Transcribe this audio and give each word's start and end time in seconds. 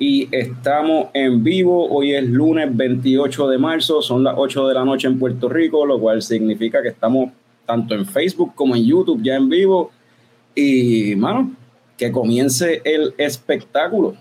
y 0.00 0.28
estamos 0.32 1.08
en 1.12 1.44
vivo. 1.44 1.86
Hoy 1.90 2.14
es 2.14 2.24
lunes 2.24 2.74
28 2.74 3.48
de 3.48 3.58
marzo, 3.58 4.00
son 4.00 4.24
las 4.24 4.34
8 4.36 4.68
de 4.68 4.74
la 4.74 4.84
noche 4.84 5.06
en 5.06 5.18
Puerto 5.18 5.48
Rico, 5.48 5.84
lo 5.86 6.00
cual 6.00 6.22
significa 6.22 6.82
que 6.82 6.88
estamos 6.88 7.30
tanto 7.66 7.94
en 7.94 8.06
Facebook 8.06 8.54
como 8.54 8.74
en 8.74 8.84
YouTube 8.84 9.22
ya 9.22 9.36
en 9.36 9.48
vivo. 9.48 9.92
Y, 10.54 11.14
mano, 11.16 11.52
que 11.98 12.10
comience 12.10 12.80
el 12.82 13.14
espectáculo. 13.18 14.16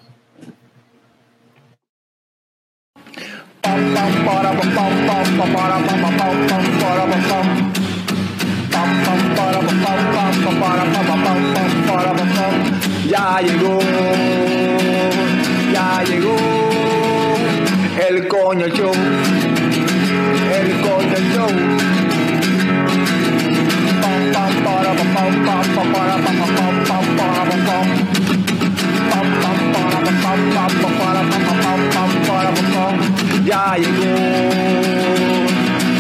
Ya 13.10 13.42
llegó, 13.42 13.80
ya 15.80 16.04
llegó 16.04 16.36
el 18.10 18.28
coño 18.28 18.68
show, 18.68 18.92
el 20.60 20.82
coño 20.82 21.20
show. 21.34 21.52
Ya 33.46 33.76
llegó, 33.78 34.14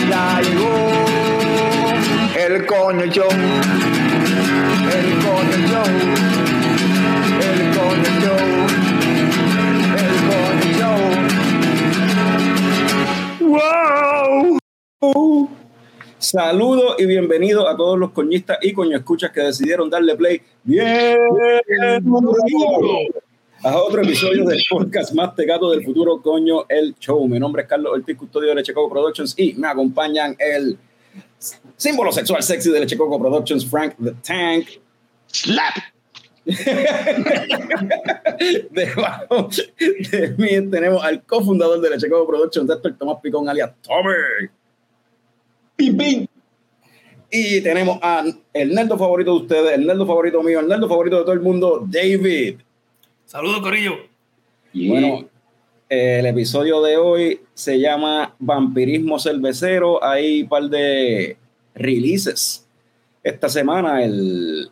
ya 0.09 0.41
llegó 0.41 1.09
el 2.45 2.65
coño 2.67 3.05
show, 3.05 3.29
el 4.95 5.07
coño 5.25 5.57
show, 5.67 5.89
el 7.41 7.59
coño 7.75 8.09
show, 8.21 8.68
¡Wow! 13.49 15.49
Saludos 16.19 16.97
y 16.99 17.07
bienvenidos 17.07 17.65
a 17.67 17.75
todos 17.75 17.97
los 17.97 18.11
coñistas 18.11 18.59
y 18.61 18.73
coño 18.73 18.95
escuchas 18.95 19.31
que 19.31 19.41
decidieron 19.41 19.89
darle 19.89 20.15
play 20.15 20.39
bien 20.63 21.17
a 23.63 23.77
otro 23.77 24.03
episodio 24.03 24.45
del 24.45 24.61
podcast 24.69 25.15
más 25.15 25.33
tegato 25.33 25.71
del 25.71 25.83
futuro, 25.83 26.21
coño, 26.21 26.65
el 26.69 26.93
show. 26.99 27.27
Mi 27.27 27.39
nombre 27.39 27.63
es 27.63 27.67
Carlos 27.67 27.91
Ortiz, 27.91 28.15
custodio 28.15 28.49
de 28.49 28.55
Leche 28.55 28.71
Coco 28.71 28.91
Productions 28.91 29.33
y 29.35 29.53
me 29.53 29.67
acompañan 29.67 30.35
el 30.37 30.77
símbolo 31.75 32.11
sexual 32.11 32.43
sexy 32.43 32.71
de 32.71 32.81
Leche 32.81 32.97
Coco 32.97 33.17
Productions, 33.17 33.65
Frank 33.65 33.95
the 34.03 34.13
Tank. 34.21 34.67
Slap. 35.25 35.73
Debajo 38.71 39.49
de 39.77 40.35
mí 40.37 40.69
tenemos 40.69 41.03
al 41.03 41.23
cofundador 41.23 41.81
de 41.81 41.89
Leche 41.91 42.09
Coco 42.09 42.27
Productions, 42.27 42.69
Héctor 42.69 42.95
Tomás 42.97 43.17
Picón, 43.21 43.47
alias 43.47 43.71
Tommy. 43.81 44.49
Pim, 45.75 45.97
pim. 45.97 46.27
Y 47.31 47.61
tenemos 47.61 47.99
a 48.01 48.23
el 48.53 48.73
nerdo 48.73 48.97
favorito 48.97 49.31
de 49.31 49.37
ustedes, 49.41 49.77
el 49.77 49.85
nerdo 49.85 50.07
favorito 50.07 50.41
mío, 50.41 50.59
el 50.59 50.67
nerdo 50.67 50.89
favorito 50.89 51.17
de 51.17 51.23
todo 51.23 51.33
el 51.33 51.41
mundo, 51.41 51.85
David. 51.87 52.55
Saludos, 53.25 53.61
Corillo. 53.61 53.93
Bueno, 54.73 55.29
el 55.87 56.25
episodio 56.25 56.81
de 56.81 56.97
hoy 56.97 57.41
se 57.53 57.79
llama 57.79 58.35
Vampirismo 58.39 59.19
Cervecero. 59.19 60.03
Hay 60.03 60.41
un 60.43 60.49
par 60.49 60.63
de 60.63 61.37
releases 61.75 62.67
esta 63.23 63.49
semana. 63.49 64.03
El, 64.03 64.71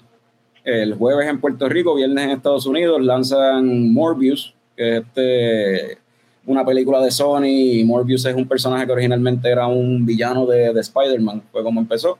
el 0.67 0.95
jueves 0.95 1.29
en 1.29 1.39
Puerto 1.39 1.69
Rico, 1.69 1.95
viernes 1.95 2.25
en 2.25 2.31
Estados 2.31 2.65
Unidos, 2.65 3.01
lanzan 3.01 3.93
Morbius, 3.93 4.53
que 4.75 4.97
es 4.97 5.03
este, 5.05 5.97
una 6.45 6.65
película 6.65 7.01
de 7.01 7.09
Sony. 7.09 7.85
Morbius 7.85 8.25
es 8.25 8.35
un 8.35 8.45
personaje 8.45 8.85
que 8.85 8.91
originalmente 8.91 9.49
era 9.49 9.65
un 9.67 10.05
villano 10.05 10.45
de, 10.45 10.73
de 10.73 10.81
Spider-Man, 10.81 11.43
fue 11.53 11.63
como 11.63 11.79
empezó. 11.79 12.17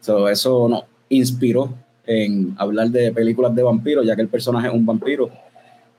So, 0.00 0.26
eso 0.26 0.70
nos 0.70 0.84
inspiró 1.10 1.68
en 2.06 2.54
hablar 2.56 2.88
de 2.88 3.12
películas 3.12 3.54
de 3.54 3.62
vampiros, 3.62 4.06
ya 4.06 4.16
que 4.16 4.22
el 4.22 4.28
personaje 4.28 4.68
es 4.68 4.74
un 4.74 4.86
vampiro. 4.86 5.28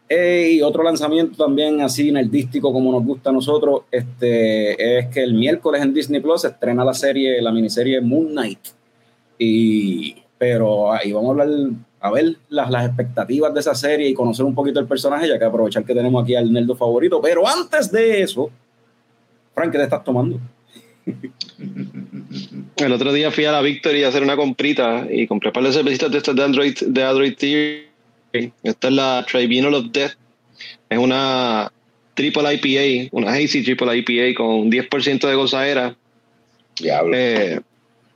Eh, 0.10 0.54
y 0.54 0.62
otro 0.64 0.82
lanzamiento 0.82 1.44
también 1.44 1.80
así 1.82 2.12
nerdístico 2.12 2.74
como 2.74 2.92
nos 2.92 3.06
gusta 3.06 3.30
a 3.30 3.34
nosotros, 3.34 3.84
este, 3.92 4.98
es 4.98 5.08
que 5.10 5.22
el 5.22 5.36
miércoles 5.36 5.84
en 5.84 5.94
Disney 5.94 6.22
Plus 6.22 6.42
se 6.42 6.48
estrena 6.48 6.84
la 6.84 6.96
serie, 6.96 7.40
la 7.40 7.52
miniserie 7.52 8.02
Moon 8.02 8.30
Knight. 8.30 8.60
Y, 9.38 10.24
pero 10.44 10.92
ahí 10.92 11.14
vamos 11.14 11.30
a 11.30 11.42
hablar, 11.44 11.70
a 12.04 12.12
ver 12.12 12.36
las, 12.50 12.70
las 12.70 12.86
expectativas 12.86 13.54
de 13.54 13.62
esa 13.62 13.74
serie 13.74 14.10
y 14.10 14.14
conocer 14.14 14.44
un 14.44 14.54
poquito 14.54 14.78
el 14.78 14.86
personaje, 14.86 15.26
ya 15.26 15.40
que 15.40 15.46
aprovechar 15.46 15.86
que 15.86 15.96
tenemos 15.96 16.22
aquí 16.22 16.36
al 16.36 16.52
nerdo 16.52 16.76
favorito. 16.76 17.22
Pero 17.22 17.48
antes 17.48 17.90
de 17.94 18.22
eso, 18.22 18.52
Frank, 19.56 19.72
¿qué 19.72 19.78
te 19.78 19.86
estás 19.86 20.04
tomando? 20.04 20.38
El 22.76 22.92
otro 22.92 23.14
día 23.14 23.32
fui 23.32 23.46
a 23.46 23.54
la 23.54 23.62
Victory 23.62 24.04
a 24.04 24.10
hacer 24.10 24.22
una 24.22 24.36
comprita 24.36 25.08
y 25.10 25.28
compré 25.28 25.50
un 25.50 25.54
par 25.54 25.64
de 25.64 25.72
cervecitas 25.72 26.12
de 26.12 26.18
estas 26.18 26.36
de 26.36 26.44
Android, 26.44 26.78
de 26.78 27.04
Android 27.04 27.36
TV. 27.38 27.88
Esta 28.64 28.88
es 28.90 28.94
la 28.94 29.26
Tribunal 29.26 29.74
of 29.76 29.86
Death. 29.94 30.12
Es 30.90 30.98
una 30.98 31.72
triple 32.16 32.54
IPA, 32.54 33.16
una 33.16 33.32
hazy 33.32 33.64
triple 33.64 33.98
IPA 33.98 34.38
con 34.38 34.70
10% 34.70 35.26
de 35.26 35.36
gozadera. 35.36 35.96
Diablo. 36.78 37.16
Eh, 37.16 37.62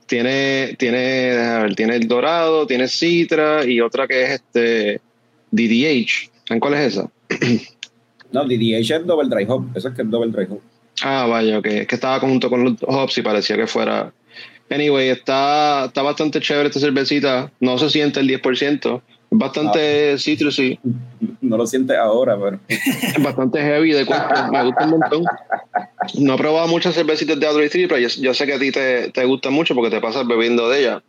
tiene, 0.08 0.74
tiene, 0.78 1.36
ver, 1.60 1.74
tiene 1.76 1.96
el 1.96 2.08
dorado, 2.08 2.66
tiene 2.66 2.88
citra 2.88 3.64
y 3.64 3.80
otra 3.80 4.08
que 4.08 4.22
es 4.24 4.30
este 4.30 5.00
DDH. 5.52 6.30
¿Saben 6.46 6.60
cuál 6.60 6.74
es 6.74 6.94
esa? 6.94 7.10
No, 8.30 8.44
DDH 8.44 8.90
es 8.90 9.06
Double 9.06 9.26
Dry 9.26 9.46
Hop, 9.48 9.68
eso 9.74 9.88
es 9.88 9.94
que 9.94 10.02
es 10.02 10.10
Double 10.10 10.30
Dry 10.30 10.46
Hop. 10.50 10.60
Ah, 11.02 11.26
vaya, 11.26 11.58
ok. 11.58 11.66
Es 11.66 11.86
que 11.86 11.94
estaba 11.94 12.20
junto 12.20 12.50
con 12.50 12.62
los 12.62 12.74
hops 12.82 13.16
y 13.16 13.22
parecía 13.22 13.56
que 13.56 13.66
fuera. 13.66 14.12
Anyway, 14.70 15.08
está, 15.08 15.86
está 15.86 16.02
bastante 16.02 16.38
chévere 16.40 16.68
esta 16.68 16.78
cervecita. 16.80 17.50
No 17.60 17.78
se 17.78 17.88
siente 17.88 18.20
el 18.20 18.28
10%. 18.28 19.00
Bastante 19.30 20.16
citrusy. 20.18 20.78
No 21.42 21.56
lo 21.58 21.66
sientes 21.66 21.96
ahora, 21.96 22.36
pero. 22.42 22.58
Bastante 23.22 23.60
heavy 23.60 23.92
de 23.92 24.06
cuerpo. 24.06 24.34
Me 24.50 24.64
gusta 24.64 24.84
un 24.84 24.90
montón. 24.90 25.24
No 26.18 26.34
he 26.34 26.38
probado 26.38 26.66
muchas 26.68 26.94
cervecitas 26.94 27.38
de 27.38 27.46
Android 27.46 27.70
Tree, 27.70 27.86
pero 27.88 28.00
yo, 28.00 28.08
yo 28.20 28.32
sé 28.34 28.46
que 28.46 28.54
a 28.54 28.58
ti 28.58 28.70
te, 28.72 29.10
te 29.10 29.24
gusta 29.26 29.50
mucho 29.50 29.74
porque 29.74 29.90
te 29.90 30.00
pasas 30.00 30.26
bebiendo 30.26 30.68
de 30.70 30.80
ella. 30.80 31.02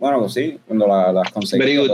Bueno, 0.00 0.18
pues 0.20 0.32
sí, 0.34 0.58
cuando 0.66 0.88
la- 0.88 1.12
las 1.12 1.22
Very 1.24 1.32
conseguí, 1.32 1.88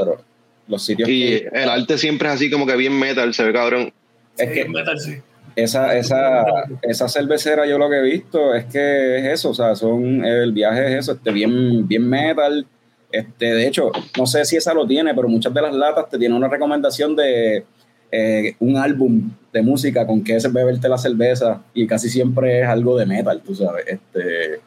los 0.68 0.82
sitios 0.84 1.08
Y 1.08 1.20
que- 1.40 1.48
el 1.52 1.68
arte 1.68 1.98
siempre 1.98 2.28
es 2.28 2.34
así 2.34 2.50
como 2.50 2.66
que 2.66 2.74
bien 2.76 2.98
metal, 2.98 3.34
se 3.34 3.44
ve 3.44 3.52
cabrón. 3.52 3.92
es 4.38 4.48
Sí, 4.48 4.54
que 4.54 4.64
metal, 4.68 4.98
sí. 4.98 5.16
esa, 5.56 5.94
esa, 5.98 6.44
esa 6.82 7.08
cervecera 7.08 7.66
yo 7.66 7.76
lo 7.76 7.90
que 7.90 7.96
he 7.96 8.02
visto 8.02 8.54
es 8.54 8.64
que 8.66 9.18
es 9.18 9.24
eso, 9.26 9.50
o 9.50 9.54
sea, 9.54 9.74
son 9.74 10.24
el 10.24 10.52
viaje 10.52 10.86
es 10.94 11.00
eso, 11.00 11.12
este 11.12 11.30
bien, 11.32 11.86
bien 11.86 12.08
metal. 12.08 12.66
Este, 13.10 13.46
de 13.54 13.66
hecho, 13.66 13.90
no 14.18 14.26
sé 14.26 14.44
si 14.44 14.56
esa 14.56 14.74
lo 14.74 14.86
tiene, 14.86 15.14
pero 15.14 15.28
muchas 15.28 15.52
de 15.54 15.62
las 15.62 15.74
latas 15.74 16.08
te 16.10 16.18
tienen 16.18 16.36
una 16.36 16.48
recomendación 16.48 17.16
de 17.16 17.64
eh, 18.10 18.54
un 18.60 18.76
álbum 18.76 19.30
de 19.52 19.62
música 19.62 20.06
con 20.06 20.22
que 20.24 20.36
es 20.36 20.50
beberte 20.52 20.88
la 20.88 20.96
cerveza 20.98 21.62
y 21.74 21.86
casi 21.86 22.08
siempre 22.08 22.60
es 22.62 22.66
algo 22.68 22.96
de 22.98 23.06
metal, 23.06 23.40
tú 23.44 23.54
sabes. 23.54 23.84
Este, 23.86 24.60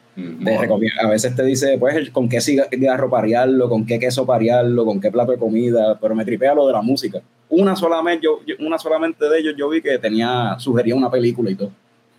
te 0.44 0.58
recomie- 0.58 0.92
a 1.02 1.08
veces 1.08 1.34
te 1.34 1.42
dice, 1.44 1.76
pues, 1.78 2.10
con 2.10 2.28
qué 2.28 2.40
cigarro 2.40 3.08
parearlo, 3.10 3.68
con 3.68 3.86
qué 3.86 3.98
queso 3.98 4.26
parearlo, 4.26 4.84
con 4.84 5.00
qué 5.00 5.10
plato 5.10 5.32
de 5.32 5.38
comida, 5.38 5.98
pero 6.00 6.14
me 6.14 6.24
tripea 6.24 6.54
lo 6.54 6.66
de 6.66 6.72
la 6.72 6.82
música. 6.82 7.20
Una 7.48 7.74
solamente, 7.76 8.24
yo- 8.26 8.38
una 8.60 8.78
solamente 8.78 9.28
de 9.28 9.38
ellos 9.38 9.54
yo 9.56 9.68
vi 9.68 9.80
que 9.82 9.98
tenía, 9.98 10.56
sugería 10.58 10.94
una 10.94 11.10
película 11.10 11.50
y 11.50 11.54
todo. 11.54 11.70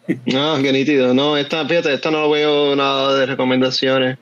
No, 0.26 0.62
qué 0.62 0.72
nítido. 0.74 1.14
No, 1.14 1.38
esta, 1.38 1.66
fíjate, 1.66 1.94
esta 1.94 2.12
no 2.12 2.30
veo 2.30 2.76
nada 2.76 3.16
de 3.18 3.26
recomendaciones. 3.26 4.18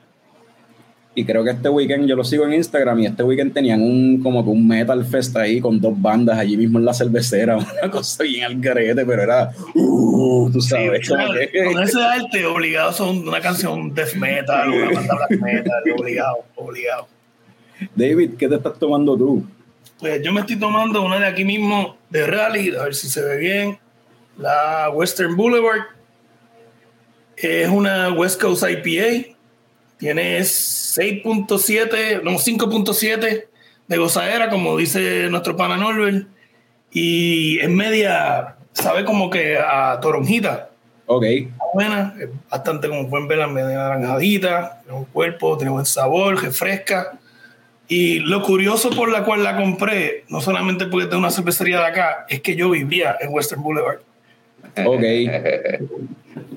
Y 1.13 1.25
creo 1.25 1.43
que 1.43 1.49
este 1.51 1.67
weekend 1.67 2.07
yo 2.07 2.15
lo 2.15 2.23
sigo 2.23 2.45
en 2.45 2.53
Instagram 2.53 2.99
y 3.01 3.05
este 3.05 3.21
weekend 3.23 3.53
tenían 3.53 3.81
un 3.81 4.21
como 4.23 4.43
que 4.45 4.49
un 4.49 4.65
metal 4.65 5.03
fest 5.03 5.35
ahí 5.35 5.59
con 5.59 5.81
dos 5.81 5.99
bandas 6.01 6.39
allí 6.39 6.55
mismo 6.55 6.79
en 6.79 6.85
la 6.85 6.93
cervecera, 6.93 7.57
una 7.81 7.91
cosa 7.91 8.23
bien 8.23 8.45
al 8.45 8.61
garete, 8.61 9.05
pero 9.05 9.21
era, 9.21 9.51
uh, 9.75 10.49
tú 10.53 10.61
Sí, 10.61 10.69
sabes, 10.69 11.09
como 11.09 11.25
claro, 11.25 11.39
que- 11.51 11.63
con 11.65 11.83
ese 11.83 12.01
arte 12.01 12.45
obligado 12.45 12.93
son 12.93 13.27
una 13.27 13.41
canción 13.41 13.93
death 13.93 14.13
metal, 14.15 14.69
una 14.69 14.91
banda 14.93 15.15
black 15.27 15.41
metal, 15.41 15.83
obligado, 15.99 16.37
obligado. 16.55 17.07
David, 17.93 18.31
¿qué 18.37 18.47
te 18.47 18.55
estás 18.55 18.79
tomando 18.79 19.17
tú? 19.17 19.43
Pues 19.99 20.21
yo 20.23 20.31
me 20.31 20.39
estoy 20.41 20.55
tomando 20.57 21.01
una 21.03 21.19
de 21.19 21.25
aquí 21.25 21.43
mismo 21.43 21.97
de 22.09 22.25
Rally, 22.25 22.73
a 22.75 22.83
ver 22.83 22.95
si 22.95 23.09
se 23.09 23.21
ve 23.21 23.37
bien. 23.37 23.77
La 24.37 24.89
Western 24.93 25.35
Boulevard. 25.35 25.81
Es 27.35 27.67
una 27.69 28.13
West 28.13 28.39
Coast 28.41 28.63
IPA. 28.63 29.30
Tiene 30.01 30.39
6.7, 30.39 32.23
no, 32.23 32.31
5.7 32.31 33.45
de 33.87 33.97
gozadera, 33.97 34.49
como 34.49 34.75
dice 34.75 35.29
nuestro 35.29 35.55
pana 35.55 35.77
Norbert. 35.77 36.25
Y 36.91 37.59
es 37.59 37.69
media, 37.69 38.55
sabe 38.73 39.05
como 39.05 39.29
que 39.29 39.59
a 39.59 39.99
toronjita. 40.01 40.71
Ok, 41.05 41.23
buena, 41.75 42.15
bastante 42.49 42.89
como 42.89 43.07
pueden 43.11 43.27
ver, 43.27 43.37
la 43.37 43.47
media 43.47 43.77
naranjadita, 43.77 44.81
tiene 44.81 44.97
un 44.97 45.05
cuerpo, 45.05 45.55
tiene 45.55 45.69
buen 45.71 45.85
sabor, 45.85 46.41
refresca. 46.41 47.19
Y 47.87 48.21
lo 48.21 48.41
curioso 48.41 48.89
por 48.89 49.11
la 49.11 49.23
cual 49.23 49.43
la 49.43 49.55
compré, 49.55 50.25
no 50.29 50.41
solamente 50.41 50.87
porque 50.87 51.05
tengo 51.05 51.19
una 51.19 51.29
cervecería 51.29 51.77
de 51.77 51.85
acá, 51.85 52.25
es 52.27 52.41
que 52.41 52.55
yo 52.55 52.71
vivía 52.71 53.17
en 53.19 53.31
Western 53.31 53.61
Boulevard. 53.61 53.99
Ok. 54.85 55.01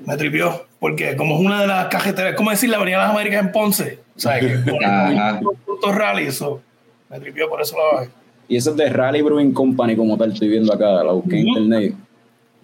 Me 0.05 0.17
tripió, 0.17 0.65
porque 0.79 1.15
como 1.15 1.35
es 1.35 1.41
una 1.41 1.61
de 1.61 1.67
las 1.67 1.87
cajeteras, 1.87 2.35
como 2.35 2.51
decir 2.51 2.69
la 2.69 2.77
Avenida 2.77 2.97
de 2.97 3.03
las 3.03 3.11
Américas 3.11 3.43
en 3.43 3.51
Ponce, 3.51 3.99
o 4.15 4.19
sea, 4.19 4.39
que 4.39 4.47
puntos 5.65 5.95
rally, 5.95 6.27
eso 6.27 6.61
me 7.09 7.19
tripió, 7.19 7.49
por 7.49 7.61
eso 7.61 7.75
la 7.77 7.99
bajé. 7.99 8.11
Y 8.47 8.57
eso 8.57 8.71
es 8.71 8.77
de 8.77 8.89
Rally 8.89 9.23
Brewing 9.23 9.53
Company, 9.53 9.95
como 9.95 10.17
tal, 10.17 10.31
estoy 10.31 10.49
viendo 10.49 10.71
acá, 10.71 11.03
la 11.03 11.11
busqué 11.11 11.39
en 11.39 11.47
internet. 11.47 11.95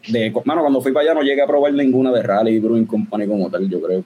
De, 0.08 0.32
mano, 0.46 0.62
cuando 0.62 0.82
fui 0.82 0.92
para 0.92 1.06
allá 1.06 1.14
no 1.16 1.22
llegué 1.22 1.42
a 1.42 1.48
probar 1.48 1.74
ninguna 1.74 2.12
de 2.12 2.22
Rally 2.22 2.60
Brewing 2.60 2.86
Company 2.86 3.28
como 3.28 3.50
tal, 3.50 3.68
yo 3.68 3.82
creo. 3.82 4.04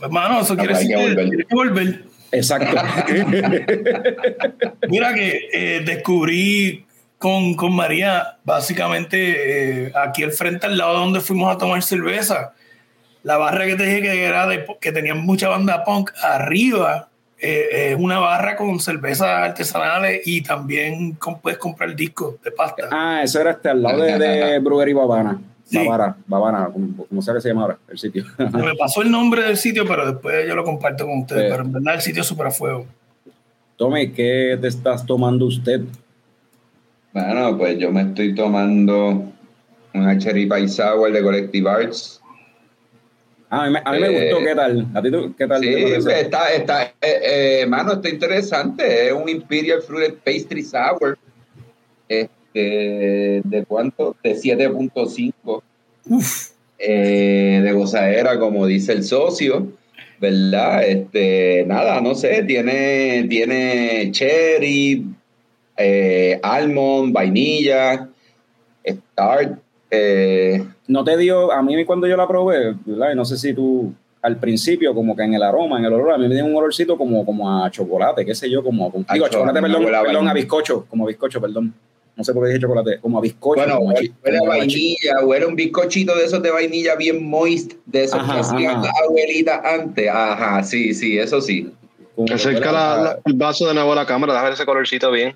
Hermano, 0.00 0.40
eso 0.40 0.56
quiere 0.56 0.74
decir 0.74 0.88
que 0.88 0.96
volver. 0.96 1.46
que 1.46 1.54
volver. 1.54 2.04
Exacto. 2.32 2.76
Mira 4.88 5.14
que 5.14 5.48
eh, 5.52 5.82
descubrí 5.84 6.84
con, 7.22 7.54
con 7.54 7.72
María, 7.72 8.36
básicamente 8.42 9.86
eh, 9.86 9.92
aquí 9.94 10.24
al 10.24 10.32
frente, 10.32 10.66
al 10.66 10.76
lado 10.76 10.94
de 10.94 10.98
donde 10.98 11.20
fuimos 11.20 11.54
a 11.54 11.56
tomar 11.56 11.80
cerveza, 11.80 12.52
la 13.22 13.36
barra 13.36 13.64
que 13.64 13.76
te 13.76 13.84
dije 13.84 14.02
que 14.02 14.24
era 14.24 14.48
de, 14.48 14.66
que 14.80 14.90
tenía 14.90 15.14
mucha 15.14 15.48
banda 15.48 15.84
punk, 15.84 16.10
arriba 16.20 17.08
eh, 17.38 17.92
es 17.92 17.96
una 17.96 18.18
barra 18.18 18.56
con 18.56 18.80
cervezas 18.80 19.28
artesanales 19.28 20.22
y 20.26 20.42
también 20.42 21.12
con- 21.12 21.40
puedes 21.40 21.58
comprar 21.60 21.94
discos 21.94 22.42
de 22.42 22.50
pasta. 22.50 22.88
ah, 22.90 23.20
eso 23.22 23.40
era 23.40 23.52
este, 23.52 23.68
al 23.68 23.80
lado 23.82 24.02
de, 24.02 24.18
de 24.18 24.58
Brewery 24.64 24.92
Babana. 24.92 25.40
Sí. 25.64 25.78
Bavara, 25.78 26.16
Bavana, 26.26 26.68
como, 26.72 27.06
como 27.06 27.22
se 27.22 27.32
llama 27.48 27.62
ahora, 27.62 27.78
el 27.88 27.98
sitio. 27.98 28.24
Me 28.36 28.74
pasó 28.74 29.00
el 29.00 29.10
nombre 29.12 29.44
del 29.44 29.56
sitio, 29.56 29.86
pero 29.86 30.04
después 30.12 30.46
yo 30.46 30.54
lo 30.56 30.64
comparto 30.64 31.06
con 31.06 31.20
ustedes. 31.20 31.44
Sí. 31.44 31.48
Pero 31.50 31.62
en 31.62 31.72
verdad 31.72 31.94
el 31.94 32.00
sitio 32.00 32.20
es 32.22 32.26
súper 32.26 32.48
a 32.48 32.50
fuego. 32.50 32.84
Tommy, 33.76 34.10
¿qué 34.10 34.58
te 34.60 34.66
estás 34.68 35.06
tomando 35.06 35.46
usted? 35.46 35.80
Bueno, 37.12 37.58
pues 37.58 37.78
yo 37.78 37.90
me 37.92 38.02
estoy 38.02 38.34
tomando 38.34 39.30
una 39.94 40.18
Cherry 40.18 40.46
Pie 40.46 40.68
Sour 40.68 41.12
de 41.12 41.22
Collective 41.22 41.68
Arts. 41.68 42.20
Ah, 43.50 43.64
a 43.64 43.66
mí, 43.66 43.72
me- 43.74 43.82
a 43.84 43.92
mí 43.92 43.98
me 44.00 44.06
Eh, 44.06 44.30
gustó, 44.30 44.44
¿qué 44.46 44.54
tal? 44.54 44.86
¿A 44.94 45.02
ti 45.02 45.10
tú- 45.10 45.34
qué 45.36 45.46
tal? 45.46 45.60
Sí, 45.62 45.72
parece? 45.74 46.20
está, 46.22 46.52
está, 46.54 46.82
eh, 47.02 47.60
eh, 47.62 47.66
mano, 47.66 47.92
está 47.94 48.08
interesante. 48.08 49.08
Es 49.08 49.12
un 49.12 49.28
Imperial 49.28 49.82
Fruited 49.82 50.14
Pastry 50.24 50.62
Sour. 50.62 51.18
Este, 52.08 53.42
¿de 53.44 53.64
cuánto? 53.68 54.16
De 54.22 54.34
7.5 54.34 55.62
Uf, 56.08 56.50
eh, 56.78 57.60
de 57.62 57.72
gozadera, 57.72 58.38
como 58.38 58.66
dice 58.66 58.92
el 58.92 59.04
socio, 59.04 59.68
¿verdad? 60.18 60.82
Este, 60.84 61.64
nada, 61.66 62.00
no 62.00 62.14
sé, 62.14 62.42
tiene, 62.44 63.26
tiene 63.28 64.08
cherry, 64.12 65.04
eh, 65.84 66.38
almond, 66.42 67.12
vainilla, 67.12 68.08
start, 68.86 69.58
eh, 69.90 70.64
no 70.86 71.04
te 71.04 71.16
dio, 71.16 71.52
a 71.52 71.62
mí 71.62 71.84
cuando 71.84 72.06
yo 72.06 72.16
la 72.16 72.26
probé, 72.28 72.74
¿verdad? 72.84 73.14
No 73.14 73.24
sé 73.24 73.36
si 73.36 73.52
tú, 73.52 73.92
al 74.22 74.36
principio, 74.38 74.94
como 74.94 75.16
que 75.16 75.22
en 75.24 75.34
el 75.34 75.42
aroma, 75.42 75.78
en 75.78 75.84
el 75.84 75.92
olor, 75.92 76.12
a 76.12 76.18
mí 76.18 76.28
me 76.28 76.34
dio 76.34 76.44
un 76.44 76.54
olorcito 76.56 76.96
como, 76.96 77.24
como 77.26 77.64
a 77.64 77.70
chocolate, 77.70 78.24
qué 78.24 78.34
sé 78.34 78.48
yo, 78.48 78.62
como, 78.62 78.86
A 79.08 79.14
digo, 79.14 79.28
chocolate, 79.28 79.60
no 79.60 79.66
perdón, 79.66 79.84
perdón, 79.84 79.94
a 79.96 80.02
vainilla. 80.02 80.32
bizcocho, 80.34 80.86
como 80.88 81.04
a 81.04 81.08
bizcocho, 81.08 81.40
perdón. 81.40 81.74
No 82.14 82.22
sé 82.24 82.34
por 82.34 82.42
qué 82.44 82.48
dije 82.50 82.60
chocolate, 82.60 83.00
como 83.00 83.18
a 83.18 83.20
bizcocho. 83.22 83.62
bueno, 83.62 83.76
como 83.78 83.88
huele, 83.94 84.36
a 84.36 84.38
como 84.38 84.52
a 84.52 84.56
vainilla, 84.58 85.24
huele 85.24 85.46
un 85.46 85.56
bizcochito 85.56 86.14
de 86.14 86.24
esos 86.26 86.42
de 86.42 86.50
vainilla 86.50 86.94
bien 86.94 87.26
moist, 87.28 87.72
de 87.86 88.04
esos 88.04 88.20
Ajá, 88.20 88.34
que 88.34 88.40
hacían 88.40 88.82
las 88.82 88.92
abuelitas 89.06 89.60
antes, 89.64 90.08
ajá, 90.08 90.62
sí, 90.62 90.92
sí, 90.94 91.18
eso 91.18 91.40
sí. 91.40 91.72
Acerca 92.32 92.70
la- 92.70 92.96
la- 93.02 93.18
el 93.24 93.32
vaso 93.34 93.66
de 93.66 93.72
nuevo 93.74 93.92
a 93.92 93.96
la 93.96 94.06
cámara, 94.06 94.34
déjame 94.34 94.50
ver 94.50 94.54
ese 94.54 94.66
colorcito 94.66 95.10
bien. 95.10 95.34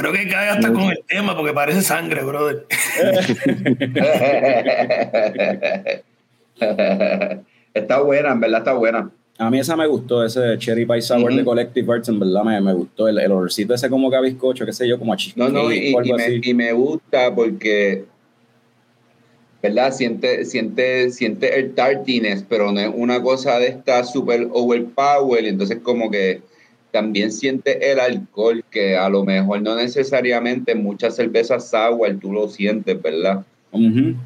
Creo 0.00 0.12
que 0.12 0.28
cae 0.28 0.48
hasta 0.48 0.72
con 0.72 0.84
el 0.84 1.00
tema 1.06 1.36
porque 1.36 1.52
parece 1.52 1.82
sangre, 1.82 2.22
brother. 2.22 2.66
está 7.74 8.00
buena, 8.00 8.32
en 8.32 8.40
verdad 8.40 8.58
está 8.60 8.72
buena. 8.74 9.10
A 9.40 9.50
mí 9.50 9.60
esa 9.60 9.76
me 9.76 9.86
gustó, 9.86 10.24
ese 10.24 10.58
Cherry 10.58 10.84
Pie 10.84 11.00
Sour 11.00 11.30
Ujú. 11.30 11.36
de 11.36 11.44
Collective 11.44 11.92
Arts, 11.92 12.08
en 12.08 12.18
verdad 12.18 12.42
me, 12.42 12.60
me 12.60 12.72
gustó. 12.72 13.06
El, 13.06 13.18
el 13.18 13.30
olorcito 13.30 13.72
ese 13.72 13.88
como 13.88 14.10
que 14.10 14.16
a 14.16 14.20
bizcocho, 14.20 14.66
qué 14.66 14.72
sé 14.72 14.88
yo, 14.88 14.98
como 14.98 15.12
a 15.12 15.16
No, 15.16 15.20
cheesecake 15.20 15.52
no, 15.52 15.72
y, 15.72 15.94
y 16.08 16.12
me, 16.12 16.40
y 16.42 16.54
me 16.54 16.72
gusta 16.72 17.32
porque, 17.32 18.04
¿verdad? 19.62 19.92
Siente, 19.92 20.44
siente, 20.44 21.10
siente 21.10 21.56
el 21.56 21.72
tartiness, 21.74 22.44
pero 22.48 22.72
no 22.72 22.80
es 22.80 22.90
una 22.92 23.22
cosa 23.22 23.60
de 23.60 23.68
esta 23.68 24.02
super 24.02 24.48
overpower, 24.50 25.44
entonces 25.44 25.78
como 25.84 26.10
que 26.10 26.40
también 26.90 27.32
siente 27.32 27.90
el 27.92 28.00
alcohol, 28.00 28.64
que 28.70 28.96
a 28.96 29.08
lo 29.08 29.24
mejor 29.24 29.62
no 29.62 29.74
necesariamente 29.76 30.72
en 30.72 30.82
muchas 30.82 31.16
cervezas 31.16 31.68
sour 31.70 32.18
tú 32.20 32.32
lo 32.32 32.48
sientes, 32.48 33.00
¿verdad? 33.00 33.44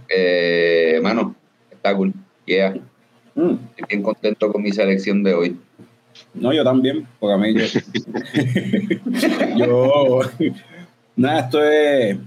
Eh, 0.08 1.00
mano, 1.02 1.34
está 1.70 1.94
cool. 1.94 2.12
Yeah, 2.46 2.74
Mm. 3.34 3.52
estoy 3.70 3.86
bien 3.88 4.02
contento 4.02 4.52
con 4.52 4.62
mi 4.62 4.72
selección 4.72 5.22
de 5.22 5.32
hoy. 5.32 5.56
No, 6.34 6.52
yo 6.52 6.62
también, 6.64 7.06
porque 7.18 7.32
a 7.34 7.38
mí 7.38 7.54
yo. 7.54 7.64
yo. 9.56 10.20
Nada, 11.16 11.40
esto 11.40 11.64
es. 11.64 12.18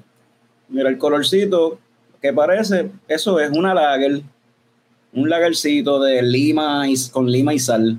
Mira 0.68 0.90
el 0.90 0.98
colorcito 0.98 1.80
que 2.22 2.34
parece. 2.34 2.90
Eso 3.08 3.40
es 3.40 3.52
una 3.52 3.74
lager. 3.74 4.22
Un 5.14 5.30
lagercito 5.30 6.00
de 6.02 6.22
lima 6.24 6.90
y, 6.90 6.96
con 7.12 7.32
lima 7.32 7.54
y 7.54 7.60
sal. 7.60 7.98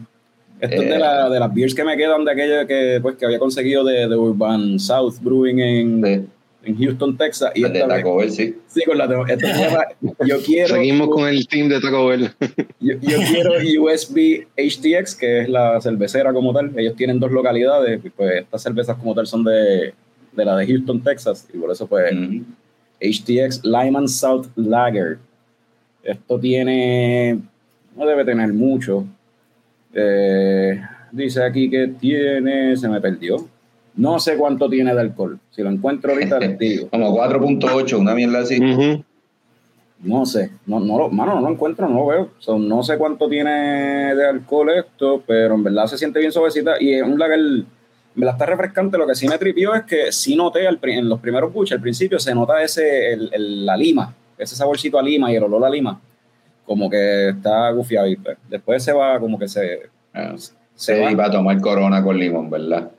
Esto 0.61 0.83
es 0.83 0.89
de, 0.89 0.99
la, 0.99 1.29
de 1.29 1.39
las 1.39 1.53
beers 1.53 1.75
que 1.75 1.85
me 1.85 1.97
quedan 1.97 2.25
de 2.25 2.33
aquello 2.33 2.67
que, 2.67 2.99
pues, 3.03 3.17
que 3.17 3.27
había 3.27 3.39
conseguido 3.39 3.85
de, 3.85 4.09
de 4.09 4.17
Urban 4.17 4.79
South 4.79 5.17
Brewing 5.21 5.59
en, 5.59 6.01
De, 6.01 6.25
en 6.65 6.79
Houston, 6.79 7.17
Texas. 7.17 7.53
Y 7.55 7.63
de 7.63 7.81
Taco 7.81 8.17
Bell, 8.17 8.31
sí. 8.31 8.57
sí, 8.67 8.83
con 8.85 8.99
la, 8.99 9.05
esta 9.29 9.55
se 9.55 9.65
llama 9.65 9.85
Yo 10.27 10.39
quiero. 10.45 10.75
Seguimos 10.75 11.09
con 11.09 11.29
el 11.29 11.47
team 11.47 11.69
de 11.69 11.81
Taco 11.81 12.07
Bell. 12.07 12.31
Yo, 12.81 12.95
yo 13.01 13.19
quiero 13.31 13.53
USB 13.83 14.47
HTX, 14.57 15.15
que 15.15 15.41
es 15.43 15.49
la 15.49 15.81
cervecera 15.81 16.33
como 16.33 16.53
tal. 16.53 16.73
Ellos 16.79 16.97
tienen 16.97 17.21
dos 17.21 17.31
localidades. 17.31 18.01
y, 18.05 18.11
Pues 18.11 18.43
estas 18.43 18.63
cervezas 18.63 18.97
como 18.97 19.15
tal 19.15 19.27
son 19.27 19.45
de, 19.45 19.95
de 20.33 20.45
la 20.45 20.57
de 20.57 20.67
Houston, 20.67 21.03
Texas. 21.03 21.47
Y 21.53 21.59
por 21.59 21.71
eso, 21.71 21.87
pues. 21.87 22.13
HTX 23.01 23.63
Lyman 23.65 24.09
South 24.09 24.47
Lager. 24.57 25.19
Esto 26.03 26.41
tiene. 26.41 27.39
No 27.95 28.07
debe 28.07 28.25
tener 28.25 28.53
mucho. 28.53 29.07
Eh, 29.99 30.81
dice 31.11 31.43
aquí 31.43 31.71
que 31.71 31.89
tiene. 31.89 32.77
Se 32.77 32.89
me 32.89 33.01
perdió. 33.01 33.37
No 33.95 34.21
sé 34.21 34.37
cuánto 34.37 34.69
tiene 34.69 34.95
de 34.95 35.01
alcohol. 35.01 35.39
Si 35.51 35.63
lo 35.63 35.71
encuentro 35.71 36.13
ahorita, 36.13 36.39
les 36.39 36.59
digo. 36.59 36.89
Como 36.91 37.17
4.8, 37.17 37.99
una 37.99 38.15
mierda 38.15 38.41
así. 38.41 38.63
Ujú. 38.63 39.03
No 40.03 40.27
sé, 40.27 40.51
no, 40.67 40.79
no 40.79 40.99
lo, 40.99 41.09
mano, 41.09 41.37
no 41.37 41.41
lo 41.41 41.49
encuentro, 41.55 41.89
no 41.89 42.01
lo 42.01 42.07
veo. 42.09 42.29
So, 42.39 42.59
no 42.59 42.83
sé 42.83 42.99
cuánto 42.99 43.31
tiene 43.31 44.15
de 44.15 44.29
alcohol 44.29 44.69
esto, 44.69 45.23
pero 45.27 45.55
en 45.55 45.63
verdad 45.65 45.87
se 45.87 45.97
siente 45.97 46.19
bien 46.21 46.31
suavecita 46.31 46.75
y 46.79 46.93
es 46.93 47.03
un 47.03 47.19
lager, 47.19 47.39
en 47.39 47.65
verdad 48.15 48.35
está 48.35 48.45
refrescante. 48.45 48.99
Lo 48.99 49.07
que 49.07 49.15
sí 49.15 49.27
me 49.27 49.39
tripió 49.39 49.75
es 49.75 49.85
que 49.85 50.13
sí 50.13 50.37
noté 50.37 50.67
al 50.69 50.79
en 50.83 51.09
los 51.09 51.19
primeros 51.19 51.51
buches, 51.51 51.73
al 51.77 51.81
principio 51.81 52.19
se 52.19 52.35
nota 52.35 52.63
ese, 52.63 53.15
el, 53.15 53.31
el- 53.33 53.65
la 53.65 53.75
lima, 53.75 54.15
ese 54.37 54.55
saborcito 54.55 54.99
a 54.99 55.03
lima 55.03 55.33
y 55.33 55.37
el 55.37 55.45
olor 55.45 55.65
a 55.65 55.71
lima, 55.71 55.99
como 56.67 56.91
que 56.91 57.29
está 57.31 57.71
gufiado. 57.71 58.07
Y 58.09 58.17
pues, 58.17 58.37
después 58.49 58.83
se 58.83 58.93
va, 58.93 59.19
como 59.21 59.39
que 59.39 59.49
se, 59.49 59.89
Ah, 60.13 60.35
se 60.37 60.53
Se 60.75 61.01
va. 61.01 61.11
iba 61.13 61.27
a 61.27 61.31
tomar 61.31 61.61
corona 61.61 62.03
con 62.03 62.19
limón, 62.19 62.49
¿verdad? 62.51 62.91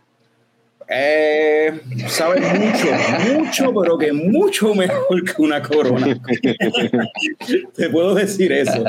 Eh, 0.90 1.82
sabe 2.08 2.40
mucho, 2.40 2.88
mucho, 3.36 3.74
pero 3.82 3.98
que 3.98 4.14
mucho 4.14 4.74
mejor 4.74 5.22
que 5.24 5.42
una 5.42 5.62
corona. 5.62 6.18
Te 7.76 7.90
puedo 7.90 8.16
decir 8.16 8.52
eso. 8.54 8.84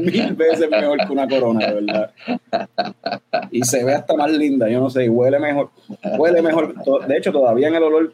Mil 0.00 0.34
veces 0.34 0.68
mejor 0.70 0.98
que 1.06 1.12
una 1.12 1.28
corona, 1.28 1.66
de 1.68 1.74
verdad. 1.74 2.10
Y 3.52 3.62
se 3.62 3.84
ve 3.84 3.94
hasta 3.94 4.14
más 4.14 4.32
linda, 4.32 4.68
yo 4.68 4.80
no 4.80 4.90
sé, 4.90 5.04
y 5.04 5.08
huele 5.08 5.38
mejor. 5.38 5.70
Huele 6.18 6.42
mejor. 6.42 6.74
De 7.06 7.16
hecho, 7.16 7.30
todavía 7.30 7.68
en 7.68 7.76
el 7.76 7.82
olor 7.84 8.12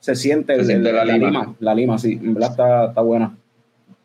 se 0.00 0.14
siente, 0.14 0.54
el- 0.54 0.66
siente 0.66 0.90
el- 0.90 0.96
la 0.96 1.04
la, 1.06 1.12
lima. 1.14 1.30
lima. 1.30 1.54
La 1.60 1.74
lima, 1.74 1.98
sí, 1.98 2.20
en 2.22 2.34
verdad 2.34 2.50
está, 2.50 2.84
está 2.88 3.00
buena. 3.00 3.34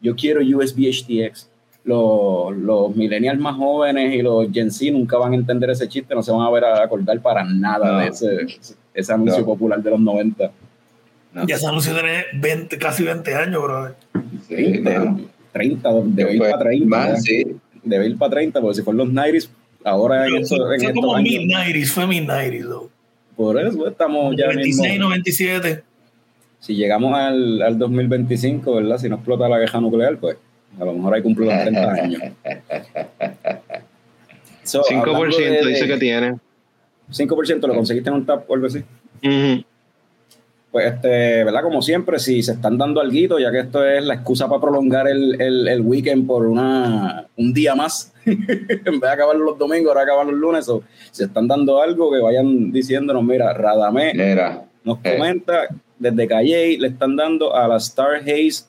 Yo 0.02 0.16
quiero 0.16 0.42
USB 0.42 0.90
HTX. 0.92 1.50
Los, 1.86 2.56
los 2.58 2.96
millennials 2.96 3.40
más 3.40 3.56
jóvenes 3.56 4.14
y 4.14 4.22
los 4.22 4.52
Gen 4.52 4.70
Z 4.70 4.92
nunca 4.92 5.18
van 5.18 5.32
a 5.32 5.36
entender 5.36 5.70
ese 5.70 5.88
chiste, 5.88 6.14
no 6.14 6.22
se 6.22 6.32
van 6.32 6.42
a 6.42 6.50
ver 6.52 6.66
a 6.66 6.84
acordar 6.84 7.20
para 7.22 7.44
nada 7.46 7.94
No. 7.94 7.98
de 8.00 8.08
ese, 8.08 8.38
ese 8.94 9.14
anuncio 9.14 9.40
No. 9.40 9.46
popular 9.46 9.82
de 9.82 9.90
los 9.90 10.00
90. 10.00 10.52
No. 11.34 11.48
Ya 11.48 11.56
ese 11.56 11.66
anuncio 11.68 11.94
tiene 11.94 12.26
20, 12.34 12.78
casi 12.78 13.04
20 13.04 13.34
años, 13.34 13.64
brother. 13.64 13.96
Sí, 14.48 14.56
30, 14.56 15.00
mano. 15.00 15.22
30 15.54 15.90
debe 16.06 16.34
ir 16.34 16.40
para 16.40 16.60
30. 16.60 16.86
Más, 16.98 17.24
sí. 17.24 17.46
Debe 17.84 18.08
ir 18.08 18.18
para 18.18 18.32
30, 18.32 18.62
porque 18.62 18.76
si 18.76 18.82
fueron 18.84 18.98
los 19.08 19.10
90s, 19.14 19.50
ahora 19.86 20.26
en, 20.26 20.32
Pero 20.34 20.44
eso- 20.44 20.58
fue 20.58 20.76
en 20.76 20.82
fue 20.82 20.90
estos 20.90 21.02
como 21.04 21.16
años. 21.16 21.30
mid-90s, 21.34 21.92
fue 21.92 22.08
mid-90s, 22.08 22.64
though. 22.68 22.90
Por 23.38 23.58
eso 23.60 23.88
estamos 23.88 24.36
ya 24.38 24.48
96, 24.48 24.92
mismo. 24.92 25.06
97. 25.06 25.84
Si 26.60 26.76
llegamos 26.76 27.14
al, 27.18 27.62
al 27.62 27.78
2025, 27.78 28.76
¿verdad? 28.76 28.98
Si 28.98 29.08
no 29.10 29.16
explota 29.16 29.48
la 29.48 29.60
guerra 29.60 29.80
nuclear, 29.82 30.18
pues 30.18 30.38
a 30.80 30.86
lo 30.86 30.94
mejor 30.94 31.14
ahí 31.16 31.22
cumplo 31.22 31.46
los 31.46 31.54
30 31.62 31.92
años. 31.94 32.22
So, 34.64 34.84
5% 34.84 35.16
hablando 35.16 35.38
de- 35.38 35.66
dice 35.68 35.88
que 35.88 35.98
tiene. 35.98 36.36
5% 37.12 37.68
lo 37.68 37.74
conseguiste 37.76 38.10
en 38.10 38.16
un 38.18 38.26
tap 38.26 38.50
o 38.50 38.54
algo 38.54 38.68
así. 38.68 38.84
Pues, 40.72 40.86
este, 40.86 41.44
¿verdad? 41.44 41.64
Como 41.64 41.82
siempre, 41.82 42.20
si 42.20 42.44
se 42.44 42.52
están 42.52 42.78
dando 42.78 43.02
algo, 43.02 43.40
ya 43.40 43.52
que 43.52 43.60
esto 43.62 43.84
es 43.84 44.04
la 44.06 44.14
excusa 44.14 44.48
para 44.48 44.62
prolongar 44.62 45.08
el, 45.08 45.42
el, 45.42 45.68
el 45.68 45.82
weekend 45.82 46.28
por 46.28 46.46
una, 46.46 47.26
un 47.38 47.52
día 47.54 47.74
más, 47.74 48.14
en 48.26 48.46
vez 48.46 49.02
de 49.02 49.10
acabar 49.10 49.36
los 49.36 49.58
domingos, 49.58 49.90
ahora 49.90 50.04
acaban 50.04 50.28
los 50.28 50.36
lunes, 50.40 50.70
o 50.70 50.84
si 51.10 51.24
están 51.24 51.48
dando 51.48 51.82
algo, 51.82 52.12
que 52.12 52.20
vayan 52.20 52.72
diciéndonos, 52.72 53.24
mira, 53.24 53.52
Radamé 53.54 54.14
Mira, 54.14 54.64
nos 54.84 55.00
Eh. 55.04 55.16
comenta, 55.18 55.68
desde 56.00 56.28
Calle 56.28 56.78
le 56.80 56.88
están 56.88 57.16
dando 57.16 57.56
a 57.56 57.68
la 57.68 57.78
Star 57.78 58.16
Haze, 58.16 58.64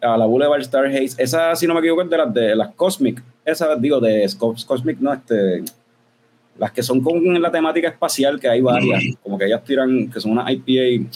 a 0.00 0.16
la 0.16 0.26
Boulevard 0.26 0.60
Star 0.62 0.86
Haze, 0.86 1.14
esa, 1.18 1.54
si 1.54 1.66
no 1.66 1.74
me 1.74 1.80
equivoco, 1.80 2.02
es 2.02 2.10
de 2.10 2.16
las, 2.16 2.34
de 2.34 2.56
las 2.56 2.74
Cosmic, 2.74 3.22
esas, 3.44 3.80
digo, 3.80 4.00
de 4.00 4.28
Cosmic, 4.66 4.98
no, 5.00 5.12
este, 5.12 5.62
las 6.58 6.72
que 6.72 6.82
son 6.82 7.00
con 7.00 7.40
la 7.40 7.50
temática 7.50 7.88
espacial, 7.88 8.40
que 8.40 8.48
hay 8.48 8.60
varias, 8.60 9.02
como 9.22 9.38
que 9.38 9.46
ellas 9.46 9.62
tiran, 9.64 10.10
que 10.10 10.20
son 10.20 10.32
una 10.32 10.50
IPA, 10.50 11.08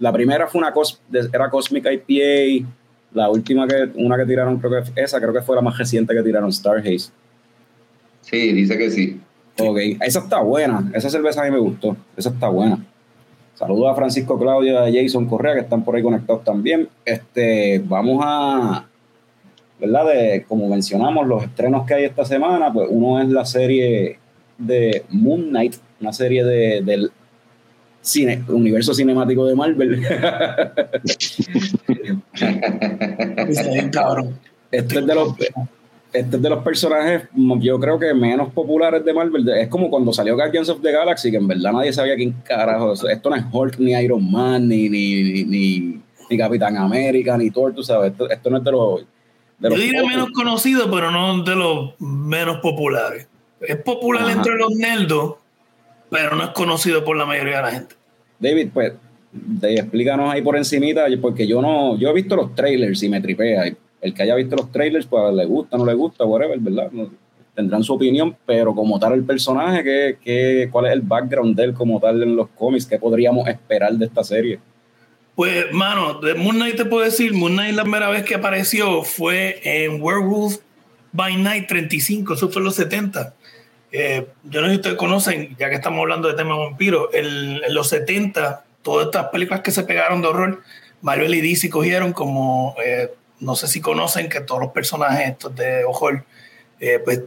la 0.00 0.12
primera 0.12 0.46
fue 0.46 0.60
una 0.60 0.72
cos, 0.72 1.00
era 1.32 1.48
Cosmic 1.50 1.86
IPA, 1.86 2.68
la 3.12 3.30
última 3.30 3.66
que, 3.66 3.90
una 3.94 4.16
que 4.16 4.26
tiraron, 4.26 4.58
creo 4.58 4.82
que 4.82 5.00
esa 5.00 5.18
creo 5.20 5.32
que 5.32 5.42
fue 5.42 5.56
la 5.56 5.62
más 5.62 5.78
reciente 5.78 6.14
que 6.14 6.22
tiraron, 6.22 6.50
Star 6.50 6.78
Haze. 6.78 7.10
sí, 8.22 8.52
dice 8.52 8.76
que 8.76 8.90
sí. 8.90 9.20
Ok, 9.60 9.78
esa 10.00 10.20
está 10.20 10.40
buena. 10.40 10.88
Esa 10.94 11.10
cerveza 11.10 11.42
a 11.42 11.44
mí 11.46 11.50
me 11.50 11.58
gustó. 11.58 11.96
Esa 12.16 12.30
está 12.30 12.48
buena. 12.48 12.78
Saludos 13.58 13.90
a 13.90 13.94
Francisco 13.96 14.38
Claudia 14.38 14.88
y 14.88 14.96
a 14.96 15.02
Jason 15.02 15.26
Correa 15.26 15.54
que 15.54 15.62
están 15.62 15.82
por 15.82 15.96
ahí 15.96 16.02
conectados 16.02 16.44
también. 16.44 16.88
Este, 17.04 17.82
vamos 17.84 18.22
a, 18.24 18.86
¿verdad? 19.80 20.06
De, 20.06 20.44
como 20.46 20.68
mencionamos, 20.68 21.26
los 21.26 21.42
estrenos 21.42 21.84
que 21.84 21.94
hay 21.94 22.04
esta 22.04 22.24
semana, 22.24 22.72
pues 22.72 22.86
uno 22.88 23.20
es 23.20 23.28
la 23.28 23.44
serie 23.44 24.20
de 24.58 25.02
Moon 25.08 25.48
Knight, 25.48 25.74
una 26.00 26.12
serie 26.12 26.44
de, 26.44 26.82
del 26.82 27.10
cine, 28.00 28.44
universo 28.46 28.94
cinemático 28.94 29.44
de 29.44 29.56
Marvel. 29.56 30.04
Está 33.48 33.70
bien, 33.72 33.90
cabrón. 33.90 34.38
Este 34.70 35.00
es 35.00 35.06
de 35.06 35.14
los, 35.16 35.34
este 36.12 36.36
es 36.36 36.42
de 36.42 36.50
los 36.50 36.62
personajes, 36.62 37.24
mm, 37.32 37.60
yo 37.60 37.78
creo 37.78 37.98
que 37.98 38.14
menos 38.14 38.52
populares 38.52 39.04
de 39.04 39.12
Marvel. 39.12 39.48
Es 39.50 39.68
como 39.68 39.90
cuando 39.90 40.12
salió 40.12 40.34
Guardians 40.34 40.68
of 40.68 40.80
the 40.80 40.90
Galaxy, 40.92 41.30
que 41.30 41.36
en 41.36 41.46
verdad 41.46 41.72
nadie 41.72 41.92
sabía 41.92 42.16
quién 42.16 42.32
carajo. 42.44 42.92
Esto 42.92 43.30
no 43.30 43.36
es 43.36 43.44
Hulk, 43.50 43.78
ni 43.78 43.92
Iron 43.92 44.30
Man, 44.30 44.68
ni, 44.68 44.88
ni, 44.88 45.44
ni, 45.44 46.36
Capitán 46.38 46.76
América, 46.76 47.36
ni 47.36 47.50
Thor, 47.50 47.74
tú 47.74 47.82
sabes. 47.82 48.12
Esto, 48.12 48.28
esto 48.30 48.50
no 48.50 48.58
es 48.58 48.64
de 48.64 48.72
los. 48.72 49.00
De 49.58 49.70
Yo 49.70 49.76
diría 49.76 50.02
menos 50.04 50.30
conocido, 50.30 50.90
pero 50.90 51.10
no 51.10 51.42
de 51.42 51.56
los 51.56 52.00
menos 52.00 52.58
populares. 52.60 53.26
Es 53.60 53.76
popular 53.76 54.22
Ajá. 54.22 54.32
entre 54.32 54.54
los 54.56 54.70
nerdos, 54.74 55.34
pero 56.10 56.36
no 56.36 56.44
es 56.44 56.50
conocido 56.50 57.04
por 57.04 57.16
la 57.16 57.26
mayoría 57.26 57.56
de 57.56 57.62
la 57.62 57.70
gente. 57.72 57.94
David, 58.38 58.68
pues, 58.72 58.92
de- 59.32 59.74
explícanos 59.74 60.32
ahí 60.32 60.42
por 60.42 60.56
encimita, 60.56 61.06
porque 61.20 61.46
yo 61.46 61.60
no, 61.60 61.98
yo 61.98 62.08
he 62.10 62.12
visto 62.14 62.36
los 62.36 62.54
trailers 62.54 63.02
y 63.02 63.08
me 63.08 63.20
tripea. 63.20 63.66
y 63.66 63.76
El 64.00 64.14
que 64.14 64.22
haya 64.22 64.34
visto 64.34 64.56
los 64.56 64.70
trailers, 64.70 65.06
pues 65.06 65.34
le 65.34 65.44
gusta, 65.44 65.76
no 65.76 65.84
le 65.84 65.94
gusta, 65.94 66.24
whatever, 66.24 66.58
¿verdad? 66.58 66.90
No- 66.92 67.10
tendrán 67.54 67.82
su 67.82 67.92
opinión, 67.94 68.36
pero 68.46 68.72
como 68.72 69.00
tal 69.00 69.14
el 69.14 69.24
personaje, 69.24 69.82
¿qué, 69.82 70.18
qué, 70.22 70.68
cuál 70.70 70.86
es 70.86 70.92
el 70.92 71.00
background 71.00 71.56
de 71.56 71.64
él 71.64 71.74
como 71.74 71.98
tal 71.98 72.22
en 72.22 72.36
los 72.36 72.48
cómics? 72.50 72.86
¿Qué 72.86 73.00
podríamos 73.00 73.48
esperar 73.48 73.92
de 73.94 74.06
esta 74.06 74.22
serie? 74.22 74.60
Pues, 75.34 75.64
mano, 75.72 76.20
de 76.20 76.34
Moon 76.34 76.54
Knight 76.54 76.76
te 76.76 76.84
puedo 76.84 77.04
decir, 77.04 77.32
Moon 77.34 77.54
Knight 77.54 77.74
la 77.74 77.82
primera 77.82 78.10
vez 78.10 78.22
que 78.22 78.36
apareció 78.36 79.02
fue 79.02 79.60
en 79.64 80.00
Werewolf 80.00 80.58
by 81.10 81.36
Night 81.36 81.66
35, 81.66 82.34
eso 82.34 82.48
fue 82.48 82.60
en 82.60 82.64
los 82.66 82.76
70. 82.76 83.34
Eh, 83.90 84.28
yo 84.44 84.60
no 84.60 84.66
sé 84.68 84.74
si 84.74 84.76
ustedes 84.76 84.96
conocen, 84.96 85.56
ya 85.58 85.68
que 85.68 85.74
estamos 85.74 85.98
hablando 85.98 86.28
de 86.28 86.34
tema 86.34 86.56
vampiro, 86.56 87.10
el- 87.12 87.60
en 87.66 87.74
los 87.74 87.88
70, 87.88 88.64
todas 88.82 89.06
estas 89.06 89.30
películas 89.30 89.62
que 89.62 89.72
se 89.72 89.82
pegaron 89.82 90.22
de 90.22 90.28
horror, 90.28 90.62
Marvel 91.02 91.34
y 91.34 91.40
DC 91.40 91.70
cogieron 91.70 92.12
como, 92.12 92.76
eh, 92.86 93.08
no 93.40 93.56
sé 93.56 93.68
si 93.68 93.80
conocen 93.80 94.28
que 94.28 94.40
todos 94.40 94.60
los 94.60 94.72
personajes 94.72 95.30
estos 95.30 95.54
de 95.56 95.84
horror, 95.84 96.24
eh, 96.80 97.00
pues 97.04 97.22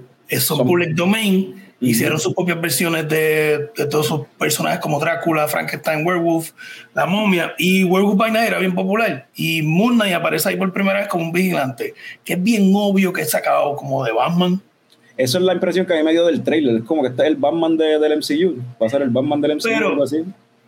son 0.46 0.58
Son- 0.60 0.68
public 0.68 0.92
domain, 0.96 1.64
hicieron 1.82 2.20
sus 2.20 2.34
propias 2.36 2.62
versiones 2.62 3.10
de, 3.10 3.70
de 3.76 3.86
todos 3.88 4.06
sus 4.08 4.22
personajes 4.38 4.80
como 4.80 5.00
Drácula, 5.00 5.48
Frankenstein, 5.48 6.06
Werewolf, 6.06 6.52
la 6.94 7.06
momia 7.06 7.54
y 7.58 7.84
Werewolf 7.84 8.18
by 8.18 8.32
Night 8.32 8.48
era 8.50 8.60
bien 8.60 8.76
popular 8.76 9.28
y 9.36 9.62
Moon 9.64 9.96
Knight 9.96 10.14
aparece 10.14 10.50
ahí 10.50 10.58
por 10.58 10.72
primera 10.72 11.00
vez 11.00 11.08
como 11.08 11.24
un 11.26 11.32
vigilante 11.32 11.94
que 12.24 12.34
es 12.34 12.44
bien 12.44 12.72
obvio 12.76 13.12
que 13.12 13.22
es 13.22 13.32
sacado 13.32 13.76
como 13.76 14.04
de 14.06 14.12
Batman 14.12 14.62
Eso 15.18 15.38
es 15.40 15.44
la 15.44 15.54
impresión 15.54 15.86
que 15.86 15.94
a 15.94 15.98
mí 15.98 16.04
me 16.04 16.12
dio 16.12 16.26
del 16.26 16.42
trailer. 16.44 16.78
Es 16.78 16.84
como 16.84 17.02
que 17.02 17.10
este 17.10 17.24
es 17.24 17.28
el 17.30 17.36
Batman 17.36 17.76
de- 17.78 18.00
del 18.00 18.14
MCU. 18.14 18.56
Va 18.82 18.88
a 18.88 18.90
ser 18.90 19.02
el 19.02 19.10
Batman 19.10 19.42
del 19.42 19.52
MCU 19.52 19.70
Pero- 19.70 19.88
o 19.88 19.92
algo 19.92 20.04
así. 20.04 20.24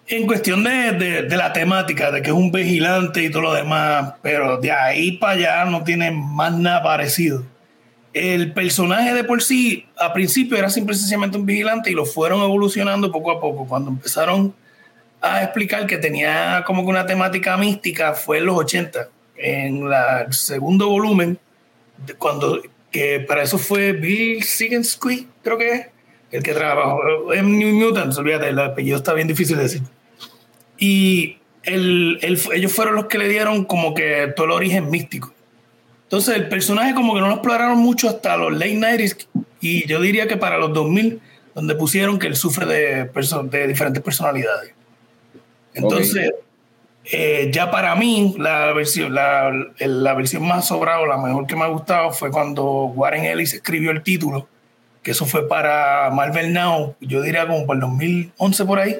En 0.07 0.27
cuestión 0.27 0.63
de, 0.63 0.91
de- 0.91 1.21
de 1.23 1.37
la 1.37 1.53
temática 1.53 2.11
de 2.11 2.21
que 2.21 2.29
es 2.29 2.35
un 2.35 2.51
vigilante 2.51 3.23
y 3.23 3.29
todo 3.31 3.43
lo 3.43 3.53
demás 3.53 4.13
pero 4.21 4.57
de 4.57 4.71
ahí 4.71 5.13
para 5.13 5.33
allá 5.33 5.65
no 5.65 5.83
tiene 5.83 6.11
más 6.11 6.53
nada 6.53 6.83
parecido. 6.83 7.43
El 8.13 8.53
personaje 8.53 9.13
de 9.13 9.23
por 9.23 9.41
sí 9.41 9.87
a 9.97 10.13
principio 10.13 10.57
era 10.57 10.69
simple 10.69 10.93
y 10.95 10.99
sencillamente 10.99 11.37
un 11.37 11.45
vigilante 11.45 11.89
y 11.89 11.93
lo 11.95 12.05
fueron 12.05 12.41
evolucionando 12.43 13.11
poco 13.11 13.31
a 13.31 13.39
poco. 13.41 13.65
Cuando 13.65 13.89
empezaron 13.89 14.53
a 15.21 15.41
explicar 15.41 15.87
que 15.87 15.97
tenía 15.97 16.63
como 16.67 16.83
que 16.83 16.89
una 16.89 17.05
temática 17.05 17.55
mística 17.57 18.13
fue 18.13 18.37
en 18.39 18.45
los 18.45 18.57
80 18.57 19.07
en 19.37 19.89
la- 19.89 20.21
el 20.27 20.33
segundo 20.33 20.89
volumen 20.89 21.39
cuando 22.17 22.61
que 22.91 23.19
para 23.21 23.41
eso 23.41 23.57
fue 23.57 23.93
Bill 23.93 24.43
Sigenski 24.43 25.27
creo 25.43 25.57
que 25.57 25.71
es 25.71 25.87
el 26.33 26.43
que 26.43 26.53
trabajó 26.53 27.33
en 27.33 27.57
New 27.59 27.73
Mutants 27.75 28.17
olvídate 28.17 28.49
el 28.49 28.59
apellido 28.59 28.97
está 28.97 29.13
bien 29.13 29.27
difícil 29.27 29.55
de 29.57 29.63
decir. 29.63 29.81
Y 30.77 31.37
el- 31.63 32.19
el- 32.21 32.39
ellos 32.53 32.73
fueron 32.73 32.95
los 32.95 33.05
que 33.05 33.17
le 33.17 33.27
dieron 33.29 33.65
como 33.65 33.93
que 33.93 34.33
todo 34.35 34.47
el 34.47 34.51
origen 34.51 34.89
místico. 34.89 35.31
Entonces 36.03 36.35
el 36.35 36.49
personaje 36.49 36.93
como 36.93 37.13
que 37.13 37.21
no 37.21 37.27
lo 37.27 37.33
exploraron 37.33 37.77
mucho 37.79 38.09
hasta 38.09 38.35
los 38.37 38.51
late 38.53 38.75
90s 38.75 39.27
y 39.61 39.87
yo 39.87 40.01
diría 40.01 40.27
que 40.27 40.37
para 40.37 40.57
los 40.57 40.73
2000 40.73 41.21
donde 41.55 41.75
pusieron 41.75 42.17
que 42.19 42.27
él 42.27 42.35
sufre 42.35 42.65
de, 42.65 43.09
de 43.51 43.67
diferentes 43.67 44.01
personalidades. 44.03 44.73
Entonces, 45.75 46.31
eh, 47.05 47.49
ya 47.51 47.69
para 47.71 47.95
mí 47.95 48.35
la 48.39 48.71
versión, 48.73 49.13
la, 49.13 49.51
la 49.79 50.13
versión 50.13 50.47
más 50.47 50.67
sobrada 50.67 51.01
o 51.01 51.05
la 51.05 51.17
mejor 51.17 51.45
que 51.47 51.55
me 51.55 51.63
ha 51.63 51.67
gustado 51.67 52.11
fue 52.11 52.31
cuando 52.31 52.63
Warren 52.85 53.25
Ellis 53.25 53.53
escribió 53.53 53.91
el 53.91 54.01
título, 54.03 54.47
que 55.03 55.11
eso 55.11 55.25
fue 55.25 55.47
para 55.47 56.09
Marvel 56.11 56.53
Now, 56.53 56.95
yo 57.01 57.21
diría 57.21 57.45
como 57.47 57.65
por 57.65 57.75
el 57.75 57.81
2011 57.81 58.65
por 58.65 58.79
ahí, 58.79 58.97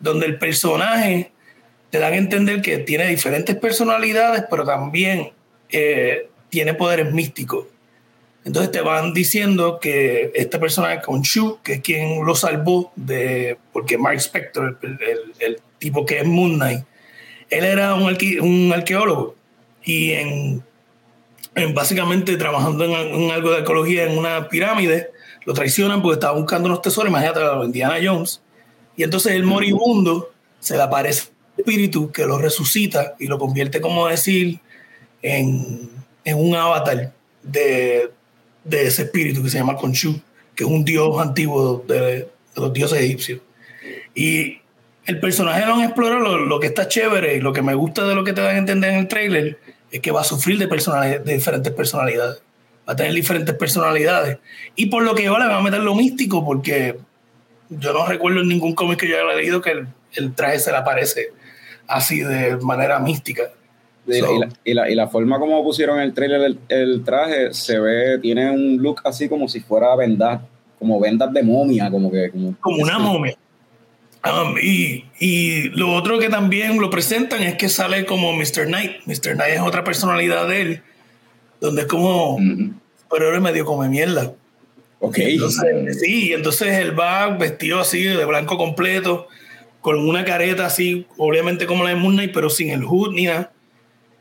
donde 0.00 0.26
el 0.26 0.38
personaje 0.38 1.30
te 1.90 1.98
dan 1.98 2.12
a 2.14 2.16
entender 2.16 2.60
que 2.62 2.78
tiene 2.78 3.06
diferentes 3.06 3.54
personalidades, 3.56 4.44
pero 4.50 4.64
también 4.64 5.32
eh, 5.70 6.28
tiene 6.48 6.74
poderes 6.74 7.12
místicos. 7.12 7.66
Entonces 8.44 8.70
te 8.72 8.80
van 8.82 9.14
diciendo 9.14 9.78
que 9.80 10.30
este 10.34 10.58
personaje 10.58 11.00
con 11.02 11.22
Shu, 11.22 11.60
que 11.62 11.74
es 11.74 11.80
quien 11.80 12.24
lo 12.26 12.34
salvó 12.34 12.92
de, 12.96 13.56
porque 13.72 13.96
Mark 13.96 14.18
Spector, 14.18 14.78
el, 14.82 14.98
el- 15.00 15.32
el 15.40 15.56
tipo 15.78 16.04
que 16.04 16.18
es 16.18 16.26
Moon 16.26 16.54
Knight, 16.56 16.84
él 17.50 17.64
era 17.64 17.94
un, 17.94 18.02
arque- 18.02 18.40
un 18.40 18.70
arqueólogo 18.74 19.34
y 19.84 20.12
en, 20.12 20.62
en 21.54 21.74
básicamente 21.74 22.36
trabajando 22.36 22.84
en, 22.84 22.92
en 22.92 23.30
algo 23.30 23.50
de 23.50 23.58
arqueología 23.58 24.04
en 24.04 24.18
una 24.18 24.48
pirámide, 24.48 25.10
lo 25.44 25.54
traicionan 25.54 26.02
porque 26.02 26.14
estaba 26.14 26.38
buscando 26.38 26.68
unos 26.68 26.82
tesoros, 26.82 27.10
imagínate 27.10 27.40
a 27.40 27.64
Indiana 27.64 27.96
Jones, 28.02 28.40
y 28.96 29.02
entonces 29.02 29.32
el 29.32 29.44
moribundo 29.44 30.32
se 30.60 30.76
le 30.76 30.82
aparece 30.82 31.28
un 31.56 31.60
espíritu 31.60 32.10
que 32.10 32.26
lo 32.26 32.38
resucita 32.38 33.14
y 33.18 33.26
lo 33.26 33.38
convierte, 33.38 33.80
como 33.80 34.06
decir, 34.08 34.60
en, 35.22 35.90
en 36.24 36.38
un 36.38 36.54
avatar 36.54 37.12
de, 37.42 38.10
de 38.64 38.86
ese 38.86 39.02
espíritu 39.02 39.42
que 39.42 39.50
se 39.50 39.58
llama 39.58 39.76
Khonshu, 39.76 40.20
que 40.54 40.64
es 40.64 40.70
un 40.70 40.84
dios 40.84 41.20
antiguo 41.20 41.84
de, 41.86 42.28
los 42.56 42.72
dioses 42.72 43.00
egipcios. 43.00 43.40
Y 44.14 44.58
el 45.06 45.20
personaje 45.20 45.66
lo 45.66 45.74
han 45.74 45.82
explorado, 45.82 46.20
lo, 46.20 46.38
lo 46.38 46.60
que 46.60 46.68
está 46.68 46.88
chévere 46.88 47.36
y 47.36 47.40
lo 47.40 47.52
que 47.52 47.62
me 47.62 47.74
gusta 47.74 48.06
de 48.06 48.14
lo 48.14 48.24
que 48.24 48.32
te 48.32 48.40
dan 48.40 48.54
a 48.54 48.58
entender 48.58 48.92
en 48.92 49.00
el 49.00 49.08
trailer 49.08 49.58
es 49.90 50.00
que 50.00 50.10
va 50.10 50.22
a 50.22 50.24
sufrir 50.24 50.58
de, 50.58 50.68
personalidades, 50.68 51.24
de 51.24 51.34
diferentes 51.34 51.72
personalidades. 51.72 52.42
Va 52.88 52.92
a 52.92 52.96
tener 52.96 53.12
diferentes 53.14 53.54
personalidades. 53.54 54.38
Y 54.76 54.86
por 54.86 55.02
lo 55.02 55.14
que 55.14 55.24
yo 55.24 55.38
le 55.38 55.46
va 55.46 55.56
a 55.58 55.62
meter 55.62 55.80
lo 55.80 55.94
místico, 55.94 56.44
porque 56.44 56.96
yo 57.70 57.92
no 57.92 58.06
recuerdo 58.06 58.40
en 58.40 58.48
ningún 58.48 58.74
cómic 58.74 59.00
que 59.00 59.08
yo 59.08 59.16
haya 59.16 59.36
leído 59.36 59.60
que 59.62 59.70
el, 59.70 59.86
el 60.16 60.34
traje 60.34 60.58
se 60.58 60.70
le 60.70 60.76
aparece 60.76 61.28
así 61.86 62.20
de 62.20 62.56
manera 62.58 62.98
mística. 62.98 63.44
Y, 64.06 64.20
la, 64.20 64.28
y 64.30 64.38
la- 64.38 64.48
y 64.64 64.74
la- 64.74 64.90
y 64.90 64.94
la 64.94 65.08
forma 65.08 65.38
como 65.38 65.62
pusieron 65.64 65.98
el 65.98 66.12
trailer 66.12 66.42
el, 66.42 66.58
el 66.68 67.04
traje 67.04 67.54
se 67.54 67.78
ve, 67.80 68.18
tiene 68.20 68.50
un 68.50 68.76
look 68.82 69.00
así 69.04 69.30
como 69.30 69.48
si 69.48 69.60
fuera 69.60 69.96
vendas, 69.96 70.42
como 70.78 71.00
vendas 71.00 71.32
de 71.32 71.42
momia, 71.42 71.90
como 71.90 72.10
que 72.12 72.30
como, 72.30 72.54
como 72.60 72.76
una 72.82 72.98
momia. 72.98 73.34
Um, 74.26 74.56
y, 74.62 75.04
y 75.20 75.68
lo 75.70 75.92
otro 75.94 76.18
que 76.18 76.28
también 76.30 76.78
lo 76.80 76.88
presentan 76.90 77.42
es 77.42 77.54
que 77.56 77.68
sale 77.70 78.04
como 78.06 78.32
Mr. 78.34 78.66
Knight. 78.66 78.92
Mr. 79.06 79.34
Knight 79.34 79.54
es 79.54 79.60
otra 79.60 79.84
personalidad 79.84 80.48
de 80.48 80.60
él, 80.62 80.82
donde 81.64 81.82
es 81.82 81.88
como 81.88 82.34
Ujú. 82.34 82.74
superhéroe 83.00 83.40
medio 83.40 83.64
come 83.64 83.88
mierda. 83.88 84.32
Ok. 85.00 85.18
Entonces, 85.18 86.00
sí, 86.00 86.32
entonces 86.32 86.78
él 86.78 86.98
va 86.98 87.28
vestido 87.28 87.80
así 87.80 88.02
de 88.02 88.24
blanco 88.24 88.56
completo, 88.56 89.28
con 89.80 89.98
una 89.98 90.24
careta 90.24 90.66
así, 90.66 91.06
obviamente 91.16 91.66
como 91.66 91.84
la 91.84 91.90
de 91.90 91.96
Moon 91.96 92.14
Knight, 92.14 92.32
pero 92.32 92.48
sin 92.48 92.70
el 92.70 92.84
hood 92.84 93.14
ni 93.14 93.24
nada. 93.24 93.52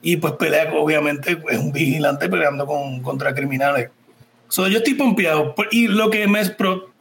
Y 0.01 0.17
pues 0.17 0.33
pelea, 0.33 0.73
obviamente, 0.73 1.37
es 1.49 1.57
un 1.57 1.71
vigilante 1.71 2.27
peleando 2.27 2.65
con, 2.65 3.01
contra 3.01 3.33
criminales. 3.33 3.89
So, 4.49 4.67
yo 4.67 4.79
estoy 4.79 4.95
pompeado. 4.95 5.55
Y 5.71 5.87
lo 5.87 6.09
que 6.09 6.27
me, 6.27 6.41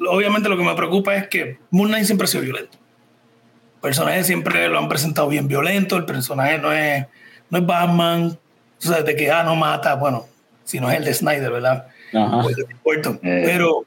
obviamente 0.08 0.49
lo 0.49 0.56
que 0.56 0.64
me 0.64 0.75
preocupa 0.75 1.16
es 1.16 1.26
que 1.28 1.58
Moon 1.70 1.88
Knight 1.88 2.06
siempre 2.06 2.25
ha 2.25 2.28
sido 2.28 2.44
violento. 2.44 2.78
El 3.76 3.80
personaje 3.80 4.22
siempre 4.22 4.68
lo 4.68 4.78
han 4.78 4.88
presentado 4.88 5.28
bien 5.28 5.49
violento, 5.49 5.96
el 5.96 6.04
personaje 6.04 6.58
no 6.58 6.72
es, 6.72 7.04
no 7.50 7.58
es 7.58 7.66
Batman, 7.66 8.38
o 8.78 8.80
sea, 8.80 9.02
de 9.02 9.16
que 9.16 9.30
ah, 9.30 9.42
no 9.42 9.56
mata, 9.56 9.96
bueno, 9.96 10.26
si 10.64 10.81
no 10.81 10.90
es 10.90 10.99
el 10.99 11.04
de 11.04 11.14
Snyder, 11.14 11.50
¿verdad? 11.50 11.87
Ajá. 12.12 12.42
Pues, 12.42 12.57
no 12.59 12.71
importa. 12.71 13.11
Eh. 13.23 13.42
Pero 13.45 13.85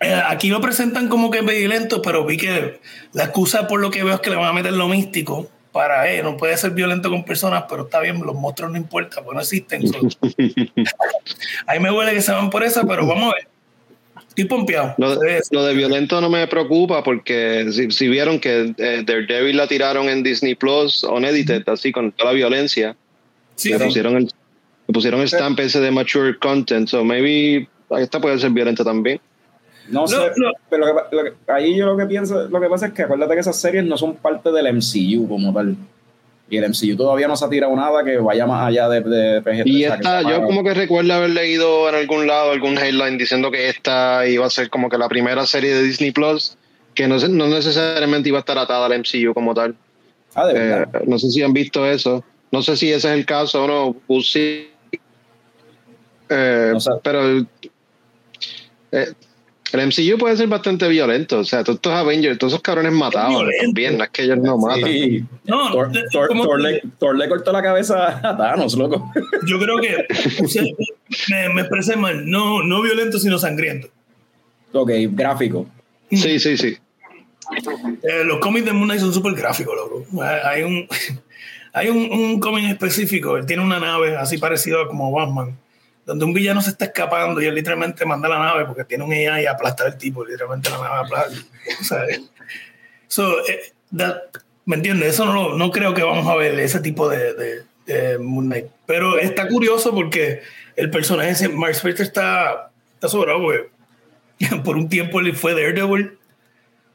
eh, 0.00 0.20
aquí 0.26 0.48
lo 0.48 0.60
presentan 0.60 1.08
como 1.08 1.30
que 1.30 1.38
es 1.38 1.44
violento, 1.46 2.02
pero 2.02 2.24
vi 2.26 2.36
que 2.36 2.80
la 3.12 3.24
excusa 3.24 3.66
por 3.66 3.80
lo 3.80 3.90
que 3.90 4.02
veo 4.02 4.14
es 4.14 4.20
que 4.20 4.30
le 4.30 4.36
van 4.36 4.46
a 4.46 4.52
meter 4.52 4.72
lo 4.72 4.88
místico 4.88 5.48
para, 5.70 6.12
eh, 6.12 6.22
no 6.22 6.36
puede 6.36 6.56
ser 6.58 6.72
violento 6.72 7.08
con 7.08 7.24
personas, 7.24 7.64
pero 7.68 7.84
está 7.84 8.00
bien, 8.00 8.20
los 8.20 8.34
monstruos 8.34 8.72
no 8.72 8.76
importa, 8.76 9.22
pues 9.22 9.34
no 9.34 9.40
existen. 9.40 9.82
Ahí 11.66 11.80
me 11.80 11.90
huele 11.90 12.12
que 12.12 12.20
se 12.20 12.32
van 12.32 12.50
por 12.50 12.62
esa, 12.62 12.84
pero 12.84 13.06
vamos 13.06 13.32
a 13.32 13.36
ver. 13.36 13.48
Estoy 14.28 14.44
pompeado. 14.46 14.94
Lo, 14.98 15.18
ve- 15.18 15.42
lo 15.50 15.64
de 15.64 15.74
violento 15.74 16.20
no 16.20 16.30
me 16.30 16.46
preocupa 16.46 17.02
porque 17.02 17.66
si, 17.70 17.90
si 17.90 18.08
vieron 18.08 18.38
que 18.38 18.74
eh, 18.78 19.02
Daredevil 19.06 19.56
la 19.56 19.66
tiraron 19.66 20.08
en 20.08 20.22
Disney 20.22 20.54
Plus 20.54 21.04
unedited, 21.04 21.68
así 21.68 21.92
con 21.92 22.12
toda 22.12 22.30
la 22.32 22.36
violencia, 22.36 22.96
sí, 23.56 23.70
le 23.70 23.78
sí. 23.78 23.84
pusieron 23.84 24.16
el, 24.16 24.32
le 24.92 24.94
pusieron 24.94 25.20
el 25.20 25.28
stamp 25.28 25.58
ese 25.60 25.80
de 25.80 25.90
mature 25.90 26.38
content, 26.38 26.86
so 26.88 27.02
maybe 27.04 27.66
esta 27.98 28.20
puede 28.20 28.38
ser 28.38 28.50
violenta 28.50 28.84
también. 28.84 29.20
No 29.88 30.06
sé, 30.06 30.16
no. 30.36 30.52
pero 30.70 30.86
lo 30.86 30.94
que- 31.10 31.16
lo 31.16 31.24
que- 31.24 31.32
ahí 31.52 31.76
yo 31.76 31.86
lo 31.86 31.96
que 31.96 32.06
pienso, 32.06 32.48
lo 32.48 32.60
que 32.60 32.68
pasa 32.68 32.86
es 32.86 32.92
que 32.92 33.02
acuérdate 33.02 33.34
que 33.34 33.40
esas 33.40 33.58
series 33.60 33.84
no 33.84 33.96
son 33.96 34.14
parte 34.16 34.52
del 34.52 34.66
MCU 34.66 35.26
como 35.28 35.52
tal. 35.52 35.76
Y 36.50 36.56
el 36.58 36.64
MCU 36.64 36.96
todavía 36.96 37.26
no 37.28 37.34
se 37.36 37.44
ha 37.46 37.48
tirado 37.48 37.74
nada 37.74 38.04
que 38.04 38.18
vaya 38.18 38.46
más 38.46 38.66
allá 38.68 38.86
de, 38.88 39.00
de 39.00 39.42
PG-13. 39.42 39.62
Y 39.66 39.84
o 39.84 39.88
sea, 39.88 39.96
que 39.96 40.02
esta, 40.02 40.22
yo 40.22 40.42
como 40.42 40.62
que 40.62 40.74
recuerdo 40.74 41.14
haber 41.14 41.30
leído 41.30 41.88
en 41.88 41.94
algún 41.94 42.26
lado 42.26 42.52
algún 42.52 42.76
headline 42.76 43.16
diciendo 43.16 43.50
que 43.50 43.68
esta 43.70 44.26
iba 44.28 44.44
a 44.46 44.50
ser 44.50 44.68
como 44.68 44.88
que 44.90 44.98
la 44.98 45.08
primera 45.08 45.46
serie 45.46 45.74
de 45.74 45.82
Disney 45.82 46.10
Plus 46.12 46.56
que 46.94 47.08
no, 47.08 47.18
se- 47.18 47.30
no 47.30 47.46
necesariamente 47.48 48.28
iba 48.28 48.38
a 48.38 48.40
estar 48.40 48.58
atada 48.58 48.84
al 48.86 48.92
MCU 48.92 49.32
como 49.32 49.54
tal. 49.54 49.74
Ah, 50.34 50.46
de 50.46 50.52
Eh, 50.52 50.58
verdad. 50.58 51.02
no 51.06 51.18
sé 51.18 51.30
si 51.30 51.42
han 51.42 51.54
visto 51.54 51.86
eso. 51.86 52.22
No 52.50 52.60
sé 52.62 52.76
si 52.76 52.88
ese 52.92 53.08
es 53.08 53.14
el 53.14 53.24
caso 53.24 53.64
o 53.64 53.66
no. 53.66 53.96
We'll 54.06 54.22
see. 54.22 54.68
Eh. 56.32 56.74
Pero 57.02 57.46
eh, 58.92 59.12
el 59.72 59.86
MCU 59.86 60.18
puede 60.18 60.36
ser 60.36 60.48
bastante 60.48 60.88
violento. 60.88 61.40
O 61.40 61.44
sea, 61.44 61.64
todos 61.64 61.76
estos 61.76 61.92
Avengers, 61.92 62.38
todos 62.38 62.52
esos 62.52 62.62
cabrones 62.62 62.92
matados 62.92 63.38
violento. 63.38 63.64
también. 63.64 63.98
No 63.98 64.04
es 64.04 64.10
que 64.10 64.22
ellos 64.22 64.38
no 64.38 64.58
matan. 64.58 64.84
Sí. 64.84 65.24
No, 65.44 65.72
Thor, 65.72 66.60
le, 66.60 66.82
Thor 66.98 67.16
le 67.16 67.28
cortó 67.28 67.52
la 67.52 67.62
cabeza 67.62 68.20
a 68.22 68.36
Thanos, 68.36 68.76
loco. 68.76 69.10
yo 69.46 69.58
creo 69.58 69.78
que 69.78 70.06
o 70.44 70.48
sea, 70.48 70.62
me, 71.30 71.54
me 71.54 71.60
expresé 71.62 71.96
mal. 71.96 72.28
No, 72.28 72.62
no 72.62 72.82
violento, 72.82 73.18
sino 73.18 73.38
sangriento. 73.38 73.88
ok, 74.72 74.90
gráfico. 75.10 75.66
Sí, 76.10 76.38
sí, 76.38 76.56
sí. 76.56 76.76
Eh, 78.02 78.24
los 78.24 78.38
cómics 78.38 78.66
de 78.66 78.72
Moon 78.72 78.84
Knight 78.84 79.00
son 79.00 79.12
súper 79.12 79.34
gráficos, 79.34 79.74
loco. 79.74 80.22
Hay 80.22 80.40
hay 80.44 80.62
un, 80.62 80.86
hay 81.72 81.88
un, 81.88 82.10
un 82.12 82.40
cómic 82.40 82.70
específico, 82.70 83.36
él 83.36 83.46
tiene 83.46 83.62
una 83.62 83.80
nave 83.80 84.16
así 84.16 84.38
parecida 84.38 84.86
como 84.86 85.10
Batman, 85.10 85.56
donde 86.12 86.24
un 86.24 86.32
villano 86.34 86.60
se 86.62 86.70
está 86.70 86.84
escapando 86.86 87.40
y 87.40 87.46
él 87.46 87.54
literalmente 87.54 88.04
manda 88.04 88.28
la 88.28 88.38
nave 88.38 88.64
porque 88.66 88.84
tiene 88.84 89.04
un 89.04 89.12
AI 89.12 89.42
y 89.42 89.46
aplasta 89.46 89.84
al 89.84 89.96
tipo, 89.98 90.24
literalmente 90.24 90.70
la 90.70 90.78
nave 90.78 91.00
aplasta. 91.06 91.36
Sea, 91.82 92.04
eh, 92.04 92.20
so, 93.08 93.38
eh, 93.48 93.72
that- 93.96 94.20
¿Me 94.64 94.76
entiendes? 94.76 95.14
Eso 95.14 95.24
no, 95.26 95.56
no 95.56 95.70
creo 95.72 95.92
que 95.92 96.04
vamos 96.04 96.26
a 96.28 96.36
ver 96.36 96.58
ese 96.60 96.78
tipo 96.80 97.08
de, 97.08 97.34
de, 97.34 97.62
de 97.86 98.18
Moon 98.18 98.46
Knight. 98.46 98.66
Pero 98.86 99.18
está 99.18 99.48
curioso 99.48 99.92
porque 99.92 100.40
el 100.76 100.88
personaje, 100.88 101.48
Mark 101.48 101.74
Spector 101.74 102.06
está, 102.06 102.70
está 102.94 103.08
sobrado. 103.08 103.40
Por 104.64 104.76
un 104.76 104.88
tiempo 104.88 105.18
él 105.20 105.34
fue 105.34 105.52
Daredevil. 105.54 106.16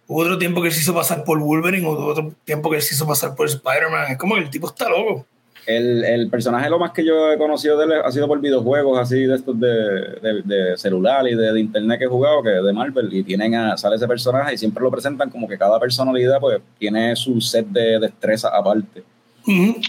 Hubo 0.08 0.22
otro 0.22 0.38
tiempo 0.38 0.62
que 0.62 0.70
él 0.70 0.74
se 0.74 0.80
hizo 0.80 0.94
pasar 0.96 1.26
por 1.26 1.38
Wolverine, 1.39 1.86
hubo 1.86 2.06
otro 2.06 2.34
tiempo 2.46 2.70
que 2.70 2.78
él 2.78 2.82
se 2.82 2.96
hizo 2.96 3.06
pasar 3.06 3.36
por 3.36 3.46
Spider-Man. 3.48 4.12
Es 4.13 4.18
como 4.18 4.36
que 4.36 4.42
el 4.42 4.50
tipo 4.50 4.68
está 4.68 4.88
loco. 4.88 5.26
El, 5.68 6.06
el 6.06 6.30
personaje 6.30 6.70
lo 6.70 6.80
más 6.80 6.92
que 6.92 7.06
yo 7.06 7.30
he 7.30 7.38
conocido 7.38 7.78
de 7.78 7.86
él 7.86 7.92
ha 8.04 8.10
sido 8.10 8.26
por 8.26 8.40
videojuegos 8.40 8.98
así 8.98 9.26
de 9.26 9.36
estos 9.36 9.60
de, 9.60 9.68
de, 9.68 10.42
de 10.46 10.78
celular 10.78 11.28
y 11.28 11.36
de, 11.36 11.52
de 11.52 11.60
internet 11.60 12.00
que 12.00 12.06
he 12.06 12.08
jugado, 12.08 12.42
que 12.42 12.50
de 12.50 12.72
Marvel, 12.72 13.14
y 13.14 13.22
tienen 13.24 13.54
a, 13.54 13.76
sale 13.76 13.98
ese 13.98 14.08
personaje 14.08 14.54
y 14.54 14.58
siempre 14.58 14.82
lo 14.82 14.90
presentan 14.90 15.30
como 15.30 15.46
que 15.46 15.58
cada 15.58 15.78
personalidad 15.78 16.40
pues 16.40 16.62
tiene 16.80 17.14
su 17.18 17.42
set 17.42 17.68
de 17.68 18.00
destreza 18.00 18.48
aparte. 18.48 19.04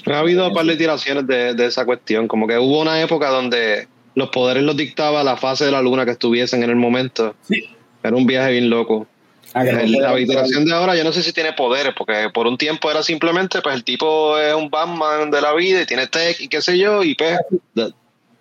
Ha 0.06 0.18
habido 0.18 0.48
un 0.48 0.54
par 0.54 0.66
de 0.66 0.76
tiraciones 0.76 1.26
de, 1.26 1.54
de 1.54 1.66
esa 1.66 1.84
cuestión. 1.84 2.28
Como 2.28 2.46
que 2.46 2.58
hubo 2.58 2.80
una 2.80 3.00
época 3.00 3.28
donde 3.28 3.88
los 4.14 4.30
poderes 4.30 4.62
los 4.62 4.76
dictaba 4.76 5.22
la 5.24 5.36
fase 5.36 5.64
de 5.64 5.72
la 5.72 5.82
luna 5.82 6.04
que 6.04 6.12
estuviesen 6.12 6.62
en 6.62 6.70
el 6.70 6.76
momento. 6.76 7.34
Sí. 7.42 7.64
Era 8.02 8.16
un 8.16 8.26
viaje 8.26 8.52
bien 8.52 8.70
loco. 8.70 9.06
Ah, 9.60 9.64
la 9.64 10.20
iteración 10.20 10.64
de 10.64 10.72
ahora 10.72 10.94
yo 10.96 11.04
no 11.04 11.12
sé 11.12 11.22
si 11.22 11.32
tiene 11.32 11.52
poderes, 11.52 11.94
porque 11.96 12.28
por 12.32 12.46
un 12.46 12.56
tiempo 12.58 12.90
era 12.90 13.02
simplemente, 13.02 13.60
pues 13.62 13.74
el 13.74 13.84
tipo 13.84 14.38
es 14.38 14.54
un 14.54 14.70
Batman 14.70 15.30
de 15.30 15.40
la 15.40 15.52
vida 15.54 15.82
y 15.82 15.86
tiene 15.86 16.06
tech 16.06 16.40
y 16.40 16.48
qué 16.48 16.60
sé 16.62 16.78
yo, 16.78 17.02
y 17.02 17.14
pues 17.14 17.38
da- 17.74 17.90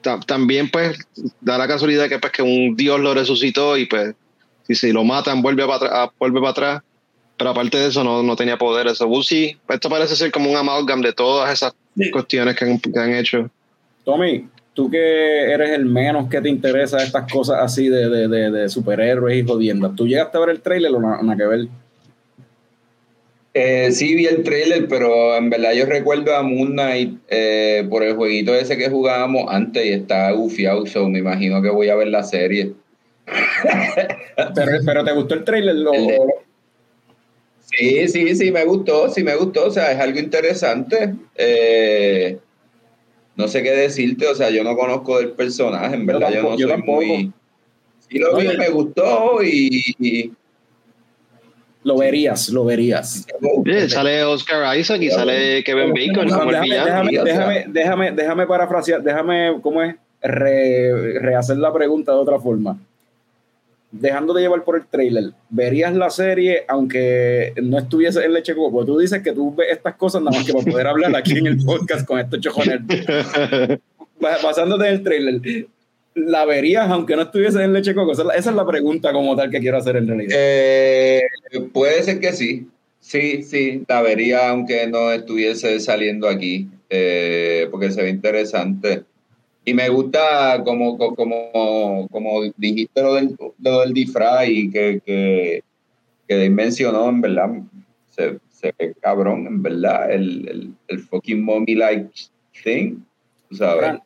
ta- 0.01 0.19
también 0.19 0.69
pues 0.69 0.97
da 1.41 1.57
la 1.57 1.67
casualidad 1.67 2.07
que 2.09 2.19
pues 2.19 2.31
que 2.31 2.41
un 2.41 2.75
dios 2.75 2.99
lo 2.99 3.13
resucitó 3.13 3.77
y 3.77 3.85
pues 3.85 4.13
si, 4.67 4.75
si 4.75 4.91
lo 4.91 5.03
matan 5.03 5.41
vuelve 5.41 5.63
para 5.65 5.75
atrás, 5.77 6.09
vuelve 6.19 6.39
para 6.39 6.51
atrás, 6.51 6.81
pero 7.37 7.51
aparte 7.51 7.77
de 7.77 7.87
eso 7.87 8.03
no, 8.03 8.23
no 8.23 8.35
tenía 8.35 8.57
poderes. 8.57 8.99
See. 9.23 9.57
Esto 9.69 9.89
parece 9.89 10.15
ser 10.15 10.31
como 10.31 10.49
un 10.49 10.57
amalgam 10.57 11.01
de 11.01 11.13
todas 11.13 11.51
esas 11.53 11.73
Sí. 11.99 12.11
cuestiones 12.11 12.55
que 12.55 12.65
han, 12.65 12.79
que 12.79 12.99
han 12.99 13.13
hecho. 13.15 13.49
Tommy, 14.05 14.47
tú 14.77 14.91
que 14.91 15.51
eres 15.51 15.71
el 15.71 15.85
menos 15.85 16.29
que 16.29 16.39
te 16.39 16.49
interesa 16.49 17.01
estas 17.03 17.31
cosas 17.31 17.57
así 17.63 17.89
de, 17.89 18.07
de, 18.09 18.27
de, 18.27 18.51
de 18.51 18.69
superhéroes 18.69 19.35
y 19.35 19.43
jodiendas, 19.43 19.95
¿tú 19.95 20.05
llegaste 20.05 20.37
a 20.37 20.41
ver 20.41 20.49
el 20.51 20.61
trailer 20.61 20.91
o 20.93 21.01
nada 21.01 21.19
nada 21.23 21.35
que 21.35 21.45
ver? 21.47 21.67
Eh, 23.55 23.91
sí, 23.91 24.13
vi 24.13 24.27
el 24.27 24.43
trailer, 24.43 24.87
pero 24.87 25.35
en 25.35 25.49
verdad 25.49 25.73
yo 25.73 25.87
recuerdo 25.87 26.35
a 26.35 26.43
Moon 26.43 26.73
Knight 26.73 27.17
eh, 27.27 27.87
por 27.89 28.03
el 28.03 28.13
jueguito 28.15 28.53
ese 28.53 28.77
que 28.77 28.87
jugábamos 28.87 29.45
antes 29.49 29.83
y 29.83 29.93
está 29.93 30.29
gufiado, 30.33 30.85
so 30.85 31.09
me 31.09 31.17
imagino 31.19 31.59
que 31.59 31.71
voy 31.71 31.89
a 31.89 31.95
ver 31.95 32.09
la 32.09 32.21
serie. 32.21 32.73
Pero, 34.53 34.71
pero 34.85 35.03
¿te 35.03 35.11
gustó 35.11 35.33
el 35.33 35.43
trailer? 35.43 35.75
Lo- 35.75 35.91
Sí, 37.75 38.07
sí, 38.07 38.35
sí, 38.35 38.51
me 38.51 38.63
gustó, 38.63 39.09
sí 39.09 39.23
me 39.23 39.35
gustó, 39.35 39.65
o 39.65 39.71
sea, 39.71 39.91
es 39.91 39.99
algo 39.99 40.19
interesante. 40.19 41.15
Eh, 41.35 42.37
no 43.37 43.47
sé 43.47 43.63
qué 43.63 43.71
decirte, 43.71 44.27
o 44.27 44.35
sea, 44.35 44.49
yo 44.49 44.63
no 44.63 44.75
conozco 44.75 45.19
del 45.19 45.31
personaje, 45.31 45.95
en 45.95 46.05
verdad, 46.05 46.29
yo, 46.31 46.67
tampoco- 46.67 47.01
no 47.01 47.07
soy 47.07 47.13
muy... 47.17 47.31
Sí 48.09 48.19
lo 48.19 48.35
vi, 48.37 48.47
Oye. 48.47 48.57
me 48.57 48.69
gustó 48.69 49.43
y... 49.43 49.93
y- 49.99 50.31
lo 51.83 51.97
verías, 51.97 52.49
lo 52.49 52.65
verías. 52.65 53.25
Yeah, 53.63 53.87
sale 53.87 54.21
Oscar 54.25 54.77
Isaac 54.77 55.01
y 55.01 55.09
sale 55.09 55.63
Kevin 55.63 55.93
Bacon 55.93 56.27
No, 56.27 56.39
como 56.39 56.49
el 56.51 56.55
déjame, 56.61 56.65
villano. 56.67 56.85
déjame, 56.85 57.09
o 57.09 57.11
sea. 57.11 57.23
déjame, 57.23 57.65
déjame, 57.69 58.11
déjame 58.11 58.47
parafrasear, 58.47 59.01
déjame, 59.03 59.57
¿cómo 59.61 59.81
es? 59.81 59.95
Re- 60.21 61.19
rehacer 61.19 61.55
la 61.57 61.71
pregunta 61.71 62.11
de 62.11 62.17
otra 62.17 62.39
forma. 62.39 62.77
Dejándote 63.99 64.41
llevar 64.41 64.63
por 64.63 64.75
el 64.77 64.85
trailer, 64.87 65.31
¿verías 65.49 65.93
la 65.95 66.09
serie 66.09 66.63
aunque 66.67 67.53
no 67.61 67.77
estuviese 67.77 68.23
en 68.23 68.33
Leche 68.33 68.55
Coco? 68.55 68.85
Tú 68.85 68.97
dices 68.99 69.21
que 69.21 69.31
tú 69.33 69.53
ves 69.55 69.67
estas 69.71 69.95
cosas 69.95 70.21
nada 70.21 70.37
más 70.37 70.45
que 70.45 70.53
para 70.53 70.65
poder 70.65 70.87
hablar 70.87 71.15
aquí 71.15 71.37
en 71.37 71.47
el 71.47 71.57
podcast 71.63 72.05
con 72.05 72.19
estos 72.19 72.39
chojones. 72.41 72.79
Ba- 74.19 74.37
Basándote 74.43 74.87
en 74.87 74.93
el 74.93 75.03
trailer, 75.03 75.67
¿la 76.15 76.45
verías 76.45 76.89
aunque 76.89 77.15
no 77.15 77.21
estuviese 77.23 77.63
en 77.63 77.73
Leche 77.73 77.93
Coco? 77.93 78.11
Esa 78.13 78.21
es 78.23 78.27
la, 78.27 78.33
esa 78.35 78.49
es 78.49 78.55
la 78.55 78.65
pregunta 78.65 79.13
como 79.13 79.35
tal 79.35 79.49
que 79.49 79.59
quiero 79.59 79.77
hacer 79.77 79.95
en 79.97 80.07
realidad. 80.07 80.35
Eh, 80.37 81.21
puede 81.73 82.03
ser 82.03 82.19
que 82.19 82.33
sí. 82.33 82.67
Sí, 82.99 83.43
sí, 83.43 83.83
la 83.87 84.01
vería 84.01 84.49
aunque 84.49 84.85
no 84.87 85.11
estuviese 85.11 85.79
saliendo 85.79 86.27
aquí, 86.27 86.67
eh, 86.89 87.67
porque 87.71 87.91
se 87.91 88.01
ve 88.01 88.09
interesante. 88.09 89.03
Y 89.67 89.73
me 89.73 89.89
gusta 89.89 90.63
como, 90.63 90.97
co- 90.97 91.13
como, 91.13 92.07
como 92.09 92.41
dijiste 92.55 93.01
lo 93.01 93.15
del, 93.15 93.35
lo 93.59 93.81
del 93.81 93.93
disfraz 93.93 94.47
y 94.47 94.71
que, 94.71 95.01
que, 95.05 95.61
que 96.25 96.49
mencionó, 96.49 97.09
en 97.09 97.19
verdad, 97.19 97.49
se, 98.09 98.39
se 98.49 98.73
ve 98.79 98.95
cabrón, 99.01 99.45
en 99.45 99.61
verdad, 99.61 100.09
el, 100.09 100.47
el, 100.47 100.73
el 100.87 100.99
fucking 100.99 101.43
mommy-like 101.43 102.09
thing, 102.63 102.99
tú 103.49 103.57
sabes. 103.57 103.99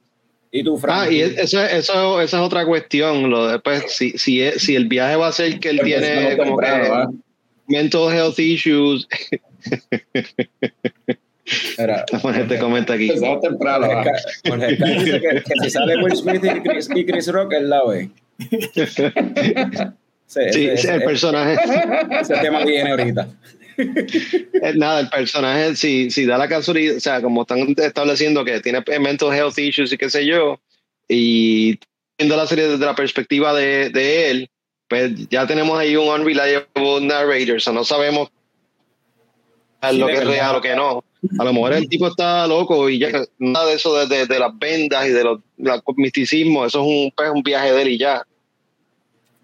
¿Y 0.51 0.63
tú, 0.63 0.79
Frank? 0.79 0.97
Ah, 1.07 1.11
y 1.11 1.21
eso, 1.21 1.63
eso, 1.63 2.19
esa 2.21 2.37
es 2.39 2.43
otra 2.43 2.65
cuestión. 2.65 3.29
Lo 3.29 3.45
de, 3.47 3.59
pues, 3.59 3.83
si, 3.95 4.17
si, 4.17 4.41
es- 4.41 4.63
si 4.63 4.75
el 4.75 4.87
viaje 4.87 5.15
va 5.15 5.27
a 5.27 5.31
ser 5.31 5.59
que 5.59 5.69
él 5.69 5.81
tiene 5.83 6.31
Empezamos 6.31 6.37
como 6.47 6.57
que 6.57 6.65
temprano, 6.65 6.95
¿ah? 6.95 7.11
mental 7.67 8.11
health 8.11 8.39
issues, 8.39 9.07
Mira, 11.77 12.05
la 12.11 12.33
gente 12.33 12.59
comenta 12.59 12.93
aquí. 12.93 13.07
Empezamos 13.09 13.41
temprano. 13.41 13.87
Jorge 14.47 14.75
Sky 14.75 14.93
dice 15.03 15.21
que, 15.21 15.41
que 15.43 15.53
si 15.63 15.69
sale 15.69 15.97
Will 16.03 16.15
Smith 16.15 16.43
y 16.43 16.61
Chris, 16.61 16.89
y 16.95 17.05
Chris 17.05 17.27
Rock, 17.31 17.53
él 17.53 17.69
la 17.69 17.83
ve. 17.85 18.09
Ese- 18.75 19.13
Sí, 20.27 20.39
ese- 20.39 20.53
sí, 20.53 20.87
el 20.87 20.95
ese- 20.95 20.99
personaje. 21.01 21.57
ese 22.21 22.35
tema 22.37 22.63
viene 22.63 22.91
ahorita. 22.91 23.27
Eh, 23.77 24.73
Nada, 24.75 24.99
el 25.01 25.09
personaje, 25.09 25.75
si, 25.75 26.09
si 26.09 26.25
da 26.25 26.37
la 26.37 26.47
casualidad, 26.47 26.95
o 26.95 26.99
sea, 26.99 27.21
como 27.21 27.41
están 27.41 27.73
estableciendo 27.77 28.45
que 28.45 28.61
tiene 28.61 28.81
mental 28.99 29.33
health 29.33 29.57
issues 29.57 29.91
y 29.91 29.97
qué 29.97 30.09
sé 30.09 30.25
yo, 30.25 30.59
y 31.09 31.77
viendo 32.17 32.37
la 32.37 32.47
serie 32.47 32.67
desde 32.67 32.85
la 32.85 32.95
perspectiva 32.95 33.53
de, 33.53 33.89
de 33.89 34.29
él, 34.31 34.49
pues 34.87 35.11
ya 35.29 35.45
tenemos 35.47 35.77
ahí 35.77 35.95
un 35.97 36.07
unreliable 36.07 37.01
narrator, 37.01 37.57
o 37.57 37.59
sea, 37.59 37.73
no 37.73 37.83
sabemos 37.83 38.29
Sí, 39.89 39.97
lo 39.97 40.07
que 40.07 40.13
es 40.13 40.25
real 40.27 40.55
o 40.55 40.61
que 40.61 40.75
no. 40.75 41.03
A 41.37 41.43
lo 41.43 41.53
mejor 41.53 41.73
el 41.73 41.87
tipo 41.87 42.07
está 42.07 42.47
loco 42.47 42.89
y 42.89 42.97
ya 42.99 43.09
nada 43.37 43.67
de 43.67 43.75
eso 43.75 43.95
de, 43.95 44.07
de- 44.07 44.25
de 44.25 44.39
las 44.39 44.57
vendas 44.57 45.05
y 45.07 45.11
de 45.11 45.23
los 45.23 45.39
del 45.57 45.79
misticismo, 45.97 46.65
eso 46.65 46.81
es 46.81 46.87
un, 46.87 47.11
pues, 47.15 47.29
un 47.33 47.43
viaje 47.43 47.71
de 47.71 47.81
él 47.83 47.87
y 47.89 47.97
ya. 47.99 48.23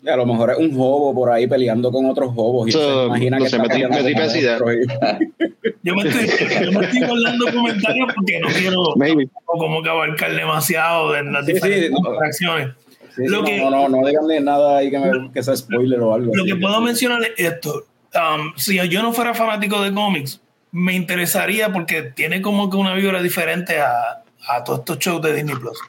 A 0.07 0.15
lo 0.15 0.25
mejor 0.25 0.51
es 0.51 0.57
un 0.57 0.71
hobo 0.75 1.13
por 1.13 1.29
ahí 1.31 1.47
peleando 1.47 1.91
con 1.91 2.05
otros 2.05 2.31
hobos 2.35 2.69
y 2.69 2.71
So, 2.71 2.79
se 3.01 3.05
imagina 3.07 3.37
no 3.37 3.43
que 3.43 3.49
sé, 3.49 3.55
está 3.57 3.67
me 3.67 3.73
tri- 3.73 3.89
peleando 3.89 3.97
me 3.97 4.03
con 4.03 4.05
tripe 4.13 4.25
esa 4.25 4.37
idea. 4.39 4.59
monstruos 4.59 4.85
y- 4.85 5.73
Yo 5.83 5.95
me 5.95 6.01
estoy, 6.09 6.27
yo 6.65 6.71
me 6.79 6.85
estoy 6.85 7.07
guardando 7.07 7.45
comentarios 7.53 8.07
porque 8.15 8.39
no 8.39 8.47
quiero 8.49 8.77
Maybe. 8.95 9.29
como 9.45 9.81
que 9.83 9.89
abarcar 9.89 10.35
demasiado 10.35 11.11
de 11.13 11.23
las 11.23 11.45
Sí, 11.45 11.53
diferentes 11.53 11.87
sí, 11.89 11.93
no. 11.93 11.97
interacciones. 12.09 12.75
Sí, 13.15 13.23
Lo 13.27 13.39
no, 13.39 13.43
que- 13.45 13.57
no, 13.59 13.69
no, 13.69 13.89
no 13.89 14.07
digan 14.07 14.27
ni 14.27 14.39
nada 14.39 14.77
ahí 14.77 14.89
que, 14.91 14.99
me, 14.99 15.31
que 15.31 15.43
sea 15.43 15.55
spoiler 15.55 15.99
o 15.99 16.13
algo. 16.13 16.31
Lo 16.35 16.43
así. 16.43 16.51
que 16.53 16.59
puedo 16.59 16.81
mencionar 16.81 17.21
es 17.23 17.31
esto. 17.37 17.83
Um, 18.15 18.53
si 18.55 18.75
yo 18.89 19.01
no 19.01 19.11
fuera 19.13 19.33
fanático 19.33 19.81
de 19.81 19.93
cómics, 19.93 20.41
me 20.77 20.93
interesaría 20.93 21.71
porque 21.73 22.03
tiene 22.03 22.41
como 22.41 22.69
que 22.69 22.77
una 22.77 22.93
vibra 22.93 23.21
diferente 23.21 23.79
a, 23.79 24.23
a 24.47 24.63
todos 24.63 24.79
estos 24.79 24.99
shows 24.99 25.21
de 25.23 25.33
Disney 25.33 25.55
Plus. 25.55 25.79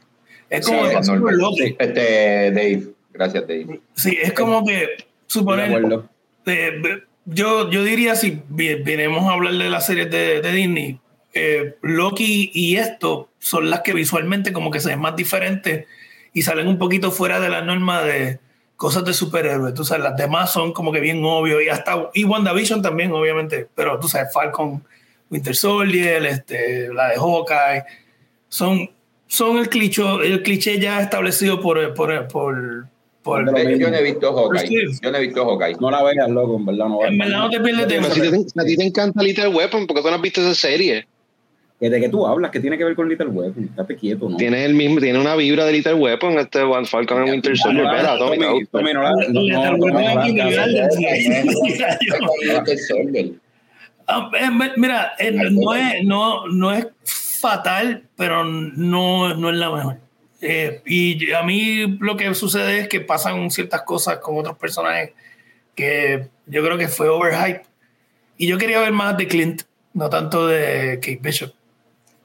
Es 0.48 0.66
como 0.66 0.86
Sí, 0.86 1.12
que. 1.12 1.32
Loki. 1.32 1.76
Este, 1.78 2.50
Dave. 2.52 2.82
Gracias, 3.12 3.42
Dave. 3.46 3.80
Sí, 3.94 4.16
es 4.20 4.32
como 4.32 4.64
que 4.64 4.88
suponer. 5.26 5.70
eh, 6.46 6.82
yo, 7.26 7.70
yo 7.70 7.84
diría 7.84 8.14
si 8.14 8.40
vi- 8.48 8.76
vinimos 8.76 9.24
a 9.28 9.34
hablar 9.34 9.52
de 9.54 9.68
las 9.68 9.84
series 9.84 10.10
de, 10.10 10.40
de 10.40 10.52
Disney, 10.52 10.98
eh, 11.34 11.74
Loki 11.82 12.50
y 12.54 12.76
esto 12.76 13.28
son 13.38 13.68
las 13.68 13.80
que 13.80 13.92
visualmente 13.92 14.52
como 14.54 14.70
que 14.70 14.80
se 14.80 14.88
ven 14.88 15.00
más 15.00 15.14
diferentes 15.16 15.86
y 16.32 16.42
salen 16.42 16.66
un 16.66 16.78
poquito 16.78 17.10
fuera 17.12 17.40
de 17.40 17.50
la 17.50 17.60
norma 17.60 18.02
de 18.02 18.38
cosas 18.78 19.04
de 19.04 19.12
superhéroes. 19.12 19.74
Tú 19.74 19.84
sabes, 19.84 20.04
las 20.04 20.16
demás 20.16 20.50
son 20.52 20.72
como 20.72 20.90
que 20.92 21.00
bien 21.00 21.20
obvio 21.24 21.60
y 21.60 21.68
hasta 21.68 22.08
y 22.14 22.24
WandaVision 22.24 22.80
también, 22.80 23.12
obviamente, 23.12 23.66
pero 23.74 23.98
tú 24.00 24.08
sabes, 24.08 24.32
Falcon, 24.32 24.82
Winter 25.30 25.54
Soldier, 25.54 26.24
este, 26.24 26.88
la 26.94 27.08
de 27.08 27.16
Hawkeye, 27.16 27.82
son, 28.48 28.88
son 29.26 29.58
el 29.58 29.68
cliché, 29.68 30.02
el 30.24 30.42
cliché 30.42 30.78
ya 30.78 31.02
establecido 31.02 31.60
por, 31.60 31.92
por, 31.92 32.28
por, 32.28 32.86
por- 33.22 33.44
Lo 33.44 33.52
mismo. 33.52 33.70
Yo 33.76 33.90
no 33.90 33.96
he 33.96 34.02
visto 34.04 34.32
Hawkeye. 34.34 34.86
Yo 35.02 35.10
no 35.10 35.18
he 35.18 35.20
visto 35.22 35.44
Hawkeye. 35.44 35.76
No 35.80 35.90
la 35.90 36.02
veas, 36.04 36.30
loco, 36.30 36.56
en 36.56 36.64
verdad. 36.64 36.86
No 36.86 37.04
en 37.04 37.18
verdad 37.18 37.38
no 37.40 37.50
te 37.50 37.60
pierdes 37.60 37.88
de 37.88 38.04
si 38.14 38.20
te- 38.54 38.60
a 38.60 38.64
ti 38.64 38.76
te 38.76 38.84
encanta 38.84 39.22
Little 39.22 39.48
Weapon, 39.48 39.86
porque 39.88 40.02
tú 40.02 40.08
no 40.08 40.14
has 40.14 40.22
visto 40.22 40.40
esa 40.40 40.54
serie. 40.54 41.06
¿Que 41.80 41.88
¿De 41.88 42.00
qué 42.00 42.08
tú 42.08 42.26
hablas? 42.26 42.50
¿Qué 42.50 42.58
tiene 42.58 42.76
que 42.76 42.84
ver 42.84 42.96
con 42.96 43.08
Little 43.08 43.28
Weapon? 43.28 43.64
Estate 43.64 43.96
quieto, 43.96 44.28
¿no? 44.28 44.36
Tiene 44.36 44.64
el 44.64 44.74
mismo, 44.74 44.98
tiene 45.00 45.18
una 45.18 45.36
vibra 45.36 45.64
de 45.64 45.72
Little 45.72 45.94
Weapon, 45.94 46.38
este 46.38 46.62
One 46.62 46.86
Falcon 46.86 47.18
and 47.18 47.30
Winter 47.30 47.56
Soldier. 47.56 47.86
Espera, 47.86 48.18
Tommy, 48.18 48.38
Tommy, 48.66 48.92
no, 48.92 49.02
Tommy, 49.32 49.52
no 49.72 50.50
la-. 50.50 50.88
Ah, 54.08 54.30
eh, 54.40 54.72
Mira, 54.76 55.12
eh, 55.18 55.30
no, 55.30 55.74
es, 55.74 56.02
no, 56.02 56.48
no 56.48 56.72
es 56.72 56.88
fatal, 57.40 58.02
pero 58.16 58.42
no, 58.44 59.34
no 59.34 59.50
es 59.50 59.56
la 59.56 59.70
mejor. 59.70 59.98
Eh, 60.40 60.82
y 60.86 61.32
a 61.32 61.42
mí 61.42 61.98
lo 62.00 62.16
que 62.16 62.34
sucede 62.34 62.80
es 62.80 62.88
que 62.88 63.00
pasan 63.00 63.50
ciertas 63.50 63.82
cosas 63.82 64.18
con 64.18 64.36
otros 64.36 64.56
personajes 64.56 65.12
que 65.74 66.28
yo 66.46 66.64
creo 66.64 66.76
que 66.76 66.88
fue 66.88 67.08
overhype. 67.08 67.62
Y 68.36 68.46
yo 68.48 68.58
quería 68.58 68.80
ver 68.80 68.92
más 68.92 69.16
de 69.16 69.28
Clint, 69.28 69.62
no 69.94 70.08
tanto 70.08 70.46
de 70.46 70.98
Kate 71.00 71.20
Bishop. 71.22 71.57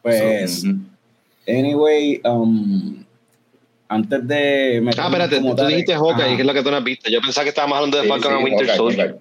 Pues, 0.03 0.63
anyway, 1.47 2.21
um, 2.25 3.03
antes 3.87 4.27
de... 4.27 4.83
Ah, 4.97 5.05
espérate, 5.07 5.39
tú 5.39 5.55
tal- 5.55 5.67
dijiste 5.69 5.93
Hawkeye, 5.95 6.25
Ajá. 6.25 6.35
que 6.35 6.41
es 6.41 6.45
la 6.45 6.53
que 6.53 6.61
tú 6.63 6.69
no 6.71 6.77
has 6.77 6.83
visto. 6.83 7.09
Yo 7.09 7.21
pensaba 7.21 7.43
que 7.43 7.49
estábamos 7.49 7.77
hablando 7.77 7.97
de 7.97 8.03
Sí, 8.03 8.09
Falcon 8.09 8.31
sí, 8.31 8.35
and 8.37 8.43
Winter 8.43 8.75
Soldier. 8.75 9.17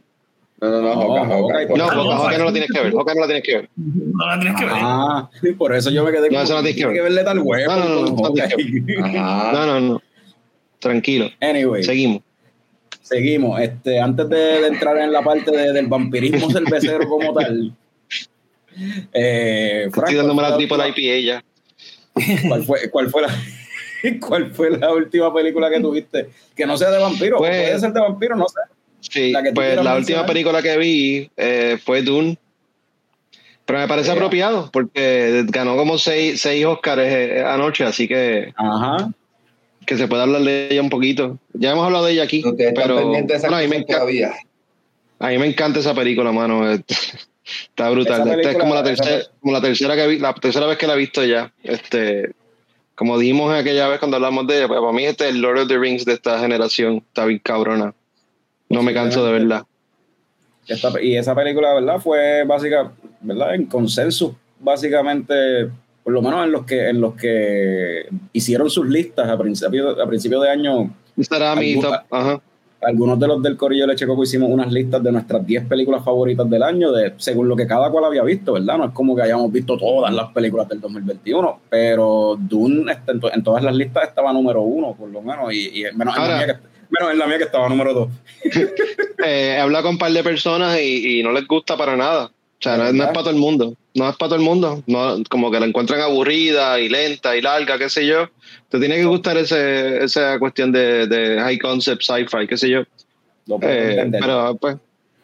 No, 0.61 0.71
no, 0.71 0.81
no, 0.81 0.95
No, 0.95 0.95
Hawkeye. 0.95 1.67
No, 1.69 1.77
no, 1.77 1.85
Hawkeye, 1.87 1.97
Hawkeye 1.97 1.99
no 1.99 2.15
la 2.15 2.19
Falcon. 2.19 2.53
tienes 2.53 2.71
que 2.71 2.81
ver. 2.81 2.93
Hawkeye 2.95 3.15
no 3.15 3.21
la 3.21 3.27
tienes 3.27 3.43
que 3.43 3.57
ver. 3.57 3.69
No 3.77 4.27
la 4.27 4.39
tienes 4.41 4.59
que 4.61 4.65
ver. 4.67 4.75
Ah, 4.77 5.31
por 5.59 5.75
eso 5.75 5.91
yo 5.91 6.05
me 6.05 6.13
quedé 6.13 6.31
No, 6.31 6.41
eso 6.43 6.55
no 6.55 6.63
tienes 6.63 6.77
que 6.77 6.87
ver. 6.89 7.03
verle 7.03 7.25
tal 7.25 7.39
huevo. 7.41 7.73
No, 7.75 9.67
no, 9.67 9.81
no. 9.81 10.03
Tranquilo. 10.79 11.31
Anyway, 11.41 11.83
Seguimos. 11.85 12.23
seguimos. 13.03 13.61
Este, 13.61 14.01
antes 14.01 14.29
de, 14.29 14.37
de 14.37 14.67
entrar 14.69 14.97
en 14.99 15.13
la 15.13 15.23
parte 15.23 15.51
de- 15.57 15.73
del 15.73 15.87
vampirismo 15.87 16.51
cervecero 16.53 17.09
como 17.09 17.33
tal, 17.35 17.73
eh, 19.13 19.89
Frank, 19.93 20.09
Estoy 20.09 20.17
dándome 20.17 20.43
la 20.43 20.49
¿cuál 20.49 20.59
triple 20.59 20.77
fue 20.77 20.89
IPA 20.89 21.27
ya. 21.27 21.45
¿Cuál 22.49 22.63
fue, 22.65 22.91
cuál 22.91 23.11
fue 23.11 23.23
la 23.23 23.29
cuál 24.21 24.51
fue 24.53 24.71
la 24.79 24.93
última 24.93 25.33
película 25.33 25.71
que 25.71 25.81
tuviste? 25.81 26.29
Que 26.57 26.67
no 26.67 26.77
sea 26.77 26.91
de 26.91 26.99
vampiro, 26.99 27.39
Pues- 27.39 27.51
puede 27.51 27.79
ser 27.81 27.93
de 27.93 28.01
vampiro, 28.01 28.37
no 28.37 28.47
sé. 28.49 28.61
Sí, 29.01 29.33
La 29.33 29.41
pues 29.43 29.69
la 29.71 29.75
mencionar. 29.83 29.99
última 29.99 30.27
película 30.27 30.63
que 30.63 30.77
vi 30.79 31.31
eh, 31.37 31.77
fue 31.85 32.03
Dune. 32.03 32.39
Pero 33.65 33.79
me 33.79 33.89
parece 33.89 34.07
Yeah. 34.09 34.15
apropiado 34.17 34.71
porque 34.73 35.45
ganó 35.49 35.77
como 35.77 35.97
seis, 35.99 36.41
seis 36.41 36.65
Oscars 36.65 37.03
eh, 37.05 37.43
anoche, 37.47 37.85
así 37.85 38.07
que, 38.09 38.53
Ajá. 38.57 39.11
que 39.87 39.97
se 39.97 40.09
puede 40.09 40.23
hablar 40.23 40.43
de 40.43 40.69
ella 40.71 40.83
un 40.83 40.91
poquito. 40.91 41.39
Ya 41.53 41.73
hemos 41.73 41.85
hablado 41.85 42.07
de 42.07 42.13
ella 42.13 42.25
aquí, 42.25 42.43
pero 42.75 42.95
bueno, 43.07 43.27
a, 43.57 43.61
mí 43.61 43.69
me 43.69 43.77
encanta, 43.77 43.95
todavía. 43.95 44.33
a 45.21 45.29
mí 45.29 45.39
me 45.39 45.47
encanta 45.47 45.79
esa 45.81 45.95
película, 45.95 46.31
mano. 46.33 46.63
Está 47.45 47.91
brutal. 47.91 48.29
Esta 48.29 48.51
es 48.53 48.57
como 48.59 48.75
la, 48.75 48.85
tercera, 48.85 49.23
como 49.41 49.53
la 49.53 49.61
tercera 49.61 49.97
que 49.97 50.07
vi, 50.07 50.19
la 50.19 50.33
tercera 50.35 50.67
vez 50.67 50.79
que 50.79 50.87
la 50.87 50.95
he 50.95 50.99
visto 50.99 51.25
ya. 51.25 51.53
Este, 51.63 52.33
como 52.95 53.19
dijimos 53.19 53.53
aquella 53.53 53.89
vez 53.89 53.99
cuando 53.99 54.17
hablamos 54.17 54.47
de 54.47 54.59
ella, 54.59 54.69
pues 54.69 54.81
para 54.81 54.93
mí 54.93 55.05
este 55.05 55.29
es 55.29 55.35
el 55.35 55.41
Lord 55.41 55.61
of 55.61 55.69
the 55.69 55.79
Rings 55.79 56.05
de 56.05 56.13
esta 56.13 56.39
generación. 56.39 56.97
Está 57.09 57.25
bien 57.25 57.41
cabrona. 57.43 57.95
No 58.69 58.83
me 58.83 58.95
canso 58.95 59.25
de 59.27 59.33
verla. 59.33 59.67
Esta- 60.69 61.03
y 61.03 61.17
esa 61.17 61.35
película, 61.35 61.75
¿verdad? 61.75 61.99
Fue 61.99 62.45
básica, 62.45 62.93
¿verdad? 63.21 63.55
En 63.55 63.67
consenso, 63.67 64.37
básicamente, 64.61 65.69
por 66.05 66.13
lo 66.13 66.23
menos 66.23 66.45
en 66.45 66.53
los 66.53 66.65
que, 66.65 66.89
en 66.89 67.01
los 67.01 67.15
que 67.15 68.07
hicieron 68.33 68.71
sus 68.71 68.87
listas 68.89 69.29
a 69.29 69.37
principio, 69.37 70.01
a 70.01 70.07
principio 70.07 70.41
de 70.41 70.51
año, 70.51 70.95
era 71.31 71.57
mi 71.57 71.81
top. 71.81 71.95
Ajá. 72.11 72.41
Algunos 72.83 73.19
de 73.19 73.27
los 73.29 73.43
del 73.43 73.57
Corillo 73.57 73.87
Leche 73.87 74.07
Coco 74.07 74.23
hicimos 74.25 74.51
unas 74.51 74.71
listas 74.73 75.03
de 75.03 75.13
nuestras 75.13 75.47
10 75.47 75.67
películas 75.67 76.05
favoritas 76.05 76.49
del 76.51 76.63
año, 76.63 76.91
de, 76.93 77.13
según 77.17 77.49
lo 77.49 77.55
que 77.57 77.67
cada 77.67 77.91
cual 77.91 78.05
había 78.07 78.23
visto, 78.25 78.53
¿verdad? 78.55 78.79
No 78.79 78.85
es 78.87 78.91
como 78.93 79.15
que 79.15 79.23
hayamos 79.23 79.51
visto 79.53 79.77
todas 79.79 80.13
las 80.13 80.31
películas 80.33 80.69
del 80.69 80.81
2021, 80.81 81.61
pero 81.71 82.37
Dune 82.39 82.93
en, 83.07 83.21
to- 83.21 83.33
en 83.33 83.43
todas 83.43 83.63
las 83.63 83.75
listas 83.75 84.09
estaba 84.09 84.33
número 84.33 84.63
uno, 84.63 84.95
por 84.99 85.09
lo 85.11 85.23
menos, 85.23 85.53
y, 85.53 85.81
y 85.81 85.85
menos, 85.95 86.17
en 86.17 86.23
la 86.29 86.37
mía 86.39 86.47
que, 86.47 86.55
menos 86.91 87.13
en 87.13 87.19
la 87.19 87.27
mía 87.27 87.39
que 87.39 87.45
estaba 87.45 87.69
número 87.69 87.95
dos. 87.95 88.09
Eh, 89.25 89.55
he 89.57 89.61
hablado 89.61 89.85
con 89.85 89.93
un 89.93 89.99
par 89.99 90.11
de 90.11 90.25
personas 90.25 90.77
y, 90.81 91.21
y 91.21 91.23
no 91.23 91.31
les 91.31 91.47
gusta 91.47 91.77
para 91.77 91.97
nada. 91.97 92.33
O 92.63 92.65
sea, 92.65 92.77
no, 92.77 92.87
es- 92.87 92.95
no 92.95 93.03
es 93.03 93.09
para 93.09 93.21
todo 93.25 93.31
el 93.31 93.37
mundo. 93.41 93.75
No 93.95 94.09
es 94.09 94.17
para 94.17 94.29
todo 94.31 94.39
el 94.39 94.45
mundo. 94.45 94.83
No, 94.87 95.17
como 95.29 95.51
que 95.51 95.59
la 95.59 95.67
encuentran 95.67 96.01
aburrida 96.01 96.79
y 96.79 96.89
lenta 96.89 97.37
y 97.37 97.43
larga, 97.43 97.77
qué 97.77 97.89
sé 97.91 98.07
yo. 98.07 98.29
Te 98.69 98.79
tiene 98.79 98.97
que 98.97 99.05
gustar 99.05 99.37
ese, 99.37 100.03
esa 100.05 100.39
cuestión 100.39 100.71
de, 100.71 101.07
de 101.09 101.41
high 101.41 101.59
concept 101.59 102.03
sci-fi, 102.03 102.47
qué 102.49 102.57
sé 102.57 102.71
yo. 102.71 102.83
Puedo 103.47 103.61
Eh, 103.69 104.09
pero 104.21 104.57
pues, 104.57 104.77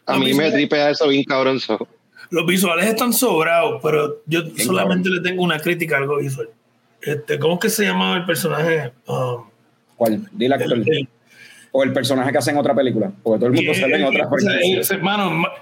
a 0.07 0.15
No, 0.15 0.19
mí 0.21 0.35
me 0.35 0.51
tripea 0.51 0.91
eso 0.91 1.07
bien 1.09 1.23
cabrón. 1.25 1.61
so. 1.61 1.79
Los 2.31 2.45
visuales 2.45 2.87
están 2.87 3.13
sobrados, 3.13 3.81
pero 3.83 4.21
yo 4.27 4.43
Bien 4.43 4.59
solamente 4.67 5.09
le 5.09 5.21
tengo 5.23 5.43
una 5.43 5.61
crítica 5.61 5.95
a 5.95 5.99
algo 6.01 6.19
visual. 6.19 6.49
Este, 7.01 7.39
¿Cómo 7.39 7.55
es 7.55 7.61
que 7.61 7.71
se 7.71 7.85
llamaba 7.85 8.17
el 8.17 8.27
personaje? 8.27 8.91
Um, 9.07 9.45
¿Cuál? 9.97 10.29
Dile 10.33 10.57
actor. 10.57 10.73
el- 10.77 10.89
el- 10.93 11.09
O 11.71 11.85
el 11.85 11.93
personaje 11.93 12.33
que 12.33 12.39
hace 12.39 12.51
en 12.51 12.57
otra 12.59 12.75
película, 12.75 13.13
porque 13.23 13.39
todo 13.39 13.47
el 13.51 13.55
mundo 13.55 13.73
sale 13.75 13.97
en 13.97 14.05
otras 14.05 14.27
o 14.31 14.39
sea, 14.39 14.53
películas. 14.59 14.91
eh, 14.91 14.95
Hermano, 14.95 15.31
ma- 15.31 15.53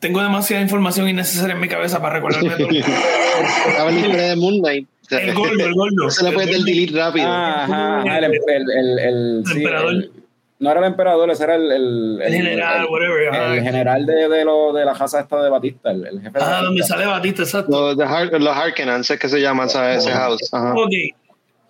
tengo 0.00 0.22
demasiada 0.22 0.62
información 0.62 1.08
innecesaria 1.08 1.54
en 1.54 1.60
mi 1.60 1.68
cabeza 1.68 2.00
para 2.00 2.14
recordarme 2.14 2.50
todo. 2.56 2.68
Estaba 2.70 3.90
en 3.90 3.94
la 3.96 4.00
historia 4.00 4.28
de 4.30 4.36
Moon 4.36 4.58
Knight. 4.60 4.88
El 5.10 5.34
gordo, 5.34 5.64
el 5.66 5.74
gordo. 5.74 6.04
No 6.04 6.10
se 6.10 6.24
le 6.24 6.32
puede 6.32 6.52
dar 6.52 6.60
delete 6.64 6.96
rápido. 6.98 7.26
Ah, 7.28 7.64
Ajá, 8.02 8.18
el, 8.18 8.24
el, 8.24 8.32
el, 8.70 8.98
el- 8.98 9.42
sí, 9.46 9.58
emperador. 9.58 9.90
el- 9.92 10.12
no 10.60 10.70
era 10.70 10.80
el 10.80 10.86
emperador, 10.86 11.30
ese 11.30 11.44
era 11.44 11.54
el, 11.56 11.72
el, 11.72 12.20
El 12.22 12.32
general, 12.34 12.86
whatever. 12.90 13.28
ajá. 13.30 13.54
el 13.56 13.62
general 13.62 14.04
de, 14.04 14.28
de, 14.28 14.44
lo, 14.44 14.74
de 14.74 14.84
la 14.84 14.92
casa 14.92 15.20
esta 15.20 15.42
de 15.42 15.48
Batista, 15.48 15.90
el, 15.90 16.06
el 16.06 16.20
jefe 16.20 16.38
de 16.38 16.44
Ah, 16.44 16.60
donde 16.62 16.82
sale 16.82 17.06
Batista, 17.06 17.42
exacto. 17.44 17.70
Los, 17.80 17.96
de 17.96 18.04
Har- 18.04 18.30
los 18.38 18.54
Harkonnens 18.56 19.10
es 19.10 19.18
que 19.18 19.28
se 19.30 19.40
llama 19.40 19.64
esa- 19.64 19.94
ese 19.94 20.10
house. 20.12 20.52
Ajá. 20.52 20.74
Ok, 20.74 20.90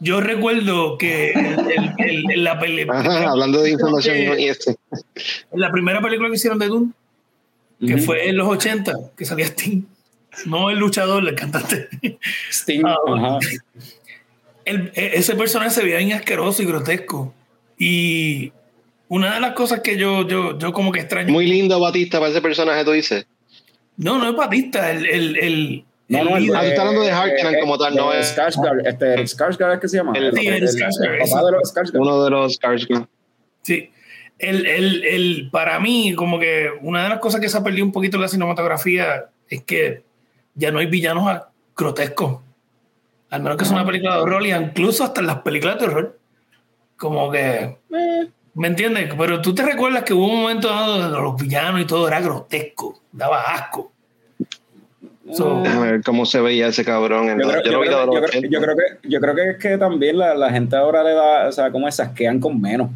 yo 0.00 0.20
recuerdo 0.20 0.98
que 0.98 1.30
el- 1.30 1.70
el- 1.70 1.94
el- 1.98 2.30
en 2.32 2.42
la, 2.44 2.58
peli- 2.58 2.86
Ajá, 2.90 3.30
hablando 3.30 3.62
de 3.62 3.70
información 3.74 4.16
y 4.40 4.48
este. 4.48 4.74
en 5.52 5.60
la 5.60 5.70
primera 5.70 6.00
película 6.00 6.28
que 6.28 6.34
hicieron 6.34 6.58
de 6.58 6.66
Doom, 6.66 6.92
que 7.84 7.94
Ujú. 7.94 8.04
fue 8.04 8.28
en 8.28 8.36
los 8.36 8.46
80, 8.48 8.92
que 9.16 9.24
salía 9.24 9.46
Sting, 9.46 9.82
no 10.46 10.70
el 10.70 10.78
luchador, 10.78 11.26
el 11.26 11.34
cantante. 11.34 11.88
Sting, 12.50 12.82
Ah, 12.84 12.96
ajá. 13.16 13.38
El- 14.64 14.92
e- 14.94 15.12
ese 15.14 15.34
personaje 15.34 15.70
se 15.70 15.82
veía 15.82 15.98
bien 15.98 16.12
asqueroso 16.12 16.62
y 16.62 16.66
grotesco. 16.66 17.34
Y 17.78 18.52
una 19.08 19.34
de 19.34 19.40
las 19.40 19.52
cosas 19.54 19.80
que 19.80 19.96
yo, 19.96 20.26
yo, 20.28 20.58
yo 20.58 20.72
como 20.72 20.92
que 20.92 21.00
extraño. 21.00 21.32
Muy 21.32 21.46
lindo 21.46 21.80
Batista 21.80 22.18
para 22.18 22.30
ese 22.30 22.42
personaje, 22.42 22.84
tú 22.84 22.92
dices. 22.92 23.26
No, 23.96 24.18
no 24.18 24.28
es 24.30 24.36
Batista, 24.36 24.90
el. 24.90 25.06
el, 25.06 25.36
el 25.38 25.84
No, 26.08 26.24
no, 26.24 26.36
el 26.36 26.44
el. 26.44 26.54
Ah, 26.56 26.60
tú 26.60 26.66
estás 26.66 26.78
hablando 26.80 27.02
de 27.02 27.10
Harkonnen 27.10 27.60
como 27.60 27.78
tal, 27.78 27.94
no 27.96 28.12
es 28.12 28.30
es- 28.30 28.36
Skarsgård, 28.36 28.86
este, 28.86 29.14
Skarsgård 29.24 29.74
es 29.74 29.80
que 29.80 29.88
se 29.88 29.96
llama. 29.96 30.12
El- 30.14 30.32
Sí, 30.34 30.46
el 30.46 30.60
papá 31.18 31.44
de 31.46 31.52
los 31.52 31.74
Skarsgård. 31.74 32.00
Uno 32.00 32.24
de 32.24 32.30
los 32.30 32.60
Skarsgård. 32.60 33.08
Sí. 33.62 33.90
El, 34.40 34.66
el, 34.66 35.04
el, 35.04 35.48
para 35.52 35.78
mí, 35.80 36.14
como 36.14 36.38
que 36.38 36.68
una 36.80 37.02
de 37.02 37.08
las 37.10 37.18
cosas 37.18 37.40
que 37.40 37.48
se 37.48 37.58
ha 37.58 37.62
perdido 37.62 37.84
un 37.84 37.92
poquito 37.92 38.16
en 38.16 38.22
la 38.22 38.28
cinematografía 38.28 39.26
es 39.48 39.62
que 39.64 40.02
ya 40.54 40.70
no 40.70 40.78
hay 40.78 40.86
villanos 40.86 41.40
grotescos. 41.76 42.40
Al 43.30 43.42
menos 43.42 43.58
que 43.58 43.64
es 43.64 43.70
una 43.70 43.84
película 43.84 44.16
de 44.16 44.22
horror 44.22 44.44
y 44.46 44.52
incluso 44.52 45.04
hasta 45.04 45.20
en 45.20 45.26
las 45.26 45.38
películas 45.42 45.78
de 45.78 45.84
horror. 45.86 46.18
Como 46.96 47.30
que. 47.30 47.76
¿Me 48.54 48.66
entiendes? 48.66 49.14
Pero 49.16 49.40
tú 49.40 49.54
te 49.54 49.62
recuerdas 49.64 50.02
que 50.04 50.12
hubo 50.14 50.26
un 50.26 50.40
momento 50.42 50.68
dado 50.68 50.98
donde 50.98 51.16
los 51.18 51.36
villanos 51.40 51.80
y 51.80 51.84
todo 51.84 52.08
era 52.08 52.20
grotesco, 52.20 53.00
daba 53.12 53.42
asco. 53.42 53.92
So, 55.32 55.60
Déjame 55.62 55.92
ver 55.92 56.02
cómo 56.02 56.26
se 56.26 56.40
veía 56.40 56.66
ese 56.68 56.84
cabrón. 56.84 57.28
en 57.28 57.38
Yo 57.40 57.46
los- 57.46 57.52
creo, 57.52 57.64
yo 57.64 57.70
yo 57.70 57.72
lo 57.76 57.80
vi 57.82 57.86
creo- 57.86 58.00
de 58.00 58.06
los 58.06 58.14
yo 58.16 58.20
creo- 58.22 58.28
80. 58.40 58.48
yo 58.50 58.60
creo 58.60 58.76
que, 58.76 59.08
yo 59.08 59.20
creo 59.20 59.34
que 59.34 59.50
es 59.50 59.56
que 59.58 59.78
también 59.78 60.18
la, 60.18 60.34
la 60.34 60.50
gente 60.50 60.74
ahora 60.76 61.04
le 61.04 61.12
da, 61.12 61.46
o 61.48 61.52
sea, 61.52 61.70
como 61.70 61.88
se 61.90 62.02
asquean 62.02 62.40
con 62.40 62.60
menos. 62.60 62.90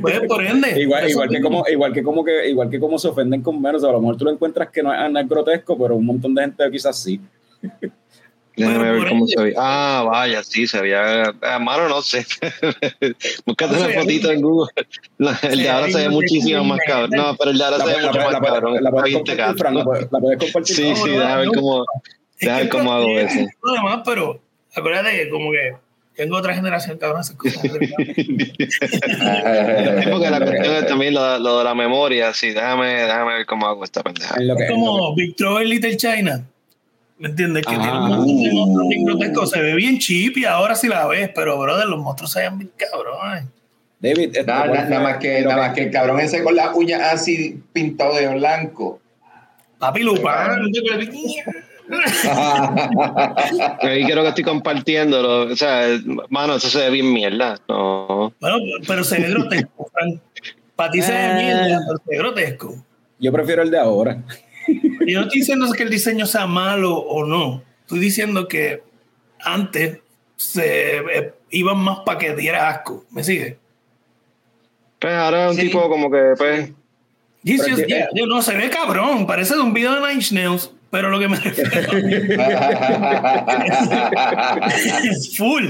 Pues, 0.00 0.20
por 0.28 0.44
ende. 0.44 0.80
Igual, 0.80 1.08
igual 1.10 1.28
que 1.28 1.40
como, 1.40 1.64
igual 1.68 1.92
que 1.92 2.02
como 2.02 2.24
que, 2.24 2.48
igual 2.48 2.70
que 2.70 2.78
como 2.80 2.98
se 2.98 3.08
ofenden 3.08 3.42
con 3.42 3.60
menos. 3.60 3.82
O 3.82 3.86
sea, 3.86 3.90
a 3.90 3.92
lo 3.92 4.00
mejor 4.00 4.16
tú 4.16 4.24
lo 4.24 4.30
encuentras 4.30 4.68
que 4.70 4.82
no 4.82 4.92
es, 4.92 5.10
no 5.10 5.18
es 5.20 5.28
grotesco, 5.28 5.78
pero 5.78 5.96
un 5.96 6.06
montón 6.06 6.34
de 6.34 6.42
gente 6.42 6.70
quizás 6.70 6.98
sí. 7.00 7.20
Déjame 8.54 8.76
Bueno, 8.78 8.92
ver 9.00 9.08
cómo 9.08 9.26
se 9.26 9.40
veía. 9.42 9.56
Ah, 9.58 10.04
vaya, 10.06 10.42
sí, 10.42 10.66
se 10.66 10.78
veía. 10.82 11.22
Ah, 11.40 11.58
mano, 11.58 11.88
no 11.88 12.02
sé. 12.02 12.18
Búscate 13.46 13.76
una 13.76 13.88
fotito 14.00 14.30
en 14.30 14.42
Google. 14.42 14.70
La- 15.18 15.38
el 15.42 15.52
Sí, 15.56 15.62
de 15.62 15.70
ahora 15.70 15.88
se 15.90 15.98
ve 15.98 16.04
no 16.04 16.10
muchísimo 16.10 16.64
más 16.64 16.78
cabrón. 16.86 17.10
No, 17.16 17.34
pero 17.38 17.50
el 17.50 17.56
de 17.58 17.64
ahora 17.64 17.78
La, 17.78 17.84
se 17.86 17.90
ve 17.96 18.06
mucho 18.06 18.18
más 18.20 18.40
cabrón. 18.40 18.78
la 18.82 18.90
puedes 18.90 20.38
compartir. 20.38 20.76
Sí, 20.76 20.90
No, 20.90 20.96
sí, 20.96 21.10
no, 21.12 21.18
déjame 21.18 21.36
ver 21.38 21.46
no. 21.46 21.52
cómo, 21.54 21.82
Es 21.82 22.40
déjame 22.40 22.58
que 22.58 22.64
ver 22.64 22.68
cómo 22.68 22.92
hago 22.92 23.18
es- 23.18 23.34
eso. 23.36 23.46
Lo 23.62 23.72
demás, 23.72 24.00
pero 24.04 24.40
acuérdate, 24.76 25.30
como 25.30 25.50
que 25.50 25.74
tengo 26.16 26.36
otra 26.36 26.54
generación 26.54 26.98
que 26.98 27.04
ahora 27.06 27.22
se 27.22 27.34
porque 27.34 27.50
la 30.30 30.40
cuestión 30.40 30.74
es 30.76 30.86
también 30.86 31.14
lo, 31.14 31.38
lo 31.38 31.58
de 31.58 31.64
la 31.64 31.74
memoria. 31.74 32.32
Sí, 32.34 32.50
déjame, 32.50 33.02
déjame 33.02 33.34
ver 33.34 33.46
cómo 33.46 33.66
hago 33.66 33.84
esta 33.84 34.02
pendeja. 34.02 34.34
Es 34.38 34.70
como 34.70 35.14
Big 35.14 35.36
Trouble 35.36 35.64
Little 35.66 35.96
China. 35.96 36.44
¿Me 37.18 37.28
entiendes? 37.28 37.64
Que 37.64 37.74
Ah. 37.74 37.78
tiene 37.80 37.98
un 37.98 38.08
montón 38.08 38.42
de 38.42 38.52
monstruos 38.52 38.88
bien 38.88 39.04
grotescos. 39.04 39.50
Se 39.50 39.60
ve 39.60 39.74
bien 39.74 39.98
cheap 39.98 40.36
y 40.38 40.44
ahora 40.44 40.74
sí 40.74 40.88
la 40.88 41.06
ves, 41.06 41.30
pero 41.34 41.58
brother, 41.58 41.86
los 41.86 42.00
monstruos 42.00 42.32
se 42.32 42.40
ven 42.40 42.58
bien 42.58 42.70
cabrones. 42.76 43.44
David, 44.00 44.24
este, 44.36 44.44
Nada, 44.44 44.60
¿cuál 44.66 44.74
nada- 44.74 44.88
nada 44.90 45.02
más 45.02 45.16
que, 45.18 45.42
nada 45.42 45.56
más 45.56 45.74
que 45.74 45.82
el 45.84 45.90
cabrón 45.92 46.18
ese 46.18 46.42
con 46.42 46.56
las 46.56 46.74
uñas 46.74 47.00
así 47.12 47.62
pintado 47.72 48.16
de 48.16 48.26
blanco. 48.28 49.00
Papi 49.78 50.02
Lupán. 50.02 50.60
Ahí 53.80 54.04
creo 54.04 54.22
que 54.22 54.28
estoy 54.28 54.44
compartiéndolo. 54.44 55.52
O 55.52 55.56
sea, 55.56 55.86
mano, 56.30 56.56
eso 56.56 56.68
se 56.68 56.78
ve 56.78 56.90
bien 56.90 57.12
mierda. 57.12 57.58
No. 57.68 58.32
Bueno, 58.40 58.56
pero 58.86 59.04
se 59.04 59.20
ve 59.20 59.30
grotesco, 59.30 59.90
Frank. 59.92 60.20
Para 60.76 60.90
ti 60.90 61.02
se 61.02 61.12
ve 61.12 61.18
Eh. 61.18 61.34
mierda, 61.44 61.80
pero 61.86 61.98
se 61.98 62.04
ve 62.10 62.16
grotesco. 62.18 62.84
Yo 63.18 63.32
prefiero 63.32 63.62
el 63.62 63.70
de 63.70 63.78
ahora. 63.78 64.22
Yo 65.06 65.18
no 65.20 65.26
estoy 65.26 65.40
diciendo 65.40 65.70
que 65.72 65.82
el 65.82 65.90
diseño 65.90 66.26
sea 66.26 66.46
malo 66.46 66.96
o 66.96 67.24
no. 67.24 67.62
Estoy 67.82 67.98
diciendo 68.00 68.48
que 68.48 68.82
antes 69.40 69.98
se 70.36 70.96
eh, 70.98 71.34
iban 71.50 71.78
más 71.78 72.00
para 72.00 72.18
que 72.18 72.34
diera 72.34 72.68
asco. 72.68 73.04
¿Me 73.10 73.22
sigue? 73.24 73.58
Pues 75.00 75.12
ahora 75.14 75.46
es 75.46 75.50
un 75.52 75.56
Sí. 75.56 75.62
tipo 75.66 75.88
como 75.88 76.10
que, 76.10 76.34
pues. 76.38 76.70
Jesus, 77.44 77.84
yeah, 77.88 78.08
yo 78.14 78.24
no 78.26 78.40
se 78.40 78.56
ve 78.56 78.70
cabrón. 78.70 79.26
Parece 79.26 79.54
de 79.56 79.60
un 79.60 79.72
video 79.72 79.94
de 79.94 80.00
Nine 80.14 80.24
Nails, 80.30 80.72
pero 80.92 81.10
lo 81.10 81.18
que 81.18 81.28
me 81.28 81.36
refiero 81.36 81.70
es 85.02 85.36
full. 85.36 85.64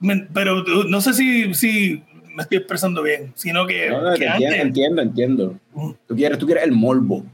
Me- 0.00 0.26
pero 0.32 0.60
uh, 0.62 0.84
no 0.88 1.00
sé 1.00 1.12
si, 1.14 1.54
si 1.54 2.02
me 2.34 2.42
estoy 2.42 2.58
expresando 2.58 3.02
bien, 3.02 3.32
sino 3.34 3.66
que, 3.66 3.90
No, 3.90 4.02
no, 4.02 4.12
que 4.14 4.20
te 4.20 4.28
antes. 4.28 4.54
entiendo, 4.60 5.02
entiendo, 5.02 5.56
entiendo. 5.72 5.98
Tú 6.06 6.14
quieres, 6.16 6.38
tú 6.38 6.46
quieres 6.46 6.64
el 6.64 6.72
morbo. 6.72 7.24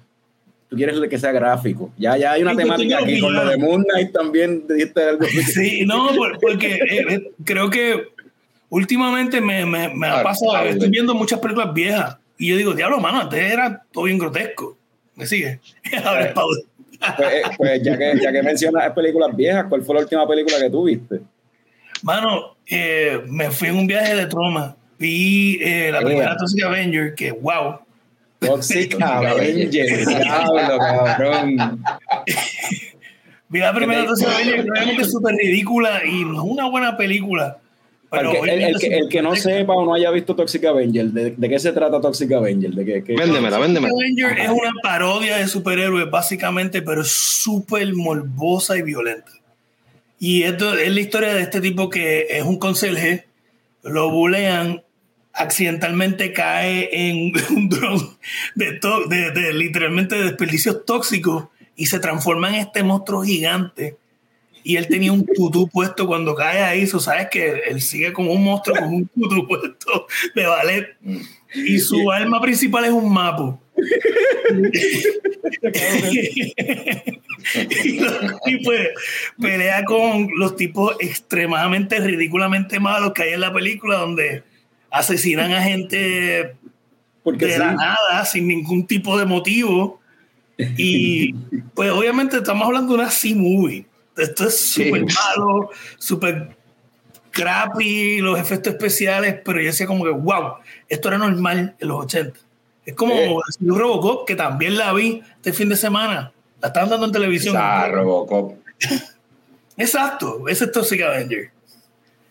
Tú 0.69 0.77
quieres 0.77 0.99
que 1.09 1.19
sea 1.19 1.31
gráfico. 1.31 1.93
Ya, 1.97 2.17
ya 2.17 2.33
hay 2.33 2.43
una 2.43 2.57
temática 2.57 2.99
aquí 2.99 3.21
con 3.21 3.33
lo 3.35 3.47
de. 3.49 3.57
Moon 3.57 3.85
Knight 3.85 4.13
también 4.13 4.65
dijiste 4.69 5.03
algo. 5.03 5.25
Sí, 5.47 5.85
no, 5.87 6.09
por- 6.17 6.39
porque 6.41 6.75
eh, 6.75 7.07
eh, 7.11 7.31
creo 7.45 7.71
que 7.71 8.09
últimamente 8.71 9.41
me, 9.41 9.65
me, 9.67 9.95
me 9.95 10.07
ha 10.09 10.21
Ah, 10.21 10.23
pasado, 10.25 10.57
ah, 10.57 10.65
estoy 10.67 10.89
viendo 10.91 11.15
muchas 11.15 11.39
películas 11.39 11.73
viejas 11.73 12.17
y 12.39 12.49
yo 12.49 12.57
digo, 12.57 12.73
diablo, 12.75 12.99
mano, 12.99 13.21
antes 13.21 13.41
era 13.53 13.83
todo 13.93 14.05
bien 14.05 14.19
grotesco. 14.19 14.77
¿Me 15.17 15.27
sigue? 15.27 15.61
Ahora 16.05 16.27
es 16.27 16.33
pa- 16.33 16.43
Pues, 17.17 17.33
eh, 17.33 17.43
pues 17.57 17.83
ya 17.83 17.99
que, 17.99 18.15
ya 18.23 18.33
que 18.33 18.43
mencionas 18.43 18.93
películas 18.93 19.35
viejas, 19.37 19.67
¿cuál 19.69 19.83
fue 19.83 19.95
la 19.97 20.01
última 20.03 20.27
película 20.27 20.57
que 20.61 20.71
tú 20.71 20.85
viste? 20.85 21.21
Mano, 22.03 22.57
eh, 22.67 23.21
me 23.27 23.51
fui 23.51 23.69
en 23.69 23.77
un 23.77 23.87
viaje 23.87 24.15
de 24.15 24.27
trauma. 24.27 24.77
Vi 24.99 25.59
eh, 25.63 25.91
la 25.93 26.01
Eh. 26.01 26.05
primera 26.05 26.37
Toxic 26.37 26.65
Avenger, 26.65 27.15
que 27.15 27.33
wow. 27.33 27.79
Toxic 28.39 28.97
Avenger, 29.01 30.07
diablo, 30.07 30.79
cabrón. 30.79 31.83
Vi 33.49 33.59
la 33.61 33.73
primera 33.75 34.05
Toxic 34.07 34.27
Avenger, 34.29 34.67
que 34.97 35.03
es 35.03 35.11
súper 35.13 35.35
ridícula 35.37 36.03
y 36.05 36.25
no 36.25 36.35
es 36.45 36.51
una 36.51 36.69
buena 36.69 36.97
película. 36.97 37.59
Pero 38.17 38.31
El 38.33 38.41
que, 38.41 38.51
el- 38.55 38.63
el 38.63 38.79
que, 38.79 38.87
el 38.87 39.09
que 39.09 39.23
no 39.23 39.35
sepa 39.37 39.73
o 39.75 39.85
no 39.85 39.95
haya 39.95 40.11
visto 40.11 40.35
Toxic 40.37 40.65
Avenger, 40.65 41.07
¿de, 41.07 41.31
de 41.33 41.49
qué 41.49 41.59
se 41.59 41.73
trata 41.73 42.01
Toxic 42.01 42.31
Avenger? 42.33 42.71
¿De 42.73 42.85
qué, 42.85 43.05
qué- 43.05 43.15
Véndemela, 43.17 43.59
véndemela. 43.59 43.93
Avenger 43.95 44.39
es 44.39 44.49
una 44.51 44.73
parodia 44.83 45.37
de 45.37 45.47
superhéroes, 45.49 46.11
básicamente, 46.11 46.83
pero 46.83 47.03
es 47.03 47.09
súper 47.11 47.95
morbosa 47.95 48.77
y 48.77 48.83
violenta. 48.83 49.31
Y 50.19 50.45
esto 50.45 50.75
es 50.79 50.93
la 50.93 51.01
historia 51.01 51.35
de 51.35 51.43
este 51.43 51.61
tipo 51.61 51.91
que 51.91 52.27
es 52.31 52.43
un 52.45 52.59
conserje, 52.59 53.27
lo 53.83 54.11
bulean, 54.11 54.83
accidentalmente 55.33 56.33
cae 56.33 56.89
en 56.93 57.33
un 57.51 57.69
dron 57.69 58.17
de, 58.55 58.73
to- 58.79 59.07
de, 59.07 59.31
de 59.33 59.53
literalmente 59.53 60.15
de 60.17 60.23
desperdicios 60.25 60.85
tóxicos 60.87 61.47
y 61.77 61.87
se 61.87 61.99
transforma 61.99 62.49
en 62.51 62.55
este 62.57 62.83
monstruo 62.83 63.23
gigante. 63.23 63.97
Y 64.67 64.77
él 64.77 64.89
tenía 64.89 65.13
un 65.13 65.27
tutú 65.27 65.69
puesto 65.69 66.07
cuando 66.07 66.35
cae 66.35 66.63
ahí, 66.63 66.87
so, 66.87 66.99
sabes 66.99 67.29
que 67.31 67.61
él 67.69 67.83
sigue 67.83 68.13
como 68.15 68.33
un 68.33 68.43
monstruo 68.43 68.75
con 68.77 68.95
un 68.95 69.07
tutú 69.09 69.47
puesto 69.47 70.07
de 70.35 70.47
ballet. 70.47 70.97
Y 71.55 71.79
su 71.79 72.11
arma 72.11 72.41
principal 72.41 72.85
es 72.87 72.91
un 72.91 73.13
mapo. 73.13 73.61
y, 77.85 77.99
lo- 77.99 78.39
y 78.47 78.65
pues 78.65 78.89
pelea 79.41 79.85
con 79.85 80.29
los 80.37 80.57
tipos 80.57 80.97
extremadamente, 81.01 82.01
ridículamente 82.01 82.81
malos 82.81 83.13
que 83.13 83.25
hay 83.25 83.33
en 83.35 83.41
la 83.41 83.53
película, 83.53 83.99
donde 83.99 84.43
asesinan 84.91 85.53
a 85.53 85.63
gente 85.63 86.55
Porque 87.23 87.47
de 87.47 87.53
sí, 87.53 87.59
la 87.59 87.73
nada, 87.73 88.25
sin 88.25 88.49
ningún 88.49 88.87
tipo 88.87 89.19
de 89.19 89.27
motivo. 89.27 90.01
Y 90.79 91.35
pues 91.75 91.91
obviamente 91.91 92.37
estamos 92.37 92.67
hablando 92.67 92.95
de 92.95 93.01
una 93.03 93.11
C-movie. 93.11 93.87
Esto 94.17 94.47
es 94.49 94.59
Sí. 94.59 94.85
súper 94.85 95.05
malo, 95.05 95.71
súper 95.99 96.57
crappy, 97.31 98.21
los 98.21 98.39
efectos 98.39 98.75
especiales, 98.75 99.37
pero 99.45 99.61
yo 99.61 99.67
decía 99.67 99.87
como 99.87 100.05
que, 100.05 100.11
wow, 100.11 100.55
esto 100.89 101.09
era 101.09 101.19
normal 101.19 101.75
en 101.79 101.89
los 101.89 102.05
80. 102.05 102.39
Es 102.87 102.95
como 102.95 103.15
yo 103.61 103.75
Robocop, 103.79 104.27
que 104.27 104.37
también 104.37 104.77
la 104.77 104.93
vi 104.93 105.23
este 105.37 105.53
fin 105.53 105.69
de 105.69 105.77
semana. 105.77 106.33
La 106.61 106.69
estaban 106.69 106.89
dando 106.91 107.07
en 107.07 107.13
televisión. 107.13 107.57
Esa 107.57 107.89
Robocop. 107.89 108.55
Exacto, 109.77 110.49
ese 110.49 110.65
es 110.67 110.73
Toxic 110.73 111.03
Avenger. 111.03 111.51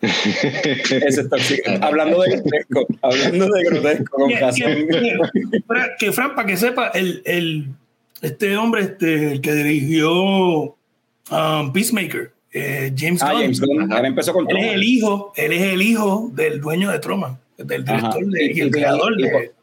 ese 0.02 1.20
es 1.20 1.28
Toxic. 1.28 1.60
Hablando 1.82 2.20
de 2.22 2.30
grotesco, 2.36 2.86
hablando 3.02 3.48
de 3.48 3.64
grotesco, 3.64 4.16
con 4.16 4.28
que, 4.30 4.40
razón. 4.40 4.72
que- 4.72 4.86
que- 4.88 5.18
que, 5.98 6.12
Fran, 6.12 6.34
para 6.34 6.46
que 6.46 6.56
sepa, 6.56 6.88
el, 6.88 7.22
el- 7.24 7.68
este 8.22 8.56
hombre 8.56 8.82
este, 8.82 9.32
el 9.32 9.40
que 9.40 9.52
dirigió 9.52 10.76
um, 11.30 11.72
Peacemaker, 11.72 12.32
eh, 12.52 12.92
James 12.96 13.22
Ah, 13.22 13.32
Gunn, 13.32 13.40
James 13.42 13.60
Gunn, 13.60 13.92
él 13.92 14.04
empezó 14.04 14.32
con 14.32 14.48
él 14.50 14.56
es 14.58 14.72
el 14.74 14.82
hijo, 14.84 15.32
él 15.36 15.52
es 15.52 15.62
el 15.62 15.82
hijo 15.82 16.30
del 16.32 16.60
dueño 16.60 16.90
de 16.90 16.98
Troma, 16.98 17.38
del 17.58 17.84
director 17.84 18.24
de- 18.26 18.44
Y- 18.44 18.58
y 18.58 18.60
el 18.60 18.70
creador 18.70 19.12
y- 19.18 19.22
y 19.22 19.26
de. 19.26 19.30
por- 19.32 19.54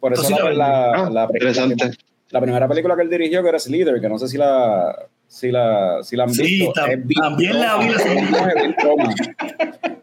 Por 0.00 0.12
eso 0.12 0.30
la, 0.30 0.52
la, 0.52 0.92
Ah, 1.06 1.10
la- 1.10 1.24
interesante. 1.32 1.74
la- 1.84 1.90
la 2.30 2.40
primera 2.40 2.68
película 2.68 2.94
que 2.94 3.02
él 3.02 3.10
dirigió, 3.10 3.42
que 3.42 3.48
era 3.48 3.58
Slither, 3.58 4.00
que 4.00 4.08
no 4.08 4.18
sé 4.18 4.28
si 4.28 4.36
la, 4.36 4.94
si 5.28 5.50
la, 5.52 5.98
si 6.02 6.16
la 6.16 6.24
han 6.24 6.30
Sí, 6.34 6.42
visto. 6.42 6.72
tam- 6.72 6.90
es 6.90 7.06
bien 7.06 7.20
también 7.20 7.60
la 7.60 7.76
vi. 7.78 7.88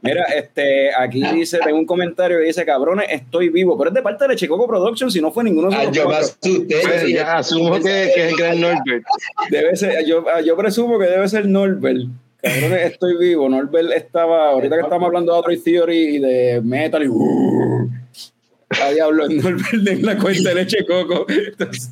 Mira, 0.01 0.23
este, 0.37 0.93
aquí 0.95 1.23
dice, 1.33 1.57
tengo 1.65 1.79
un 1.79 1.85
comentario 1.85 2.37
que 2.37 2.45
dice, 2.45 2.63
cabrones, 2.63 3.07
estoy 3.09 3.49
vivo, 3.49 3.75
pero 3.77 3.89
es 3.89 3.95
de 3.95 4.03
parte 4.03 4.27
de 4.27 4.35
Chicoco 4.35 4.67
Productions, 4.67 5.11
si 5.11 5.19
no 5.19 5.31
fue 5.31 5.43
ninguno 5.43 5.69
de 5.69 5.75
Ah, 5.77 5.81
esos 5.83 5.95
yo 5.95 6.07
me 6.07 6.15
asusté. 6.15 6.65
Pues, 6.83 7.07
ya 7.09 7.37
asumo 7.37 7.75
que, 7.77 8.11
que 8.13 8.27
es 8.27 8.31
el 8.31 8.35
gran 8.37 8.61
Norbert. 8.61 9.03
Debe 9.49 9.75
ser, 9.75 10.05
yo, 10.05 10.23
yo 10.45 10.55
presumo 10.55 10.99
que 10.99 11.05
debe 11.05 11.27
ser 11.27 11.47
Norbert. 11.47 12.01
cabrones, 12.43 12.91
estoy 12.91 13.17
vivo. 13.17 13.49
Norbert 13.49 13.91
estaba, 13.93 14.51
ahorita 14.51 14.75
que 14.75 14.81
estamos 14.83 15.07
hablando 15.07 15.31
de 15.31 15.37
Android 15.39 15.59
Theory 15.63 15.97
y 16.17 16.19
de 16.19 16.61
Metal 16.63 17.01
y 17.03 17.07
uh, 17.07 17.89
a 18.69 18.89
diablo, 18.89 19.27
Norbert 19.29 19.87
en 19.87 20.05
la 20.05 20.17
cuenta 20.17 20.49
de 20.49 20.55
leche 20.55 20.85
coco. 20.85 21.25
Entonces, 21.29 21.91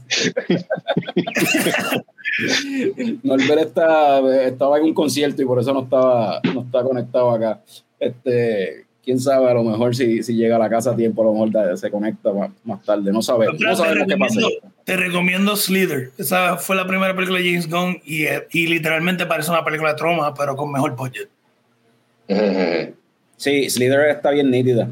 Norbert 3.24 3.62
está, 3.62 4.46
estaba 4.46 4.78
en 4.78 4.86
un 4.86 4.94
concierto 4.94 5.42
y 5.42 5.46
por 5.46 5.60
eso 5.60 5.74
no 5.74 5.84
estaba, 5.84 6.42
no 6.54 6.62
está 6.62 6.84
conectado 6.84 7.32
acá. 7.32 7.62
Este, 8.00 8.86
quién 9.04 9.20
sabe, 9.20 9.50
a 9.50 9.54
lo 9.54 9.64
mejor 9.64 9.96
si, 9.96 10.24
si 10.24 10.36
llega 10.36 10.56
a 10.56 10.60
la 10.60 10.70
casa 10.70 10.92
a 10.92 10.96
tiempo, 10.96 11.22
a 11.22 11.26
lo 11.26 11.34
mejor 11.34 11.78
se 11.78 11.92
conecta 11.92 12.32
más, 12.34 12.52
más 12.64 12.84
tarde. 12.84 13.12
No 13.12 13.22
sabemos, 13.22 13.60
no 13.60 13.70
te, 13.70 13.76
sabemos 13.76 14.08
qué 14.08 14.18
pasa. 14.18 14.40
recomiendo, 14.40 14.70
te 14.84 14.98
recomiendo 14.98 15.56
Slither. 15.56 16.12
Esa 16.18 16.58
fue 16.58 16.76
la 16.76 16.88
primera 16.88 17.16
película 17.16 17.40
de 17.40 17.46
James 17.46 17.70
Gunn 17.70 18.02
y, 18.04 18.24
eh, 18.24 18.48
y 18.52 18.68
literalmente 18.68 19.26
parece 19.26 19.52
una 19.52 19.64
película 19.64 19.92
de 19.92 19.98
trauma, 19.98 20.34
pero 20.34 20.56
con 20.56 20.72
mejor 20.72 20.96
budget. 20.96 21.30
Sí, 23.38 23.70
Slither 23.70 24.10
está 24.10 24.32
bien 24.32 24.50
nítida. 24.50 24.90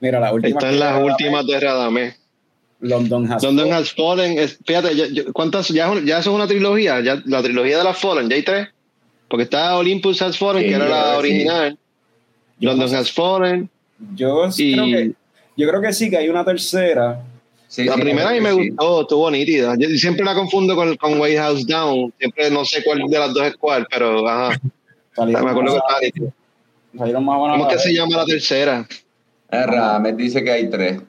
Mira, 0.00 0.20
la 0.20 0.32
última. 0.32 0.48
Está 0.58 0.68
en 0.70 0.78
las 0.80 1.02
últimas 1.02 1.46
de 1.46 1.60
Radamé. 1.60 2.14
London 2.80 3.30
Has 3.32 3.42
London 3.42 3.66
Fallen. 3.68 3.82
Has 3.82 3.92
Fallen. 3.92 4.38
es- 4.38 4.58
fíjate, 4.64 4.94
ya, 4.94 5.06
ya- 5.10 5.24
¿cuántas? 5.32 5.68
Ya, 5.68 5.92
ya 6.04 6.18
eso 6.18 6.30
es 6.30 6.36
una 6.36 6.46
trilogía. 6.46 7.00
Ya, 7.00 7.20
la 7.24 7.42
trilogía 7.42 7.78
de 7.78 7.84
las 7.84 7.98
Fallen, 7.98 8.28
ya 8.28 8.36
hay 8.36 8.42
tres. 8.44 8.68
Porque 9.28 9.42
está 9.42 9.76
Olympus 9.76 10.22
Has 10.22 10.38
Fallen, 10.38 10.62
Sí, 10.62 10.68
que 10.68 10.74
era 10.76 10.88
la 10.88 11.18
original. 11.18 11.76
London 12.60 12.78
no 12.86 12.88
sé. 12.88 12.96
Has 12.96 13.10
Fallen. 13.12 13.68
Yo 14.14 14.48
Y- 14.56 14.72
creo 14.74 14.84
que 14.86 15.12
yo 15.56 15.68
creo 15.68 15.80
que 15.82 15.92
sí, 15.92 16.08
que 16.08 16.16
hay 16.18 16.28
una 16.28 16.44
tercera. 16.44 17.20
sí, 17.66 17.82
La 17.84 17.94
sí, 17.94 18.00
primera 18.00 18.28
a 18.28 18.32
mí 18.32 18.40
me 18.40 18.52
gustó, 18.52 19.00
estuvo 19.02 19.28
nítida. 19.30 19.74
Yo 19.76 19.88
siempre 19.90 20.24
la 20.24 20.34
confundo 20.36 20.76
con, 20.76 20.96
con 20.96 21.20
White 21.20 21.36
House 21.38 21.66
Down. 21.66 22.14
Siempre 22.16 22.48
no 22.50 22.64
sé 22.64 22.84
cuál 22.84 23.00
de 23.08 23.18
las 23.18 23.34
dos 23.34 23.42
es 23.44 23.56
cuál, 23.56 23.86
pero 23.90 24.26
ajá. 24.28 24.56
Me 25.26 25.36
acuerdo 25.36 25.72
que 25.72 25.78
estaba 25.78 26.00
nítida. 26.00 26.32
¿Cómo 26.96 27.68
es 27.68 27.72
que 27.74 27.78
se 27.80 27.92
llama 27.92 28.16
la 28.18 28.24
tercera? 28.24 28.86
Ah, 29.50 29.66
Radamés 29.66 30.16
dice 30.16 30.42
que 30.44 30.50
hay 30.50 30.68
tres. 30.68 31.00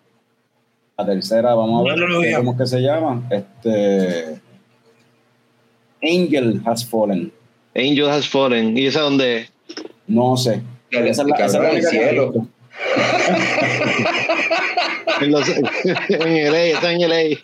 La 0.98 1.06
tercera, 1.06 1.54
vamos 1.56 1.82
a 1.90 1.96
ver 1.96 2.36
cómo 2.38 2.52
es 2.54 2.58
que 2.58 2.68
se 2.68 2.80
llama. 2.82 3.22
Este 3.30 4.40
Angel 6.02 6.62
Has 6.66 6.86
Fallen. 6.86 7.32
Angel 7.76 8.10
Has 8.10 8.28
Fallen. 8.28 8.78
¿Y 8.78 8.88
esa 8.88 9.02
dónde 9.02 9.38
es? 9.42 9.52
No 10.08 10.36
sé. 10.38 10.62
El- 10.92 11.08
Esa 11.08 11.22
es 11.22 11.28
la, 11.28 11.36
el 11.38 11.46
esa 11.46 11.60
la 11.62 11.82
cielo. 11.82 12.34
En, 15.22 15.32
los- 15.32 15.50
en 15.50 16.52
LA, 16.52 16.64
está 16.68 16.94
en 16.94 17.02
LA. 17.10 17.38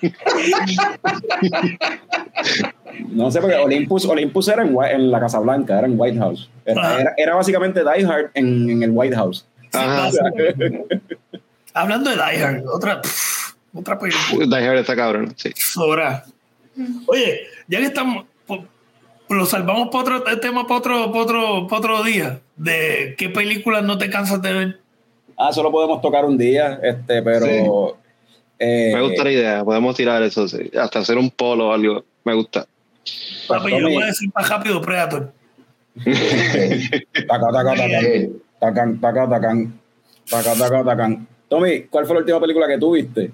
No 3.10 3.30
sé, 3.30 3.42
porque 3.42 3.56
Olympus, 3.56 4.06
Olympus 4.06 4.48
era 4.48 4.64
en, 4.64 5.12
la 5.12 5.20
Casa 5.20 5.40
Blanca, 5.40 5.78
era 5.80 5.88
en 5.88 6.00
White 6.00 6.18
House. 6.18 6.50
Era, 6.66 6.82
Ah. 6.82 7.02
era, 7.02 7.14
era 7.18 7.36
básicamente 7.36 7.82
Die 7.82 8.06
Hard 8.06 8.32
en, 8.34 8.70
en 8.70 8.84
el 8.84 8.92
White 8.92 9.16
House. 9.16 9.46
Ajá. 9.76 10.10
Hablando 11.74 12.10
de 12.10 12.16
Die 12.16 12.44
Hard, 12.44 12.64
otra, 12.68 13.02
pff, 13.02 13.54
otra 13.74 14.00
película. 14.00 14.46
Die 14.60 14.68
Hard 14.68 14.78
está 14.80 14.96
cabrón, 14.96 15.34
sí. 15.38 15.52
Sobra. 15.56 16.24
Oye, 17.08 17.42
ya 17.68 17.80
que 17.80 17.86
estamos, 17.86 18.26
lo 19.30 19.46
salvamos 19.46 19.90
para 19.92 20.18
otro 20.18 20.40
tema, 20.40 20.68
para 20.68 20.78
otro, 20.80 21.12
para 21.12 21.24
otro, 21.24 21.68
para 21.68 21.80
otro 21.80 22.04
día. 22.04 22.40
De 22.56 23.16
qué 23.18 23.30
películas 23.30 23.84
no 23.84 23.98
te 23.98 24.10
cansas 24.10 24.42
de 24.42 24.54
ver. 24.54 24.80
Ah, 25.38 25.52
solo 25.52 25.72
podemos 25.72 26.02
tocar 26.02 26.24
un 26.26 26.38
día, 26.38 26.80
este, 26.82 27.22
pero. 27.22 27.98
eh, 28.60 28.92
Me 28.94 29.02
gusta 29.02 29.24
la 29.26 29.32
idea, 29.32 29.64
podemos 29.66 29.96
tirar 29.96 30.24
eso, 30.24 30.48
sí. 30.48 30.72
hasta 30.80 31.00
hacer 31.00 31.18
un 31.18 31.30
polo 31.30 31.70
o 31.70 31.74
algo. 31.74 32.06
Me 32.24 32.34
gusta. 32.34 32.66
Papi, 33.48 33.72
yo 33.72 33.82
voy 33.90 34.02
a 34.04 34.06
decir 34.08 34.30
más 34.34 34.48
rápido 34.50 34.82
Predator. 34.82 35.32
Taca, 36.04 37.48
taca, 37.52 37.70
taca, 37.76 38.02
Eh, 38.02 38.30
tacan, 38.66 39.00
taca, 39.00 39.30
tacan, 39.30 39.80
taca, 40.30 40.54
taca, 40.56 40.84
tacan. 40.84 41.28
Tommy, 41.50 41.84
¿cuál 41.84 42.06
fue 42.06 42.16
la 42.16 42.20
última 42.22 42.40
película 42.40 42.68
que 42.68 42.78
tú 42.78 42.94
viste? 42.94 43.32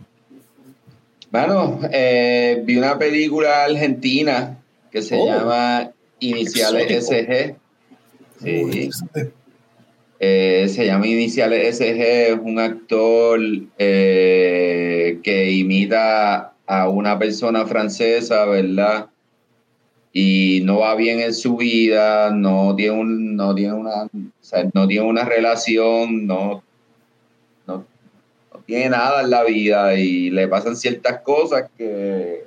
Mano, 1.32 1.80
eh, 1.92 2.62
vi 2.66 2.76
una 2.78 2.98
película 2.98 3.64
argentina 3.64 4.58
que 4.92 5.02
se 5.02 5.16
Oh. 5.18 5.26
llama 5.28 5.92
Iniciales 6.20 6.92
Exótico. 6.92 7.32
SG. 7.32 7.56
Sí. 8.44 8.90
Eh, 10.20 10.68
se 10.70 10.86
llama 10.86 11.08
Iniciales 11.08 11.78
SG, 11.78 12.02
es 12.34 12.40
un 12.42 12.60
actor 12.60 13.40
eh, 13.78 15.20
que 15.24 15.52
imita 15.52 16.54
a 16.68 16.90
una 16.90 17.18
persona 17.18 17.66
francesa, 17.66 18.46
¿verdad? 18.46 19.08
Y 20.14 20.62
no 20.66 20.80
va 20.80 20.96
bien 20.96 21.22
en 21.22 21.34
su 21.34 21.56
vida, 21.56 22.32
no 22.32 22.76
tiene, 22.76 22.92
un, 23.00 23.36
no 23.38 23.56
tiene, 23.56 23.74
una, 23.74 24.04
o 24.04 24.10
sea, 24.42 24.70
no 24.74 24.86
tiene 24.88 25.06
una 25.08 25.24
relación, 25.24 26.28
no, 26.28 26.62
no, 27.66 27.86
no 28.54 28.60
tiene 28.66 28.90
nada 28.90 29.22
en 29.22 29.30
la 29.30 29.44
vida 29.46 29.96
y 29.96 30.30
le 30.30 30.50
pasan 30.50 30.76
ciertas 30.76 31.22
cosas 31.22 31.70
que 31.78 32.44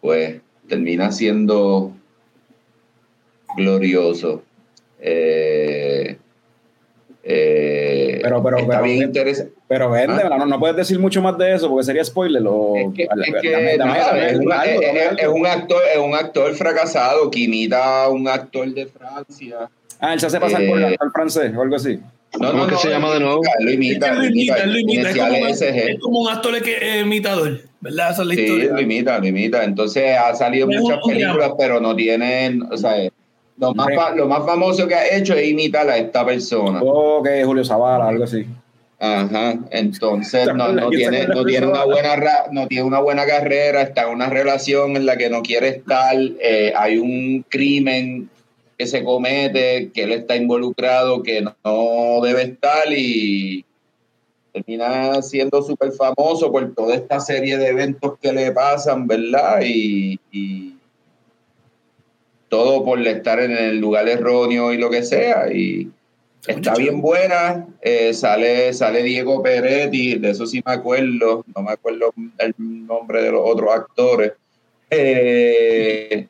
pues 0.00 0.40
termina 0.68 1.10
siendo 1.10 1.92
glorioso. 3.56 4.44
Eh, 5.00 6.16
eh, 7.24 8.18
Pero- 8.22 8.42
pero- 8.42 8.58
está 8.58 8.68
pero- 8.80 8.82
bien 8.84 9.02
interesante. 9.02 9.55
Pero 9.68 9.90
vende, 9.90 10.22
Ah. 10.24 10.36
no, 10.38 10.46
no 10.46 10.58
puedes 10.60 10.76
decir 10.76 10.98
mucho 10.98 11.20
más 11.20 11.36
de 11.38 11.54
eso 11.54 11.68
porque 11.68 11.84
sería 11.84 12.04
spoiler. 12.04 12.40
Es 12.42 12.94
que, 12.94 13.08
que, 13.40 14.36
un, 15.28 15.40
un 15.40 15.46
actor, 15.46 15.82
es 15.92 15.98
un 15.98 16.14
actor 16.14 16.54
fracasado 16.54 17.30
que 17.30 17.40
imita 17.40 18.04
a 18.04 18.08
un 18.08 18.28
actor 18.28 18.68
de 18.72 18.86
Francia. 18.86 19.68
Ah, 19.98 20.12
él 20.14 20.20
se 20.20 20.26
hace 20.26 20.38
pasar 20.38 20.64
por 20.68 20.78
eh, 20.80 20.86
el 20.86 20.92
actor 20.92 21.10
francés 21.12 21.52
o 21.56 21.62
algo 21.62 21.74
así. 21.76 21.98
No, 22.38 22.50
¿Cómo 22.50 22.52
no, 22.52 22.62
es 22.64 22.68
que 22.68 22.74
no, 22.74 22.80
se 22.80 22.88
llama 22.90 23.14
de 23.14 23.20
nuevo? 23.20 23.40
Lo 23.60 23.70
imita, 23.70 24.08
Él 24.10 24.18
lo 24.18 24.24
imita, 24.26 24.66
lo 24.66 24.78
imita, 24.78 25.10
es 25.10 25.16
como, 25.16 25.38
un- 25.38 25.54
SG. 25.54 25.90
es 25.90 26.00
como 26.00 26.20
un 26.20 26.28
actor 26.28 26.62
que 26.62 26.76
es 26.98 27.02
imitador, 27.02 27.60
¿verdad? 27.80 28.10
Esa 28.12 28.22
es 28.22 28.28
la 28.28 28.34
Sí, 28.34 28.40
historia. 28.42 28.72
lo 28.72 28.80
imita, 28.80 29.18
lo 29.18 29.26
imita. 29.26 29.64
Entonces 29.64 30.16
ha 30.18 30.34
salido 30.34 30.70
Es 30.70 30.80
muchas 30.80 30.98
un- 31.02 31.10
películas, 31.12 31.52
pero 31.58 31.80
no 31.80 31.96
tienen, 31.96 32.62
o 32.70 32.76
sea, 32.76 32.94
lo 33.58 33.74
más, 33.74 33.88
lo 34.14 34.26
más 34.28 34.44
famoso 34.44 34.86
que 34.86 34.94
ha 34.94 35.16
hecho 35.16 35.34
es 35.34 35.48
imitar 35.48 35.88
a 35.88 35.96
esta 35.96 36.26
persona. 36.26 36.80
Ok, 36.82 37.26
Julio 37.44 37.64
Zavala, 37.64 38.08
algo 38.08 38.24
así. 38.24 38.44
Ajá, 38.98 39.58
entonces 39.72 40.46
no, 40.54 40.72
no 40.72 40.88
¿Quién 40.88 41.12
se 41.12 41.18
tiene, 41.18 41.34
no 41.34 41.44
tiene 41.44 41.66
una 41.66 41.84
buena 41.84 42.16
ra- 42.16 42.46
no 42.50 42.66
tiene 42.66 42.84
una 42.84 43.00
buena 43.00 43.26
carrera, 43.26 43.82
está 43.82 44.04
en 44.04 44.14
una 44.14 44.30
relación 44.30 44.96
en 44.96 45.04
la 45.04 45.18
que 45.18 45.28
no 45.28 45.42
quiere 45.42 45.68
estar, 45.68 46.16
eh, 46.40 46.72
hay 46.74 46.96
un 46.96 47.44
crimen 47.46 48.30
que 48.78 48.86
se 48.86 49.04
comete, 49.04 49.90
que 49.92 50.04
él 50.04 50.12
está 50.12 50.36
involucrado, 50.36 51.22
que 51.22 51.42
no, 51.42 51.54
no 51.62 52.20
debe 52.22 52.42
estar 52.44 52.90
y 52.90 53.64
termina 54.52 55.20
siendo 55.20 55.60
súper 55.62 55.92
famoso 55.92 56.50
por 56.50 56.74
toda 56.74 56.94
esta 56.94 57.20
serie 57.20 57.58
de 57.58 57.68
eventos 57.68 58.14
que 58.20 58.32
le 58.32 58.50
pasan, 58.52 59.06
¿verdad? 59.06 59.60
Y, 59.62 60.18
y 60.32 60.74
todo 62.48 62.82
por 62.82 63.06
estar 63.06 63.40
en 63.40 63.52
el 63.52 63.78
lugar 63.78 64.08
erróneo 64.08 64.72
y 64.72 64.78
lo 64.78 64.88
que 64.88 65.02
sea. 65.02 65.52
Y 65.52 65.90
está 66.46 66.74
bien 66.74 67.00
buena. 67.00 67.66
eh, 67.82 68.12
sale, 68.14 68.72
sale 68.72 69.02
Diego 69.02 69.42
Peretti, 69.42 70.16
de 70.18 70.30
eso 70.30 70.46
sí 70.46 70.62
me 70.64 70.72
acuerdo. 70.72 71.44
No 71.54 71.62
me 71.62 71.72
acuerdo 71.72 72.12
el 72.38 72.54
nombre 72.58 73.22
de 73.22 73.30
los 73.32 73.42
otros 73.44 73.70
actores. 73.74 74.32
Eh, 74.90 76.26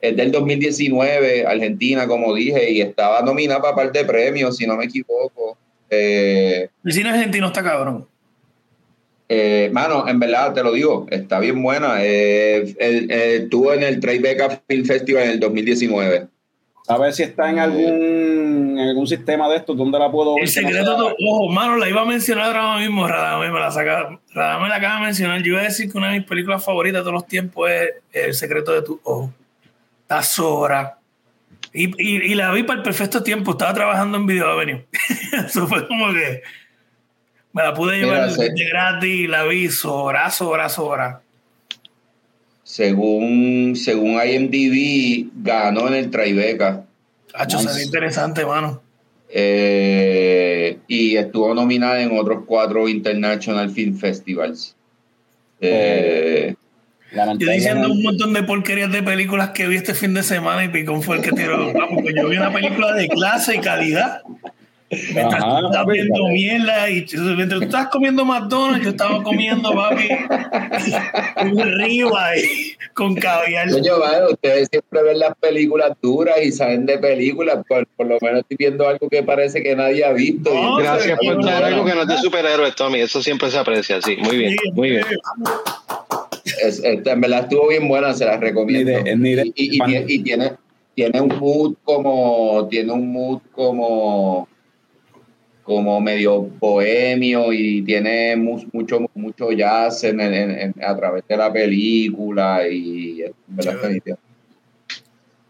es 0.00 0.16
del 0.16 0.30
2019, 0.32 1.46
Argentina, 1.46 2.06
como 2.06 2.34
dije, 2.34 2.70
y 2.70 2.80
estaba 2.80 3.20
nominada 3.22 3.60
para 3.60 3.74
par 3.76 3.92
de 3.92 4.04
premios, 4.04 4.56
si 4.56 4.66
no 4.66 4.76
me 4.76 4.84
equivoco. 4.86 5.58
Eh, 5.90 6.68
El 6.84 6.92
cine 6.92 7.10
argentino 7.10 7.48
está 7.48 7.62
cabrón. 7.62 8.06
eh, 9.28 9.68
mano, 9.72 10.08
en 10.08 10.18
verdad 10.18 10.52
te 10.54 10.62
lo 10.62 10.72
digo, 10.72 11.06
está 11.10 11.38
bien 11.38 11.62
buena. 11.62 11.98
Eh, 12.00 12.74
el- 12.78 13.10
estuvo 13.10 13.72
en 13.74 13.82
el 13.84 14.00
Tribeca 14.00 14.60
Film 14.68 14.84
Festival 14.84 15.24
en 15.24 15.30
el 15.30 15.40
2019. 15.40 16.26
A 16.88 16.98
ver 16.98 17.12
si 17.12 17.22
está 17.22 17.48
en 17.50 17.58
algún, 17.60 18.39
en 18.80 18.88
algún 18.88 19.06
sistema 19.06 19.48
de 19.48 19.56
estos 19.56 19.76
donde 19.76 19.98
la 19.98 20.10
puedo 20.10 20.34
ver. 20.34 20.44
El 20.44 20.48
no 20.48 20.52
secreto 20.52 20.84
sea- 20.96 21.08
de 21.10 21.14
tu 21.16 21.28
ojo, 21.28 21.48
mano, 21.48 21.76
la 21.76 21.88
iba 21.88 22.02
a 22.02 22.04
mencionar 22.04 22.56
ahora 22.56 22.80
mismo, 22.80 23.06
Radamé 23.06 23.50
me 23.50 23.58
la 23.60 23.70
saca. 23.70 24.18
Radamé 24.32 24.68
la 24.68 24.76
acaba 24.76 24.96
de 25.00 25.06
mencionar. 25.06 25.42
Yo 25.42 25.52
iba 25.52 25.60
a 25.60 25.64
decir 25.64 25.90
que 25.90 25.98
una 25.98 26.10
de 26.12 26.18
mis 26.20 26.28
películas 26.28 26.64
favoritas 26.64 27.00
de 27.00 27.02
todos 27.02 27.14
los 27.14 27.26
tiempos 27.26 27.70
es 27.70 27.90
El 28.12 28.34
secreto 28.34 28.72
de 28.72 28.82
tu 28.82 29.00
ojo. 29.04 29.32
Está 30.02 30.22
sobra. 30.22 30.96
Y, 31.72 31.84
y, 32.02 32.32
y 32.32 32.34
la 32.34 32.50
vi 32.52 32.62
para 32.64 32.78
el 32.78 32.82
perfecto 32.82 33.22
tiempo. 33.22 33.52
Estaba 33.52 33.72
trabajando 33.74 34.16
en 34.18 34.26
Video 34.26 34.48
Avenue. 34.50 34.84
Eso 35.46 35.66
fue 35.68 35.86
como 35.86 36.12
que 36.12 36.42
me 37.52 37.62
la 37.62 37.74
pude 37.74 37.98
llevar 37.98 38.28
Mira, 38.30 38.42
de 38.54 38.64
gratis. 38.64 39.28
La 39.28 39.44
vi 39.44 39.68
sobra, 39.68 40.30
sobra, 40.30 40.68
sobra. 40.68 41.20
Según, 42.62 43.74
según 43.76 44.20
IMDb, 44.24 45.28
ganó 45.42 45.88
en 45.88 45.94
el 45.94 46.10
Tribeca. 46.10 46.84
Hacho, 47.34 47.58
Nice. 47.62 47.82
interesante, 47.84 48.44
mano. 48.44 48.82
eh, 49.32 50.78
y 50.88 51.16
estuvo 51.16 51.54
nominada 51.54 52.00
en 52.02 52.18
otros 52.18 52.44
cuatro 52.46 52.88
International 52.88 53.70
Film 53.70 53.96
Festivals. 53.96 54.74
Eh, 55.60 56.54
Yo 57.38 57.50
diciendo 57.50 57.90
un 57.92 58.02
montón 58.02 58.32
de 58.32 58.42
porquerías 58.42 58.90
de 58.90 59.02
películas 59.02 59.50
que 59.50 59.68
vi 59.68 59.76
este 59.76 59.94
fin 59.94 60.14
de 60.14 60.22
semana 60.22 60.64
y 60.64 60.68
Picón 60.68 61.02
fue 61.02 61.16
el 61.18 61.22
que 61.22 61.32
tiró. 61.32 61.72
Vamos, 61.72 62.02
que 62.04 62.14
yo 62.14 62.28
vi 62.28 62.36
una 62.36 62.52
película 62.52 62.92
de 62.94 63.08
clase 63.08 63.56
y 63.56 63.60
calidad. 63.60 64.22
Mientras 64.90 65.40
tú 65.40 65.66
estás 65.66 65.86
viendo 65.86 66.28
mierda 66.28 66.90
y 66.90 67.06
mientras 67.36 67.60
tú 67.60 67.66
estás 67.66 67.86
comiendo 67.88 68.24
McDonald's, 68.24 68.84
yo 68.84 68.90
estaba 68.90 69.22
comiendo, 69.22 69.72
papi, 69.72 70.08
un 71.44 71.78
río 71.78 72.16
ahí 72.18 72.72
con 72.92 73.14
caviar. 73.14 73.70
Coño, 73.70 74.00
vale, 74.00 74.32
ustedes 74.32 74.68
siempre 74.68 75.02
ven 75.04 75.20
las 75.20 75.36
películas 75.36 75.92
duras 76.02 76.38
y 76.42 76.50
saben 76.50 76.86
de 76.86 76.98
películas, 76.98 77.64
por, 77.68 77.86
por 77.96 78.08
lo 78.08 78.18
menos 78.20 78.40
estoy 78.40 78.56
viendo 78.56 78.88
algo 78.88 79.08
que 79.08 79.22
parece 79.22 79.62
que 79.62 79.76
nadie 79.76 80.04
ha 80.04 80.12
visto. 80.12 80.52
No, 80.52 80.78
Gracias 80.78 81.16
por 81.24 81.40
traer 81.40 81.64
algo 81.66 81.84
que 81.84 81.94
no 81.94 82.02
es 82.02 82.08
de 82.08 82.18
superhéroes, 82.18 82.74
Tommy, 82.74 83.00
eso 83.00 83.22
siempre 83.22 83.48
se 83.48 83.58
aprecia, 83.58 84.02
sí, 84.02 84.16
muy 84.16 84.38
bien, 84.38 84.56
muy 84.72 84.90
bien. 84.90 85.04
Es, 86.64 86.82
en 86.82 87.20
verdad 87.20 87.42
estuvo 87.42 87.68
bien 87.68 87.86
buena, 87.86 88.12
se 88.12 88.24
las 88.24 88.40
recomiendo. 88.40 88.90
Ni 88.90 89.04
de, 89.04 89.16
ni 89.16 89.34
de, 89.34 89.52
y, 89.54 89.76
y, 89.76 89.80
y, 89.86 90.04
y 90.08 90.22
tiene, 90.24 90.54
tiene 90.96 91.20
un 91.20 91.38
mood 91.38 91.74
como, 91.84 92.66
tiene 92.68 92.90
un 92.90 93.12
mood 93.12 93.40
como 93.52 94.48
como 95.70 96.00
medio 96.00 96.40
bohemio 96.58 97.52
y 97.52 97.82
tiene 97.82 98.34
mucho, 98.34 99.06
mucho 99.14 99.52
jazz 99.52 100.02
en, 100.02 100.20
en, 100.20 100.74
a 100.82 100.96
través 100.96 101.22
de 101.28 101.36
la 101.36 101.52
película 101.52 102.66
y 102.68 103.22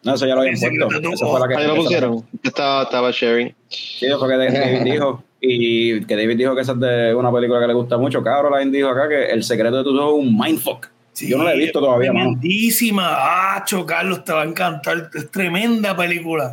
No, 0.03 0.14
eso 0.14 0.27
ya 0.27 0.35
lo 0.35 0.43
habían 0.43 0.59
puesto. 0.61 1.11
Eso 1.11 1.31
fue 1.31 1.41
la 1.41 1.49
que, 1.49 1.66
lo 1.66 1.75
pusieron. 1.75 2.27
Estaba, 2.43 2.83
estaba 2.83 3.11
sharing. 3.11 3.55
Sí, 3.68 4.05
eso 4.05 4.18
fue 4.18 4.29
que 4.29 4.37
David 4.37 4.83
dijo. 4.93 5.25
Y 5.41 6.05
que 6.05 6.16
David 6.16 6.37
dijo 6.37 6.55
que 6.55 6.61
esa 6.61 6.73
es 6.73 6.81
de 6.81 7.14
una 7.14 7.33
película 7.33 7.59
que 7.61 7.68
le 7.68 7.73
gusta 7.73 7.97
mucho. 7.97 8.23
Caroline 8.23 8.71
dijo 8.71 8.91
acá 8.91 9.09
que 9.09 9.31
El 9.31 9.43
secreto 9.43 9.79
de 9.79 9.85
tus 9.85 9.99
ojos 9.99 10.21
es 10.21 10.27
un 10.27 10.39
mindfuck. 10.39 10.89
Yo 11.18 11.39
no 11.39 11.45
la 11.45 11.55
he 11.55 11.59
visto 11.59 11.81
todavía. 11.81 12.11
Tremendísima. 12.11 13.07
Ah, 13.09 13.64
Carlos, 13.87 14.23
te 14.23 14.35
va 14.35 14.43
a 14.43 14.45
encantar. 14.45 15.11
Es 15.14 15.31
tremenda 15.31 15.97
película. 15.97 16.53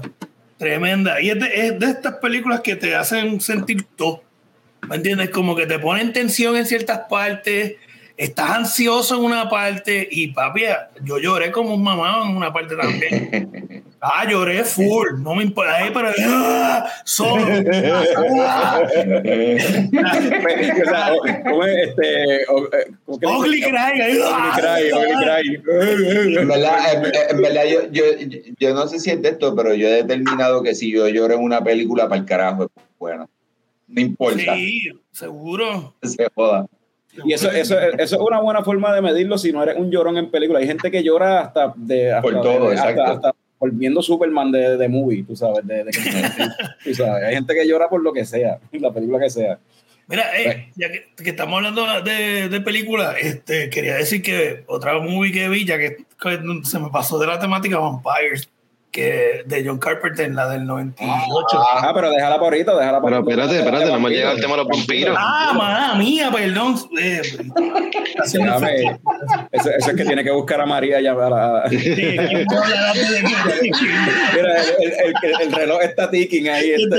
Tremenda. 0.58 1.22
Y 1.22 1.30
es 1.30 1.40
de, 1.40 1.68
es 1.68 1.80
de, 1.80 1.86
estas 1.88 2.16
películas 2.16 2.62
que 2.62 2.76
te 2.76 2.96
hacen 2.96 3.40
sentir 3.42 3.86
todo. 3.96 4.24
¿Me 4.88 4.96
entiendes? 4.96 5.30
Como 5.30 5.56
que 5.56 5.66
te 5.66 5.80
ponen 5.80 6.14
tensión 6.14 6.56
en 6.56 6.66
ciertas 6.66 7.02
partes, 7.10 7.76
estás 8.18 8.50
ansioso 8.50 9.16
en 9.16 9.24
una 9.24 9.48
parte 9.48 10.08
y 10.10 10.30
papi, 10.30 10.64
yo 11.04 11.20
lloré 11.20 11.52
como 11.52 11.76
un 11.76 11.84
mamá 11.84 12.24
en 12.28 12.36
una 12.36 12.52
parte 12.52 12.76
también. 12.76 13.84
Ah, 14.00 14.30
lloré 14.30 14.64
full, 14.64 15.24
no 15.24 15.34
me 15.34 15.42
importa, 15.44 15.74
pero 15.92 16.12
¡ah! 16.28 16.88
solo. 17.04 17.48
¿Cómo 21.44 21.64
es 21.64 21.90
este? 21.90 22.46
Ugly 23.08 23.62
Cry. 23.62 24.00
En 26.38 26.48
verdad, 26.48 27.04
en, 27.32 27.42
verdad 27.42 27.64
yo, 27.66 27.92
yo, 27.92 28.04
yo, 28.60 28.76
no 28.76 28.88
sé 28.88 29.00
si 29.00 29.10
es 29.10 29.20
de 29.20 29.30
esto, 29.30 29.56
pero 29.56 29.74
yo 29.74 29.88
he 29.88 30.04
determinado 30.04 30.62
que 30.62 30.76
si 30.76 30.92
yo 30.92 31.08
lloro 31.08 31.34
en 31.34 31.42
una 31.42 31.64
película 31.64 32.08
para 32.08 32.22
el 32.22 32.28
carajo, 32.28 32.70
bueno, 33.00 33.28
no 33.88 34.00
importa. 34.00 34.54
Sí, 34.54 34.92
seguro. 35.12 35.96
Se 36.04 36.28
joda. 36.36 36.68
Y 37.26 37.34
eso, 37.34 37.50
eso, 37.52 37.80
eso 37.80 38.16
es 38.16 38.22
una 38.22 38.40
buena 38.40 38.64
forma 38.64 38.94
de 38.94 39.02
medirlo 39.02 39.38
si 39.38 39.52
no 39.52 39.64
eres 39.64 39.78
un 39.78 39.92
llorón 39.92 40.18
en 40.18 40.30
película. 40.30 40.60
Hay 40.60 40.68
gente 40.68 40.92
que 40.92 41.04
llora 41.04 41.42
hasta 41.42 41.74
de 41.76 42.14
hasta, 42.14 42.22
por 42.22 42.42
todo, 42.42 42.72
exacto. 42.72 43.04
hasta, 43.04 43.36
viendo 43.72 44.02
Superman 44.02 44.52
de, 44.52 44.78
de, 44.78 44.88
movie, 44.88 45.24
tú 45.24 45.36
sabes, 45.36 45.66
de, 45.66 45.84
de 45.84 45.92
tú 46.84 46.94
sabes. 46.94 47.24
Hay 47.24 47.36
gente 47.36 47.54
que 47.54 47.68
llora 47.68 47.90
por 47.90 48.02
lo 48.02 48.14
que 48.14 48.26
sea, 48.26 48.60
la 48.72 48.94
película 48.94 49.20
que 49.20 49.30
sea. 49.30 49.60
Mira, 50.08 50.24
eh, 50.40 50.44
pues. 50.44 50.76
ya 50.78 50.92
que, 50.92 51.08
que, 51.22 51.30
estamos 51.32 51.58
hablando 51.58 51.86
de, 52.02 52.48
de 52.48 52.62
películas, 52.62 53.16
este, 53.20 53.70
quería 53.70 53.96
decir 53.96 54.22
que 54.22 54.64
otra 54.68 54.98
movie 55.00 55.34
que 55.34 55.50
vi, 55.50 55.66
ya 55.66 55.78
que, 55.78 55.98
que 56.22 56.40
se 56.64 56.80
me 56.80 56.90
pasó 56.90 57.20
de 57.20 57.28
la 57.28 57.40
temática 57.40 57.78
Vampires, 57.78 58.50
que 58.92 59.44
de 59.46 59.64
John 59.66 59.80
Carpenter, 59.80 60.32
la 60.34 60.48
del 60.50 60.66
98. 60.66 61.46
Ah, 61.54 61.92
pero 61.94 62.10
déjala 62.12 62.36
por 62.38 62.46
ahorita, 62.46 62.76
déjala 62.76 63.02
por 63.02 63.10
Pero 63.10 63.30
espérate, 63.30 63.60
espérate, 63.60 63.86
no 63.86 63.96
hemos 63.96 64.12
llegado 64.12 64.36
al 64.36 64.42
tema 64.42 64.56
de 64.56 64.58
los 64.64 64.68
vampiros. 64.68 65.16
Ah, 65.20 65.52
mamá 65.54 65.96
mía, 65.96 66.32
perdón. 66.32 66.76
Eh, 67.00 67.22
Dame, 68.34 69.00
eso, 69.52 69.70
eso, 69.70 69.92
es 69.92 69.96
que 69.96 70.06
tiene 70.06 70.24
que 70.24 70.32
buscar 70.32 70.62
a 70.62 70.66
María 70.66 71.00
ya 71.02 71.16
para. 71.16 71.70
Sí, 71.70 71.78
Mira, 74.34 74.62
el, 74.62 74.92
el, 74.92 74.94
el, 75.22 75.42
el, 75.42 75.52
reloj 75.52 75.82
está 75.82 76.10
ticking 76.10 76.50
ahí. 76.50 76.72
Está, 76.72 76.98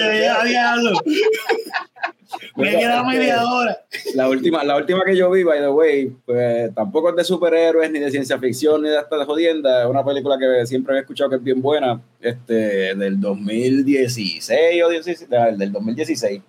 me 2.56 2.70
queda 2.76 3.02
media 3.04 3.44
hora. 3.44 3.78
La 4.14 4.28
última, 4.28 4.64
la 4.64 4.76
última 4.76 5.04
que 5.04 5.16
yo 5.16 5.30
vi, 5.30 5.42
by 5.42 5.60
the 5.60 5.68
way, 5.68 6.12
pues 6.26 6.74
tampoco 6.74 7.10
es 7.10 7.16
de 7.16 7.24
superhéroes, 7.24 7.90
ni 7.90 7.98
de 7.98 8.10
ciencia 8.10 8.38
ficción, 8.38 8.82
ni 8.82 8.88
de 8.88 8.98
esta 8.98 9.16
de 9.16 9.24
jodienda. 9.24 9.82
Es 9.82 9.88
una 9.88 10.04
película 10.04 10.38
que 10.38 10.66
siempre 10.66 10.96
he 10.96 11.00
escuchado 11.00 11.30
que 11.30 11.36
es 11.36 11.42
bien 11.42 11.62
buena, 11.62 12.00
este, 12.20 12.94
del 12.94 13.20
2016 13.20 14.82
o 14.82 14.88
16, 14.88 15.28
del 15.56 15.72
2016. 15.72 16.42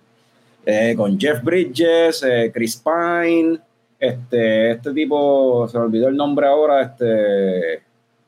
Eh, 0.66 0.94
con 0.96 1.18
Jeff 1.18 1.42
Bridges, 1.42 2.22
eh, 2.22 2.50
Chris 2.52 2.76
Pine, 2.76 3.58
este, 3.98 4.72
este 4.72 4.92
tipo, 4.92 5.66
se 5.68 5.78
me 5.78 5.84
olvidó 5.84 6.08
el 6.08 6.16
nombre 6.16 6.46
ahora, 6.46 6.82
este, 6.82 7.82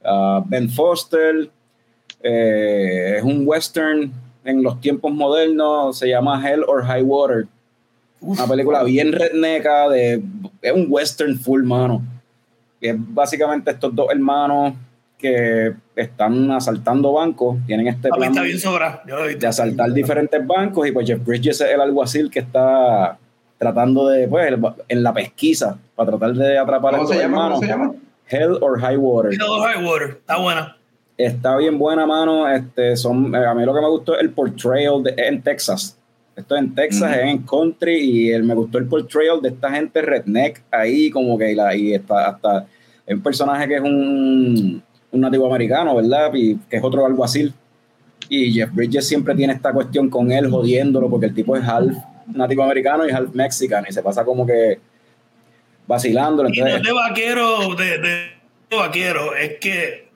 uh, 0.04 0.42
Ben 0.46 0.68
Foster. 0.70 1.50
Eh, 2.22 3.16
es 3.18 3.22
un 3.22 3.42
western 3.46 4.12
en 4.44 4.62
los 4.62 4.80
tiempos 4.80 5.12
modernos, 5.12 5.98
se 5.98 6.08
llama 6.08 6.42
Hell 6.46 6.64
or 6.66 6.84
High 6.84 7.02
Water. 7.02 7.46
Una 8.20 8.46
película 8.46 8.82
bien 8.84 9.12
redneca, 9.12 9.88
de, 9.88 10.22
es 10.60 10.72
un 10.72 10.86
western 10.88 11.38
full, 11.38 11.62
mano. 11.64 12.02
Es 12.80 12.94
básicamente 12.96 13.70
estos 13.70 13.94
dos 13.94 14.08
hermanos 14.10 14.74
que 15.18 15.72
están 15.94 16.50
asaltando 16.50 17.12
bancos, 17.12 17.56
tienen 17.66 17.86
este 17.86 18.08
plan 18.08 18.32
bien 18.32 18.58
sobra. 18.58 19.02
de 19.06 19.46
asaltar 19.46 19.92
diferentes 19.92 20.44
bancos 20.44 20.88
y 20.88 20.92
pues 20.92 21.06
Jeff 21.06 21.24
Bridges 21.24 21.60
es 21.60 21.70
el 21.70 21.80
alguacil 21.80 22.30
que 22.30 22.40
está 22.40 23.18
tratando 23.56 24.08
de, 24.08 24.26
pues, 24.26 24.52
en 24.88 25.02
la 25.04 25.12
pesquisa 25.12 25.78
para 25.94 26.10
tratar 26.10 26.32
de 26.34 26.58
atrapar 26.58 26.96
a 26.96 27.02
estos 27.02 27.16
hermanos. 27.16 27.60
¿Cómo 27.60 27.62
se 27.62 27.68
llama? 27.68 27.94
Hell 28.26 28.58
or 28.60 28.80
High 28.80 28.96
Water. 28.96 29.32
Hell 29.32 29.42
or 29.42 29.72
High 29.72 29.84
Water, 29.84 30.08
está 30.20 30.38
buena. 30.38 30.76
Está 31.24 31.56
bien 31.56 31.78
buena 31.78 32.04
mano. 32.04 32.48
Este, 32.48 32.96
son, 32.96 33.34
a 33.34 33.54
mí 33.54 33.64
lo 33.64 33.72
que 33.72 33.80
me 33.80 33.88
gustó 33.88 34.16
es 34.16 34.22
el 34.22 34.30
portrayal 34.30 35.02
de, 35.04 35.14
en 35.16 35.40
Texas. 35.40 35.96
Esto 36.34 36.56
en 36.56 36.74
Texas, 36.74 37.14
es 37.16 37.24
en 37.24 37.38
country, 37.42 37.94
y 37.94 38.30
el, 38.30 38.42
me 38.42 38.54
gustó 38.54 38.78
el 38.78 38.86
portrayal 38.86 39.40
de 39.42 39.50
esta 39.50 39.70
gente 39.70 40.00
redneck 40.00 40.62
ahí, 40.70 41.10
como 41.10 41.36
que 41.36 41.54
la, 41.54 41.76
y 41.76 41.92
está 41.92 42.28
hasta 42.28 42.66
es 43.06 43.14
un 43.14 43.22
personaje 43.22 43.68
que 43.68 43.74
es 43.74 43.82
un, 43.82 44.82
un 45.10 45.20
nativo 45.20 45.46
americano, 45.46 45.94
¿verdad? 45.94 46.32
Y 46.34 46.56
que 46.56 46.78
es 46.78 46.82
otro 46.82 47.04
alguacil. 47.04 47.52
Y 48.28 48.52
Jeff 48.52 48.72
Bridges 48.72 49.06
siempre 49.06 49.34
tiene 49.34 49.52
esta 49.52 49.72
cuestión 49.72 50.08
con 50.08 50.32
él, 50.32 50.50
jodiéndolo, 50.50 51.10
porque 51.10 51.26
el 51.26 51.34
tipo 51.34 51.56
es 51.56 51.64
half 51.64 51.92
nativo 52.26 52.62
americano 52.62 53.06
y 53.06 53.10
half 53.10 53.34
mexicano, 53.34 53.86
y 53.88 53.92
se 53.92 54.02
pasa 54.02 54.24
como 54.24 54.46
que 54.46 54.80
vacilándolo. 55.86 56.48
Entonces, 56.48 56.74
y 56.74 56.78
no 56.78 56.82
de 56.82 56.92
vaquero, 56.92 57.74
de, 57.74 57.98
de 57.98 58.76
vaquero, 58.76 59.36
es 59.36 59.58
que 59.58 60.11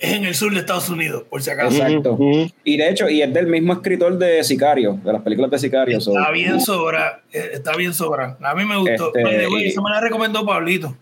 es 0.00 0.14
en 0.14 0.24
el 0.24 0.34
sur 0.34 0.52
de 0.52 0.60
Estados 0.60 0.88
Unidos, 0.88 1.24
por 1.28 1.42
si 1.42 1.50
acaso. 1.50 1.76
Exacto. 1.76 2.18
Y 2.64 2.78
de 2.78 2.88
hecho, 2.88 3.08
y 3.08 3.20
es 3.20 3.32
del 3.32 3.46
mismo 3.46 3.74
escritor 3.74 4.16
de 4.16 4.42
Sicario, 4.42 4.98
de 5.04 5.12
las 5.12 5.20
películas 5.20 5.50
de 5.50 5.58
Sicario. 5.58 5.98
Está 5.98 6.30
bien 6.30 6.58
sobra, 6.58 7.20
eh, 7.30 7.50
está 7.52 7.76
bien 7.76 7.92
sobra. 7.92 8.38
A 8.40 8.54
mí 8.54 8.64
me 8.64 8.78
gustó. 8.78 9.14
Este, 9.14 9.66
eso 9.66 9.82
me 9.82 9.90
la 9.90 10.00
recomendó 10.00 10.44
Pablito. 10.44 10.96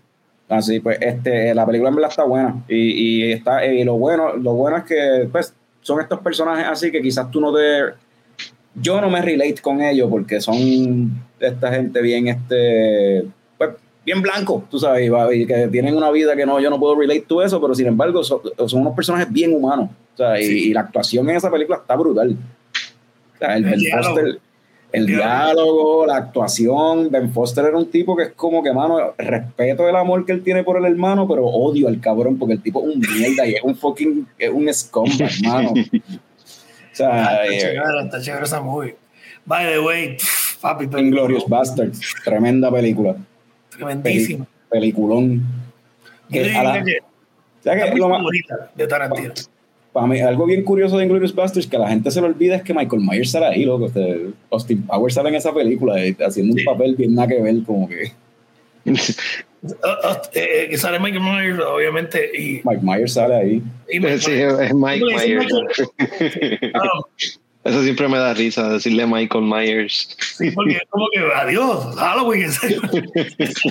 Ah, 0.48 0.60
sí, 0.60 0.80
pues 0.80 0.98
este, 1.00 1.54
la 1.54 1.64
película 1.64 1.90
en 1.90 1.94
verdad 1.94 2.10
está 2.10 2.24
buena. 2.24 2.64
Y, 2.68 3.28
y 3.28 3.32
está, 3.32 3.64
y 3.64 3.84
lo 3.84 3.94
bueno, 3.94 4.34
lo 4.34 4.54
bueno 4.54 4.78
es 4.78 4.84
que 4.84 5.28
pues, 5.30 5.54
son 5.80 6.00
estos 6.00 6.18
personajes 6.18 6.66
así 6.66 6.90
que 6.90 7.00
quizás 7.00 7.30
tú 7.30 7.40
no 7.40 7.54
te. 7.54 7.94
Yo 8.74 9.00
no 9.00 9.10
me 9.10 9.22
relate 9.22 9.60
con 9.62 9.80
ellos 9.80 10.08
porque 10.10 10.40
son 10.40 11.22
esta 11.38 11.72
gente 11.72 12.02
bien 12.02 12.28
este 12.28 13.26
bien 14.08 14.22
blanco, 14.22 14.64
tú 14.70 14.78
sabes, 14.78 15.10
y 15.34 15.46
que 15.46 15.68
tienen 15.70 15.94
una 15.94 16.10
vida 16.10 16.34
que 16.34 16.46
no, 16.46 16.58
yo 16.58 16.70
no 16.70 16.80
puedo 16.80 16.98
relate 16.98 17.26
todo 17.28 17.42
eso, 17.42 17.60
pero 17.60 17.74
sin 17.74 17.88
embargo 17.88 18.24
son, 18.24 18.40
unos 18.72 18.94
personajes 18.94 19.30
bien 19.30 19.52
humanos. 19.52 19.90
O 20.14 20.16
sea, 20.16 20.40
y, 20.40 20.72
la 20.72 20.80
actuación 20.80 21.28
en 21.28 21.36
esa 21.36 21.50
película 21.50 21.76
está 21.76 21.94
brutal. 21.94 22.34
O 23.34 23.38
sea, 23.38 23.58
el, 23.58 23.66
el, 23.66 23.86
Foster, 23.92 24.40
el 24.92 25.06
diálogo, 25.06 26.06
la 26.06 26.16
actuación. 26.16 27.10
Ben 27.10 27.30
Foster 27.30 27.66
era 27.66 27.76
un 27.76 27.90
tipo 27.90 28.16
que 28.16 28.22
es 28.22 28.32
como 28.32 28.62
que, 28.62 28.72
mano, 28.72 29.12
respeto 29.18 29.86
el 29.86 29.94
amor 29.94 30.24
que 30.24 30.32
él 30.32 30.42
tiene 30.42 30.64
por 30.64 30.78
el 30.78 30.86
hermano, 30.86 31.28
pero 31.28 31.44
odio 31.44 31.86
al 31.86 32.00
cabrón 32.00 32.38
porque 32.38 32.54
el 32.54 32.62
tipo 32.62 32.80
es 32.80 32.94
un 32.94 33.00
mierda 33.00 33.46
y 33.46 33.56
es 33.56 33.62
un 33.62 33.76
fucking, 33.76 34.26
es 34.38 34.50
un 34.50 34.72
scumbag, 34.72 35.30
hermano. 35.38 35.72
o 35.72 36.94
sea, 36.94 37.44
está, 37.44 37.46
eh, 37.46 37.58
chévere, 37.58 38.04
está 38.04 38.20
chévere 38.22 38.44
esa 38.46 38.62
movie. 38.62 38.96
By 39.44 39.66
the 39.70 39.80
way, 39.80 40.16
papi. 40.62 40.86
Inglorious 40.98 41.46
Bastards, 41.46 42.00
tremenda 42.24 42.72
película. 42.72 43.16
Tremendísimo. 43.78 44.46
peliculón. 44.70 45.42
Que 46.30 46.52
la, 46.52 46.82
que, 46.84 47.00
que 47.90 47.96
lo 47.96 48.08
más, 48.10 48.22
de 48.74 48.86
Tarantino. 48.86 49.32
Para 49.92 50.06
mí, 50.06 50.20
algo 50.20 50.44
bien 50.46 50.62
curioso 50.62 50.98
de 50.98 51.04
Inglourious 51.04 51.34
Basterds 51.34 51.66
que 51.66 51.76
a 51.76 51.80
la 51.80 51.88
gente 51.88 52.10
se 52.10 52.20
le 52.20 52.26
olvida 52.26 52.56
es 52.56 52.62
que 52.62 52.74
Michael 52.74 53.02
Myers 53.02 53.30
sale 53.30 53.46
ahí, 53.46 53.64
loco. 53.64 53.86
Este, 53.86 54.26
Austin 54.50 54.82
Powers 54.82 55.14
sale 55.14 55.30
en 55.30 55.34
esa 55.36 55.52
película 55.54 55.98
eh, 56.04 56.14
haciendo 56.24 56.54
un 56.54 56.64
papel 56.64 56.94
bien 56.94 57.14
nada 57.14 57.28
que 57.28 57.40
ver, 57.40 57.62
como 57.64 57.88
que. 57.88 58.12
Ah, 59.82 59.98
ah, 60.04 60.22
eh, 60.34 60.68
que 60.70 60.78
sale 60.78 61.00
Michael 61.00 61.22
Myers, 61.22 61.58
obviamente. 61.60 62.30
Y, 62.38 62.60
Mike 62.64 62.80
Myers 62.82 63.12
sale 63.14 63.34
ahí. 63.34 63.62
y 63.90 63.98
Michael 63.98 64.20
Sí, 64.20 64.30
Myers. 64.30 64.60
es 64.60 64.74
Mike 64.74 65.00
Porque 65.00 65.14
dice 65.14 65.34
Myers. 65.34 65.90
Eso 67.68 67.82
siempre 67.82 68.08
me 68.08 68.18
da 68.18 68.32
risa, 68.34 68.68
decirle 68.70 69.06
Michael 69.06 69.44
Myers. 69.44 70.16
Sí, 70.36 70.50
porque 70.52 70.76
es 70.76 70.82
como 70.88 71.06
que 71.12 71.18
adiós, 71.20 71.94
Halloween. 71.96 72.50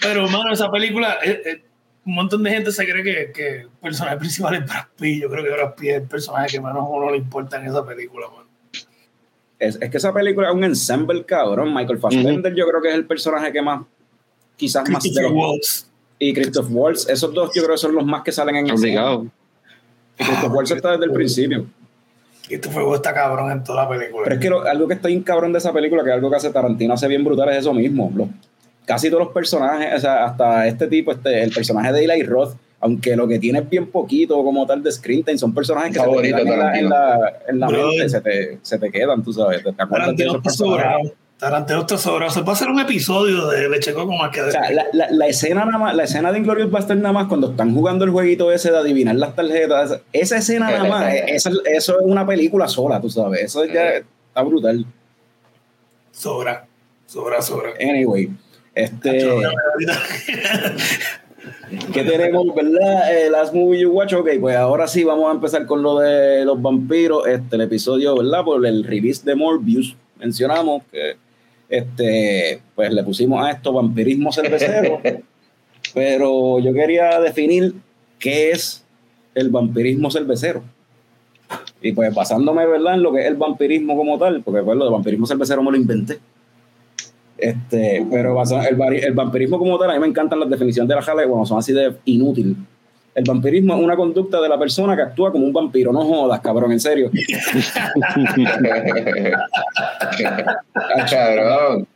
Pero, 0.00 0.28
mano, 0.28 0.52
esa 0.52 0.70
película, 0.70 1.18
eh, 1.24 1.42
eh, 1.44 1.62
un 2.04 2.14
montón 2.14 2.42
de 2.42 2.50
gente 2.50 2.70
se 2.72 2.84
cree 2.88 3.02
que, 3.02 3.32
que 3.32 3.48
el 3.62 3.68
personaje 3.80 4.16
principal 4.18 4.54
es 4.56 4.66
Brad 4.66 4.84
Pitt. 4.98 5.22
Yo 5.22 5.30
creo 5.30 5.44
que 5.44 5.50
Brad 5.50 5.74
Pitt 5.74 5.88
es 5.90 5.96
el 5.96 6.02
personaje 6.08 6.48
que 6.48 6.60
menos 6.60 6.76
a 6.78 6.82
uno 6.88 7.10
le 7.10 7.16
importa 7.18 7.56
en 7.60 7.66
esa 7.66 7.84
película, 7.84 8.26
mano. 8.28 8.46
Es, 9.58 9.78
es 9.80 9.90
que 9.90 9.96
esa 9.96 10.12
película 10.12 10.48
es 10.50 10.54
un 10.54 10.64
ensemble 10.64 11.24
cabrón. 11.24 11.72
Michael 11.74 11.98
Fassbender, 11.98 12.54
yo 12.54 12.66
creo 12.68 12.82
que 12.82 12.88
es 12.90 12.94
el 12.94 13.06
personaje 13.06 13.52
que 13.52 13.62
más, 13.62 13.82
quizás 14.56 14.88
más 14.90 15.02
de 15.02 15.22
los- 15.22 15.32
Waltz. 15.32 15.90
Y 16.18 16.32
Christoph 16.32 16.66
Waltz, 16.70 17.08
esos 17.08 17.32
dos 17.34 17.50
yo 17.54 17.62
creo 17.62 17.74
que 17.74 17.78
son 17.80 17.94
los 17.94 18.04
más 18.04 18.22
que 18.22 18.32
salen 18.32 18.56
en 18.56 18.66
el 18.68 18.72
Obligado. 18.72 19.26
Christoph 20.16 20.52
Waltz 20.52 20.70
está 20.70 20.92
desde 20.92 21.04
el 21.06 21.12
principio. 21.12 21.66
Christopher 22.46 22.82
Waltz 22.82 22.96
está 22.96 23.12
cabrón 23.14 23.50
en 23.50 23.64
toda 23.64 23.84
la 23.84 23.88
película. 23.88 24.24
Pero 24.24 24.34
es 24.36 24.40
que 24.40 24.50
lo- 24.50 24.62
algo 24.66 24.86
que 24.88 24.94
está 24.94 25.08
bien 25.08 25.22
cabrón 25.22 25.52
de 25.52 25.58
esa 25.58 25.72
película, 25.72 26.04
que 26.04 26.12
algo 26.12 26.30
que 26.30 26.36
hace 26.36 26.50
Tarantino 26.50 26.94
hace 26.94 27.08
bien 27.08 27.24
brutal, 27.24 27.48
es 27.50 27.58
eso 27.58 27.74
mismo. 27.74 28.12
Los, 28.14 28.28
casi 28.84 29.08
todos 29.10 29.24
los 29.24 29.32
personajes, 29.32 29.94
o 29.96 29.98
sea, 30.00 30.24
hasta 30.24 30.66
este 30.66 30.86
tipo, 30.86 31.12
este, 31.12 31.42
el 31.42 31.50
personaje 31.52 31.92
de 31.92 32.04
Eli 32.04 32.22
Roth, 32.22 32.54
aunque 32.80 33.16
lo 33.16 33.26
que 33.26 33.38
tiene 33.38 33.58
es 33.60 33.68
bien 33.68 33.86
poquito 33.90 34.42
como 34.44 34.66
tal 34.66 34.82
de 34.82 34.92
screen 34.92 35.24
time, 35.24 35.38
son 35.38 35.52
personajes 35.54 35.92
que 35.92 35.98
Favorito, 35.98 36.36
se 36.38 36.44
te 36.44 36.50
quedan 36.50 36.76
en 36.76 36.88
la, 36.88 37.18
en 37.18 37.20
la, 37.20 37.32
en 37.48 37.60
la 37.60 37.66
Brother. 37.68 37.86
mente, 37.88 38.08
se 38.10 38.20
te, 38.20 38.58
se 38.62 38.78
te 38.78 38.90
quedan, 38.92 39.24
tú 39.24 39.32
sabes, 39.32 39.64
te, 39.64 39.72
te 39.72 39.82
acuerdas 39.82 40.08
de 40.16 40.24
Tarantino 40.24 40.30
esos 40.32 40.42
personajes. 40.42 40.84
sobrado. 40.84 41.14
Tarantino 41.38 41.80
está 41.80 41.98
sobrado. 41.98 42.30
Se 42.30 42.40
puede 42.42 42.54
hacer 42.54 42.68
un 42.68 42.80
episodio 42.80 43.46
de 43.48 43.68
Le 43.68 43.78
Checo 43.80 44.06
con 44.06 44.16
más 44.16 44.30
que 44.30 44.40
O 44.40 44.50
sea, 44.50 44.70
la, 44.70 44.86
la, 44.92 45.10
la 45.10 45.26
escena 45.26 45.66
nada 45.66 45.76
más, 45.78 45.94
la 45.94 46.04
escena 46.04 46.32
de 46.32 46.38
Inglorious 46.38 46.70
Bastard 46.70 46.96
nada 46.98 47.12
más, 47.12 47.26
cuando 47.26 47.50
están 47.50 47.74
jugando 47.74 48.04
el 48.06 48.10
jueguito 48.10 48.50
ese 48.52 48.70
de 48.70 48.78
adivinar 48.78 49.16
las 49.16 49.34
tarjetas, 49.36 50.00
esa, 50.14 50.38
escena 50.38 50.70
nada 50.70 50.84
más, 50.84 51.12
eh, 51.12 51.24
esa- 51.28 51.50
eso 51.66 52.00
es 52.00 52.06
una 52.06 52.26
película 52.26 52.66
sola, 52.68 53.00
tú 53.00 53.10
sabes, 53.10 53.42
eso 53.42 53.64
ya 53.66 53.96
está 53.96 54.42
brutal. 54.42 54.86
sobra. 56.10 56.66
Sobra, 57.06 57.40
sobra. 57.42 57.70
Anyway, 57.80 58.30
este... 58.74 59.28
¿Qué 61.92 62.02
tenemos, 62.02 62.46
verdad? 62.54 63.12
Eh, 63.14 63.30
last 63.30 63.52
movie 63.54 63.80
you 63.80 63.90
watch, 63.92 64.12
ok, 64.14 64.28
pues 64.40 64.56
ahora 64.56 64.86
sí 64.88 65.04
vamos 65.04 65.28
a 65.28 65.32
empezar 65.32 65.66
con 65.66 65.82
lo 65.82 65.98
de 65.98 66.44
los 66.44 66.60
vampiros, 66.60 67.26
este, 67.26 67.56
el 67.56 67.62
episodio, 67.62 68.16
¿verdad? 68.16 68.44
Por 68.44 68.64
el 68.66 68.82
release 68.84 69.22
de 69.24 69.34
Morbius, 69.34 69.96
mencionamos 70.18 70.82
que, 70.90 71.16
este, 71.68 72.60
pues 72.74 72.92
le 72.92 73.02
pusimos 73.02 73.44
a 73.44 73.50
esto 73.50 73.72
vampirismo 73.72 74.32
cervecero, 74.32 75.00
pero 75.94 76.58
yo 76.58 76.72
quería 76.72 77.20
definir 77.20 77.74
qué 78.18 78.50
es 78.50 78.84
el 79.34 79.50
vampirismo 79.50 80.10
cervecero. 80.10 80.62
Y 81.80 81.92
pues 81.92 82.12
basándome, 82.14 82.66
¿verdad? 82.66 82.94
En 82.94 83.02
lo 83.02 83.12
que 83.12 83.20
es 83.20 83.26
el 83.26 83.36
vampirismo 83.36 83.96
como 83.96 84.18
tal, 84.18 84.42
porque 84.42 84.62
pues 84.62 84.76
lo 84.76 84.84
de 84.84 84.90
vampirismo 84.90 85.26
cervecero 85.26 85.62
me 85.62 85.70
lo 85.70 85.76
inventé. 85.76 86.18
Este, 87.38 88.04
pero 88.10 88.42
el, 88.42 89.14
vampirismo 89.14 89.58
como 89.58 89.78
tal, 89.78 89.90
a 89.90 89.94
mí 89.94 90.00
me 90.00 90.06
encantan 90.06 90.40
las 90.40 90.48
definiciones 90.48 90.88
de 90.88 90.94
la 90.94 91.02
jala, 91.02 91.26
bueno, 91.26 91.44
son 91.44 91.58
así 91.58 91.72
de 91.72 91.94
inútil. 92.06 92.56
El 93.16 93.24
vampirismo 93.26 93.74
es 93.74 93.82
una 93.82 93.96
conducta 93.96 94.42
de 94.42 94.48
la 94.50 94.58
persona 94.58 94.94
que 94.94 95.00
actúa 95.00 95.32
como 95.32 95.46
un 95.46 95.52
vampiro. 95.52 95.90
No 95.90 96.04
jodas, 96.04 96.38
cabrón, 96.40 96.72
en 96.72 96.80
serio. 96.80 97.10
Ah, 100.74 101.06
cabrón. 101.10 101.86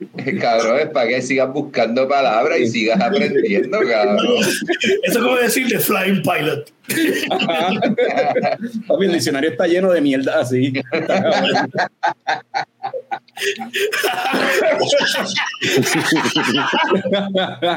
Cabrón, 0.40 0.80
es 0.80 0.88
para 0.88 1.08
que 1.08 1.22
sigas 1.22 1.52
buscando 1.52 2.08
palabras 2.08 2.58
y 2.60 2.66
sigas 2.68 3.00
aprendiendo, 3.00 3.78
cabrón. 3.80 4.18
Eso 4.38 4.58
es 5.04 5.18
como 5.18 5.36
decir 5.36 5.66
de 5.68 5.78
Flying 5.78 6.22
Pilot. 6.22 6.72
Papi, 8.88 9.04
el 9.04 9.12
diccionario 9.12 9.50
está 9.50 9.66
lleno 9.66 9.92
de 9.92 10.00
mierda 10.00 10.40
así. 10.40 10.72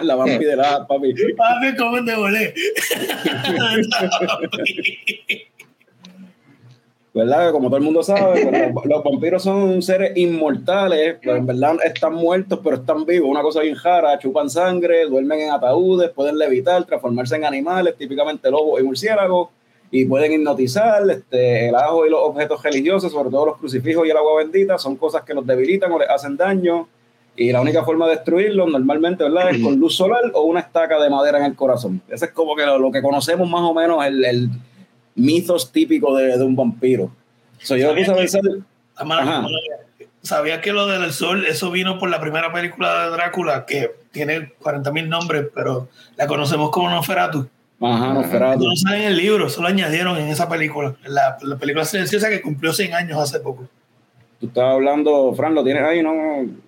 La 0.02 0.16
vampi 0.16 0.44
de 0.44 0.56
la 0.56 0.86
papi. 0.88 1.14
Papi, 1.38 1.76
¿cómo 1.78 2.04
te 2.04 2.16
volé? 2.16 2.54
¿Verdad? 7.14 7.52
Como 7.52 7.68
todo 7.68 7.78
el 7.78 7.84
mundo 7.84 8.02
sabe, 8.02 8.48
pues, 8.48 8.74
los, 8.74 8.86
los 8.86 9.04
vampiros 9.04 9.44
son 9.44 9.84
seres 9.84 10.18
inmortales, 10.18 11.18
pero 11.22 11.36
en 11.36 11.46
verdad 11.46 11.76
están 11.86 12.16
muertos, 12.16 12.60
pero 12.64 12.78
están 12.78 13.06
vivos. 13.06 13.30
Una 13.30 13.44
cosa 13.44 13.62
bien 13.62 13.76
jara, 13.76 14.18
chupan 14.18 14.50
sangre, 14.50 15.06
duermen 15.06 15.42
en 15.42 15.52
ataúdes, 15.52 16.10
pueden 16.10 16.40
levitar, 16.40 16.84
transformarse 16.86 17.36
en 17.36 17.46
animales, 17.46 17.96
típicamente 17.98 18.50
lobos 18.50 18.82
y 18.82 18.84
murciélagos, 18.84 19.50
y 19.92 20.06
pueden 20.06 20.34
hipnotizar. 20.34 21.08
Este, 21.08 21.70
el 21.70 21.76
ajo 21.76 22.08
y 22.08 22.10
los 22.10 22.20
objetos 22.20 22.64
religiosos, 22.64 23.12
sobre 23.12 23.30
todo 23.30 23.46
los 23.46 23.58
crucifijos 23.58 24.08
y 24.08 24.10
el 24.10 24.18
agua 24.18 24.38
bendita, 24.38 24.80
son 24.80 24.96
cosas 24.96 25.22
que 25.22 25.36
los 25.36 25.46
debilitan 25.46 25.92
o 25.92 26.00
les 26.00 26.10
hacen 26.10 26.36
daño. 26.36 26.88
Y 27.36 27.52
la 27.52 27.62
única 27.62 27.84
forma 27.84 28.08
de 28.08 28.16
destruirlos 28.16 28.72
normalmente, 28.72 29.24
¿verdad? 29.24 29.52
Es 29.52 29.62
con 29.62 29.76
luz 29.80 29.96
solar 29.96 30.22
o 30.34 30.44
una 30.44 30.62
estaca 30.62 31.00
de 31.00 31.10
madera 31.12 31.38
en 31.40 31.46
el 31.46 31.56
corazón. 31.56 32.02
Ese 32.08 32.26
es 32.26 32.32
como 32.32 32.56
que 32.56 32.66
lo, 32.66 32.80
lo 32.80 32.92
que 32.92 33.02
conocemos 33.04 33.48
más 33.48 33.62
o 33.62 33.74
menos, 33.74 34.04
el, 34.06 34.24
el 34.26 34.50
mitos 35.16 35.72
típico 35.72 36.16
de, 36.16 36.38
de 36.38 36.44
un 36.44 36.56
vampiro. 36.56 37.12
So, 37.60 37.76
yo 37.78 37.94
pensar. 37.96 38.42
¿Sabías 40.22 40.60
que 40.60 40.72
lo 40.72 40.88
del 40.88 41.12
sol, 41.12 41.46
eso 41.46 41.70
vino 41.70 42.00
por 42.00 42.10
la 42.10 42.22
primera 42.22 42.54
película 42.54 43.06
de 43.06 43.12
Drácula, 43.12 43.66
que 43.66 43.92
tiene 44.12 44.54
40.000 44.62 45.08
nombres, 45.10 45.48
pero 45.54 45.90
la 46.16 46.28
conocemos 46.28 46.70
como 46.72 46.90
Nosferatu? 46.90 47.48
ajá, 47.82 48.14
Nosferatu. 48.14 48.64
No 48.64 48.76
sale 48.78 48.98
en 49.00 49.04
el 49.12 49.18
libro, 49.18 49.50
solo 49.50 49.68
añadieron 49.68 50.18
en 50.18 50.30
esa 50.30 50.48
película, 50.48 50.96
en 51.04 51.14
la, 51.14 51.38
la 51.42 51.58
película 51.58 51.84
silenciosa 51.84 52.30
que 52.30 52.42
cumplió 52.42 52.72
100 52.72 52.94
años 52.94 53.18
hace 53.20 53.42
poco. 53.42 53.68
Tú 54.40 54.48
estabas 54.48 54.76
hablando, 54.76 55.34
Fran, 55.36 55.54
¿lo 55.56 55.64
tienes 55.64 55.84
ahí? 55.84 56.02
No, 56.02 56.14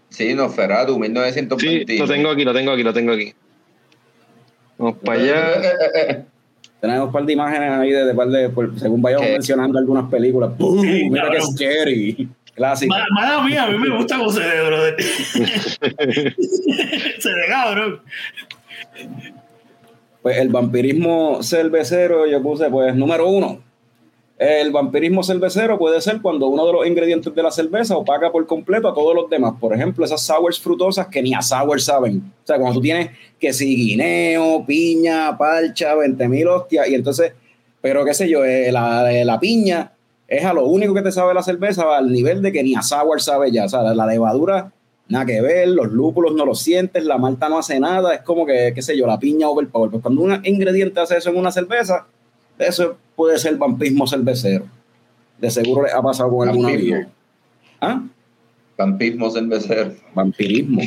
Sí, 0.10 0.34
Nosferatu, 0.34 0.94
Sí, 0.96 1.00
1920. 1.00 1.98
lo 2.00 2.08
tengo 2.08 2.30
aquí, 2.32 2.44
lo 2.44 2.54
tengo 2.54 2.72
aquí, 2.72 2.84
lo 2.84 2.94
tengo 2.94 3.12
aquí. 3.14 3.34
Vamos 4.78 4.98
para 5.04 5.20
allá. 5.22 6.26
Tenemos 6.86 7.08
un 7.08 7.12
par 7.14 7.26
de 7.26 7.34
imágenes 7.34 7.70
ahí 7.72 7.92
de, 7.92 8.06
de 8.06 8.14
par 8.14 8.28
de, 8.30 8.50
por- 8.50 8.80
según 8.80 9.02
vayamos 9.02 9.26
¿Qué? 9.28 9.34
mencionando 9.34 9.78
algunas 9.80 10.10
películas. 10.10 10.52
¡Pum! 10.58 10.82
Sí, 10.82 11.10
Mira 11.10 11.30
que 11.30 11.38
cabrón. 11.38 11.56
scary. 11.58 12.30
Clásico. 12.54 12.96
Ma- 12.96 13.06
Mala 13.12 13.44
mía, 13.44 13.64
a 13.64 13.70
mí 13.70 13.78
me 13.78 13.90
gusta 13.98 14.18
se 14.30 14.40
ve, 14.40 14.66
brother. 14.66 14.96
se 17.20 17.30
ve 17.30 17.46
cabrón. 17.50 18.00
Pues 20.22 20.38
el 20.38 20.50
vampirismo 20.50 21.44
cervecero, 21.44 22.26
yo 22.28 22.42
puse, 22.42 22.70
pues, 22.70 22.96
número 22.96 23.28
uno. 23.30 23.60
El 24.38 24.72
vampirismo 24.72 25.24
cervecero 25.24 25.80
puede 25.80 26.02
ser 26.02 26.22
cuando 26.22 26.48
uno 26.48 26.66
de 26.66 26.74
los 26.74 26.86
ingredientes 26.86 27.34
de 27.34 27.42
la 27.42 27.52
cerveza 27.52 27.96
opaca 27.96 28.34
por 28.34 28.46
completo 28.46 28.90
a 28.90 28.94
todos 28.94 29.16
los 29.16 29.30
demás. 29.30 29.54
Por 29.62 29.74
ejemplo, 29.74 30.04
esas 30.04 30.22
sours 30.22 30.60
frutosas 30.60 31.08
que 31.08 31.22
ni 31.22 31.34
a 31.34 31.42
sour 31.42 31.80
saben. 31.80 32.18
O 32.44 32.46
sea, 32.46 32.58
cuando 32.58 32.76
tú 32.76 32.82
tienes 32.82 33.12
que 33.40 33.54
si 33.54 33.76
guineo, 33.78 34.66
piña, 34.66 35.38
parcha, 35.38 35.96
20 35.96 36.28
mil 36.28 36.48
hostias, 36.48 36.86
y 36.90 36.96
entonces, 36.96 37.32
pero 37.80 38.04
qué 38.04 38.14
sé 38.14 38.28
yo, 38.28 38.44
eh, 38.44 38.74
la, 38.74 39.10
eh, 39.14 39.24
la 39.24 39.40
piña 39.40 39.94
es 40.28 40.44
a 40.44 40.54
lo 40.54 40.66
único 40.66 40.94
que 40.94 41.02
te 41.02 41.14
sabe 41.14 41.34
la 41.34 41.42
cerveza 41.42 41.96
al 41.96 42.12
nivel 42.12 42.42
de 42.42 42.52
que 42.52 42.62
ni 42.62 42.76
a 42.76 42.82
sour 42.82 43.22
sabe 43.22 43.54
ya. 43.54 43.66
O 43.66 43.70
sea, 43.70 43.84
la 43.84 44.06
levadura, 44.06 44.74
nada 45.08 45.26
que 45.26 45.40
ver, 45.40 45.70
los 45.70 45.88
lúpulos 45.94 46.36
no 46.36 46.46
los 46.46 46.60
sientes, 46.60 47.06
la 47.06 47.18
malta 47.18 47.48
no 47.48 47.60
hace 47.60 47.80
nada, 47.80 48.14
es 48.14 48.22
como 48.24 48.46
que, 48.46 48.74
qué 48.76 48.82
sé 48.82 48.98
yo, 48.98 49.08
la 49.08 49.18
piña 49.18 49.48
overpower. 49.48 49.92
Pues 49.92 50.04
cuando 50.04 50.24
un 50.24 50.42
ingrediente 50.44 51.00
hace 51.00 51.16
eso 51.16 51.30
en 51.30 51.38
una 51.38 51.52
cerveza, 51.54 52.08
eso 52.60 52.98
puede 53.16 53.38
ser 53.38 53.56
vampismo 53.58 54.08
cervecero. 54.08 54.66
De 55.40 55.50
seguro 55.52 55.84
le 55.84 55.92
ha 55.92 56.02
pasado 56.02 56.30
con 56.36 56.48
alguna 56.48 56.70
Vampismo. 56.70 56.96
vida. 56.98 57.08
¿Ah? 57.82 58.02
Vampismo 58.78 59.30
cervecero. 59.30 59.94
Vampirismo. 60.14 60.82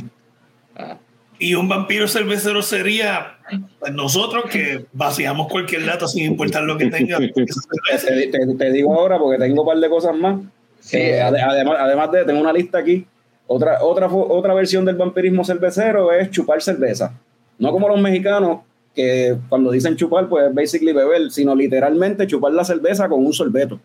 Ah. 0.76 0.96
Y 1.38 1.54
un 1.54 1.68
vampiro 1.68 2.08
cervecero 2.08 2.62
sería 2.62 3.38
pues, 3.78 3.92
nosotros 3.92 4.44
que 4.50 4.86
vaciamos 4.92 5.46
cualquier 5.48 5.82
lata 5.82 6.08
sin 6.08 6.24
importar 6.24 6.64
lo 6.64 6.76
que 6.76 6.86
tenga. 6.86 7.18
Te, 7.28 8.26
te- 8.28 8.54
te 8.58 8.72
digo 8.72 8.92
ahora 8.98 9.18
porque 9.18 9.38
tengo 9.38 9.62
un 9.62 9.68
par 9.68 9.78
de 9.78 9.88
cosas 9.88 10.16
más. 10.16 10.40
Sí, 10.80 10.96
Eh, 10.98 11.20
ade- 11.22 11.40
además, 11.40 11.76
además 11.78 12.10
de, 12.12 12.24
tengo 12.24 12.40
una 12.40 12.52
lista 12.52 12.78
aquí. 12.78 13.06
Otra, 13.46 13.82
otra, 13.82 14.08
otra 14.08 14.52
versión 14.54 14.84
del 14.84 14.96
vampirismo 14.96 15.44
cervecero 15.44 16.12
es 16.12 16.30
chupar 16.30 16.60
cerveza. 16.60 17.14
No 17.58 17.70
como 17.72 17.88
los 17.88 18.00
mexicanos, 18.00 18.60
que 18.98 19.36
cuando 19.48 19.70
dicen 19.70 19.94
chupar, 19.94 20.28
pues 20.28 20.48
es 20.48 20.52
basically 20.54 20.92
beber, 20.92 21.30
sino 21.30 21.54
literalmente 21.54 22.26
chupar 22.26 22.52
la 22.52 22.64
cerveza 22.64 23.08
con 23.08 23.24
un 23.24 23.32
sorbeto. 23.32 23.78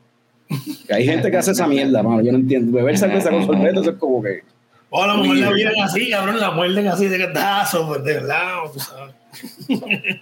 Que 0.87 0.93
hay 0.95 1.05
gente 1.05 1.29
que 1.29 1.37
hace 1.37 1.51
esa 1.51 1.67
mierda, 1.67 2.01
mano. 2.01 2.21
Yo 2.23 2.31
no 2.31 2.39
entiendo. 2.39 2.75
Beber 2.75 2.97
cerveza 2.97 3.29
con 3.29 3.45
sorbeto, 3.45 3.81
eso 3.81 3.91
es 3.91 3.97
como 3.97 4.23
que. 4.23 4.41
O 4.89 5.03
a 5.03 5.07
lo 5.07 5.17
mejor 5.21 5.37
la 5.37 5.51
miran 5.51 5.73
así, 5.83 6.09
cabrón, 6.09 6.39
la 6.39 6.49
muerden 6.49 6.87
así 6.87 7.07
de 7.07 7.19
cantazo, 7.19 7.87
pues, 7.87 8.03
de 8.03 8.21
lado, 8.21 8.71
tú 8.73 8.79
sabes. 8.79 9.13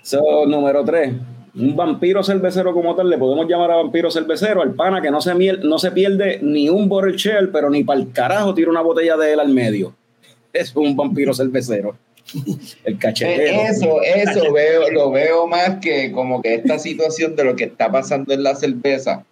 So, 0.04 0.46
número 0.46 0.84
tres. 0.84 1.14
Un 1.56 1.76
vampiro 1.76 2.22
cervecero 2.24 2.74
como 2.74 2.94
tal, 2.96 3.10
le 3.10 3.18
podemos 3.18 3.46
llamar 3.48 3.72
a 3.72 3.76
vampiro 3.78 4.12
cervecero 4.12 4.62
al 4.62 4.74
pana 4.74 5.02
que 5.02 5.10
no 5.12 5.20
se, 5.22 5.34
miel- 5.36 5.62
no 5.64 5.80
se 5.80 5.92
pierde 5.92 6.40
ni 6.42 6.70
un 6.70 6.88
bottle 6.90 7.18
shell, 7.18 7.50
pero 7.50 7.70
ni 7.70 7.84
para 7.84 8.00
el 8.00 8.12
carajo 8.12 8.54
tira 8.54 8.70
una 8.70 8.82
botella 8.82 9.16
de 9.18 9.34
él 9.34 9.40
al 9.40 9.50
medio. 9.50 9.94
es 10.54 10.76
un 10.76 10.96
vampiro 10.98 11.34
cervecero. 11.34 11.96
El 12.86 12.98
cachetero. 12.98 13.42
Eh, 13.62 13.66
Eso, 13.70 14.02
eso 14.02 14.54
veo, 14.54 14.90
lo 14.92 15.12
veo 15.12 15.48
más 15.48 15.78
que 15.82 16.12
como 16.12 16.42
que 16.42 16.56
esta 16.56 16.80
situación 16.80 17.36
de 17.36 17.44
lo 17.44 17.56
que 17.56 17.66
está 17.66 17.92
pasando 17.92 18.34
en 18.34 18.44
la 18.44 18.56
cerveza. 18.56 19.24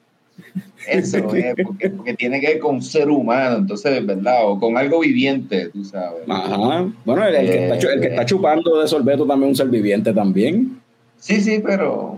Eso 0.88 1.18
es, 1.36 1.56
porque, 1.64 1.90
porque 1.90 2.14
tiene 2.16 2.40
que 2.42 2.48
ver 2.48 2.60
con 2.60 2.76
un 2.76 2.82
ser 2.82 3.10
humano, 3.10 3.58
entonces, 3.58 4.06
¿verdad? 4.06 4.46
O 4.46 4.60
con 4.60 4.78
algo 4.78 5.00
viviente, 5.00 5.70
tú 5.70 5.84
sabes. 5.84 6.22
Ajá. 6.28 6.90
Bueno, 7.06 7.26
el, 7.28 7.36
el 7.36 7.46
que 7.48 7.64
está, 7.74 7.92
el 7.94 8.02
que 8.02 8.08
está 8.08 8.26
chupando 8.26 8.80
de 8.82 8.88
sorbeto 8.88 9.26
también 9.26 9.52
es 9.52 9.60
un 9.60 9.66
ser 9.66 9.72
viviente 9.72 10.14
también. 10.14 10.80
Sí, 11.18 11.42
sí, 11.42 11.62
pero 11.66 12.18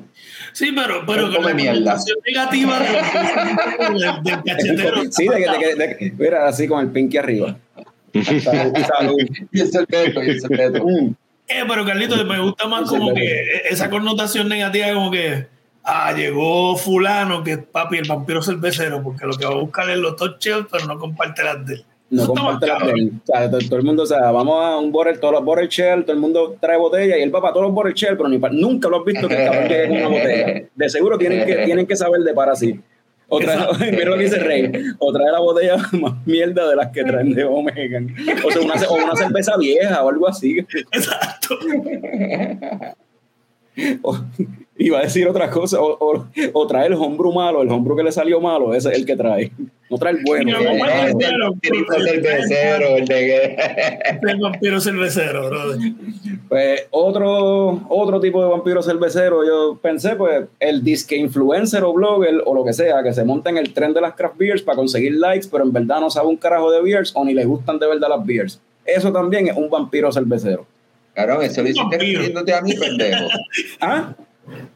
Sí, 0.53 0.71
pero, 0.75 1.03
pero 1.07 1.33
con 1.33 1.43
la 1.45 1.53
negativa 1.53 2.79
del- 2.79 4.23
del 4.23 4.43
cachetero. 4.45 5.01
Sí, 5.09 5.27
de 5.27 5.35
que, 5.35 5.41
de 5.49 5.57
que- 5.57 5.75
de 5.75 5.97
que- 5.97 6.13
mira, 6.17 6.47
así 6.47 6.67
con 6.67 6.81
el 6.81 6.91
pinky 6.91 7.17
arriba. 7.17 7.57
Y 8.13 9.59
el 9.61 9.71
secreto, 9.71 10.23
y 10.23 10.29
el 10.29 10.41
secreto. 10.41 10.85
Mm. 10.85 11.15
Eh, 11.47 11.63
pero 11.67 11.85
Carlito, 11.85 12.23
me 12.25 12.39
gusta 12.39 12.67
más 12.67 12.89
como 12.89 13.13
que 13.13 13.43
esa 13.69 13.89
connotación 13.89 14.47
negativa, 14.47 14.93
como 14.93 15.11
que, 15.11 15.47
ah, 15.83 16.13
llegó 16.15 16.77
fulano, 16.77 17.43
que 17.43 17.51
es 17.51 17.57
papi, 17.57 17.97
el 17.97 18.07
vampiro 18.07 18.41
cervecero, 18.41 19.03
porque 19.03 19.25
lo 19.25 19.33
que 19.33 19.45
va 19.45 19.51
a 19.51 19.57
buscar 19.57 19.89
es 19.89 19.97
los 19.97 20.15
top 20.15 20.39
shelf, 20.39 20.67
pero 20.71 20.85
no 20.85 20.97
comparte 20.97 21.43
las 21.43 21.65
de 21.65 21.73
él. 21.75 21.85
No 22.09 22.23
Eso 22.23 22.33
comparte 22.33 22.67
las 22.67 22.85
de 22.85 22.91
él. 22.91 23.11
O 23.21 23.25
sea, 23.25 23.49
todo, 23.49 23.59
todo 23.59 23.75
el 23.77 23.83
mundo, 23.83 24.03
o 24.03 24.05
sea, 24.05 24.31
vamos 24.31 24.63
a 24.63 24.77
un 24.77 24.91
border, 24.91 25.17
todos 25.19 25.33
los 25.33 25.43
border 25.43 25.67
shell, 25.67 26.03
todo 26.03 26.13
el 26.13 26.19
mundo 26.19 26.55
trae 26.59 26.77
botella 26.77 27.17
y 27.17 27.21
él 27.21 27.33
va 27.33 27.41
para 27.41 27.53
todos 27.53 27.65
los 27.65 27.73
border 27.75 27.93
shell, 27.93 28.15
pero 28.17 28.29
ni 28.29 28.37
pa- 28.37 28.49
nunca 28.49 28.87
lo 28.87 28.99
has 28.99 29.05
visto 29.05 29.27
que 29.27 29.35
el 29.35 29.45
cabrón 29.49 29.67
llegue 29.69 29.87
con 29.87 29.97
una 29.97 30.07
botella. 30.07 30.63
De 30.75 30.89
seguro 30.89 31.17
tienen 31.17 31.45
que, 31.45 31.55
tienen 31.65 31.87
que 31.87 31.95
saber 31.97 32.21
de 32.21 32.33
para 32.33 32.55
sí. 32.55 32.79
Otra, 33.33 33.69
mira 33.79 34.09
lo 34.09 34.17
que 34.17 34.23
dice 34.25 34.39
Rey, 34.39 34.69
o 34.99 35.13
trae 35.13 35.31
la 35.31 35.39
botella 35.39 35.77
más 35.93 36.13
mierda 36.27 36.69
de 36.69 36.75
las 36.75 36.91
que 36.91 37.01
traen 37.03 37.33
de 37.33 37.45
Omegan. 37.45 38.13
O 38.45 38.51
sea, 38.51 38.61
una, 38.61 38.73
o 38.89 38.93
una 38.95 39.15
cerveza 39.15 39.55
vieja 39.57 40.03
o 40.03 40.09
algo 40.09 40.27
así. 40.27 40.59
Exacto. 40.91 41.57
O- 44.03 44.19
iba 44.77 44.99
a 44.99 45.01
decir 45.03 45.27
otra 45.27 45.49
cosa, 45.49 45.79
o, 45.79 45.97
o, 45.99 46.25
o 46.53 46.67
trae 46.67 46.87
el 46.87 46.93
hombro 46.93 47.31
malo, 47.31 47.61
el 47.61 47.69
hombro 47.69 47.95
que 47.95 48.03
le 48.03 48.11
salió 48.11 48.39
malo, 48.41 48.73
ese 48.73 48.89
es 48.89 48.95
el 48.97 49.05
que 49.05 49.15
trae. 49.15 49.51
No 49.89 49.97
trae 49.97 50.13
el 50.13 50.19
bueno. 50.25 50.57
Eh, 50.59 50.77
bueno, 50.79 51.53
el 51.61 51.85
cervecero, 52.05 52.95
el 52.97 53.05
de 53.05 53.15
que- 53.15 53.57
El 54.31 54.39
vampiro 54.39 54.79
cervecero, 54.79 55.49
brother. 55.49 55.79
Pues 56.47 56.87
otro, 56.91 57.81
otro 57.89 58.19
tipo 58.21 58.41
de 58.41 58.49
vampiro 58.49 58.81
cervecero, 58.81 59.45
yo 59.45 59.77
pensé, 59.81 60.15
pues, 60.15 60.45
el 60.59 60.83
disque 60.83 61.17
influencer 61.17 61.83
o 61.83 61.91
blogger 61.93 62.41
o 62.45 62.55
lo 62.55 62.63
que 62.63 62.71
sea, 62.73 63.03
que 63.03 63.13
se 63.13 63.25
monta 63.25 63.49
en 63.49 63.57
el 63.57 63.73
tren 63.73 63.93
de 63.93 63.99
las 64.01 64.13
craft 64.13 64.37
beers 64.37 64.61
para 64.61 64.77
conseguir 64.77 65.13
likes, 65.15 65.47
pero 65.51 65.63
en 65.65 65.73
verdad 65.73 65.99
no 65.99 66.09
sabe 66.09 66.27
un 66.29 66.37
carajo 66.37 66.71
de 66.71 66.81
beers 66.81 67.11
o 67.15 67.25
ni 67.25 67.33
le 67.33 67.43
gustan 67.45 67.77
de 67.77 67.87
verdad 67.87 68.07
las 68.09 68.25
beers. 68.25 68.61
Eso 68.85 69.11
también 69.11 69.47
es 69.49 69.57
un 69.57 69.69
vampiro 69.69 70.11
cervecero. 70.11 70.65
Cabrón, 71.13 71.43
eso 71.43 71.61
lo 71.61 71.67
hiciste 71.69 72.53
a 72.53 72.61
mí, 72.61 72.73
pendejo. 72.73 73.25
¿Ah? 73.81 74.13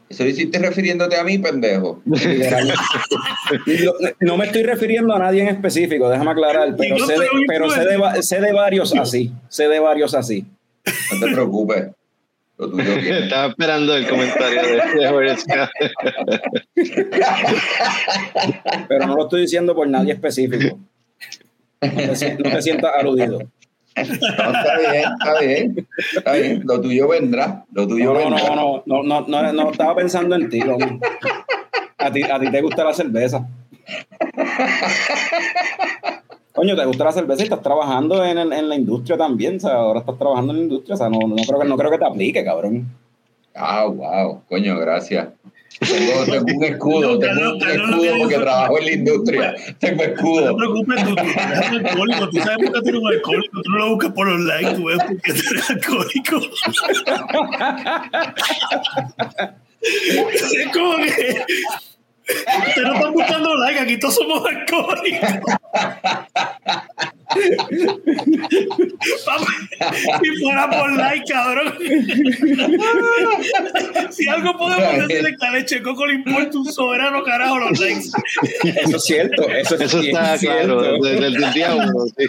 Eso 0.08 0.22
lo 0.24 0.30
hiciste 0.30 0.58
refiriéndote 0.58 1.16
a 1.16 1.24
mí, 1.24 1.38
pendejo. 1.38 2.02
No, 2.06 3.92
no 4.20 4.36
me 4.36 4.46
estoy 4.46 4.62
refiriendo 4.62 5.14
a 5.14 5.18
nadie 5.18 5.42
en 5.42 5.48
específico, 5.48 6.08
déjame 6.08 6.30
aclarar, 6.32 6.74
pero, 6.76 6.98
sé, 7.06 7.12
de, 7.12 7.18
soy 7.18 7.26
un 7.40 7.46
pero 7.46 7.70
sé, 7.70 7.84
de, 7.84 7.96
va- 7.96 8.22
sé 8.22 8.40
de 8.40 8.52
varios 8.52 8.94
así, 8.96 9.32
sé 9.48 9.68
de 9.68 9.78
varios 9.78 10.14
así. 10.14 10.44
No 11.12 11.26
te 11.26 11.32
preocupes. 11.32 11.86
Estaba 12.58 13.48
esperando 13.48 13.94
el 13.96 14.08
comentario 14.08 14.62
de, 14.62 15.36
Scott. 15.36 15.68
Pero 18.88 19.06
no 19.06 19.16
lo 19.16 19.22
estoy 19.24 19.42
diciendo 19.42 19.74
por 19.74 19.88
nadie 19.88 20.12
específico. 20.14 20.78
No 21.82 22.12
te, 22.14 22.34
no 22.34 22.50
te 22.50 22.62
sientas 22.62 22.92
aludido. 22.98 23.40
Está 23.96 24.78
bien, 24.78 25.04
está 25.18 25.40
bien. 25.40 25.88
Está 26.16 26.32
bien. 26.34 26.62
Lo 26.64 26.80
tuyo 26.80 27.08
vendrá. 27.08 27.64
Lo 27.72 27.86
tuyo 27.88 28.12
No, 28.12 28.20
no, 28.30 28.36
vendrá. 28.36 28.54
no, 28.54 28.82
no, 28.86 29.02
no, 29.02 29.20
no, 29.26 29.42
no, 29.42 29.52
no 29.52 29.70
estaba 29.70 29.94
pensando 29.96 30.36
en 30.36 30.48
ti. 30.50 30.60
A 31.98 32.12
ti, 32.12 32.22
a 32.22 32.38
ti 32.38 32.50
te 32.50 32.60
gusta 32.62 32.84
la 32.84 32.92
cerveza. 32.92 33.46
Coño, 36.52 36.74
te 36.74 36.84
gusta 36.86 37.04
la 37.04 37.12
cerveza 37.12 37.42
y 37.42 37.44
estás 37.44 37.60
trabajando 37.62 38.24
en, 38.24 38.38
en- 38.38 38.52
en 38.52 38.68
la 38.68 38.76
industria 38.76 39.18
también, 39.18 39.56
o 39.56 39.60
sea, 39.60 39.72
ahora 39.74 40.00
estás 40.00 40.18
trabajando 40.18 40.52
en 40.52 40.58
la 40.58 40.64
industria, 40.64 40.94
o 40.94 40.98
sea, 40.98 41.08
no, 41.10 41.18
no 41.20 41.36
creo 41.46 41.60
que 41.60 41.68
no 41.68 41.76
creo 41.76 41.90
que 41.90 41.98
te 41.98 42.06
aplique, 42.06 42.44
cabrón. 42.44 42.86
Ah, 43.54 43.84
wow. 43.86 44.42
Coño, 44.48 44.78
gracias. 44.78 45.28
Tengo, 45.80 46.24
tengo 46.30 46.44
un 46.56 46.64
escudo, 46.64 47.12
No, 47.12 47.18
tengo 47.18 47.54
un 47.54 47.68
escudo 47.68 48.12
no 48.12 48.18
porque 48.18 48.38
trabajo 48.38 48.78
en 48.78 48.84
la 48.84 48.92
industria. 48.92 49.54
Tengo 49.78 49.96
No 49.96 50.02
te 50.02 50.12
escudo. 50.14 50.56
preocupes, 50.56 51.04
tú, 51.04 51.10
eres 51.18 51.68
alcohólico. 51.70 52.28
Tú 52.30 52.36
sabes 52.38 52.56
por 52.56 52.72
qué 52.72 52.80
tú 52.80 52.88
eres 52.88 53.00
un 53.00 53.06
alcohólico. 53.08 53.62
Tú 53.62 53.70
no 53.70 53.78
lo 53.78 53.88
buscas 53.90 54.12
por 54.12 54.28
los 54.28 54.40
likes, 54.40 54.74
tú 54.74 54.84
ves 54.84 54.98
porque 55.06 55.32
tú 55.32 55.42
eres 55.50 55.70
alcohólico. 55.70 56.40
es 59.82 60.68
como 60.72 60.96
que. 60.96 61.44
Ustedes 62.28 62.88
no 62.88 62.94
están 62.94 63.12
buscando 63.12 63.54
likes, 63.56 63.80
aquí 63.80 63.98
todos 63.98 64.16
somos 64.16 64.42
alcohólicos. 64.46 65.30
Si 70.22 70.30
fuera 70.42 70.70
por 70.70 70.92
like, 70.96 71.24
cabrón. 71.32 71.74
si 74.10 74.28
algo 74.28 74.56
podemos 74.58 75.08
decir 75.08 75.26
es 75.26 75.38
que 75.38 75.46
a 75.46 75.50
Leche 75.52 75.82
Coco 75.82 76.06
le 76.06 76.14
importa 76.14 76.58
un 76.58 76.72
soberano 76.72 77.22
carajo 77.22 77.58
los 77.58 77.78
likes. 77.80 78.08
Eso 78.64 78.96
es 78.96 79.04
cierto, 79.04 79.48
eso 79.48 79.74
es 79.74 79.80
Eso 79.82 80.00
está 80.00 80.38
cierto. 80.38 80.78
claro, 80.78 81.02
desde 81.02 81.26
el 81.26 81.52
día 81.52 81.74
uno. 81.74 82.06
sí. 82.16 82.26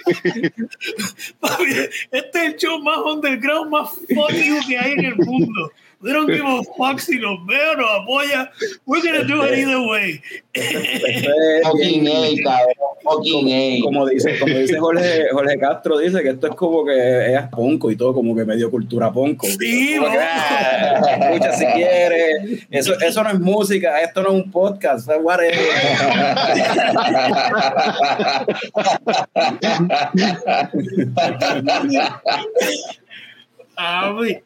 Papi, 1.40 1.64
este 2.12 2.40
es 2.40 2.46
el 2.46 2.56
show 2.58 2.80
más 2.82 2.98
underground, 3.00 3.72
más 3.72 3.92
you 4.10 4.60
que 4.68 4.78
hay 4.78 4.94
en 4.94 5.06
el 5.06 5.16
mundo. 5.16 5.72
We 6.00 6.14
don't 6.14 6.28
give 6.28 6.46
a 6.46 6.62
fuck 6.78 7.00
si 7.00 7.18
nos 7.18 7.40
ve 7.48 7.58
o 7.72 7.76
nos 7.76 7.90
apoya. 8.02 8.52
We're 8.86 9.02
gonna 9.02 9.24
do 9.24 9.42
it 9.44 9.58
either 9.58 9.82
way. 9.82 10.22
Fucking 11.64 12.08
A, 12.08 12.36
cabrón. 12.44 12.76
Fucking 13.04 13.52
A. 13.52 13.80
Como 13.84 14.06
dice, 14.08 14.38
como 14.38 14.54
dice 14.54 14.78
Jorge, 14.78 15.28
Jorge 15.32 15.58
Castro, 15.60 15.98
dice 15.98 16.22
que 16.22 16.30
esto 16.30 16.48
es 16.48 16.56
como 16.56 16.86
que 16.86 17.34
es 17.34 17.42
ponco 17.50 17.90
y 17.90 17.96
todo, 17.96 18.14
como 18.14 18.36
que 18.36 18.46
medio 18.46 18.70
cultura 18.70 19.12
ponco. 19.12 19.48
Sí, 19.48 19.96
Como 19.98 20.12
que, 20.12 20.18
ah, 20.20 21.02
escucha 21.20 21.54
si 21.54 21.66
quieres. 21.66 22.68
Eso, 22.70 22.94
eso 23.00 23.24
no 23.24 23.32
es 23.32 23.40
música, 23.40 24.00
esto 24.02 24.22
no 24.22 24.30
es 24.30 24.36
un 24.36 24.52
podcast, 24.52 25.10
es 25.10 25.18
whatever. 25.20 25.58
Ah, 33.80 34.10
güey. 34.12 34.42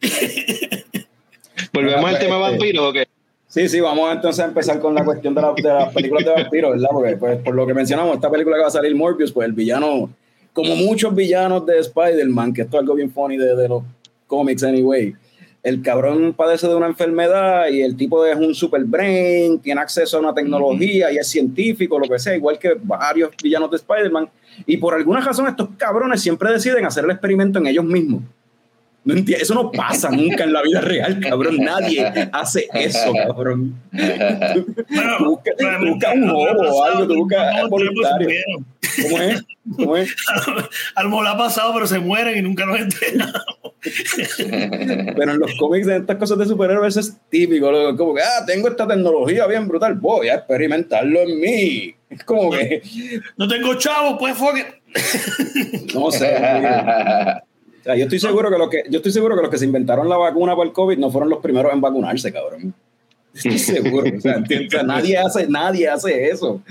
Volvemos 1.74 2.06
al 2.06 2.20
tema 2.20 2.38
vampiro, 2.38 2.89
¿o 2.89 2.93
qué? 2.93 3.08
Sí, 3.47 3.68
sí, 3.68 3.80
vamos 3.82 4.12
entonces 4.14 4.43
a 4.43 4.47
empezar 4.47 4.80
con 4.80 4.95
la 4.95 5.04
cuestión 5.04 5.36
de, 5.36 5.41
la- 5.41 5.54
de 5.56 5.64
las 5.64 5.93
películas 5.93 6.24
de 6.24 6.32
vampiros, 6.32 6.72
¿verdad? 6.72 6.89
Porque 6.91 7.18
pues, 7.18 7.38
por 7.39 7.54
lo 7.54 7.68
que 7.68 7.74
mencionamos, 7.74 8.16
esta 8.16 8.32
película 8.32 8.56
que 8.56 8.62
va 8.62 8.68
a 8.68 8.72
salir 8.72 8.95
Morbius, 8.95 9.32
pues 9.34 9.45
el 9.45 9.54
villano, 9.54 10.10
como 10.54 10.76
muchos 10.78 11.14
villanos 11.14 11.66
de 11.66 11.80
Spider-Man, 11.80 12.54
que 12.54 12.62
esto 12.62 12.78
es 12.78 12.82
algo 12.82 12.95
bien 12.95 13.12
funny 13.12 13.36
de, 13.38 13.56
de 13.56 13.68
los 13.68 13.84
cómics 14.28 14.64
anyway, 14.64 15.14
el 15.64 15.82
cabrón 15.82 16.34
padece 16.34 16.68
de 16.68 16.76
una 16.76 16.88
enfermedad 16.88 17.68
y 17.68 17.82
el 17.82 17.95
tipo 17.97 18.26
es 18.26 18.36
un 18.38 18.56
super 18.56 18.84
brain, 18.86 19.60
tiene 19.60 19.82
acceso 19.82 20.18
a 20.18 20.22
una 20.22 20.34
tecnología 20.34 21.12
y 21.12 21.18
es 21.18 21.28
científico, 21.28 21.99
lo 21.99 22.08
que 22.08 22.18
sea, 22.20 22.34
igual 22.36 22.58
que 22.58 22.78
varios 22.82 23.32
villanos 23.43 23.70
de 23.70 23.78
Spider-Man. 23.78 24.30
Y 24.66 24.78
por 24.78 24.93
alguna 24.95 25.20
razón 25.20 25.47
estos 25.47 25.70
cabrones 25.78 26.22
siempre 26.22 26.52
deciden 26.52 26.86
hacer 26.86 27.04
el 27.04 27.12
experimento 27.12 27.60
en 27.60 27.68
ellos 27.68 27.86
mismos. 27.86 28.24
No 29.04 29.16
enti- 29.16 29.34
eso 29.36 29.56
no 29.56 29.72
pasa 29.72 30.12
nunca 30.12 30.43
en 30.43 30.54
la 30.54 30.62
vida 30.62 30.80
real, 30.82 31.20
cabrón. 31.20 31.58
Nadie 31.58 32.06
hace 32.32 32.68
eso, 32.74 33.12
cabrón. 33.14 33.76
Tú 34.54 34.66
buscas 35.26 35.56
tú 35.58 35.88
buscas 35.88 36.14
un 36.16 36.30
o 36.30 36.84
algo, 36.84 37.08
tú 37.08 37.16
buscas 37.16 37.68
voluntario. 37.70 38.30
¿Cómo 39.02 39.18
es? 39.22 39.43
¿Cómo 39.78 39.97
es? 39.97 40.16
A 40.95 41.04
lo 41.04 41.10
mejor 41.10 41.28
ha 41.28 41.38
pasado, 41.38 41.74
pero 41.74 41.88
se 41.88 41.97
mueren 41.99 42.38
y 42.38 42.41
nunca 42.41 42.66
nos 42.66 42.80
enteramos. 42.80 43.34
Pero 44.38 45.32
en 45.32 45.39
los 45.39 45.56
cómics 45.58 45.88
de 45.88 45.97
estas 45.97 46.18
cosas 46.18 46.38
de 46.38 46.45
superhéroes 46.45 46.97
es 46.97 47.18
típico, 47.30 47.72
como 47.97 48.14
que, 48.14 48.22
ah, 48.22 48.45
tengo 48.45 48.68
esta 48.68 48.88
tecnología 48.88 49.47
bien 49.47 49.68
brutal, 49.68 49.95
voy 49.95 50.28
a 50.30 50.36
experimentarlo 50.36 51.22
en 51.22 51.39
mí. 51.39 51.95
Es 52.10 52.24
como 52.24 52.52
que, 52.52 52.82
No 53.38 53.47
tengo 53.47 53.74
chavo, 53.76 54.18
pues 54.18 54.36
fuck 54.38 54.58
it. 54.58 55.95
no 55.95 56.12
sé. 56.12 56.36
O 57.82 57.84
sea, 57.84 57.96
yo 57.96 58.04
estoy 58.04 58.20
seguro 58.20 58.50
que 58.50 58.58
los 58.58 58.70
que, 58.70 58.84
yo 58.90 58.98
estoy 58.98 59.12
seguro 59.12 59.36
que 59.36 59.42
los 59.42 59.52
que 59.52 59.58
se 59.58 59.66
inventaron 59.66 60.08
la 60.08 60.18
vacuna 60.18 60.56
para 60.56 60.68
el 60.68 60.74
COVID 60.74 60.98
no 60.98 61.10
fueron 61.12 61.30
los 61.30 61.40
primeros 61.40 61.74
en 61.74 61.82
vacunarse, 61.82 62.32
cabrón. 62.32 62.74
Estoy 63.34 63.58
seguro. 63.60 64.12
O 64.18 64.22
sea, 64.22 64.36
entiendo, 64.36 64.68
o 64.68 64.72
sea, 64.72 64.84
nadie 64.84 65.18
hace, 65.18 65.48
nadie 65.48 65.88
hace 65.90 66.30
eso. 66.30 66.62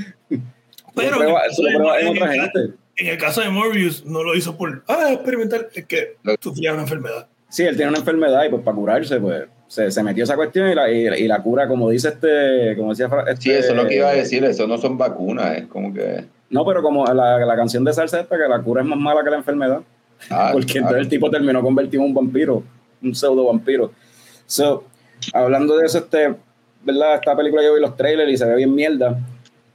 Pero 0.94 1.16
prueba- 1.16 1.42
eso 1.50 1.62
lo 1.62 1.78
prueba 1.78 2.00
en 2.00 2.06
en 2.08 2.16
otra 2.16 2.34
el- 2.34 2.40
gente. 2.40 2.74
En 2.96 3.06
el 3.06 3.16
caso 3.18 3.40
de 3.40 3.48
Morbius, 3.48 4.04
no 4.04 4.22
lo 4.22 4.34
hizo 4.34 4.56
por 4.58 4.82
ah, 4.86 5.10
experimentar, 5.12 5.68
es 5.74 5.86
que 5.86 6.16
sufría 6.40 6.74
una 6.74 6.82
enfermedad. 6.82 7.26
Sí, 7.48 7.62
él 7.62 7.74
tiene 7.74 7.88
una 7.90 7.98
enfermedad 8.00 8.44
y 8.44 8.50
pues 8.50 8.62
para 8.62 8.76
curarse, 8.76 9.18
pues 9.18 9.44
se, 9.68 9.90
se 9.90 10.02
metió 10.02 10.24
esa 10.24 10.36
cuestión 10.36 10.68
y 10.70 10.74
la, 10.74 10.90
y, 10.92 11.06
y 11.06 11.26
la 11.26 11.42
cura, 11.42 11.66
como 11.66 11.88
dice 11.88 12.08
este, 12.08 12.76
como 12.76 12.90
decía 12.90 13.08
este, 13.28 13.40
Sí, 13.42 13.50
eso 13.52 13.70
es 13.70 13.76
lo 13.76 13.86
que 13.88 13.96
iba 13.96 14.08
a 14.10 14.12
decir. 14.12 14.44
Eso 14.44 14.66
no 14.66 14.76
son 14.76 14.98
vacunas. 14.98 15.56
Es 15.56 15.66
como 15.66 15.94
que. 15.94 16.26
No, 16.50 16.66
pero 16.66 16.82
como 16.82 17.06
la, 17.06 17.38
la 17.38 17.56
canción 17.56 17.84
de 17.84 17.92
salsa 17.94 18.20
esta, 18.20 18.36
que 18.36 18.46
la 18.48 18.60
cura 18.60 18.82
es 18.82 18.86
más 18.88 18.98
mala 18.98 19.24
que 19.24 19.30
la 19.30 19.36
enfermedad. 19.36 19.80
Ah, 20.28 20.50
porque 20.52 20.66
claro. 20.72 20.86
entonces 20.88 21.02
el 21.04 21.08
tipo 21.08 21.30
terminó 21.30 21.62
convertido 21.62 22.02
en 22.02 22.08
un 22.08 22.14
vampiro, 22.14 22.62
un 23.02 23.14
pseudo 23.14 23.46
vampiro. 23.46 23.92
So, 24.46 24.84
hablando 25.32 25.76
de 25.76 25.86
eso, 25.86 25.98
este, 25.98 26.34
¿verdad? 26.82 27.14
Esta 27.16 27.36
película 27.36 27.62
yo 27.62 27.74
vi 27.74 27.80
los 27.80 27.96
trailers 27.96 28.30
y 28.32 28.36
se 28.36 28.44
ve 28.44 28.56
bien 28.56 28.74
mierda. 28.74 29.18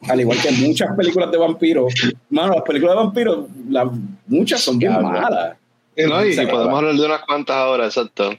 Al 0.07 0.21
igual 0.21 0.37
que 0.41 0.51
muchas 0.51 0.95
películas 0.95 1.31
de 1.31 1.37
vampiros. 1.37 1.93
Mano, 2.29 2.53
las 2.53 2.63
películas 2.63 2.95
de 2.95 3.03
vampiros, 3.03 3.45
las, 3.69 3.87
muchas 4.27 4.61
son 4.61 4.77
bien 4.77 4.91
Diablo. 4.91 5.09
malas. 5.09 5.57
No, 5.97 6.25
y, 6.25 6.33
y 6.33 6.45
podemos 6.47 6.77
hablar 6.77 6.93
de 6.95 7.05
unas 7.05 7.21
cuantas 7.21 7.55
ahora, 7.55 7.85
exacto. 7.85 8.31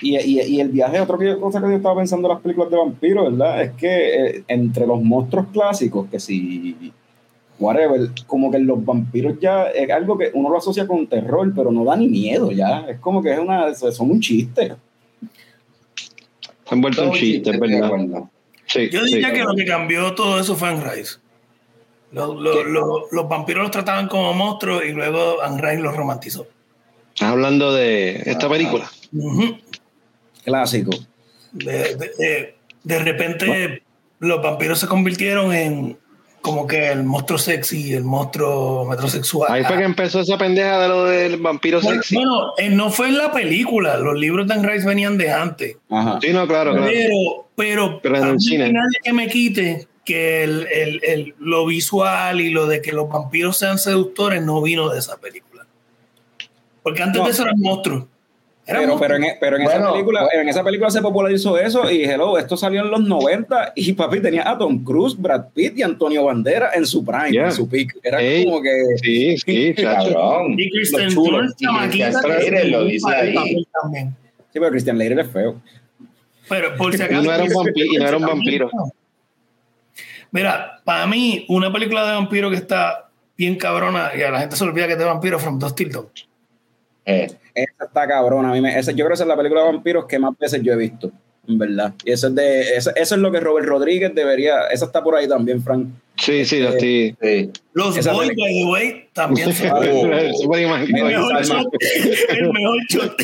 Y, 0.00 0.16
y, 0.16 0.40
y 0.40 0.60
el 0.60 0.68
viaje, 0.68 1.00
otra 1.00 1.16
cosa 1.40 1.60
que 1.60 1.68
yo 1.70 1.76
estaba 1.76 1.96
pensando 1.96 2.28
en 2.28 2.34
las 2.34 2.42
películas 2.42 2.70
de 2.70 2.76
vampiros, 2.76 3.24
¿verdad? 3.36 3.62
Es 3.62 3.72
que 3.72 4.26
eh, 4.26 4.44
entre 4.46 4.86
los 4.86 5.02
monstruos 5.02 5.46
clásicos, 5.52 6.06
que 6.08 6.20
si, 6.20 6.92
whatever, 7.58 8.08
como 8.26 8.50
que 8.50 8.58
los 8.58 8.84
vampiros 8.84 9.38
ya 9.40 9.64
es 9.68 9.90
algo 9.90 10.16
que 10.16 10.30
uno 10.34 10.48
lo 10.50 10.58
asocia 10.58 10.86
con 10.86 11.06
terror, 11.06 11.52
pero 11.54 11.70
no 11.72 11.84
da 11.84 11.96
ni 11.96 12.08
miedo 12.08 12.50
ya. 12.52 12.86
Es 12.88 12.98
como 13.00 13.22
que 13.22 13.32
es 13.32 13.38
una, 13.38 13.74
son 13.74 14.10
un 14.10 14.20
chiste. 14.20 14.74
Se 16.64 16.74
han 16.74 16.80
vuelto 16.80 17.04
un 17.04 17.12
chiste, 17.12 17.50
es 17.50 17.58
verdad. 17.60 17.90
Sí, 18.66 18.90
Yo 18.90 19.00
sí. 19.04 19.14
diría 19.14 19.32
que 19.32 19.42
lo 19.42 19.54
que 19.54 19.64
cambió 19.64 20.14
todo 20.14 20.38
eso 20.38 20.54
fue 20.54 20.68
Anne 20.68 20.84
Rice. 20.84 21.16
Los, 22.12 22.36
los- 22.40 22.66
los- 22.66 23.02
los 23.12 23.28
vampiros 23.28 23.62
los 23.62 23.70
trataban 23.70 24.08
como 24.08 24.32
monstruos 24.34 24.82
y 24.84 24.92
luego 24.92 25.40
Anne 25.42 25.60
Rice 25.60 25.82
los 25.82 25.96
romantizó. 25.96 26.46
Estás 27.14 27.30
hablando 27.32 27.72
de 27.72 28.22
esta 28.26 28.46
Ah. 28.46 28.50
película. 28.50 28.90
Clásico. 30.44 30.90
de, 31.52 31.72
de- 31.96 32.10
de- 32.18 32.54
de 32.84 32.98
repente 32.98 33.82
los 34.20 34.42
vampiros 34.42 34.78
se 34.78 34.86
convirtieron 34.86 35.52
en 35.54 35.98
como 36.48 36.66
que 36.66 36.88
el 36.90 37.04
monstruo 37.04 37.38
sexy, 37.38 37.92
el 37.94 38.04
monstruo 38.04 38.84
metrosexual. 38.84 39.52
Ahí 39.52 39.64
fue 39.64 39.76
que 39.78 39.84
empezó 39.84 40.20
esa 40.20 40.36
pendeja 40.38 40.80
de 40.80 40.88
lo 40.88 41.04
del 41.04 41.36
vampiro 41.38 41.80
bueno, 41.80 42.00
sexy. 42.02 42.16
bueno, 42.16 42.52
eh, 42.58 42.68
no 42.70 42.90
fue 42.90 43.08
en 43.08 43.18
la 43.18 43.30
película, 43.32 43.96
los 43.98 44.16
libros 44.18 44.46
de 44.48 44.54
Anne 44.54 44.68
Rice 44.68 44.86
venían 44.86 45.16
de 45.18 45.30
antes. 45.30 45.76
Ajá. 45.90 46.18
Sí, 46.20 46.32
no, 46.32 46.46
claro, 46.46 46.72
claro. 46.72 46.86
Pero, 46.90 47.48
pero, 47.56 48.00
Pero 48.02 48.16
en 48.16 48.28
el 48.28 48.40
cine. 48.40 48.72
nadie 48.72 48.98
que 49.02 49.12
me 49.12 49.28
quite 49.28 49.86
que 50.04 50.42
el, 50.44 50.66
el- 50.72 51.00
el- 51.04 51.34
lo 51.38 51.66
visual 51.66 52.40
y 52.40 52.50
lo 52.50 52.66
de 52.66 52.80
que 52.80 52.92
los 52.92 53.08
vampiros 53.08 53.56
sean 53.58 53.78
seductores 53.78 54.42
no 54.42 54.62
vino 54.62 54.88
de 54.88 54.98
esa 55.00 55.16
película. 55.18 55.66
Porque 56.82 57.02
antes 57.02 57.20
No. 57.20 57.26
de 57.26 57.32
eso 57.32 57.42
eran 57.42 57.60
monstruos. 57.60 58.04
Pero, 58.70 58.98
pero 58.98 59.16
en, 59.16 59.24
pero 59.40 59.56
en 59.56 59.62
esa 59.62 59.92
película, 59.92 60.20
bueno. 60.24 60.40
en 60.42 60.48
esa 60.48 60.62
película 60.62 60.90
se 60.90 61.00
popularizó 61.00 61.56
eso 61.58 61.90
y 61.90 62.04
hello, 62.04 62.36
esto 62.36 62.56
salió 62.56 62.82
en 62.82 62.90
los 62.90 63.00
90 63.00 63.72
y 63.74 63.92
papi 63.94 64.20
tenía 64.20 64.48
a 64.50 64.58
Tom 64.58 64.84
Cruise, 64.84 65.16
Brad 65.16 65.46
Pitt 65.54 65.78
y 65.78 65.82
Antonio 65.82 66.24
Bandera 66.24 66.70
en 66.74 66.84
su 66.86 67.02
prime, 67.04 67.30
Yeah. 67.32 67.46
en 67.46 67.52
su 67.52 67.66
peak. 67.68 67.96
Era 68.02 68.20
Ey. 68.20 68.44
como 68.44 68.60
que 68.60 68.70
Sí, 69.02 69.36
sí. 69.38 69.74
Cabrón. 69.82 70.54
y 70.58 70.70
Christian 70.70 71.10
se 71.10 72.64
lo 72.66 72.84
dice 72.84 73.10
ahí. 73.14 73.34
también. 73.80 74.14
Sí, 74.52 74.58
pero 74.60 74.70
Christian 74.70 74.96
Slater 74.96 75.18
es 75.20 75.30
feo. 75.30 75.60
Pero 76.48 76.76
por 76.76 76.92
si 76.94 77.00
Y 77.00 77.04
acaso. 77.04 77.22
no 77.22 77.32
era 77.32 77.44
un 77.44 77.50
vampi- 77.50 77.86
y 77.94 77.96
no 77.98 78.06
era 78.08 78.16
un 78.16 78.26
vampiro. 78.26 78.70
Mira, 80.30 80.80
para 80.84 81.06
mí, 81.06 81.44
una 81.48 81.72
película 81.72 82.06
de 82.06 82.12
vampiro 82.12 82.50
que 82.50 82.56
está 82.56 83.08
bien 83.36 83.56
cabrona 83.56 84.10
y 84.16 84.22
a 84.22 84.30
la 84.30 84.40
gente 84.40 84.56
se 84.56 84.64
olvida 84.64 84.86
que 84.86 84.92
es 84.92 84.98
de 84.98 85.04
vampiro, 85.04 85.38
From 85.38 85.58
Dust 85.58 85.76
Till 85.76 85.90
Dawn. 85.90 86.08
Eh, 87.06 87.28
Esa 87.62 87.84
está 87.86 88.06
cabrona. 88.06 88.50
A 88.50 88.52
mí 88.52 88.60
me, 88.60 88.78
esa- 88.78 88.92
yo 88.92 88.98
creo 88.98 89.08
que 89.08 89.14
esa 89.14 89.24
es 89.24 89.28
la 89.28 89.36
película 89.36 89.62
de 89.62 89.66
vampiros 89.72 90.06
que 90.06 90.18
más 90.18 90.36
veces 90.38 90.62
yo 90.62 90.72
he 90.72 90.76
visto, 90.76 91.10
en 91.46 91.58
verdad. 91.58 91.92
Y 92.04 92.12
eso 92.12 92.28
es, 92.28 92.34
de, 92.34 92.60
eso, 92.76 92.90
eso 92.94 93.14
es 93.14 93.20
lo 93.20 93.30
que 93.32 93.40
Robert 93.40 93.66
Rodríguez 93.66 94.14
debería. 94.14 94.66
Esa 94.72 94.86
está 94.86 95.02
por 95.02 95.16
ahí 95.16 95.28
también, 95.28 95.62
Frank. 95.62 95.88
Sí, 96.16 96.44
sí, 96.44 96.58
lo 96.60 96.70
estoy. 96.70 97.16
sí. 97.22 97.50
Los 97.74 97.96
Esa 97.96 98.12
Boys, 98.12 98.28
by 98.28 98.36
the 98.36 98.64
way, 98.64 99.08
también 99.12 99.52
son 99.52 99.70
Oh. 99.72 99.82
El 99.82 100.92
mejor 100.92 101.44
Salma. 101.44 101.62
shot. 101.62 101.72
El 102.36 102.52
mejor 102.52 102.78
shot. 102.88 103.16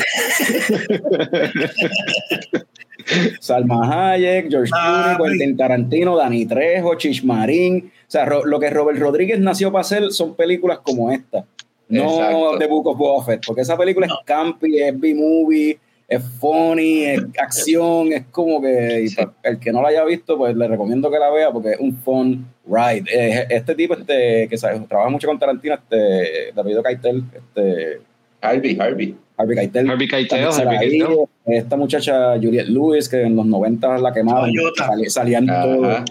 Salma 3.41 4.13
Hayek, 4.13 4.49
George 4.51 4.71
Ah, 4.75 5.15
Clooney, 5.17 5.39
Quentin 5.39 5.57
Tarantino, 5.57 6.17
Dani 6.17 6.47
Trejo, 6.47 6.95
Chishmarín. 6.95 7.91
O 8.07 8.11
sea, 8.11 8.25
Ro- 8.25 8.45
lo 8.45 8.61
que 8.61 8.71
Robert 8.71 8.99
Rodríguez 8.99 9.39
nació 9.41 9.73
para 9.73 9.83
hacer 9.83 10.11
son 10.13 10.35
películas 10.35 10.79
como 10.83 11.11
esta. 11.11 11.45
No 11.89 12.05
Exacto. 12.05 12.59
The 12.59 12.67
Book 12.67 12.87
of 12.89 12.99
Boba 12.99 13.25
Fett, 13.25 13.43
porque 13.47 13.61
esa 13.63 13.77
película 13.77 14.07
No. 14.07 14.15
es 14.15 14.21
campy, 14.25 14.81
es 14.81 14.99
B-movie, 14.99 15.79
es 16.09 16.23
funny, 16.41 17.05
es 17.05 17.23
acción, 17.39 18.13
es 18.13 18.25
como 18.31 18.61
que 18.63 19.07
Sí. 19.09 19.17
pues, 19.17 19.29
el 19.43 19.59
que 19.59 19.73
no 19.73 19.83
la 19.83 19.89
haya 19.89 20.05
visto, 20.05 20.37
pues 20.39 20.57
le 20.57 20.67
recomiendo 20.69 21.11
que 21.11 21.19
la 21.19 21.31
vea 21.31 21.51
porque 21.51 21.73
es 21.73 21.81
un 21.81 21.97
fun 21.97 22.47
ride. 22.67 23.05
Eh, 23.13 23.47
Este 23.51 23.75
tipo 23.75 23.95
este, 23.95 24.49
que 24.49 24.57
sabe, 24.57 24.81
trabaja 24.89 25.11
mucho 25.11 25.27
con 25.29 25.39
Tarantino, 25.39 25.75
este, 25.75 26.53
David 26.55 26.79
Keitel, 26.85 27.25
este, 27.35 28.01
Harvey, 28.41 28.77
Harvey. 28.79 29.17
Harvey 29.37 29.57
Keitel, 29.57 29.91
Harvey 29.91 30.07
Keitel, 30.09 30.45
Harvey 30.45 30.77
ahí. 30.77 30.89
Keitel. 30.99 31.17
Esta 31.47 31.77
muchacha 31.77 32.35
Juliette 32.37 32.69
Lewis, 32.69 33.09
que 33.09 33.23
en 33.23 33.35
los 33.37 33.45
90 33.47 33.99
la 33.99 34.13
quemaban, 34.13 34.51
salía, 34.77 35.11
salían 35.11 35.47
todo. 35.47 35.85
Ajá. 35.91 36.05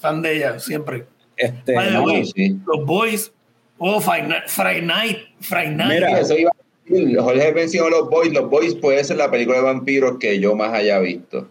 Fan 0.00 0.22
de 0.22 0.36
ella, 0.36 0.58
siempre. 0.58 1.04
Este, 1.36 1.74
no, 1.74 2.06
sí. 2.24 2.56
Los 2.66 2.86
Boys. 2.86 3.32
Oh, 3.78 4.00
Friday 4.00 4.82
Night. 4.82 5.18
Friday 5.40 5.74
Night. 5.74 5.92
Mira, 5.92 6.20
Eso 6.20 6.36
iba 6.38 6.50
a 6.50 6.88
decir. 6.88 7.18
Jorge 7.18 7.52
mencionó 7.52 7.90
los 7.90 8.08
Boys. 8.08 8.32
Los 8.32 8.48
Boys 8.48 8.74
puede 8.74 9.02
ser 9.04 9.16
la 9.16 9.30
película 9.30 9.58
de 9.58 9.64
vampiros 9.64 10.18
que 10.18 10.38
yo 10.38 10.54
más 10.54 10.72
haya 10.72 10.98
visto. 11.00 11.48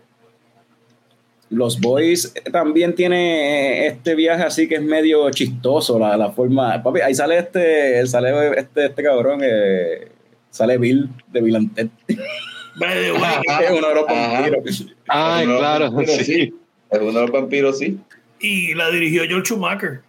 Los 1.49 1.79
Boys 1.79 2.33
también 2.51 2.95
tiene 2.95 3.85
este 3.85 4.15
viaje 4.15 4.41
así 4.43 4.67
que 4.67 4.75
es 4.75 4.81
medio 4.81 5.29
chistoso, 5.29 5.99
la, 5.99 6.17
la 6.17 6.31
forma. 6.31 6.81
Papi, 6.81 7.01
ahí 7.01 7.13
sale 7.13 7.37
este, 7.37 8.05
sale 8.07 8.59
este, 8.59 8.85
este 8.87 9.03
cabrón, 9.03 9.41
eh, 9.43 10.07
sale 10.49 10.79
Bill 10.79 11.09
de 11.31 11.41
que 11.41 11.81
es 13.65 13.71
uno 13.71 13.87
de 13.87 13.95
los 13.95 14.05
vampiros. 14.07 14.65
Los 14.65 14.93
claro, 15.05 15.91
vampiros, 15.91 16.25
sí. 16.25 16.53
Es 16.89 16.99
uno 16.99 17.11
de 17.11 17.21
los 17.21 17.31
vampiros, 17.31 17.77
sí. 17.77 17.99
y 18.39 18.73
la 18.73 18.89
dirigió 18.89 19.23
George 19.25 19.45
Schumacher. 19.45 20.01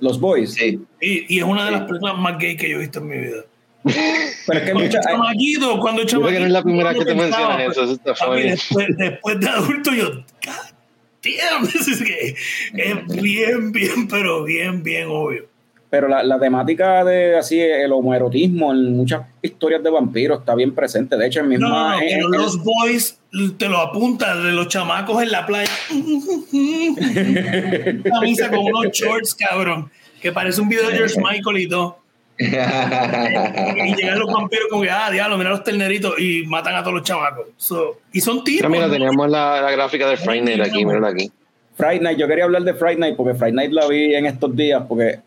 Los 0.00 0.20
Boys. 0.20 0.54
Sí. 0.54 0.80
Y, 1.00 1.34
y 1.34 1.38
es 1.38 1.44
una 1.44 1.64
de 1.64 1.70
las 1.70 1.82
películas 1.82 2.18
más 2.18 2.38
gay 2.38 2.56
que 2.56 2.68
yo 2.68 2.76
he 2.76 2.80
visto 2.80 2.98
en 2.98 3.06
mi 3.08 3.18
vida. 3.18 3.44
Pero 3.84 4.58
es 4.58 4.64
que 4.64 4.72
Cuando 4.72 4.80
mucha, 4.80 5.00
chamaquito, 5.00 5.80
cuando 5.80 6.02
Yo 6.04 6.20
creo 6.20 6.32
que 6.32 6.40
no 6.40 6.46
es 6.46 6.52
la 6.52 6.62
primera 6.62 6.94
que 6.94 7.04
te 7.04 7.14
mencionas 7.14 7.60
eso, 7.60 7.84
eso 7.84 7.92
está 7.92 8.30
después, 8.30 8.96
después 8.96 9.40
de 9.40 9.48
adulto, 9.48 9.92
yo, 9.92 10.10
God 10.10 10.74
damn, 11.22 11.64
is 11.74 12.02
gay. 12.02 12.34
Es 12.74 13.22
bien, 13.22 13.72
bien, 13.72 14.08
pero 14.08 14.44
bien, 14.44 14.82
bien 14.82 15.08
obvio. 15.08 15.46
Pero 15.94 16.08
la, 16.08 16.24
la 16.24 16.40
temática 16.40 17.04
de 17.04 17.36
así 17.36 17.60
el 17.60 17.92
homoerotismo 17.92 18.72
en 18.72 18.96
muchas 18.96 19.22
historias 19.42 19.80
de 19.80 19.90
vampiros 19.90 20.40
está 20.40 20.56
bien 20.56 20.74
presente. 20.74 21.16
De 21.16 21.24
hecho, 21.28 21.38
en 21.38 21.44
No, 21.46 21.50
misma. 21.50 21.68
no, 21.68 21.88
no, 21.90 22.00
en- 22.00 22.08
pero 22.08 22.26
en- 22.26 22.32
los 22.32 22.64
boys 22.64 23.20
te 23.56 23.68
lo 23.68 23.78
apuntan 23.78 24.42
de 24.42 24.50
los 24.50 24.66
chamacos 24.66 25.22
en 25.22 25.30
la 25.30 25.46
playa. 25.46 25.70
Camisa 28.04 28.50
con 28.50 28.58
unos 28.58 28.86
shorts, 28.92 29.36
cabrón. 29.36 29.88
Que 30.20 30.32
parece 30.32 30.60
un 30.60 30.68
video 30.68 30.88
de 30.88 30.96
George 30.96 31.14
Michael 31.20 31.58
y 31.58 31.68
todo. 31.68 31.98
Y 32.40 33.94
llegan 33.94 34.18
los 34.18 34.32
vampiros 34.32 34.66
como 34.68 34.82
que, 34.82 34.90
ah, 34.90 35.08
diablo, 35.12 35.38
mira 35.38 35.50
los 35.50 35.62
terneritos 35.62 36.18
y 36.18 36.42
matan 36.46 36.74
a 36.74 36.80
todos 36.82 36.94
los 36.94 37.02
chamacos. 37.04 37.46
So, 37.56 37.98
y 38.12 38.20
son 38.20 38.42
tipos. 38.42 38.68
Mira, 38.68 38.90
teníamos 38.90 39.30
la, 39.30 39.60
la 39.62 39.70
gráfica 39.70 40.08
de 40.08 40.16
Friday 40.16 40.40
Night 40.42 40.60
aquí, 40.60 40.84
mírala 40.84 41.10
aquí. 41.10 41.30
Friday 41.76 42.00
Night, 42.00 42.18
yo 42.18 42.26
quería 42.26 42.44
hablar 42.44 42.62
de 42.62 42.74
Friday 42.74 42.96
Night 42.96 43.16
porque 43.16 43.34
Friday 43.34 43.52
Night 43.52 43.70
la 43.72 43.86
vi 43.86 44.16
en 44.16 44.26
estos 44.26 44.56
días 44.56 44.82
porque 44.88 45.20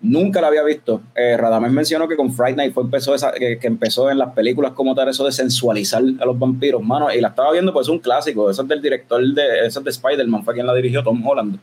nunca 0.00 0.40
la 0.40 0.48
había 0.48 0.62
visto. 0.62 1.00
Eh, 1.14 1.36
Radamés 1.36 1.72
mencionó 1.72 2.06
que 2.08 2.16
con 2.16 2.32
Friday 2.32 2.56
Night 2.56 2.74
fue 2.74 2.82
empezó 2.82 3.14
esa, 3.14 3.32
que, 3.32 3.58
que 3.58 3.66
empezó 3.66 4.10
en 4.10 4.18
las 4.18 4.32
películas 4.34 4.72
como 4.72 4.94
tal 4.94 5.08
eso 5.08 5.24
de 5.24 5.32
sensualizar 5.32 6.02
a 6.20 6.24
los 6.26 6.38
vampiros, 6.38 6.82
mano, 6.82 7.12
y 7.12 7.20
la 7.20 7.28
estaba 7.28 7.52
viendo 7.52 7.72
pues 7.72 7.86
es 7.86 7.90
un 7.90 7.98
clásico, 8.00 8.50
eso 8.50 8.62
es 8.62 8.68
del 8.68 8.82
director 8.82 9.22
de, 9.22 9.66
eso 9.66 9.78
es 9.80 9.84
de 9.84 9.90
Spider-Man, 9.90 10.44
fue 10.44 10.54
quien 10.54 10.66
la 10.66 10.74
dirigió, 10.74 11.02
Tom 11.02 11.26
Holland. 11.26 11.58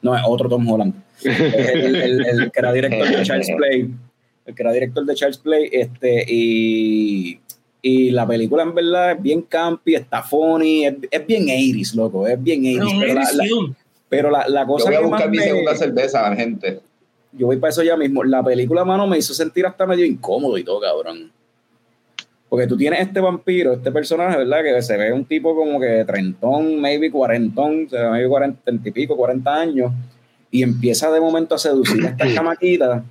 No, 0.00 0.16
es 0.16 0.22
otro 0.26 0.48
Tom 0.48 0.66
Holland. 0.68 0.94
El, 1.24 1.94
el- 1.96 2.26
el 2.26 2.50
que 2.50 2.58
era 2.58 2.72
director 2.72 3.06
de 3.08 3.22
Child's 3.22 3.50
Play. 3.56 3.90
El 4.46 4.54
que 4.56 4.62
era 4.62 4.72
director 4.72 5.04
de 5.04 5.14
Child's 5.14 5.38
Play, 5.38 5.68
este, 5.70 6.24
y, 6.26 7.38
y 7.80 8.10
la 8.10 8.26
película 8.26 8.64
en 8.64 8.74
verdad 8.74 9.12
es 9.12 9.22
bien 9.22 9.42
campy, 9.42 9.94
está 9.94 10.22
funny, 10.22 10.86
es, 10.86 10.94
es 11.10 11.26
bien 11.26 11.46
80s, 11.46 11.94
loco, 11.94 12.26
es 12.26 12.42
bien 12.42 12.62
80s. 12.62 12.98
Pero 13.00 13.14
la- 13.14 13.32
la- 13.32 13.74
pero 14.08 14.30
la, 14.30 14.48
la 14.48 14.60
Yo 14.62 14.66
cosa 14.66 14.86
voy 14.86 14.94
a 14.94 14.98
que 14.98 15.04
buscar 15.06 15.20
más 15.20 15.30
mi 15.30 15.36
me- 15.38 15.44
segunda 15.44 15.74
cerveza, 15.76 16.34
gente. 16.36 16.80
Yo 17.32 17.46
voy 17.46 17.56
para 17.56 17.70
eso 17.70 17.82
ya 17.82 17.96
mismo. 17.96 18.24
La 18.24 18.42
película, 18.42 18.84
mano, 18.84 19.06
me 19.06 19.18
hizo 19.18 19.34
sentir 19.34 19.66
hasta 19.66 19.86
medio 19.86 20.04
incómodo 20.04 20.58
y 20.58 20.64
todo, 20.64 20.80
cabrón. 20.80 21.32
Porque 22.48 22.66
tú 22.66 22.76
tienes 22.76 23.00
este 23.00 23.18
vampiro, 23.20 23.72
este 23.72 23.90
personaje, 23.90 24.36
¿verdad? 24.36 24.62
Que 24.62 24.82
se 24.82 24.96
ve 24.98 25.12
un 25.12 25.24
tipo 25.24 25.56
como 25.56 25.80
que 25.80 26.04
trentón, 26.04 26.80
maybe 26.80 27.10
cuarentón, 27.10 27.86
o 27.86 27.88
sea, 27.88 28.10
maybe 28.10 28.28
cuarenta 28.28 28.70
y 28.70 28.90
pico, 28.90 29.16
cuarenta 29.16 29.54
años, 29.54 29.90
y 30.50 30.62
empieza 30.62 31.10
de 31.10 31.18
momento 31.18 31.54
a 31.54 31.58
seducir 31.58 32.04
a 32.04 32.10
esta 32.10 32.26
chamaquita. 32.34 33.04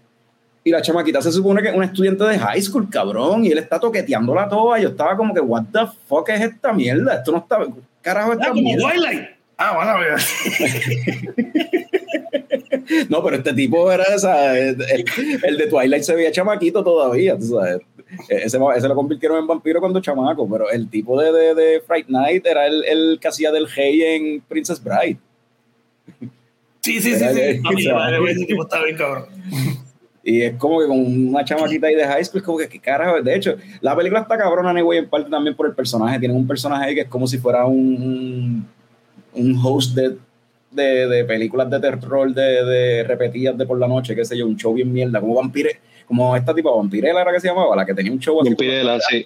Y 0.64 0.70
la 0.70 0.84
chamaquita 0.84 1.24
se 1.24 1.32
supone 1.32 1.64
que 1.64 1.70
es 1.70 1.76
una 1.76 1.86
estudiante 1.86 2.24
de 2.24 2.38
high 2.38 2.62
school, 2.62 2.88
cabrón, 2.88 3.44
y 3.44 3.48
él 3.48 3.58
está 3.58 3.80
toqueteándola 3.80 4.48
toda. 4.48 4.80
Yo 4.80 4.90
estaba 4.90 5.18
como 5.18 5.34
que, 5.34 5.40
what 5.40 5.64
the 5.74 5.88
fuck 6.06 6.30
es 6.30 6.42
esta 6.42 6.72
mierda? 6.72 7.16
Esto 7.16 7.32
no 7.32 7.40
está. 7.40 7.66
¿qué 7.66 7.82
Carajo, 8.04 8.34
Ah, 8.34 8.36
esta 8.36 8.50
como 8.50 8.62
mierda. 8.62 8.92
Twilight. 8.92 9.41
Ah, 9.62 9.74
bueno. 9.76 10.18
No, 13.09 13.24
pero 13.24 13.38
este 13.38 13.53
tipo 13.53 13.89
era 13.91 14.03
esa. 14.03 14.57
El, 14.57 14.76
el 15.43 15.57
de 15.57 15.68
Twilight 15.68 16.03
se 16.03 16.16
veía 16.16 16.32
chamaquito 16.32 16.84
todavía, 16.84 17.38
tú 17.38 17.45
sabes. 17.45 17.82
Ese, 18.28 18.59
ese 18.76 18.88
lo 18.88 18.95
convirtieron 18.95 19.38
en 19.38 19.47
vampiro 19.47 19.80
cuando 19.80 20.01
chamaco, 20.01 20.49
pero 20.49 20.70
el 20.70 20.89
tipo 20.89 21.20
de, 21.22 21.32
de, 21.32 21.55
de 21.55 21.82
Fright 21.82 22.07
Night 22.09 22.45
era 22.45 22.68
el, 22.68 22.84
el 22.84 23.20
que 23.22 23.28
hacía 23.30 23.51
del 23.51 23.68
Hey 23.74 24.01
en 24.01 24.41
Princess 24.41 24.84
Bride. 24.84 25.18
Sí, 26.82 26.99
sí, 26.99 27.16
sí, 27.16 27.26
sí. 27.34 27.62
A 27.64 27.72
mí, 27.72 27.88
madre, 27.88 28.32
ese 28.32 28.45
tipo 28.45 28.64
está 28.64 28.84
bien 28.84 28.97
cabrón. 28.97 29.26
Y 30.24 30.41
es 30.41 30.55
como 30.57 30.80
que 30.80 30.88
con 30.88 30.99
una 30.99 31.45
chamaquita 31.45 31.88
ahí 31.88 31.95
de 31.95 32.05
high 32.05 32.26
school, 32.26 32.39
es 32.41 32.45
como 32.45 32.57
que, 32.57 32.68
¿qué 32.68 32.80
carajo? 32.80 33.22
De 33.22 33.36
hecho, 33.36 33.55
la 33.80 33.95
película 33.95 34.22
está 34.22 34.38
cabrona, 34.38 34.72
anyway, 34.72 34.99
en 34.99 35.09
parte 35.09 35.30
también 35.30 35.55
por 35.55 35.68
el 35.68 35.74
personaje. 35.74 36.20
Tienen 36.20 36.38
un 36.38 36.47
personaje 36.47 36.86
ahí 36.86 36.95
que 36.95 37.01
es 37.01 37.07
como 37.07 37.26
si 37.28 37.38
fuera 37.38 37.66
un, 37.66 38.68
un 39.34 39.60
host 39.64 39.96
de, 39.96 40.18
de, 40.72 41.08
de 41.08 41.26
películas 41.26 41.70
de 41.70 41.80
terror 41.80 42.34
de, 42.34 42.64
de 42.66 43.04
repetidas 43.04 43.58
de 43.58 43.66
por 43.66 43.80
la 43.80 43.88
noche, 43.88 44.16
qué 44.16 44.26
sé 44.26 44.38
yo, 44.38 44.46
un 44.46 44.58
show 44.58 44.74
bien 44.74 44.92
mierda, 44.92 45.20
como 45.20 45.36
vampire, 45.36 45.80
como 46.08 46.36
esta 46.36 46.54
tipo 46.54 46.76
Vampirella 46.76 47.22
era 47.22 47.32
que 47.32 47.40
se 47.40 47.48
llamaba, 47.48 47.76
la 47.76 47.86
que 47.86 47.94
tenía 47.94 48.12
un 48.12 48.20
show 48.20 48.42
así. 48.42 48.50
Vampirella, 48.50 49.00
sí. 49.10 49.26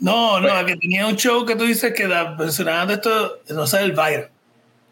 No, 0.00 0.38
no, 0.40 0.48
Pues- 0.48 0.64
que 0.66 0.76
tenía 0.76 1.06
un 1.06 1.16
show 1.16 1.44
que 1.46 1.56
tú 1.56 1.64
dices 1.64 1.92
que 1.94 2.06
da, 2.06 2.36
mencionabas 2.38 2.88
de 2.88 2.94
esto, 2.94 3.38
no 3.54 3.66
sé, 3.66 3.80
el 3.82 3.92
Vaira. 3.92 4.28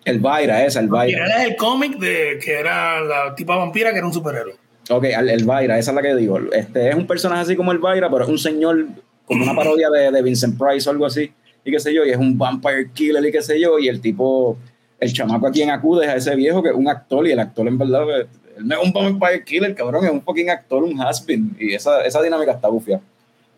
El 0.05 0.21
Vaira, 0.21 0.65
esa, 0.65 0.81
el 0.81 0.89
Vaira. 0.89 1.19
Vampirella 1.19 1.45
es 1.45 1.51
el 1.51 1.57
cómic 1.57 1.99
de 1.99 2.39
que 2.43 2.53
era 2.59 3.01
la 3.03 3.35
tipa 3.35 3.57
vampira 3.57 3.91
que 3.91 3.99
era 3.99 4.07
un 4.07 4.13
superhéroe. 4.13 4.55
Ok, 4.91 5.05
el, 5.05 5.29
el 5.29 5.45
Vaira, 5.45 5.79
esa 5.79 5.91
es 5.91 5.95
la 5.95 6.01
que 6.03 6.15
digo. 6.15 6.39
Este 6.53 6.89
es 6.89 6.95
un 6.95 7.07
personaje 7.07 7.43
así 7.43 7.57
como 7.57 7.73
el 7.73 7.79
Vaira, 7.79 8.09
pero 8.11 8.25
es 8.25 8.31
un 8.31 8.39
señor 8.39 8.87
como 9.27 9.43
una 9.45 9.55
parodia 9.57 9.91
de, 9.91 10.11
de 10.11 10.23
Vincent 10.23 10.59
Price 10.59 10.89
o 10.89 10.93
algo 10.93 11.05
así, 11.05 11.31
y 11.69 11.73
qué 11.73 11.81
sé 11.81 11.95
yo, 11.95 12.05
y 12.05 12.11
es 12.11 12.17
un 12.17 12.37
vampire 12.37 12.91
killer 12.93 13.25
y 13.25 13.33
qué 13.33 13.43
sé 13.43 13.61
yo, 13.61 13.79
y 13.79 13.89
el 13.89 14.01
tipo, 14.01 14.57
el 14.99 15.13
chamaco 15.13 15.47
a 15.47 15.51
quien 15.51 15.71
acude 15.71 16.07
es 16.07 16.11
a 16.11 16.17
ese 16.17 16.35
viejo 16.35 16.63
que 16.63 16.71
es 16.71 16.75
un 16.75 16.89
actor, 16.89 17.27
y 17.27 17.33
el 17.33 17.39
actor 17.39 17.69
en 17.69 17.79
verdad, 17.79 18.05
pues, 18.05 18.27
él 18.57 18.67
no 18.67 18.81
es 18.81 18.87
un 18.87 18.93
vampire 18.93 19.45
killer, 19.45 19.75
cabrón, 19.75 20.05
es 20.05 20.11
un 20.11 20.23
fucking 20.23 20.51
actor, 20.51 20.83
un 20.83 21.01
has-been, 21.01 21.57
y 21.61 21.75
esa, 21.75 22.03
esa 22.03 22.23
dinámica 22.23 22.53
está 22.53 22.69
bufia. 22.69 23.01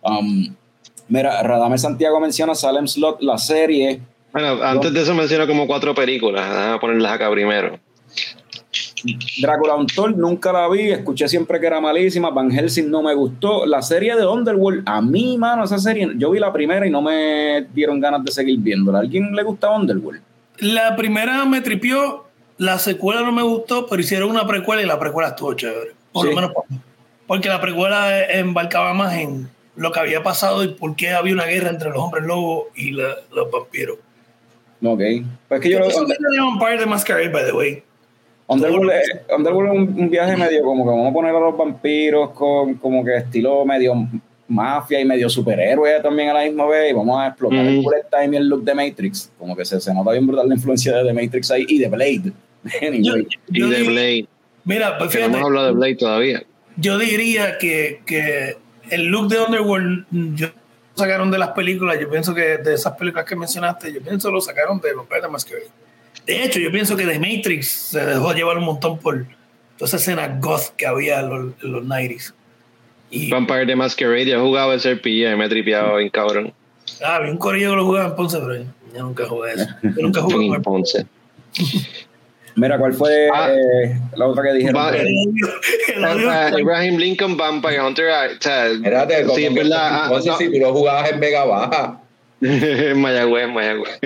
Um, 0.03 0.55
mira, 1.09 1.43
Radame 1.43 1.79
Santiago 1.79 2.21
menciona 2.21 2.55
Salem 2.55 2.87
Slot, 2.87 3.23
la 3.23 3.39
serie, 3.39 4.01
Bueno, 4.33 4.63
antes 4.63 4.93
de 4.93 5.03
eso 5.03 5.15
menciono 5.15 5.47
como 5.47 5.67
cuatro 5.67 5.95
películas. 5.95 6.49
Déjame 6.49 6.79
ponerlas 6.79 7.13
acá 7.13 7.31
primero. 7.31 7.79
Drácula 9.41 9.75
Untold 9.77 10.17
nunca 10.17 10.53
la 10.53 10.69
vi, 10.69 10.91
escuché 10.91 11.29
siempre 11.29 11.59
que 11.61 11.67
era 11.67 11.81
malísima, 11.81 12.31
Van 12.31 12.51
Helsing 12.51 12.91
no 12.91 13.03
me 13.03 13.15
gustó, 13.15 13.65
la 13.67 13.83
serie 13.83 14.15
de 14.17 14.27
Underworld, 14.27 14.83
a 14.87 15.01
mí, 15.01 15.37
mano, 15.39 15.65
esa 15.65 15.79
serie, 15.79 16.11
yo 16.17 16.31
vi 16.31 16.39
la 16.39 16.53
primera 16.53 16.87
y 16.87 16.91
no 16.91 17.01
me 17.03 17.67
dieron 17.73 18.01
ganas 18.01 18.25
de 18.25 18.33
seguir 18.33 18.59
viéndola. 18.59 18.99
¿A 18.99 19.01
alguien 19.03 19.35
le 19.35 19.43
gusta 19.43 19.71
Underworld? 19.71 20.21
La 20.59 20.95
primera 20.97 21.45
me 21.47 21.61
tripió, 21.61 22.25
la 22.59 22.79
secuela 22.79 23.23
no 23.23 23.33
me 23.33 23.43
gustó, 23.43 23.87
pero 23.87 24.01
hicieron 24.03 24.31
una 24.31 24.47
precuela 24.47 24.83
y 24.83 24.87
la 24.87 24.99
precuela 24.99 25.29
estuvo 25.31 25.55
chévere. 25.55 25.93
Por 26.13 26.27
Sí. 26.27 26.31
lo 26.35 26.37
menos. 26.41 26.53
Porque 27.27 27.49
la 27.49 27.61
precuela 27.61 28.25
embarcaba 28.29 28.93
más 28.93 29.15
en 29.15 29.49
lo 29.77 29.93
que 29.93 30.01
había 30.01 30.23
pasado 30.23 30.63
y 30.65 30.69
por 30.69 30.97
qué 30.97 31.11
había 31.11 31.33
una 31.33 31.45
guerra 31.47 31.71
entre 31.71 31.89
los 31.91 31.99
hombres 31.99 32.25
lobos 32.25 32.65
y 32.75 32.91
la- 32.91 33.15
los 33.33 33.51
vampiros. 33.51 33.97
Ok, 34.83 35.01
pues 35.49 35.61
que 35.61 35.71
yo... 35.71 35.79
Viene 35.79 36.15
de 36.33 36.41
Vampire 36.41 36.79
the 36.79 36.87
Masquerade, 36.87 37.29
by 37.29 37.45
the 37.45 37.53
way. 37.53 37.83
Underworld, 38.55 38.91
es, 38.93 39.21
Underworld 39.37 39.73
es 39.73 39.79
un, 39.79 40.01
un 40.01 40.11
viaje 40.11 40.37
medio 40.37 40.63
como 40.63 40.85
que 40.85 40.91
vamos 40.91 41.11
a 41.11 41.13
poner 41.13 41.35
a 41.35 41.41
los 41.41 41.57
vampiros 41.57 42.31
con 42.31 42.75
como 42.75 43.05
que 43.05 43.17
estilo 43.17 43.65
medio 43.65 43.95
mafia 44.49 44.99
y 45.01 45.05
medio 45.05 45.29
superhéroe 45.31 46.01
también 46.03 46.31
a 46.31 46.35
la 46.35 46.43
misma 46.45 46.67
vez 46.67 46.91
y 46.91 46.95
vamos 46.95 47.21
a 47.21 47.29
explotar 47.29 47.61
el 47.65 47.75
Ujú. 47.79 47.83
bullet 47.85 48.05
time 48.11 48.37
y 48.37 48.41
el 48.41 48.49
look 48.49 48.65
de 48.65 48.75
Matrix. 48.75 49.31
Como 49.39 49.55
que 49.57 49.65
se, 49.65 49.81
se 49.81 49.95
nota 49.95 50.11
bien 50.13 50.27
brutal 50.27 50.49
la 50.49 50.55
influencia 50.57 50.97
de 50.97 51.05
The 51.05 51.13
Matrix 51.13 51.51
ahí 51.53 51.65
y 51.69 51.79
de 51.79 51.89
Blade. 51.89 52.33
Anyway. 52.83 53.27
Y 53.49 53.61
Yo 53.61 53.69
de 53.69 53.77
diría- 53.77 53.91
Blade. 53.91 54.27
Mira, 54.65 54.99
pues 54.99 55.11
Que 55.11 55.19
no 55.21 55.25
fíjate, 55.27 55.37
hemos 55.39 55.47
hablado 55.49 55.67
de 55.69 55.73
Blade 55.73 55.95
todavía. 55.97 56.43
yo 56.77 56.99
diría 56.99 57.57
que, 57.59 58.03
que 58.05 58.57
el 58.91 59.05
look 59.07 59.29
de 59.29 59.41
Underworld 59.41 60.07
mm, 60.11 60.35
yo, 60.35 60.47
lo 60.49 60.53
sacaron 61.05 61.31
de 61.31 61.39
las 61.39 61.51
películas. 61.51 61.99
Yo 62.01 62.11
pienso 62.11 62.35
que 62.35 62.59
de 62.59 62.75
esas 62.75 62.95
películas 62.97 63.25
que 63.25 63.37
mencionaste, 63.37 63.93
yo 63.93 64.03
pienso 64.03 64.31
lo 64.31 64.41
sacaron 64.41 64.81
de 64.81 64.89
the 64.91 65.29
Masquerade. 65.29 65.69
De 66.35 66.45
hecho, 66.45 66.59
yo 66.59 66.71
pienso 66.71 66.97
que 66.97 67.05
The 67.05 67.19
Matrix 67.19 67.69
se 67.69 68.05
dejó 68.05 68.33
llevar 68.33 68.59
un 68.59 68.65
montón 68.65 68.99
por 68.99 69.25
toda 69.77 69.87
esa 69.89 69.97
escena 69.97 70.39
goth 70.41 70.71
que 70.77 70.87
había 70.87 71.21
en 71.21 71.29
los, 71.29 71.55
en 71.63 71.73
los 71.73 71.85
90s. 71.85 72.33
Y 73.11 73.31
Vampire 73.31 73.67
the 73.67 73.75
Masquerade, 73.77 74.27
yo 74.27 74.41
jugaba 74.41 74.75
ese 74.75 74.95
RPG 74.95 75.07
y 75.33 75.37
me 75.37 75.47
he 75.47 75.49
tripeado 75.49 75.97
bien 75.97 76.11
cabrón. 76.11 76.53
ah, 77.05 77.17
había 77.17 77.33
un 77.33 77.39
corillo 77.39 77.71
que 77.71 77.77
lo 77.77 77.85
jugaba 77.87 78.07
en 78.11 78.15
Ponce, 78.17 78.39
pero 78.39 78.55
yo, 78.57 78.65
yo 78.95 79.03
nunca 79.03 79.27
jugué 79.27 79.53
eso. 79.55 79.67
Yo 79.83 79.91
nunca 80.03 80.21
jugué 80.23 80.47
En 80.55 80.63
Ponce. 80.63 81.07
Mira, 82.57 82.79
¿cuál 82.79 82.93
fue 82.93 83.29
Ah. 83.33 83.49
eh, 83.53 83.97
la 84.17 84.27
otra 84.27 84.43
que 84.45 84.53
dijeron? 84.55 84.77
Va- 84.77 84.95
el 84.97 85.07
el 85.07 86.05
odio. 86.05 86.31
Ah, 86.31 86.49
Abraham 86.53 86.97
Lincoln 86.97 87.37
Vampire 87.37 87.81
Hunter. 87.81 88.11
ah, 88.11 88.27
O 88.39 88.43
sea, 88.43 88.67
Espérate, 88.69 89.23
como 89.23 89.35
sí, 89.37 89.45
en 89.47 89.55
que 89.55 89.61
verdad. 89.63 90.05
ah, 90.05 90.09
no. 90.25 90.37
si 90.37 90.51
tú 90.51 90.59
lo 90.59 90.73
jugabas 90.73 91.11
en 91.13 91.21
Vega 91.21 91.45
Baja. 91.45 92.01
Mayagüez, 92.41 93.49
Mayagüez. 93.49 93.99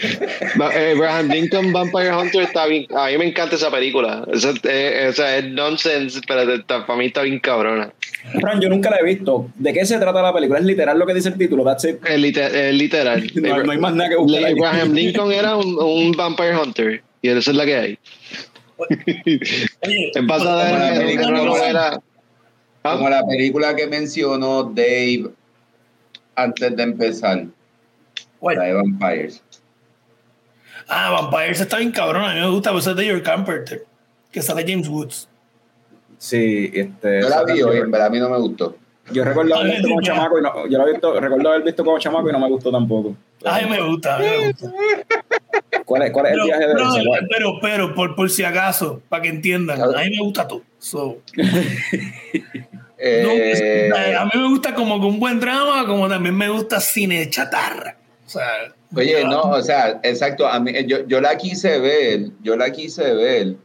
Eh, 0.00 0.92
Abraham 0.96 1.28
Lincoln 1.28 1.72
Vampire 1.72 2.12
Hunter 2.14 2.42
está 2.42 2.66
bien. 2.66 2.86
A 2.96 3.08
mí 3.08 3.18
me 3.18 3.26
encanta 3.26 3.56
esa 3.56 3.70
película. 3.70 4.24
Esa, 4.32 4.52
eh, 4.64 5.06
o 5.10 5.12
sea, 5.12 5.38
es 5.38 5.44
nonsense, 5.46 6.20
pero 6.26 6.54
está- 6.54 6.86
para 6.86 6.98
mí 6.98 7.06
está 7.06 7.22
bien 7.22 7.38
cabrona. 7.40 7.92
Fran, 8.40 8.60
yo 8.60 8.68
nunca 8.68 8.90
la 8.90 8.98
he 8.98 9.04
visto. 9.04 9.50
¿De 9.56 9.72
qué 9.72 9.84
se 9.84 9.98
trata 9.98 10.22
la 10.22 10.32
película? 10.32 10.58
Es 10.60 10.64
literal 10.64 10.98
lo 10.98 11.06
que 11.06 11.14
dice 11.14 11.28
el 11.30 11.38
título. 11.38 11.64
That's 11.64 11.84
it. 11.84 11.96
Es, 12.06 12.18
liter- 12.20 12.54
es 12.54 12.74
literal. 12.74 13.30
No, 13.34 13.62
no 13.64 13.72
hay 13.72 13.78
más 13.78 13.94
nada 13.94 14.10
que 14.10 14.16
buscar. 14.16 14.44
ahí. 14.44 14.52
Abraham 14.52 14.92
Lincoln 14.92 15.32
era 15.32 15.56
un, 15.56 15.78
un 15.80 16.12
Vampire 16.12 16.56
Hunter. 16.56 17.02
Y 17.22 17.28
eso 17.30 17.50
es 17.50 17.56
la 17.56 17.64
que 17.64 17.74
hay. 17.76 17.98
Oye, 18.76 19.40
Como 20.14 20.34
en, 20.60 20.98
película, 20.98 21.28
una 21.28 21.38
como 21.40 21.56
la-. 21.72 22.00
¿Ah? 22.84 22.92
Como 22.96 23.08
la 23.10 23.26
película 23.26 23.74
que 23.74 23.86
mencionó 23.88 24.62
Dave 24.64 25.30
antes 26.36 26.76
de 26.76 26.82
empezar, 26.84 27.44
la 28.40 28.62
de 28.62 28.72
Vampires. 28.72 29.42
Ah, 30.88 31.10
Vampires 31.10 31.60
está 31.60 31.78
bien 31.78 31.90
cabrón. 31.92 32.24
A 32.24 32.34
mí 32.34 32.40
me 32.40 32.48
gusta, 32.50 32.72
pues 32.72 32.86
es 32.86 32.96
de 32.96 33.06
Your 33.06 33.22
Carpenter, 33.22 33.84
que 34.32 34.42
sale 34.42 34.64
James 34.66 34.88
Woods. 34.88 35.28
Sí, 36.18 36.70
este. 36.74 37.20
Yo 37.22 37.28
la 37.28 37.44
vi 37.44 37.62
hoy, 37.62 37.76
en 37.78 37.90
verdad 37.90 38.08
a 38.08 38.10
mí 38.10 38.18
no 38.18 38.28
me 38.30 38.38
gustó. 38.38 38.76
yo 39.12 39.24
recuerdo 39.24 39.54
haber 39.56 39.72
visto 39.74 39.88
como 39.88 40.02
chamaco 40.02 40.38
y 40.38 40.42
no, 40.42 40.66
yo 40.66 40.78
la 40.78 40.84
he 40.84 40.90
visto, 40.92 41.20
recuerdo 41.20 41.48
haber 41.50 41.62
visto 41.62 41.84
como 41.84 41.98
chamaco 41.98 42.28
y 42.28 42.32
no 42.32 42.40
me 42.40 42.48
gustó 42.48 42.70
tampoco. 42.72 43.14
A 43.44 43.60
mí 43.60 43.68
me 43.70 43.80
gusta, 43.82 44.16
a 44.16 44.18
mí 44.18 44.24
me 44.26 44.46
gusta. 44.48 44.72
¿Cuál 45.84 46.02
es, 46.02 46.10
cuál 46.10 46.26
es 46.26 46.32
el 46.32 46.38
Pero, 46.38 46.44
viaje 46.46 46.66
de 46.66 46.74
pero, 46.74 46.84
pero, 47.30 47.58
pero, 47.62 47.94
por, 47.94 48.16
por 48.16 48.30
si 48.30 48.42
acaso, 48.44 49.00
para 49.08 49.22
que 49.22 49.28
entiendan, 49.28 49.80
a 49.80 49.86
mí 50.02 50.10
me 50.10 50.18
gusta 50.22 50.48
todo. 50.48 50.62
So, 50.78 51.18
Eh, 52.98 53.22
no, 53.24 53.30
es- 53.30 53.60
eh, 53.60 54.16
a 54.18 54.24
mí 54.24 54.30
me 54.34 54.48
gusta 54.48 54.74
como 54.74 55.00
que 55.00 55.06
un 55.06 55.20
buen 55.20 55.38
drama, 55.40 55.86
como 55.86 56.08
también 56.08 56.36
me 56.36 56.48
gusta 56.48 56.80
cine 56.80 57.30
chatarra. 57.30 57.96
O 58.26 58.28
sea, 58.28 58.44
Oye, 58.94 59.22
no, 59.24 59.42
o 59.42 59.62
sea, 59.62 60.00
exacto, 60.02 60.46
a 60.46 60.58
mí, 60.60 60.72
yo, 60.86 61.06
yo 61.06 61.20
la 61.20 61.36
quise 61.36 61.78
ver, 61.78 62.30
yo 62.42 62.56
la 62.56 62.70
quise 62.72 63.12
ver, 63.14 63.56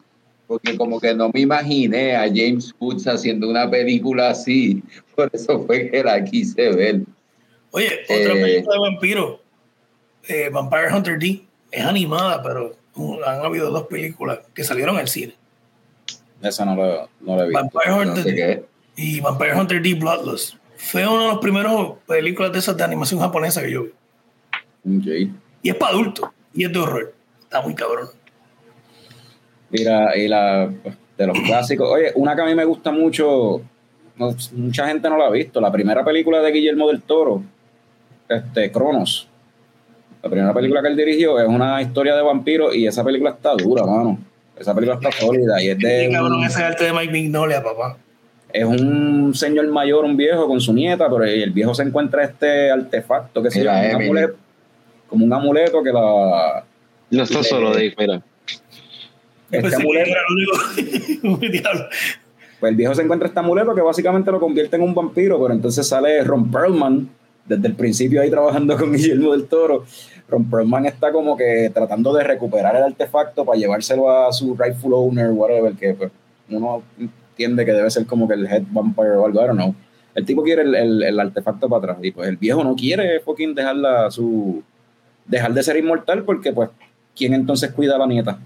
porque 0.47 0.75
como 0.77 0.99
que 0.99 1.13
no 1.15 1.29
me 1.33 1.39
imaginé 1.39 2.15
a 2.15 2.23
James 2.27 2.73
Woods 2.79 3.07
haciendo 3.07 3.49
una 3.49 3.69
película 3.69 4.31
así, 4.31 4.83
por 5.15 5.29
eso 5.31 5.65
fue 5.65 5.89
que 5.89 6.03
la 6.03 6.23
quise 6.23 6.69
ver. 6.71 7.01
Oye, 7.71 8.01
otra 8.03 8.33
Eh, 8.33 8.41
película 8.41 8.75
de 8.75 8.79
vampiro, 8.81 9.41
eh, 10.27 10.49
Vampire 10.51 10.93
Hunter 10.93 11.17
D, 11.17 11.43
es 11.71 11.85
animada, 11.85 12.43
pero 12.43 12.75
han 13.25 13.45
habido 13.45 13.71
dos 13.71 13.87
películas 13.87 14.39
que 14.53 14.63
salieron 14.63 14.97
al 14.97 15.07
cine. 15.07 15.35
Esa 16.41 16.65
no 16.65 16.75
lo, 16.75 17.09
no 17.21 17.37
la 17.37 17.43
he 17.43 17.47
visto. 17.47 17.61
Vampire 17.61 17.89
No 17.89 18.01
Hunter 18.01 18.23
sé 18.23 18.31
D 18.33 18.65
y 18.97 19.19
Vampire 19.21 19.55
Hunter 19.55 19.81
D 19.81 19.93
Bloodless. 19.95 20.57
Fue 20.77 21.07
una 21.07 21.21
de 21.23 21.27
las 21.29 21.37
primeras 21.37 21.73
películas 22.05 22.51
de 22.51 22.59
esas 22.59 22.75
de 22.75 22.83
animación 22.83 23.21
japonesa 23.21 23.61
que 23.61 23.71
yo 23.71 23.83
vi. 23.83 23.91
Ok. 24.85 25.31
Y 25.61 25.69
es 25.69 25.75
para 25.75 25.93
adultos, 25.93 26.29
y 26.53 26.65
es 26.65 26.73
de 26.73 26.79
horror. 26.79 27.13
Está 27.41 27.61
muy 27.61 27.73
cabrón. 27.75 28.07
Mira, 29.69 30.15
y 30.17 30.27
la 30.27 30.69
de 31.17 31.27
los 31.27 31.39
clásicos. 31.39 31.89
Oye, 31.91 32.11
una 32.15 32.35
que 32.35 32.41
a 32.41 32.45
mí 32.45 32.55
me 32.55 32.65
gusta 32.65 32.91
mucho, 32.91 33.61
no- 34.17 34.35
mucha 34.53 34.87
gente 34.87 35.09
no 35.09 35.17
la 35.17 35.27
ha 35.27 35.31
visto, 35.31 35.59
la 35.61 35.71
primera 35.71 36.03
película 36.03 36.41
de 36.41 36.51
Guillermo 36.51 36.87
del 36.89 37.01
Toro, 37.01 37.41
este, 38.29 38.71
Cronos. 38.71 39.27
La 40.21 40.29
primera 40.29 40.53
película 40.53 40.81
que 40.81 40.87
él 40.87 40.95
dirigió 40.95 41.39
es 41.39 41.47
una 41.47 41.81
historia 41.81 42.15
de 42.15 42.21
vampiros 42.21 42.73
y 42.75 42.87
esa 42.87 43.03
película 43.03 43.31
está 43.31 43.53
dura, 43.55 43.85
mano. 43.85 44.17
Esa 44.57 44.73
película 44.73 44.97
está 45.01 45.11
sólida 45.11 45.61
y 45.61 45.69
es 45.69 45.77
de 45.79 46.07
Qué 46.07 46.09
cabrón 46.13 46.39
un, 46.39 46.45
ese 46.45 46.63
arte 46.63 46.85
de 46.85 46.93
Mike 46.93 47.11
Mignolia, 47.11 47.61
papá. 47.63 47.97
es 48.53 48.63
un 48.63 49.33
señor 49.35 49.67
mayor, 49.67 50.05
un 50.05 50.15
viejo 50.15 50.47
con 50.47 50.61
su 50.61 50.71
nieta, 50.73 51.09
pero 51.09 51.23
el 51.23 51.51
viejo 51.51 51.73
se 51.73 51.83
encuentra 51.83 52.23
este 52.23 52.69
artefacto 52.71 53.41
que 53.43 53.49
se 53.51 53.59
Mira, 53.59 53.91
llama 53.91 54.05
un. 54.09 54.33
Como 55.13 55.25
un 55.25 55.33
amuleto 55.33 55.83
que 55.83 55.91
la 55.91 56.63
No 57.11 57.21
está 57.23 57.43
solo, 57.43 57.69
Dave, 57.69 57.93
mira. 57.99 58.23
este 59.51 59.75
amuleto 59.75 60.09
era 60.09 60.21
lo 60.27 61.33
único- 61.35 61.37
Diablo. 61.51 61.85
Pues 62.59 62.71
el 62.71 62.75
viejo 62.75 62.95
se 62.95 63.03
encuentra 63.03 63.27
este 63.27 63.39
amuleto 63.39 63.75
que 63.75 63.81
básicamente 63.81 64.31
lo 64.31 64.39
convierte 64.39 64.75
en 64.75 64.81
un 64.81 64.95
vampiro, 64.95 65.39
pero 65.39 65.53
entonces 65.53 65.87
sale 65.87 66.23
Ron 66.23 66.49
Perlman, 66.49 67.07
desde 67.45 67.67
el 67.67 67.75
principio 67.75 68.21
ahí 68.23 68.31
trabajando 68.31 68.75
con 68.75 68.91
Guillermo 68.93 69.33
del 69.33 69.45
Toro, 69.45 69.85
Ron 70.29 70.49
Perlman 70.49 70.87
está 70.87 71.11
como 71.11 71.37
que 71.37 71.69
tratando 71.71 72.11
de 72.15 72.23
recuperar 72.23 72.75
el 72.75 72.81
artefacto 72.83 73.45
para 73.45 73.59
llevárselo 73.59 74.09
a 74.09 74.33
su 74.33 74.55
rightful 74.55 74.93
owner, 74.95 75.29
whatever, 75.29 75.73
que 75.73 75.93
pues, 75.93 76.11
uno 76.49 76.81
entiende 76.97 77.65
que 77.65 77.73
debe 77.73 77.91
ser 77.91 78.07
como 78.07 78.27
que 78.27 78.33
el 78.33 78.47
head 78.47 78.63
vampire 78.71 79.11
o 79.11 79.25
algo, 79.27 79.39
I 79.39 79.45
don't 79.45 79.59
know. 79.59 79.75
El 80.15 80.25
tipo 80.25 80.41
quiere 80.41 80.63
el, 80.63 80.73
el- 80.73 81.03
el 81.03 81.19
artefacto 81.19 81.67
para 81.69 81.79
atrás 81.93 81.97
y 82.01 82.11
pues 82.11 82.27
el 82.29 82.37
viejo 82.37 82.63
no 82.63 82.75
quiere 82.75 83.19
fucking 83.19 83.53
dejarla 83.53 84.09
su 84.09 84.63
dejar 85.25 85.53
de 85.53 85.63
ser 85.63 85.77
inmortal 85.77 86.23
porque 86.23 86.51
pues 86.51 86.69
quién 87.15 87.33
entonces 87.33 87.71
cuida 87.71 87.95
a 87.95 87.99
la 87.99 88.07
nieta. 88.07 88.39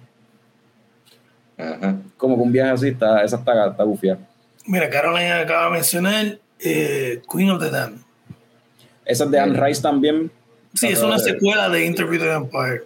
Ajá. 1.58 1.96
Como 2.18 2.36
que 2.36 2.42
un 2.42 2.52
viaje 2.52 2.72
así 2.72 2.88
está 2.90 3.24
esa 3.24 3.38
está, 3.38 3.68
está 3.70 3.84
bufia. 3.84 4.18
Mira, 4.66 4.90
Caroline 4.90 5.32
acaba 5.32 5.66
de 5.66 5.72
mencionar 5.72 6.40
eh, 6.60 7.22
Queen 7.32 7.50
of 7.52 7.62
the 7.62 7.70
Damned. 7.70 8.02
Esa 9.06 9.24
es 9.24 9.32
de 9.32 9.40
Anne 9.40 9.60
Rice 9.60 9.82
también. 9.82 10.30
Sí, 10.74 10.88
es 10.88 11.02
una 11.02 11.18
secuela 11.18 11.70
de 11.70 11.86
Interview 11.86 12.20
the 12.20 12.28
Vampire. 12.28 12.84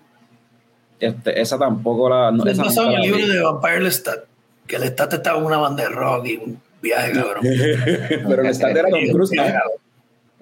Este, 1.00 1.42
esa 1.42 1.58
tampoco 1.58 2.10
la 2.10 2.32
no, 2.32 2.46
Es 2.46 2.54
esa 2.54 2.64
basado 2.64 2.92
en 2.92 2.94
nunca 2.94 3.06
el 3.06 3.12
libro 3.12 3.28
vi. 3.28 3.34
de 3.34 3.44
Vampire 3.44 3.82
Lestat. 3.82 4.26
Que 4.68 4.80
Lestat 4.80 5.14
estaba 5.14 5.40
en 5.40 5.46
una 5.46 5.58
banda 5.58 5.84
de 5.84 5.90
rock 5.90 6.26
y 6.28 6.36
un 6.38 6.62
viaje, 6.82 7.12
cabrón. 7.14 7.44
Pero 8.28 8.44
Lestat 8.44 8.78
era 8.78 8.90
Tom 8.90 9.08
Cruise, 9.12 9.32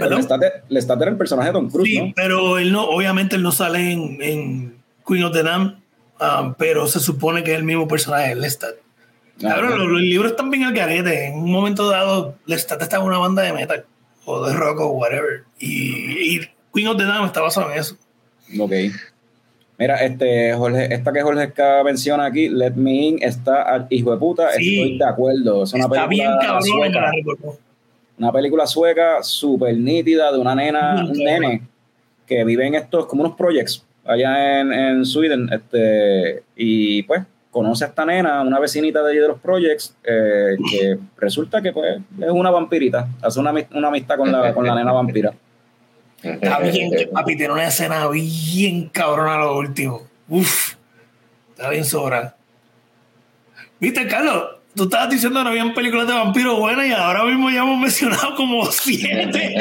Lestat, 0.07 0.41
Lestat 0.69 1.01
era 1.01 1.11
el 1.11 1.17
personaje 1.17 1.49
de 1.49 1.53
Tom 1.53 1.69
Cruise, 1.69 1.89
Sí, 1.89 1.99
¿no? 2.01 2.13
pero 2.15 2.57
él 2.57 2.71
no, 2.71 2.85
obviamente 2.85 3.35
él 3.35 3.43
no 3.43 3.51
sale 3.51 3.91
en, 3.91 4.17
en 4.21 4.75
Queen 5.07 5.23
of 5.25 5.33
the 5.33 5.43
Damned, 5.43 5.73
um, 6.21 6.53
pero 6.57 6.87
se 6.87 6.99
supone 6.99 7.43
que 7.43 7.51
es 7.51 7.57
el 7.57 7.63
mismo 7.65 7.87
personaje, 7.87 8.35
Lestat. 8.35 8.75
Cabrón, 9.41 9.71
Ah, 9.73 9.75
los, 9.77 9.87
los 9.87 10.01
libros 10.01 10.31
están 10.31 10.49
bien 10.49 10.63
al 10.65 10.73
garete. 10.73 11.27
En 11.27 11.35
un 11.35 11.51
momento 11.51 11.89
dado, 11.89 12.35
Lestat 12.45 12.81
estaba 12.81 13.03
en 13.03 13.07
una 13.09 13.17
banda 13.19 13.41
de 13.43 13.53
metal 13.53 13.85
o 14.25 14.45
de 14.45 14.53
rock 14.53 14.79
o 14.81 14.87
whatever. 14.91 15.43
Y, 15.59 16.35
y 16.35 16.39
Queen 16.73 16.87
of 16.87 16.97
the 16.97 17.05
Damned 17.05 17.27
está 17.27 17.41
basado 17.41 17.71
en 17.71 17.79
eso. 17.79 17.95
Ok. 18.59 18.71
Mira, 19.77 19.95
este, 20.03 20.53
Jorge, 20.55 20.93
esta 20.93 21.13
que 21.13 21.21
Jorge 21.21 21.53
menciona 21.85 22.25
aquí, 22.25 22.49
Let 22.49 22.71
Me 22.71 22.91
In, 22.91 23.19
está 23.23 23.61
al 23.61 23.87
hijo 23.89 24.11
de 24.11 24.17
puta, 24.17 24.51
Sí. 24.51 24.81
estoy 24.81 24.97
de 24.97 25.05
acuerdo. 25.05 25.63
Es 25.63 25.71
una 25.73 25.85
está 25.85 26.05
bien 26.07 26.27
película 26.37 26.91
cabrón 26.91 27.57
Una 28.19 28.31
película 28.33 28.67
sueca 28.67 29.23
súper 29.23 29.75
nítida 29.77 30.31
de 30.31 30.37
una 30.37 30.53
nena, 30.53 31.05
un 31.05 31.13
nene 31.13 31.61
que 32.27 32.43
vive 32.43 32.67
en 32.67 32.75
estos, 32.75 33.05
como 33.05 33.23
unos 33.23 33.37
projects 33.37 33.85
allá 34.05 34.59
en, 34.59 34.73
en 34.73 35.05
Sweden, 35.05 35.49
este, 35.51 36.43
y 36.55 37.03
pues 37.03 37.23
conoce 37.49 37.85
a 37.85 37.87
esta 37.87 38.05
nena, 38.05 38.41
una 38.41 38.59
vecinita 38.59 39.01
de 39.03 39.19
de 39.19 39.27
los 39.27 39.39
projects, 39.39 39.95
eh, 40.03 40.57
que 40.69 40.99
resulta 41.17 41.61
que 41.61 41.71
pues 41.71 41.99
es 42.19 42.29
una 42.29 42.51
vampirita, 42.51 43.07
hace 43.21 43.39
una, 43.39 43.53
una 43.73 43.87
amistad 43.87 44.17
con 44.17 44.31
la, 44.31 44.53
con 44.53 44.65
la 44.67 44.75
nena 44.75 44.91
vampira. 44.91 45.33
Está 46.21 46.59
bien, 46.59 46.91
papi, 47.13 47.37
tiene 47.37 47.53
una 47.53 47.67
escena 47.67 48.07
bien 48.09 48.89
cabrona 48.89 49.35
a 49.35 49.39
lo 49.39 49.57
último. 49.57 50.01
Uf, 50.27 50.75
está 51.51 51.69
bien 51.69 51.85
sobrada. 51.85 52.35
Viste, 53.79 54.05
Carlos, 54.07 54.58
tú 54.79 54.83
estabas 54.85 55.09
diciendo 55.09 55.39
que 55.39 55.43
no 55.43 55.49
habían 55.51 55.73
películas 55.73 56.07
de 56.07 56.13
vampiros 56.13 56.57
buenas 56.59 56.87
y 56.87 56.91
ahora 56.91 57.23
mismo 57.25 57.49
ya 57.49 57.59
hemos 57.59 57.79
mencionado 57.79 58.35
como 58.35 58.65
siete. 58.71 59.55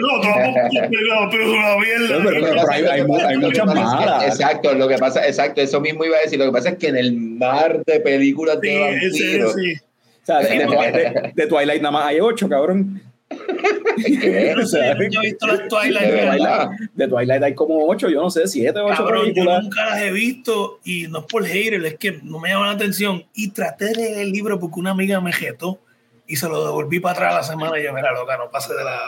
No. 0.00 1.30
Pero- 1.30 2.70
hay- 2.70 2.84
hay 2.84 3.04
mu- 3.04 3.18
hay 3.18 3.36
muchas 3.38 3.66
malas. 3.66 4.24
Exacto, 4.26 4.74
lo 4.74 4.88
que 4.88 4.98
pasa, 4.98 5.26
exacto, 5.26 5.60
eso 5.60 5.80
mismo 5.80 6.04
iba 6.04 6.16
a 6.16 6.20
decir. 6.20 6.38
Lo 6.38 6.46
que 6.46 6.52
pasa 6.52 6.70
es 6.70 6.78
que 6.78 6.88
en 6.88 6.96
el 6.96 7.12
mar 7.14 7.82
de 7.84 8.00
películas 8.00 8.60
de 8.60 8.78
vampiros. 8.78 9.54
sí. 9.54 9.74
O 10.22 10.26
sea, 10.26 10.38
de, 10.40 10.58
de 10.58 10.66
Twi- 10.66 10.92
de- 10.92 11.32
de 11.34 11.46
Twilight 11.46 11.82
nada 11.82 11.92
más 11.92 12.06
hay 12.06 12.20
ocho, 12.20 12.48
cabrón. 12.48 13.00
¿Qué? 13.28 14.54
O 14.62 14.66
sea, 14.66 14.96
Yo 14.96 15.20
he 15.20 15.26
visto 15.26 15.46
las 15.46 15.58
De 15.60 15.68
Twilight. 15.68 16.70
de 16.94 17.08
Twilight 17.08 17.42
hay 17.42 17.54
como 17.54 17.86
ocho, 17.86 18.08
yo 18.08 18.22
no 18.22 18.30
sé, 18.30 18.46
siete 18.46 18.78
o 18.78 18.86
ocho 18.86 18.96
Cabrón, 19.04 19.26
yo 19.28 19.34
películas. 19.34 19.62
nunca 19.64 19.84
las 19.86 20.00
he 20.02 20.12
visto 20.12 20.78
y 20.84 21.06
no 21.08 21.20
es 21.20 21.24
por 21.26 21.44
hater, 21.44 21.84
es 21.84 21.96
que 21.96 22.20
no 22.22 22.38
me 22.38 22.50
llama 22.50 22.66
la 22.66 22.72
atención. 22.72 23.24
Y 23.34 23.50
traté 23.50 23.86
de 23.86 23.94
leer 23.94 24.18
el 24.18 24.30
libro 24.32 24.58
porque 24.60 24.80
una 24.80 24.90
amiga 24.92 25.20
me 25.20 25.32
jetó 25.32 25.78
y 26.26 26.36
se 26.36 26.48
lo 26.48 26.64
devolví 26.64 27.00
para 27.00 27.14
atrás 27.14 27.34
la 27.34 27.42
semana 27.42 27.78
y 27.78 27.84
yo, 27.84 27.92
mira, 27.92 28.12
loca, 28.12 28.36
no 28.36 28.50
pase 28.50 28.74
de 28.74 28.84
la, 28.84 29.00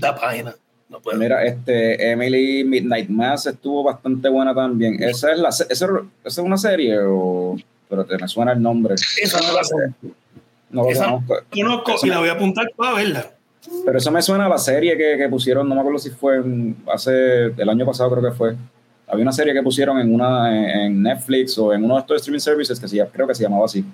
la 0.00 0.14
página. 0.14 0.54
No 0.88 1.00
puedo. 1.00 1.18
Mira, 1.18 1.44
este 1.44 2.10
Emily 2.12 2.64
Midnight 2.64 3.08
Mass 3.10 3.46
estuvo 3.46 3.82
bastante 3.82 4.28
buena 4.28 4.54
también. 4.54 5.02
Esa 5.02 5.32
es 5.32 5.38
la 5.38 5.48
esa, 5.50 5.64
esa 5.70 5.90
es 6.24 6.38
una 6.38 6.56
serie 6.56 6.98
o 7.02 7.56
pero 7.90 8.04
te 8.06 8.16
me 8.16 8.26
suena 8.28 8.52
el 8.52 8.62
nombre. 8.62 8.94
Esa 9.22 9.38
no 9.40 9.52
la 9.54 9.64
sé. 9.64 9.74
No 10.70 10.82
lo 10.82 10.90
Esa- 10.90 11.04
conozco. 11.06 11.34
Y 11.52 11.62
me- 11.62 12.10
la 12.14 12.18
voy 12.20 12.28
a 12.28 12.32
apuntar 12.32 12.66
para 12.76 12.94
verla. 12.94 13.26
Pero 13.84 13.98
eso 13.98 14.10
me 14.10 14.22
suena 14.22 14.46
a 14.46 14.48
la 14.48 14.58
serie 14.58 14.96
que, 14.96 15.16
que 15.18 15.28
pusieron, 15.28 15.68
no 15.68 15.74
me 15.74 15.80
acuerdo 15.80 15.98
si 15.98 16.10
fue 16.10 16.36
en- 16.36 16.76
hace 16.92 17.46
el 17.46 17.68
año 17.68 17.84
pasado 17.84 18.10
creo 18.10 18.30
que 18.30 18.36
fue. 18.36 18.54
Había 19.06 19.22
una 19.22 19.32
serie 19.32 19.54
que 19.54 19.62
pusieron 19.62 19.98
en 19.98 20.14
una 20.14 20.84
en, 20.84 21.02
Netflix 21.02 21.56
o 21.58 21.72
en 21.72 21.84
uno 21.84 21.94
de 21.94 22.00
estos 22.00 22.16
streaming 22.18 22.40
services 22.40 22.78
que 22.78 22.86
se, 22.88 23.04
creo 23.06 23.26
que 23.26 23.34
se 23.34 23.42
llamaba 23.42 23.64
así. 23.64 23.84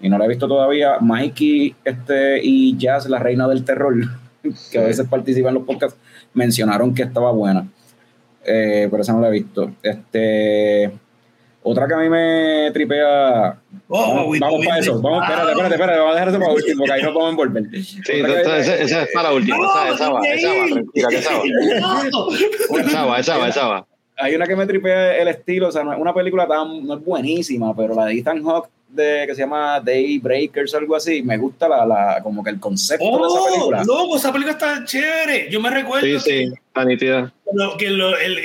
Y 0.00 0.08
no 0.08 0.18
la 0.18 0.24
he 0.24 0.28
visto 0.28 0.48
todavía. 0.48 0.96
Mikey 1.00 1.76
este, 1.84 2.40
y 2.42 2.76
Jazz, 2.76 3.08
la 3.08 3.18
reina 3.18 3.46
del 3.46 3.64
terror, 3.64 3.94
que 4.72 4.78
a 4.78 4.82
veces 4.82 5.06
participan 5.08 5.50
en 5.50 5.54
los 5.56 5.64
podcasts, 5.64 5.98
mencionaron 6.34 6.94
que 6.94 7.02
estaba 7.02 7.30
buena. 7.30 7.66
Eh, 8.44 8.88
pero 8.90 9.02
esa 9.02 9.12
no 9.12 9.20
la 9.20 9.28
he 9.28 9.32
visto. 9.32 9.70
Este, 9.82 10.90
otra 11.62 11.86
que 11.86 11.94
a 11.94 11.98
mí 11.98 12.08
me 12.08 12.70
tripea. 12.72 13.58
Oh, 13.88 14.32
vamos 14.38 14.64
para 14.66 14.78
eso. 14.78 15.00
Vamos, 15.00 15.22
espérate, 15.22 15.50
espérate, 15.50 15.74
espérate. 15.74 15.98
Vamos 15.98 16.12
a 16.12 16.14
dejar 16.14 16.28
eso 16.28 16.38
para 16.40 16.52
último, 16.52 16.78
porque 16.78 16.92
ahí 16.92 17.02
nos 17.02 17.14
vamos 17.14 17.26
a 17.26 17.30
envolver. 17.30 17.62
Sí, 17.84 18.00
que- 18.02 18.20
esa, 18.20 19.02
es 19.02 19.08
para 19.12 19.28
la 19.30 19.34
última. 19.34 19.56
esa, 19.56 19.94
esa 19.94 20.10
va, 20.10 20.20
esa 20.26 20.48
va, 20.48 20.66
tranquila, 20.66 21.08
que 21.08 21.16
esa 21.16 21.30
va. 21.36 22.80
Esa 22.80 23.04
va, 23.06 23.18
esa 23.18 23.36
va, 23.38 23.48
esa 23.48 23.66
va. 23.66 23.86
Hay 24.18 24.34
una 24.34 24.46
que 24.46 24.54
me 24.56 24.66
tripea 24.66 25.16
el 25.16 25.28
estilo, 25.28 25.68
o 25.68 25.72
sea, 25.72 25.82
no 25.82 25.92
es 25.92 25.98
una 25.98 26.14
película 26.14 26.46
tan, 26.46 26.86
no 26.86 26.94
es 26.94 27.04
buenísima, 27.04 27.74
pero 27.74 27.94
la 27.94 28.06
de 28.06 28.18
Ethan 28.18 28.42
Hawke 28.44 28.68
de, 28.88 29.24
que 29.26 29.34
se 29.34 29.40
llama 29.40 29.80
Daybreakers 29.80 30.74
o 30.74 30.78
algo 30.78 30.94
así, 30.96 31.22
me 31.22 31.38
gusta 31.38 31.66
la, 31.66 31.86
la, 31.86 32.20
como 32.22 32.44
que 32.44 32.50
el 32.50 32.60
concepto 32.60 33.04
de 33.04 33.10
esa 33.10 33.20
Oh, 33.26 33.44
película. 33.46 33.84
loco, 33.84 34.16
esa 34.16 34.30
película 34.32 34.52
está 34.52 34.84
chévere. 34.84 35.48
Yo 35.50 35.60
me 35.60 35.70
recuerdo 35.70 36.06
Sí, 36.06 36.20
sí, 36.20 36.52
está 36.66 36.84
nítida. 36.84 37.32
que, 37.78 37.88
lo- 37.90 38.18
el- 38.18 38.38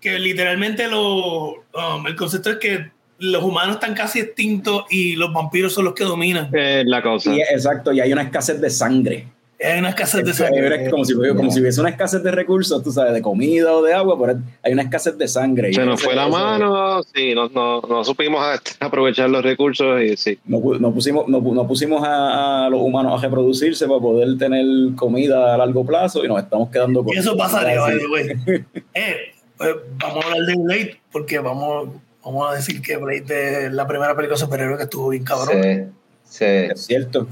que 0.00 0.18
literalmente 0.18 0.86
lo, 0.86 1.48
um, 1.54 2.06
el 2.06 2.14
concepto 2.14 2.50
es 2.50 2.56
que 2.58 2.90
los 3.18 3.42
humanos 3.42 3.76
están 3.76 3.94
casi 3.94 4.20
extintos 4.20 4.84
y 4.90 5.16
los 5.16 5.32
vampiros 5.32 5.72
son 5.72 5.84
los 5.86 5.94
que 5.94 6.04
dominan. 6.04 6.50
Es 6.54 6.84
la 6.86 7.02
cosa. 7.02 7.34
Y, 7.34 7.40
exacto, 7.40 7.92
y 7.92 8.00
hay 8.00 8.12
una 8.12 8.22
escasez 8.22 8.60
de 8.60 8.70
sangre. 8.70 9.28
Hay 9.58 9.78
una 9.78 9.88
escasez 9.88 10.22
de 10.22 10.32
Es 10.32 10.36
sangre. 10.36 10.90
como 10.90 11.02
si, 11.06 11.14
como 11.14 11.50
si 11.50 11.62
hubiese 11.62 11.80
una 11.80 11.88
escasez 11.88 12.22
de 12.22 12.30
recursos, 12.30 12.82
tú 12.82 12.92
sabes, 12.92 13.14
de 13.14 13.22
comida 13.22 13.72
o 13.72 13.80
de 13.82 13.94
agua, 13.94 14.18
pero 14.20 14.38
hay 14.62 14.72
una 14.74 14.82
escasez 14.82 15.16
de 15.16 15.26
sangre. 15.26 15.72
Se 15.72 15.82
nos 15.82 16.02
fue 16.02 16.14
la 16.14 16.28
mano, 16.28 17.02
sí, 17.14 17.34
no, 17.34 17.48
no, 17.48 17.80
no 17.80 18.04
supimos 18.04 18.38
a- 18.44 18.60
aprovechar 18.84 19.30
los 19.30 19.42
recursos 19.42 20.02
y 20.02 20.14
sí. 20.18 20.38
No, 20.44 20.58
pu- 20.58 20.78
no 20.78 20.92
pusimos, 20.92 21.26
no, 21.28 21.40
pu- 21.40 21.54
no 21.54 21.66
pusimos 21.66 22.06
a, 22.06 22.66
a 22.66 22.68
los 22.68 22.82
humanos 22.82 23.18
a 23.18 23.22
reproducirse 23.26 23.86
para 23.88 23.98
poder 23.98 24.36
tener 24.36 24.66
comida 24.94 25.54
a 25.54 25.56
largo 25.56 25.86
plazo 25.86 26.22
y 26.22 26.28
nos 26.28 26.38
estamos 26.42 26.68
quedando 26.68 27.02
con. 27.02 27.14
Y 27.14 27.18
eso 27.18 27.34
pasaría, 27.34 27.80
the 27.98 28.06
way. 28.08 28.62
Eh, 28.92 29.16
pues, 29.56 29.70
vamos 29.98 30.22
a 30.22 30.28
hablar 30.28 30.42
de 30.48 30.54
Blade 30.62 31.00
porque 31.10 31.38
vamos, 31.38 31.88
vamos 32.26 32.50
a 32.52 32.56
decir 32.56 32.82
que 32.82 32.96
Blade 32.96 33.66
es 33.66 33.72
la 33.72 33.86
primera 33.86 34.14
película 34.14 34.36
superhéroe 34.36 34.76
que 34.76 34.82
estuvo 34.84 35.08
bien 35.10 35.24
cabrón. 35.24 35.56
Sí, 35.62 36.38
sí, 36.38 36.44
Es 36.44 36.84
cierto. 36.86 37.28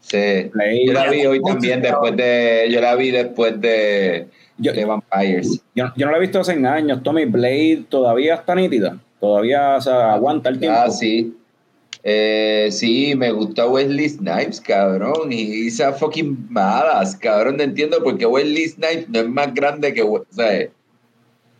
sí. 0.00 0.50
Blade- 0.52 0.86
Yo 0.86 0.92
la 0.92 1.10
vi 1.10 1.26
hoy 1.26 1.42
también 1.42 1.82
después 1.82 2.16
de. 2.16 2.68
Yo 2.70 2.80
la 2.80 2.94
vi 2.94 3.10
después 3.10 3.60
de, 3.60 4.28
Yo, 4.58 4.72
de 4.72 4.84
Vampires. 4.84 5.60
yo, 5.74 5.86
yo 5.96 6.06
no 6.06 6.12
la 6.12 6.18
he 6.18 6.20
visto 6.20 6.40
hace 6.40 6.52
años. 6.52 7.02
Tommy 7.02 7.24
Blade 7.26 7.84
todavía 7.88 8.34
está 8.36 8.54
nítida. 8.54 8.98
Todavía 9.20 9.76
o 9.76 9.80
sea, 9.80 10.14
aguanta 10.14 10.48
el 10.48 10.58
tiempo. 10.58 10.78
Ah, 10.82 10.90
sí. 10.90 11.36
Eh, 12.02 12.68
sí, 12.72 13.14
me 13.14 13.30
gusta 13.30 13.66
Wesley 13.68 14.08
Snipes, 14.08 14.60
cabrón. 14.60 15.30
Y 15.32 15.66
esas 15.66 15.98
fucking 15.98 16.46
malas, 16.48 17.14
cabrón. 17.16 17.58
No 17.58 17.62
entiendo 17.62 18.02
por 18.02 18.16
qué 18.16 18.24
Wesley 18.24 18.68
Snipes 18.68 19.08
no 19.10 19.20
es 19.20 19.28
más 19.28 19.52
grande 19.52 19.92
que. 19.92 20.00
O 20.02 20.24
sea, 20.30 20.68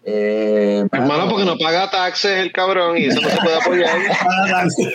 eh, 0.03 0.83
Es 0.91 1.01
malo 1.07 1.29
porque 1.29 1.45
no 1.45 1.59
paga 1.59 1.91
taxes 1.91 2.39
el 2.39 2.53
cabrón 2.53 2.97
y 2.97 3.05
eso 3.05 3.21
no 3.21 3.29
se 3.29 3.37
puede 3.37 3.57
apoyar. 3.57 3.99
Paga 4.25 4.51
taxes. 4.51 4.95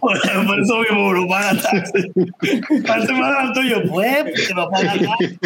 Por, 0.00 0.46
por 0.46 0.60
eso 0.60 0.78
mismo 0.78 1.12
no 1.12 1.28
paga 1.28 1.60
taxes. 1.60 2.06
Parte 2.86 3.12
más 3.12 3.36
alto 3.38 3.60
yo, 3.62 3.82
pues, 3.90 4.48
que 4.48 4.54
no 4.54 4.70
paga 4.70 4.94
taxes. 4.94 5.38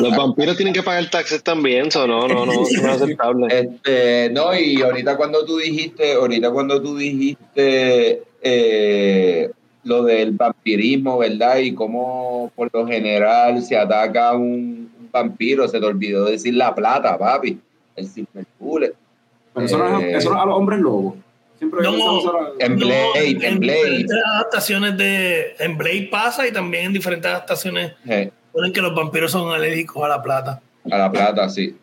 Los 0.00 0.16
vampiros 0.16 0.56
tienen 0.56 0.74
que 0.74 0.82
pagar 0.82 1.08
taxes 1.08 1.42
también, 1.42 1.86
eso 1.86 2.06
no, 2.06 2.26
no, 2.26 2.46
no, 2.46 2.52
eso 2.52 2.82
no 2.82 2.92
es 2.92 3.02
aceptable. 3.02 3.46
Este, 3.48 4.30
no, 4.30 4.52
y 4.54 4.82
ahorita 4.82 5.16
cuando 5.16 5.44
tú 5.44 5.58
dijiste, 5.58 6.14
ahorita 6.14 6.50
cuando 6.50 6.82
tú 6.82 6.96
dijiste 6.96 8.22
eh, 8.42 9.50
lo 9.84 10.02
del 10.02 10.32
vampirismo, 10.32 11.18
¿verdad? 11.18 11.58
Y 11.58 11.74
cómo 11.74 12.50
por 12.56 12.70
lo 12.72 12.86
general 12.86 13.62
se 13.62 13.76
ataca 13.76 14.32
un 14.32 14.99
vampiro, 15.12 15.66
se 15.68 15.78
te 15.80 15.86
olvidó 15.86 16.24
decir 16.26 16.54
la 16.54 16.74
plata, 16.74 17.16
papi. 17.18 17.58
El 17.96 18.06
silver 18.06 18.46
bullet. 18.58 18.92
Pero 19.54 19.66
eso, 19.66 19.78
no 19.78 19.98
es, 19.98 20.04
Eh, 20.04 20.12
eso 20.16 20.30
no 20.30 20.36
es 20.36 20.42
a 20.42 20.46
los 20.46 20.56
hombres 20.56 20.80
lobos. 20.80 21.14
Siempre 21.58 21.82
No, 21.82 21.92
En 22.58 22.76
No, 22.78 22.86
Blade, 22.86 23.46
en 23.46 23.58
Blade. 23.60 23.78
diferentes 23.98 24.16
adaptaciones 24.34 24.96
de. 24.96 25.54
En 25.58 25.76
Blade 25.76 26.08
pasa 26.10 26.46
y 26.48 26.52
también 26.52 26.86
en 26.86 26.92
diferentes 26.94 27.30
adaptaciones 27.30 27.92
Eh, 28.06 28.30
ponen 28.52 28.72
que 28.72 28.80
los 28.80 28.94
vampiros 28.94 29.30
son 29.32 29.52
alérgicos 29.52 30.02
a 30.02 30.08
la 30.08 30.22
plata. 30.22 30.62
a 30.90 30.96
la 30.98 31.10
plata, 31.12 31.48
sí. 31.50 31.76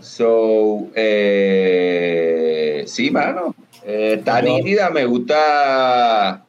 So, 0.00 0.88
eh, 0.94 2.84
sí, 2.86 3.10
mano. 3.10 3.54
Eh, 3.84 4.14
está 4.18 4.40
nítida, 4.42 4.90
me 4.90 5.04
gusta. 5.04 6.44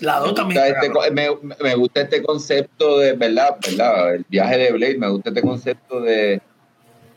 La 0.00 0.20
Me 0.20 0.26
2 0.26 0.34
también. 0.34 0.60
gusta, 0.60 0.86
este, 0.86 1.10
me, 1.10 1.28
me 1.60 1.74
gusta 1.74 2.00
este 2.02 2.22
concepto 2.22 2.98
de, 2.98 3.12
¿verdad? 3.14 3.56
¿verdad? 3.66 4.14
El 4.14 4.24
viaje 4.28 4.58
de 4.58 4.72
Blade, 4.72 4.98
me 4.98 5.08
gusta 5.08 5.30
este 5.30 5.42
concepto 5.42 6.00
de 6.00 6.40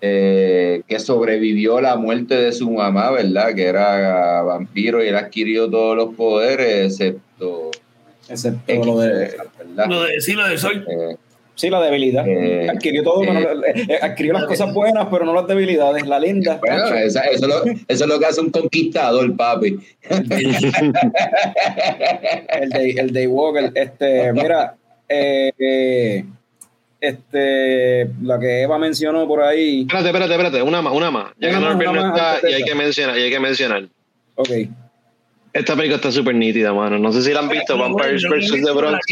eh, 0.01 0.81
que 0.87 0.99
sobrevivió 0.99 1.79
la 1.79 1.95
muerte 1.95 2.35
de 2.35 2.51
su 2.51 2.71
mamá, 2.71 3.11
¿verdad? 3.11 3.53
Que 3.53 3.65
era 3.65 4.41
vampiro 4.41 5.03
y 5.03 5.07
él 5.09 5.15
adquirió 5.15 5.69
todos 5.69 5.95
los 5.95 6.15
poderes, 6.15 6.99
excepto 6.99 7.69
Excepto 8.27 8.71
X 8.71 8.85
lo 8.85 8.99
de. 8.99 9.37
¿verdad? 9.57 9.85
Lo 9.87 10.03
de, 10.03 10.21
sí, 10.21 10.33
lo 10.33 10.47
del 10.47 10.57
sol. 10.57 10.85
Eh, 10.89 11.17
Sí, 11.55 11.69
la 11.69 11.81
debilidad. 11.81 12.25
Eh, 12.27 12.67
adquirió 12.69 13.03
todo, 13.03 13.23
eh, 13.23 13.47
eh, 13.87 13.99
adquirió 14.01 14.33
las 14.33 14.45
cosas 14.45 14.73
buenas, 14.73 15.07
pero 15.11 15.25
no 15.25 15.33
las 15.33 15.45
debilidades. 15.47 16.07
La 16.07 16.19
linda. 16.19 16.57
bueno, 16.59 16.87
esa- 16.95 17.23
eso, 17.25 17.47
lo- 17.47 17.63
eso 17.65 17.83
es 17.87 18.07
lo 18.07 18.19
que 18.19 18.25
hace 18.25 18.41
un 18.41 18.49
conquistador, 18.49 19.35
papi. 19.35 19.77
el 22.49 22.69
Day, 22.69 22.95
el 22.97 23.13
Daywalker. 23.13 23.71
Este, 23.75 24.33
mira, 24.33 24.75
este, 26.99 28.09
la 28.21 28.39
que 28.39 28.61
Eva 28.63 28.77
mencionó 28.77 29.27
por 29.27 29.41
ahí. 29.43 29.81
Espérate, 29.81 30.07
espérate, 30.07 30.31
espérate, 30.33 30.61
una 30.61 30.81
más, 30.81 30.93
una 30.93 31.11
más. 31.11 31.31
Ya 31.39 31.49
que 31.49 31.55
no 31.59 32.07
está 32.07 32.39
de 32.41 32.51
y 32.51 32.53
hay 32.55 32.63
que 32.63 32.75
mencionar, 32.75 33.17
y 33.17 33.21
hay 33.23 33.29
que 33.29 33.39
mencionar. 33.39 33.87
Ok. 34.35 34.49
Esta 35.53 35.75
película 35.75 35.97
está 35.97 36.11
súper 36.11 36.35
nítida, 36.35 36.73
mano. 36.73 36.97
No 36.97 37.11
sé 37.11 37.21
si 37.21 37.33
la 37.33 37.39
han 37.39 37.49
visto, 37.49 37.77
Vampires 37.77 38.23
vs. 38.23 38.51
The 38.51 38.71
Bronx. 38.71 39.05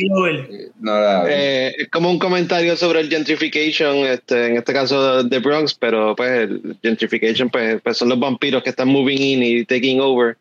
No 0.79 0.99
la 0.99 1.25
Eh, 1.27 1.75
es 1.77 1.89
como 1.89 2.09
un 2.09 2.17
comentario 2.17 2.77
sobre 2.77 3.01
el 3.01 3.09
gentrification, 3.09 3.97
este, 4.05 4.47
en 4.47 4.55
este 4.55 4.71
caso 4.71 5.23
de 5.23 5.39
Bronx, 5.39 5.73
pero 5.73 6.15
pues 6.15 6.49
el 6.49 6.77
gentrification 6.81 7.49
pues, 7.49 7.81
pues 7.81 7.97
son 7.97 8.07
los 8.09 8.19
vampiros 8.19 8.63
que 8.63 8.69
están 8.69 8.87
moving 8.87 9.21
in 9.21 9.43
y 9.43 9.65
taking 9.65 9.99
over. 9.99 10.37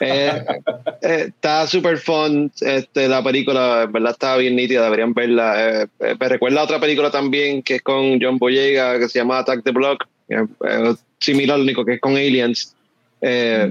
Eh, 0.00 0.32
eh, 1.02 1.24
está 1.28 1.66
súper 1.66 1.98
fun, 1.98 2.50
este, 2.60 3.06
la 3.06 3.22
película, 3.22 3.82
en 3.82 3.92
verdad 3.92 4.12
está 4.12 4.36
bien 4.38 4.56
nítida, 4.56 4.84
deberían 4.84 5.12
verla. 5.12 5.82
Eh, 5.82 5.86
eh, 6.00 6.16
me 6.18 6.28
recuerda 6.28 6.62
a 6.62 6.64
otra 6.64 6.80
película 6.80 7.10
también 7.10 7.62
que 7.62 7.76
es 7.76 7.82
con 7.82 8.18
John 8.20 8.38
Boyega, 8.38 8.98
que 8.98 9.08
se 9.10 9.18
llama 9.18 9.38
Attack 9.38 9.62
the 9.62 9.72
Block, 9.72 10.06
eh, 10.28 10.46
eh, 10.66 10.94
similar, 11.18 11.58
lo 11.58 11.64
único 11.64 11.84
que 11.84 11.94
es 11.94 12.00
con 12.00 12.16
aliens. 12.16 12.74
Eh, 13.20 13.70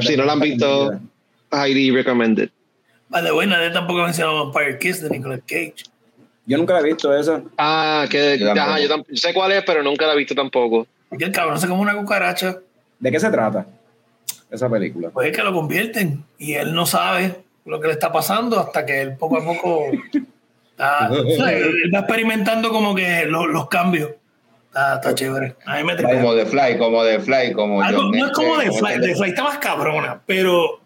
Si 0.00 0.16
no 0.16 0.24
la 0.24 0.32
han 0.32 0.40
visto, 0.40 0.92
highly 1.52 1.90
recommended. 1.90 2.50
By 3.08 3.22
the 3.22 3.32
way, 3.32 3.46
nadie 3.46 3.70
tampoco 3.70 4.02
mencionó 4.02 4.44
Vampire 4.44 4.78
Kiss 4.78 5.00
de 5.02 5.10
Nicolas 5.10 5.40
Cage. 5.46 5.74
Yo 6.46 6.58
nunca 6.58 6.74
la 6.74 6.80
he 6.80 6.84
visto 6.84 7.16
esa. 7.16 7.42
Ah, 7.58 8.06
que 8.10 8.38
Yo 8.38 8.52
ajá, 8.52 8.78
yo 8.80 8.88
tam- 8.88 9.04
sé 9.16 9.32
cuál 9.34 9.52
es, 9.52 9.62
pero 9.64 9.82
nunca 9.82 10.06
la 10.06 10.14
he 10.14 10.16
visto 10.16 10.34
tampoco. 10.34 10.86
Y 11.18 11.22
el 11.24 11.32
cabrón 11.32 11.58
se 11.60 11.66
come 11.68 11.80
una 11.82 11.96
cucaracha, 11.96 12.58
¿De 12.98 13.10
qué 13.10 13.18
se 13.18 13.30
trata 13.30 13.66
esa 14.50 14.68
película? 14.68 15.10
pues 15.10 15.30
es 15.30 15.36
que 15.36 15.42
lo 15.42 15.52
convierten. 15.52 16.22
Y 16.38 16.52
él 16.54 16.72
no 16.74 16.86
sabe 16.86 17.36
lo 17.64 17.80
que 17.80 17.86
le 17.88 17.94
está 17.94 18.12
pasando 18.12 18.58
hasta 18.60 18.84
que 18.86 19.00
él 19.00 19.16
poco 19.16 19.38
a 19.38 19.44
poco 19.44 19.86
está, 20.70 21.10
o 21.10 21.30
sea, 21.30 21.52
él 21.52 21.90
va 21.94 22.00
experimentando 22.00 22.70
como 22.70 22.94
que 22.94 23.24
lo- 23.26 23.46
los 23.46 23.68
cambios. 23.68 24.10
Está, 24.70 24.94
está 24.96 25.14
chévere. 25.14 25.56
A 25.66 25.76
mí 25.78 25.84
me 25.84 25.96
tripea. 25.96 26.20
Como 26.20 26.34
de 26.34 26.46
Fly, 26.46 26.78
como 26.78 27.02
de 27.04 27.18
Fly, 27.20 27.52
como 27.52 27.82
Algo- 27.82 28.02
John 28.02 28.10
no 28.12 28.26
es 28.26 28.32
como 28.32 28.48
este, 28.54 28.64
de 28.64 28.68
¿cómo 28.70 28.78
Fly, 28.78 28.94
se 28.94 29.00
de 29.08 29.14
Fly 29.16 29.28
está 29.30 29.42
más 29.44 29.58
cabrona, 29.58 30.20
pero 30.26 30.80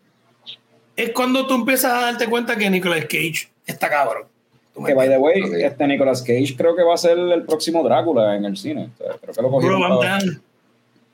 es 0.96 1.10
cuando 1.10 1.46
tú 1.46 1.54
empiezas 1.54 1.92
a 1.92 2.00
darte 2.00 2.26
cuenta 2.26 2.56
que 2.56 2.70
Nicolas 2.70 3.02
Cage 3.04 3.48
está 3.66 3.90
cabrón. 3.90 4.24
¿Tú 4.72 4.80
me 4.80 4.88
Que 4.88 4.94
by 4.94 5.08
the 5.08 5.18
way, 5.18 5.42
este 5.62 5.86
Nicolas 5.86 6.22
Cage 6.22 6.54
creo 6.56 6.74
que 6.74 6.82
va 6.82 6.94
a 6.94 6.96
ser 6.96 7.18
el 7.18 7.42
próximo 7.44 7.82
Drácula 7.84 8.34
en 8.36 8.44
el 8.46 8.56
cine. 8.56 8.88
O 8.98 9.04
sea, 9.04 9.12
creo 9.20 9.34
que 9.34 9.42
lo 9.42 9.50
cogieron 9.50 9.80
Bro, 9.80 9.88
I'm 9.88 9.98
para- 9.98 10.18
down. 10.18 10.42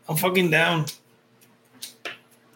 I'm 0.08 0.16
fucking 0.16 0.50
down. 0.50 0.84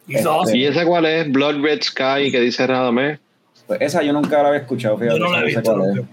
He's 0.07 0.17
Este, 0.19 0.29
awesome. 0.29 0.57
¿Y 0.59 0.67
esa 0.67 0.87
cuál 0.87 1.07
es? 1.07 1.31
Blood 1.33 1.61
Red 1.63 1.83
Sky, 1.83 2.31
que 2.31 2.41
dice 2.41 2.67
Radamé. 2.67 3.19
Pues 3.67 3.81
esa 3.81 4.03
yo 4.03 4.13
nunca 4.13 4.43
la 4.43 4.49
había 4.51 4.61
escuchado, 4.61 4.97
fíjate. 4.99 5.19
Yo 5.19 5.25
no 5.25 5.33
la 5.33 5.41
he 5.41 5.45
visto 5.47 5.61
sé 5.61 5.67
cuál 5.67 5.89
es. 5.91 5.97
nunca. 5.97 6.09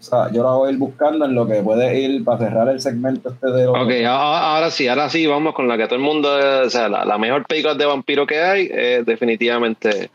O 0.00 0.02
sea, 0.02 0.32
yo 0.32 0.42
la 0.42 0.52
voy 0.52 0.68
a 0.70 0.72
ir 0.72 0.78
buscando 0.78 1.26
en 1.26 1.34
lo 1.34 1.46
que 1.46 1.62
puede 1.62 2.00
ir 2.00 2.24
para 2.24 2.38
cerrar 2.38 2.68
el 2.70 2.80
segmento 2.80 3.28
este 3.28 3.48
de 3.48 3.66
los... 3.66 3.76
Ok, 3.76 3.92
ahora 4.06 4.70
sí, 4.70 4.88
ahora 4.88 5.10
sí, 5.10 5.26
vamos 5.26 5.54
con 5.54 5.68
la 5.68 5.76
que 5.76 5.84
todo 5.84 5.96
el 5.96 6.00
mundo, 6.00 6.40
eh, 6.40 6.62
o 6.64 6.70
sea, 6.70 6.88
la, 6.88 7.04
la 7.04 7.18
mejor 7.18 7.44
película 7.46 7.74
de 7.74 7.84
vampiro 7.84 8.26
que 8.26 8.40
hay, 8.40 8.70
es 8.72 9.04
definitivamente 9.04 10.10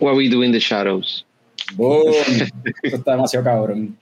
What 0.00 0.16
We 0.16 0.28
Do 0.28 0.42
in 0.42 0.50
the 0.50 0.58
Shadows. 0.58 1.24
Boom. 1.74 2.12
Esto 2.82 2.96
está 2.96 3.12
demasiado 3.12 3.44
cabrón. 3.44 3.96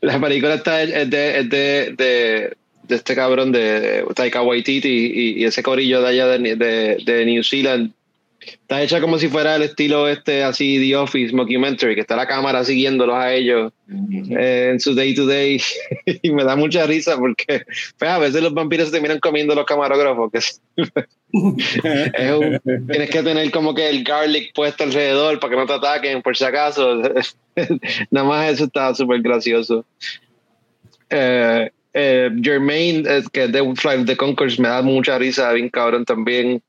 La 0.00 0.20
película 0.20 0.54
está 0.54 0.82
es 0.82 1.10
de, 1.10 1.38
es 1.40 1.50
de, 1.50 1.94
de, 1.96 2.56
de 2.84 2.94
este 2.94 3.16
cabrón 3.16 3.50
de 3.50 4.04
Taika 4.14 4.42
Waititi 4.42 4.88
y, 4.88 5.42
y 5.42 5.44
ese 5.44 5.64
corillo 5.64 6.00
de 6.00 6.08
allá 6.08 6.26
de, 6.28 6.96
de 7.04 7.26
New 7.26 7.42
Zealand. 7.42 7.90
Está 8.46 8.82
hecha 8.82 9.00
como 9.00 9.18
si 9.18 9.28
fuera 9.28 9.56
el 9.56 9.62
estilo 9.62 10.08
este 10.08 10.42
así 10.44 10.78
The 10.78 10.96
Office 10.96 11.34
mockumentary, 11.34 11.94
que 11.94 12.00
está 12.02 12.14
la 12.16 12.26
cámara 12.26 12.64
siguiéndolos 12.64 13.16
a 13.16 13.34
ellos 13.34 13.72
eh, 14.30 14.70
en 14.72 14.80
su 14.80 14.94
day 14.94 15.14
to 15.14 15.26
day. 15.26 15.60
Y 16.22 16.30
me 16.30 16.44
da 16.44 16.54
mucha 16.56 16.86
risa 16.86 17.16
porque 17.18 17.64
pues, 17.98 18.10
a 18.10 18.18
veces 18.18 18.42
los 18.42 18.54
vampiros 18.54 18.86
se 18.86 18.92
terminan 18.92 19.18
comiendo 19.20 19.54
los 19.54 19.66
camarógrafos 19.66 20.30
que 20.30 20.38
es, 20.38 20.60
es 20.76 22.32
un- 22.32 22.60
tienes 22.86 23.10
que 23.10 23.22
tener 23.22 23.50
como 23.50 23.74
que 23.74 23.88
el 23.88 24.04
garlic 24.04 24.52
puesto 24.54 24.84
alrededor 24.84 25.40
para 25.40 25.50
que 25.50 25.56
no 25.56 25.66
te 25.66 25.72
ataquen 25.74 26.22
por 26.22 26.36
si 26.36 26.44
acaso. 26.44 26.96
Nada 28.10 28.26
más 28.26 28.50
eso 28.52 28.64
está 28.64 28.94
súper 28.94 29.20
gracioso. 29.22 29.84
Eh, 31.10 31.70
eh, 31.94 32.30
Jermaine 32.42 33.04
eh, 33.08 33.22
que 33.32 33.44
es 33.44 33.52
de 33.52 33.74
Flight 33.76 34.00
of 34.00 34.06
the 34.06 34.16
Concourse 34.16 34.60
me 34.60 34.68
da 34.68 34.82
mucha 34.82 35.18
risa 35.18 35.52
bien 35.52 35.68
cabrón 35.70 36.04
también 36.04 36.62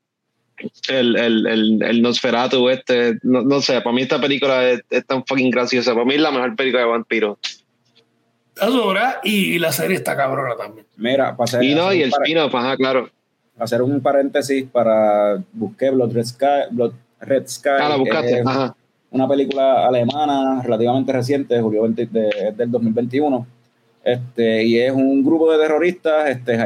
el, 0.88 1.16
el, 1.16 1.46
el, 1.46 1.82
el 1.82 2.02
Nosferatu 2.02 2.68
este, 2.68 3.18
no, 3.22 3.42
no 3.42 3.60
sé, 3.60 3.80
para 3.80 3.94
mí 3.94 4.02
esta 4.02 4.20
película 4.20 4.68
es, 4.70 4.82
es 4.90 5.06
tan 5.06 5.24
fucking 5.24 5.50
graciosa, 5.50 5.92
para 5.94 6.04
mí 6.04 6.14
es 6.14 6.20
la 6.20 6.30
mejor 6.30 6.54
película 6.56 6.82
de 6.82 6.88
vampiro. 6.88 7.38
Está 8.54 8.66
sobra 8.68 9.20
y, 9.22 9.54
y 9.54 9.58
la 9.58 9.70
serie 9.72 9.96
está 9.96 10.16
cabrona 10.16 10.56
también. 10.56 10.86
Mira, 10.96 11.36
para 11.36 11.44
hacer, 11.44 11.62
Y 11.62 11.74
no, 11.74 11.86
hacer 11.86 11.96
y 11.98 12.02
un 12.02 12.04
el 12.04 12.10
spin-off, 12.10 12.54
ajá, 12.54 12.76
claro. 12.76 13.08
hacer 13.58 13.82
un 13.82 14.00
paréntesis 14.00 14.64
para... 14.70 15.42
Busqué 15.52 15.90
Blood 15.90 16.12
Red 16.12 16.24
Sky, 16.26 16.46
Blood 16.72 16.92
Red 17.20 17.46
Sky 17.46 17.68
Ah, 17.80 17.88
la 17.88 17.94
que 17.94 18.00
buscaste, 18.00 18.40
es 18.40 18.46
ajá. 18.46 18.76
una 19.10 19.28
película 19.28 19.86
alemana 19.86 20.60
relativamente 20.62 21.12
reciente, 21.12 21.60
julio 21.60 21.82
20 21.82 22.06
de- 22.06 22.28
es 22.48 22.56
del 22.56 22.70
2021. 22.70 23.46
Este, 24.02 24.64
y 24.64 24.78
es 24.78 24.90
un 24.92 25.22
grupo 25.24 25.52
de 25.52 25.58
terroristas, 25.58 26.28
este, 26.30 26.56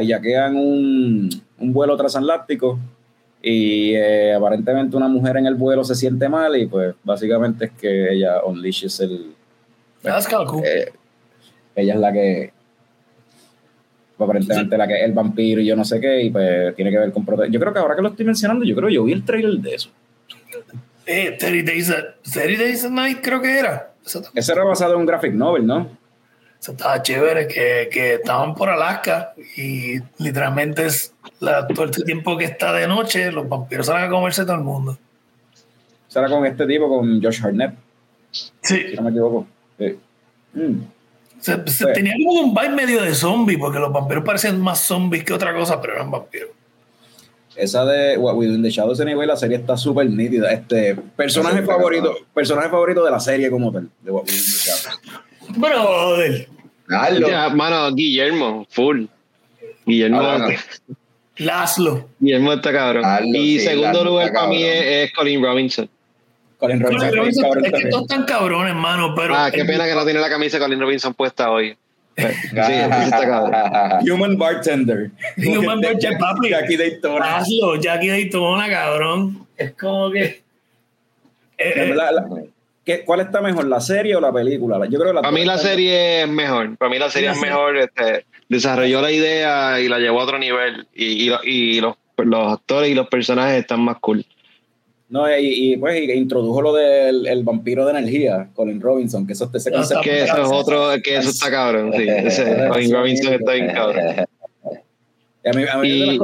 un, 0.55 1.29
un 1.59 1.73
vuelo 1.73 1.97
transatlántico 1.97 2.79
y 3.43 3.95
eh, 3.95 4.35
aparentemente 4.35 4.97
una 4.97 5.09
mujer 5.09 5.37
en 5.37 5.47
el 5.47 5.57
vuelo 5.57 5.83
se 5.83 5.97
siente 5.97 6.29
mal 6.29 6.57
y 6.57 6.67
pues 6.67 6.95
básicamente 7.03 7.65
es 7.67 7.73
que 7.73 8.13
ella 8.13 8.45
unleashes 8.45 9.01
el... 9.01 9.35
Cool. 10.47 10.63
eh, 10.65 10.93
ella 11.75 11.95
es 11.95 12.01
la 12.01 12.13
que 12.13 12.53
aparentemente 14.19 14.79
la 14.79 14.87
que 14.87 14.95
es 14.95 15.05
el 15.05 15.13
vampiro 15.13 15.61
y 15.61 15.67
yo 15.67 15.75
no 15.75 15.85
sé 15.85 16.01
qué 16.01 16.23
y 16.23 16.31
pues 16.31 16.77
tiene 16.77 16.93
que 16.93 16.99
ver 16.99 17.13
con 17.13 17.27
yo 17.51 17.59
creo 17.59 17.73
que 17.73 17.79
ahora 17.81 17.97
que 17.97 18.03
lo 18.03 18.09
estoy 18.11 18.25
mencionando 18.25 18.65
yo 18.65 18.77
creo 18.77 18.89
que 18.89 18.95
yo 18.95 19.05
vi 19.05 19.13
el 19.13 19.25
trailer 19.25 19.61
de 19.61 19.75
eso 19.75 19.91
Eh, 21.05 21.37
30 21.37 21.73
Days, 21.73 21.91
a, 21.91 22.15
30 22.23 22.63
Days 22.63 22.85
a 22.85 22.91
Night 22.91 23.19
creo 23.23 23.43
que 23.43 23.59
era. 23.59 23.93
Eso, 24.07 24.23
ese 24.35 24.53
era 24.53 24.63
basado 24.63 24.95
en 24.95 25.01
un 25.01 25.07
graphic 25.07 25.35
novel 25.35 25.67
¿no? 25.67 25.89
Eso 26.63 26.73
estaba 26.73 27.03
chévere, 27.03 27.49
que, 27.49 27.89
que 27.93 28.15
estaban 28.15 28.55
por 28.55 28.71
Alaska 28.71 29.35
y 29.57 29.99
literalmente 30.19 30.87
es 30.87 31.13
la, 31.41 31.67
todo 31.67 31.87
este 31.87 32.05
tiempo 32.05 32.37
que 32.39 32.45
está 32.45 32.73
de 32.73 32.87
noche, 32.87 33.33
los 33.33 33.49
vampiros 33.49 33.87
salen 33.87 34.05
a 34.05 34.09
comerse 34.09 34.45
todo 34.45 34.55
el 34.55 34.63
mundo. 34.63 34.97
Ese 36.09 36.21
era 36.21 36.29
con 36.29 36.47
este 36.47 36.65
tipo 36.67 36.89
con 36.89 37.21
Josh 37.21 37.41
Hartnett 37.45 37.75
si 38.31 38.53
Sí, 38.63 38.85
no 38.95 39.03
me 39.03 39.11
equivoco 39.11 39.47
Sí. 39.77 39.99
Mm. 40.55 40.83
se, 41.41 41.53
se 41.53 41.59
Pues- 41.59 41.93
tenía 41.95 42.15
como 42.25 42.41
un 42.43 42.55
vibe 42.55 42.69
medio 42.77 43.03
de 43.03 43.13
zombie, 43.15 43.59
porque 43.59 43.81
los 43.81 43.93
vampiros 43.93 44.23
parecían 44.25 44.61
más 44.61 44.79
zombies 44.79 45.25
que 45.25 45.33
otra 45.33 45.53
cosa, 45.55 45.81
pero 45.81 45.95
eran 45.95 46.11
vampiros. 46.13 46.51
esa 47.57 47.85
de 47.85 48.17
What 48.19 48.37
We 48.37 48.47
Do 48.47 48.55
in 48.55 48.63
the 48.63 48.71
Shadows 48.71 49.01
anyway 49.01 49.27
la 49.27 49.37
serie 49.37 49.57
está 49.57 49.77
súper 49.77 50.09
nítida 50.09 50.53
este 50.53 50.95
personaje 51.17 51.63
favorito 51.63 52.15
personaje 52.33 52.69
favorito 52.71 53.05
de 53.05 53.11
la 53.11 53.19
serie 53.21 53.51
como 53.51 53.71
tal 53.73 53.91
de 54.01 54.11
What 54.13 54.23
We 54.27 54.31
Do 54.31 54.37
in 54.37 54.43
the 54.43 54.71
Shadows 54.71 55.01
Joder, 55.59 56.49
Hazlo. 56.89 57.29
Ya, 57.29 57.49
mano, 57.51 57.93
Guillermo, 57.95 58.67
full. 58.71 59.07
Guillermo, 59.87 60.21
Ah. 60.21 60.49
Laszlo. 61.39 62.09
Guillermo 62.21 62.53
está 62.53 62.73
cabrón. 62.73 63.05
Hazlo, 63.05 63.27
y 63.29 63.59
sí, 63.59 63.67
segundo 63.67 64.05
lugar 64.05 64.33
para 64.33 64.49
mí 64.49 64.63
es, 64.63 64.85
es 65.09 65.13
Colin 65.15 65.43
Robinson. 65.43 65.89
Colin 66.59 66.81
Robinson, 66.81 67.09
Colin 67.09 67.17
Robinson, 67.19 67.43
cabrón 67.45 67.65
es 67.65 67.73
que 67.83 67.89
todos 67.89 68.03
están 68.03 68.25
cabrones, 68.25 68.71
hermano, 68.73 69.15
pero 69.17 69.35
Ah, 69.37 69.51
qué 69.51 69.65
pena 69.65 69.87
que 69.87 69.95
no 69.95 70.05
tiene 70.05 70.21
la 70.21 70.29
camisa 70.29 70.59
de 70.59 70.63
Colin 70.65 70.81
Robinson 70.81 71.15
puesta 71.15 71.51
hoy. 71.51 71.77
Sí, 72.17 72.55
cabrón. 72.55 73.53
Human 74.13 74.37
Bartender. 74.37 75.11
Human 75.39 75.81
Bartender, 75.81 76.19
papi. 76.19 76.51
Jackie 76.51 76.77
Daytona. 76.77 77.37
Hazlo, 77.39 77.77
Jackie 77.81 78.09
Daytona, 78.09 78.69
cabrón. 78.69 79.47
Es 79.57 79.73
como 79.73 80.11
que. 80.11 80.43
eh, 81.57 81.93
La- 81.95 82.13
la- 82.13 82.27
¿qué- 82.85 83.05
¿Cuál 83.05 83.21
está 83.21 83.41
mejor, 83.41 83.67
la 83.67 83.81
serie 83.81 84.15
o 84.17 84.21
la 84.21 84.33
película? 84.33 84.79
Yo 84.89 84.99
creo 84.99 85.13
que 85.13 85.21
Para 85.21 85.31
mí 85.33 85.45
la 85.45 85.59
serie 85.59 86.23
es 86.23 86.29
mejor. 86.29 86.77
Para 86.77 86.91
mí 86.91 86.99
la 86.99 87.11
serie 87.11 87.29
La 87.29 87.35
es 87.35 87.41
mejor. 87.41 87.77
Este, 87.77 88.25
desarrolló 88.49 89.01
la 89.01 89.11
idea 89.13 89.81
y 89.81 89.89
la 89.89 89.99
llevó 89.99 90.21
a 90.21 90.25
otro 90.25 90.39
nivel. 90.39 90.87
Y, 90.95 91.25
y, 91.25 91.29
lo- 91.31 91.45
y 91.45 91.81
los, 91.81 91.97
los 92.19 92.53
actores 92.53 92.91
y 92.91 92.95
los 92.95 93.09
personajes 93.09 93.61
están 93.61 93.81
más 93.81 93.99
cool. 94.01 94.25
No, 95.09 95.29
y, 95.39 95.73
y, 95.73 95.77
pues 95.77 96.01
y 96.01 96.11
introdujo 96.13 96.63
lo 96.63 96.73
del 96.73 97.27
el 97.27 97.43
vampiro 97.45 97.85
de 97.85 97.91
energía, 97.99 98.49
Colin 98.55 98.81
Robinson, 98.81 99.27
que 99.27 99.35
eso 99.35 99.51
ese 99.53 99.71
No, 99.71 99.77
concepto. 99.77 100.03
Que 100.03 100.23
eso 100.23 100.41
es 100.43 100.49
otro, 100.51 100.89
que 101.05 101.17
eso 101.17 101.29
está 101.29 101.51
cabrón. 101.51 101.93
Sí, 101.95 102.07
ese 102.09 102.69
Colin 102.71 102.93
Robinson 102.95 103.35
está 103.35 103.53
bien 103.53 103.73
cabrón. 103.75 104.05
Y 105.45 105.49
a 105.49 105.53
mí- 105.53 105.65
a 105.65 105.85
Y- 105.87 106.19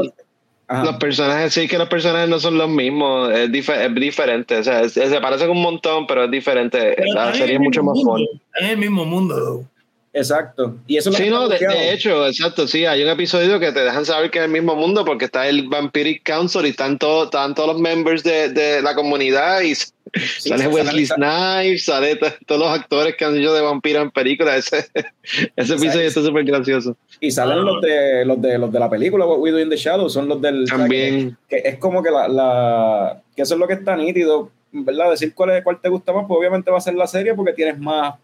Ajá. 0.71 0.85
Los 0.85 0.97
personajes, 0.97 1.55
sí 1.55 1.67
que 1.67 1.79
los 1.79 1.89
personajes 1.89 2.29
no 2.29 2.39
son 2.39 2.59
los 2.59 2.69
mismos, 2.69 3.31
es, 3.33 3.51
dife- 3.51 3.87
es 3.87 3.95
diferente, 3.95 4.59
o 4.59 4.63
sea, 4.63 4.83
es- 4.83 4.93
se 4.93 5.21
parecen 5.21 5.49
un 5.51 5.63
montón, 5.63 6.07
pero 6.07 6.25
es 6.25 6.31
diferente. 6.31 6.95
pero 6.97 7.15
La 7.15 7.33
serie 7.35 7.55
es 7.55 7.61
mucho 7.61 7.83
mismo 7.83 8.13
más 8.13 8.21
están 8.21 8.65
En 8.65 8.71
el 8.73 8.77
mismo 8.79 9.05
mundo, 9.07 9.35
though. 9.37 9.65
Exacto. 10.13 10.77
Y 10.87 10.97
eso 10.97 11.11
es 11.11 11.19
lo 11.19 11.25
Sí, 11.25 11.31
no, 11.31 11.49
de, 11.49 11.59
de 11.59 11.93
hecho, 11.93 12.27
exacto, 12.27 12.67
sí, 12.67 12.85
hay 12.87 13.03
un 13.03 13.09
episodio 13.11 13.61
que 13.61 13.73
te 13.73 13.81
dejan 13.81 14.05
saber 14.05 14.31
que 14.31 14.39
es 14.39 14.45
el 14.45 14.51
mismo 14.51 14.75
mundo 14.75 15.05
porque 15.05 15.27
está 15.27 15.49
el 15.49 15.69
Vampiric 15.69 16.23
Council 16.23 16.67
y 16.67 16.71
están, 16.71 16.99
todos 16.99 17.27
están 17.27 17.55
todos 17.55 17.71
los 17.75 17.81
members 17.81 18.23
de, 18.23 18.49
de 18.49 18.83
la 18.83 18.95
comunidad 18.95 19.61
y 19.63 19.75
Sí, 20.15 20.49
sale 20.49 20.69
Wesley 20.69 21.07
Snipes, 21.07 21.85
sale 21.85 22.19
todos 22.47 22.61
los 22.61 22.71
actores 22.71 23.17
que 23.17 23.25
han 23.25 23.37
hecho 23.37 23.53
de 23.53 23.61
vampiro 23.61 24.01
en 24.01 24.11
películas. 24.11 24.73
Ese, 24.73 24.91
ese 25.57 25.75
episodio 25.75 26.07
está 26.07 26.23
súper 26.23 26.45
gracioso. 26.45 26.97
Y 27.21 27.31
salen 27.31 27.65
los 27.65 27.81
de 27.83 28.25
los 28.25 28.41
de 28.41 28.59
los 28.59 28.73
de 28.73 28.79
la 28.79 28.89
película 28.89 29.27
What 29.27 29.41
We 29.41 29.51
Do 29.51 29.61
in 29.61 29.69
the 29.69 29.77
Shadows, 29.77 30.13
son 30.13 30.29
los 30.29 30.41
del 30.41 30.67
También. 30.67 31.37
que, 31.49 31.63
que 31.63 31.69
es 31.69 31.79
como 31.79 32.03
que 32.03 32.11
la, 32.11 32.29
la 32.29 33.23
que 33.35 33.43
eso 33.43 33.55
es 33.55 33.61
lo 33.61 33.67
que 33.67 33.75
está 33.75 33.97
nítido, 33.97 34.51
¿verdad? 34.73 35.11
Decir 35.11 35.35
cuál 35.35 35.51
es 35.51 35.65
cuál 35.65 35.81
te 35.81 35.89
gusta 35.89 36.13
más, 36.13 36.25
pues 36.27 36.39
obviamente 36.39 36.71
va 36.71 36.79
a 36.79 36.83
ser 36.83 36.95
la 36.95 37.07
serie 37.07 37.35
porque 37.35 37.53
tienes 37.53 37.79
más 37.79 38.15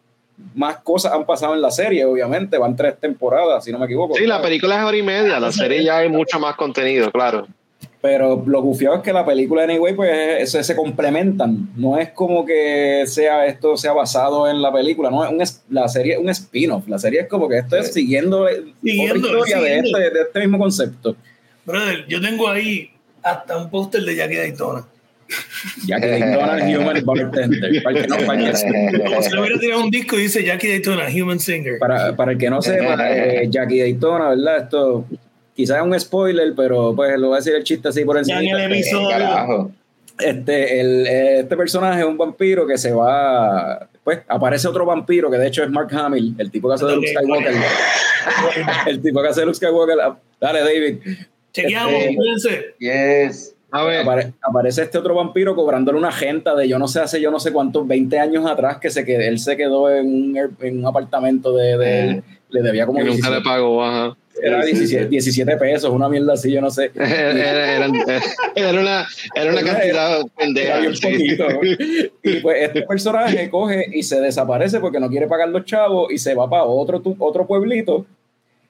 más 0.55 0.79
cosas 0.79 1.13
han 1.13 1.25
pasado 1.25 1.55
en 1.55 1.63
la 1.63 1.71
serie, 1.71 2.05
obviamente, 2.05 2.59
van 2.59 2.77
tres 2.77 2.99
temporadas, 2.99 3.65
si 3.65 3.73
no 3.73 3.79
me 3.79 3.87
equivoco. 3.87 4.15
Sí, 4.15 4.27
la 4.27 4.43
película 4.43 4.79
es 4.79 4.85
hora 4.85 4.97
y 4.97 5.03
media, 5.03 5.41
la 5.41 5.53
serie 5.53 5.85
ya 5.85 5.99
hay 5.99 6.09
mucho 6.09 6.39
más 6.39 6.57
contenido, 6.57 7.11
claro. 7.11 7.47
Pero 8.01 8.45
lo 8.47 8.61
gufiado 8.61 8.97
es 8.97 9.03
que 9.03 9.15
la 9.15 9.25
película, 9.25 9.63
anyway, 9.63 9.95
pues 9.95 10.51
se, 10.51 10.63
se 10.63 10.77
complementan. 10.77 11.71
No 11.75 11.97
es 11.99 12.11
como 12.11 12.45
que 12.45 13.05
sea 13.07 13.47
esto 13.47 13.79
sea 13.79 13.95
basado 13.95 14.47
en 14.47 14.61
la 14.61 14.71
película, 14.71 15.09
no 15.09 15.25
es 15.25 15.31
un 15.31 15.75
la 15.75 15.89
serie 15.89 16.13
es 16.13 16.19
un 16.19 16.29
spin-off. 16.29 16.87
La 16.87 16.99
serie 16.99 17.21
es 17.21 17.29
como 17.29 17.49
que 17.49 17.59
esto 17.59 17.77
es 17.77 17.95
siguiendo, 17.95 18.47
Siguiendo, 18.83 19.29
otra 19.29 19.39
historia 19.39 19.61
de 19.61 19.79
este, 19.79 20.11
de 20.11 20.21
este 20.21 20.41
mismo 20.41 20.59
concepto. 20.59 21.17
Brother, 21.65 22.07
yo 22.07 22.21
tengo 22.21 22.47
ahí 22.47 22.91
hasta 23.23 23.57
un 23.57 23.71
póster 23.71 24.03
de 24.03 24.17
Jackie 24.17 24.37
Daytona. 24.37 24.87
Jackie 25.87 26.07
Daytona, 26.07 26.65
Human 26.65 27.03
Bartender. 27.05 27.83
Para 27.83 27.97
el 27.99 28.03
que 28.03 28.09
no, 28.09 28.17
para 28.27 28.41
el 28.51 28.53
que- 28.53 29.03
Como 29.05 29.23
si 29.23 29.31
le 29.35 29.41
hubiera 29.41 29.59
tirado 29.59 29.85
un 29.85 29.91
disco 29.91 30.17
y 30.19 30.23
dice 30.23 30.45
Jackie 30.45 30.69
Daytona, 30.69 31.05
Human 31.09 31.41
Singer. 31.41 31.79
para, 31.79 32.15
para 32.17 32.33
el 32.33 32.39
que 32.39 32.51
no 32.51 32.61
sepa, 32.63 32.97
eh, 33.11 33.47
Jackie 33.51 33.81
Daytona, 33.81 34.31
¿verdad? 34.31 34.59
Esto 34.65 35.05
quizás 35.55 35.79
es 35.79 35.83
un 35.85 35.99
spoiler, 36.01 36.53
pero 36.57 36.95
pues 36.97 37.19
lo 37.19 37.29
voy 37.29 37.37
a 37.37 37.39
decir 37.39 37.55
el 37.55 37.65
chiste 37.65 37.89
así 37.89 38.05
por 38.05 38.17
Ya 38.25 38.39
encima. 38.41 38.59
en 38.59 38.65
el 38.67 38.73
episodio. 38.73 39.71
Este, 40.19 40.81
el, 40.81 41.07
este 41.07 41.57
personaje 41.57 42.01
es 42.01 42.07
un 42.07 42.17
vampiro 42.17 42.67
que 42.67 42.79
se 42.79 42.93
va. 42.93 43.89
Pues 44.05 44.21
aparece 44.29 44.69
otro 44.69 44.85
vampiro 44.85 45.31
que 45.31 45.39
de 45.39 45.49
hecho 45.49 45.65
es 45.65 45.71
Mark 45.71 45.89
Hamill, 45.93 46.35
el 46.39 46.51
tipo 46.51 46.69
que 46.69 46.75
hace 46.75 46.85
de 46.87 46.95
Luke 46.97 47.09
Skywalker. 47.09 47.53
El 48.87 49.03
tipo 49.03 49.21
que 49.23 49.29
hace 49.29 49.41
de 49.41 49.47
Luke 49.47 49.57
Skywalker. 49.57 49.97
Dale, 50.41 50.61
David. 50.61 50.99
Chequeamos, 51.53 51.93
Este-. 52.37 52.75
Yes. 52.79 53.54
A 53.77 53.85
ver, 53.85 54.05
Apare- 54.07 54.33
aparece 54.41 54.83
este 54.83 54.99
otro 54.99 55.15
vampiro 55.15 55.55
cobrándole 55.57 55.99
una 55.99 56.09
agenda 56.09 56.55
de 56.55 56.69
yo 56.69 56.79
no 56.79 56.87
sé, 56.87 57.01
hace 57.01 57.21
yo 57.21 57.31
no 57.31 57.41
sé 57.41 57.53
cuántos, 57.53 57.87
20 57.89 58.19
años 58.19 58.47
atrás, 58.47 58.79
que 58.79 58.89
se 58.91 59.05
que 59.05 59.17
él 59.27 59.39
se 59.39 59.57
quedó 59.57 59.91
en 59.91 60.07
un, 60.07 60.55
en 60.61 60.79
un 60.79 60.87
apartamento 60.87 61.53
de, 61.55 61.77
de 61.77 62.01
él. 62.09 62.23
Le 62.51 62.63
debía 62.63 62.87
como 62.87 62.99
que 63.01 63.05
nunca 63.07 63.31
17, 63.31 63.37
le 63.41 63.43
pagó, 63.45 63.83
ajá. 63.85 64.17
era 64.41 64.63
Sí, 64.63 64.71
sí, 64.71 64.77
17, 64.77 65.03
sí. 65.05 65.09
17 65.11 65.57
pesos, 65.57 65.91
una 65.91 66.09
mierda 66.09 66.35
así, 66.35 66.53
yo 66.53 66.61
no 66.61 66.71
sé. 66.71 66.93
Era, 66.95 67.33
era- 67.33 67.75
era- 68.55 68.81
una, 68.81 69.07
era 69.35 69.51
una 69.51 69.63
cantidad 69.63 70.21
pendeja. 70.37 70.81
Y 72.23 72.37
pues 72.41 72.57
este 72.63 72.83
personaje 72.89 73.51
coge 73.51 73.87
y 73.93 74.03
se 74.05 74.21
desaparece 74.21 74.79
porque 74.79 75.01
no 75.01 75.09
quiere 75.09 75.27
pagar 75.27 75.49
los 75.49 75.65
chavos 75.65 76.13
y 76.13 76.19
se 76.19 76.35
va 76.35 76.49
para 76.49 76.63
otro, 76.65 77.01
tu- 77.01 77.17
otro 77.19 77.45
pueblito 77.47 78.07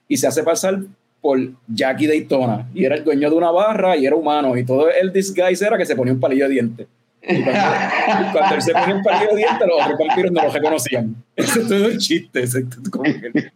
y 0.07 0.17
se 0.17 0.25
hace 0.27 0.41
pasar 0.43 0.79
por 1.25 1.39
Jackie 1.67 2.05
Daytona. 2.05 2.67
Y 2.75 2.85
era 2.85 2.93
el 2.93 3.03
dueño 3.03 3.31
de 3.31 3.35
una 3.35 3.49
barra 3.49 3.97
y 3.97 4.05
era 4.05 4.15
humano. 4.15 4.55
Y 4.55 4.63
todo 4.63 4.91
el 4.91 5.11
disguise 5.11 5.65
era 5.65 5.75
que 5.75 5.83
se 5.83 5.95
ponía 5.95 6.13
un 6.13 6.19
palillo 6.19 6.43
de 6.47 6.51
dientes. 6.51 6.87
Y 7.27 7.41
cuando, 7.41 8.31
cuando 8.31 8.55
él 8.57 8.61
se 8.61 8.73
ponía 8.73 8.93
un 8.93 9.01
palillo 9.01 9.31
de 9.31 9.37
dientes, 9.37 9.67
los 9.67 9.81
otros 9.81 9.97
vampiros 9.97 10.31
no 10.31 10.43
lo 10.43 10.51
reconocían. 10.51 11.15
Eso 11.35 11.61
es 11.61 11.67
todo 11.67 11.87
un 11.87 11.97
chiste. 11.97 12.43
eso 12.43 12.59
es 12.59 12.65
como 12.91 13.05
que- 13.05 13.51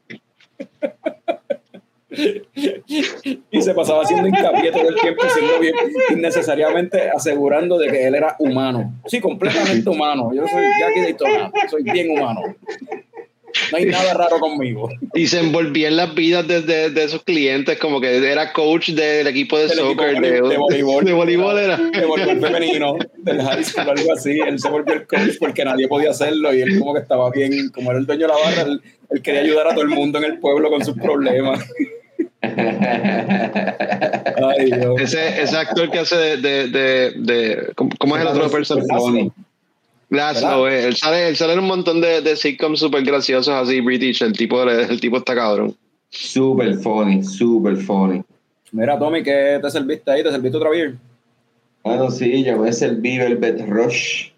y 3.51 3.61
se 3.61 3.73
pasaba 3.75 4.01
haciendo 4.01 4.27
hincapié 4.27 4.71
todo 4.71 4.89
el 4.89 4.95
tiempo, 4.95 5.21
siendo 5.31 5.59
bien 5.59 5.75
innecesariamente 6.09 7.07
asegurando 7.11 7.77
de 7.77 7.87
que 7.87 8.07
él 8.07 8.15
era 8.15 8.35
humano. 8.39 8.95
Sí, 9.05 9.21
completamente 9.21 9.87
humano. 9.87 10.31
Yo 10.33 10.41
soy 10.47 10.63
Jackie 10.79 11.01
Daytona, 11.01 11.51
soy 11.69 11.83
bien 11.83 12.09
humano. 12.17 12.41
No 13.71 13.77
hay 13.77 13.85
nada 13.85 14.13
raro 14.13 14.39
conmigo. 14.39 14.89
Y 15.13 15.27
se 15.27 15.39
envolvía 15.39 15.88
en 15.88 15.97
las 15.97 16.13
vidas 16.15 16.47
de, 16.47 16.61
de, 16.61 16.89
de 16.89 17.07
sus 17.09 17.23
clientes, 17.23 17.77
como 17.80 17.99
que 18.01 18.17
era 18.31 18.53
coach 18.53 18.89
del 18.89 19.27
equipo 19.27 19.57
de 19.57 19.69
soccer, 19.69 20.09
equipo 20.09 20.26
de, 20.26 20.31
de 20.53 20.57
voleibol. 20.57 21.05
de 21.05 21.13
voleibol 21.13 21.59
era. 21.59 21.77
De 21.77 22.05
voleibol 22.05 22.39
femenino, 22.39 22.97
del 23.17 23.41
high 23.41 23.63
school, 23.63 23.89
algo 23.89 24.13
así. 24.13 24.39
Él 24.47 24.59
se 24.59 24.69
volvió 24.69 24.95
el 24.95 25.07
coach 25.07 25.38
porque 25.39 25.63
nadie 25.65 25.88
podía 25.88 26.11
hacerlo 26.11 26.53
y 26.53 26.61
él 26.61 26.80
como 26.80 26.93
que 26.93 27.01
estaba 27.01 27.30
bien, 27.31 27.69
como 27.69 27.91
era 27.91 27.99
el 27.99 28.05
dueño 28.05 28.21
de 28.21 28.27
la 28.34 28.39
barra, 28.39 28.61
él, 28.63 28.81
él 29.09 29.21
quería 29.21 29.41
ayudar 29.41 29.67
a 29.67 29.71
todo 29.71 29.81
el 29.84 29.89
mundo 29.89 30.17
en 30.19 30.26
el 30.26 30.39
pueblo 30.39 30.69
con 30.69 30.84
sus 30.84 30.95
problemas. 30.95 31.59
Ay, 32.41 32.51
Dios. 34.71 35.01
Ese, 35.01 35.41
ese 35.41 35.57
actor 35.57 35.89
que 35.91 35.99
hace 35.99 36.15
de, 36.15 36.38
de, 36.38 36.67
de, 36.67 37.11
de- 37.17 37.71
¿cómo, 37.76 37.89
cómo 37.97 38.15
es 38.15 38.21
el 38.21 38.27
otro 38.30 38.49
personaje? 38.49 39.31
Laszlo, 40.10 40.68
eh, 40.68 40.86
él 40.86 40.95
sale, 40.95 41.30
él 41.30 41.36
sale 41.36 41.53
en 41.53 41.60
un 41.60 41.68
montón 41.68 42.02
de, 42.02 42.22
de 42.22 42.36
sitcoms 42.36 42.80
súper 42.80 43.03
graciosos 43.03 43.53
así, 43.53 43.80
British, 43.80 44.23
el 44.23 44.34
tipo, 44.34 44.64
el 44.64 44.99
tipo 44.99 45.18
está 45.18 45.36
cabrón. 45.36 45.76
Super 46.10 46.76
funny, 46.76 47.23
super 47.23 47.76
funny. 47.77 48.23
Mira, 48.72 48.98
Tommy, 48.98 49.22
¿qué 49.23 49.60
te 49.61 49.69
serviste 49.69 50.11
ahí? 50.11 50.23
¿Te 50.23 50.31
serviste 50.31 50.57
otra 50.57 50.69
beer? 50.69 50.95
Bueno, 51.84 52.10
sí, 52.10 52.44
yo 52.44 52.65
es 52.65 52.81
el 52.81 52.98
Velvet 52.98 53.68
Rush. 53.68 54.30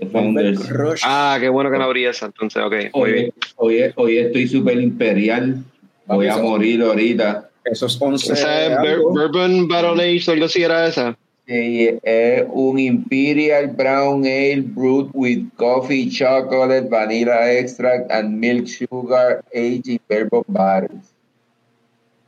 Rush. 0.00 1.02
Ah, 1.04 1.38
qué 1.40 1.48
bueno 1.48 1.70
que 1.70 1.78
no 1.78 1.84
abrí 1.84 2.04
esa, 2.04 2.26
entonces, 2.26 2.62
ok, 2.62 2.74
muy 2.94 3.12
bien. 3.12 3.32
Hoy, 3.56 3.74
hoy, 3.76 3.92
hoy 3.96 4.18
estoy 4.18 4.48
super 4.48 4.80
imperial. 4.80 5.62
Voy 6.06 6.26
a 6.26 6.36
morir 6.38 6.82
ahorita. 6.82 7.50
Eso 7.64 7.86
es 7.86 8.00
11. 8.00 8.32
Esa 8.32 8.66
es. 8.66 8.98
Bourbon 8.98 9.68
Battle 9.68 10.02
Age, 10.02 10.24
o 10.28 10.32
algo 10.32 10.46
así 10.46 10.62
era 10.62 10.86
esa. 10.88 11.16
Sí, 11.46 11.98
es 12.04 12.44
un 12.50 12.78
Imperial 12.78 13.66
Brown 13.68 14.24
Ale 14.24 14.62
brewed 14.62 15.10
with 15.12 15.44
coffee, 15.56 16.08
chocolate, 16.08 16.88
vanilla 16.88 17.50
extract, 17.58 18.10
and 18.12 18.38
milk 18.38 18.68
sugar 18.68 19.42
aged 19.52 19.88
in 19.88 20.00
bourbon 20.08 20.44
barrels. 20.46 21.12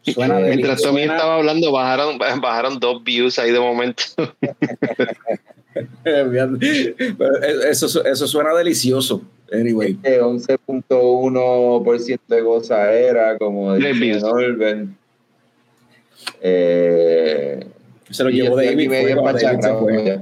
Suena 0.02 0.40
Mientras 0.40 0.82
delicioso. 0.82 0.88
Tommy 0.88 1.02
Suena- 1.02 1.14
estaba 1.16 1.36
hablando, 1.36 1.70
bajaron, 1.72 2.18
bajaron 2.42 2.80
dos 2.80 3.04
views 3.04 3.38
ahí 3.38 3.52
de 3.52 3.60
momento. 3.60 4.02
Pero 6.04 6.36
eso, 7.68 8.04
eso 8.04 8.26
suena 8.26 8.54
delicioso. 8.54 9.22
Anyway. 9.52 9.92
Este 10.02 10.20
11.1% 10.20 12.20
de 12.28 12.40
gozadera, 12.40 13.36
como 13.38 13.74
dice. 13.74 14.20
Norbert. 14.20 14.88
Eh, 16.40 17.66
Se 18.10 18.22
lo 18.24 18.30
y 18.30 18.34
llevó 18.34 18.58
aquí 18.58 18.66
David. 18.68 18.88
medio 18.88 19.22
fue, 19.22 19.32
David 19.42 19.78
fue. 19.78 20.20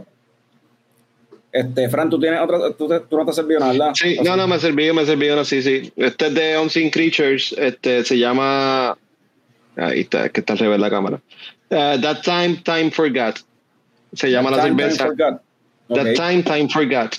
Este, 1.53 1.89
Fran, 1.91 2.09
tú 2.09 2.19
tienes 2.19 2.41
otra, 2.41 2.73
tú, 2.73 2.89
te- 2.89 3.01
tú 3.01 3.17
no 3.19 3.25
te 3.25 3.31
has 3.31 3.37
servido 3.37 3.61
nada, 3.61 3.73
¿verdad? 3.73 3.91
Sí, 3.95 4.17
no, 4.25 4.37
no, 4.37 4.47
me 4.49 4.59
sirvió, 4.59 4.95
me 4.95 5.05
sirvió, 5.05 5.37
no, 5.37 5.45
sí, 5.45 5.61
sí. 5.63 5.93
Este 5.97 6.29
es 6.29 6.35
de 6.35 6.59
Unseen 6.59 6.89
Creatures, 6.91 7.55
este 7.59 8.05
se 8.05 8.19
llama. 8.19 8.97
Ahí 9.77 10.01
está, 10.01 10.27
es 10.27 10.33
que 10.33 10.41
está 10.41 10.55
al 10.55 10.59
revés 10.61 10.81
la 10.81 10.89
cámara. 10.91 11.21
Uh, 11.71 12.01
That 12.01 12.23
Time, 12.23 12.57
Time 12.65 12.91
Forgot. 12.91 13.41
Se 14.15 14.31
llama 14.31 14.51
la 14.51 14.63
Time, 14.63 14.83
cerveza. 14.83 15.05
Time 15.05 15.17
Forgot. 15.17 15.43
That. 15.89 16.15
Time, 16.15 16.43
Time 16.43 16.69
Forgot. 16.71 17.17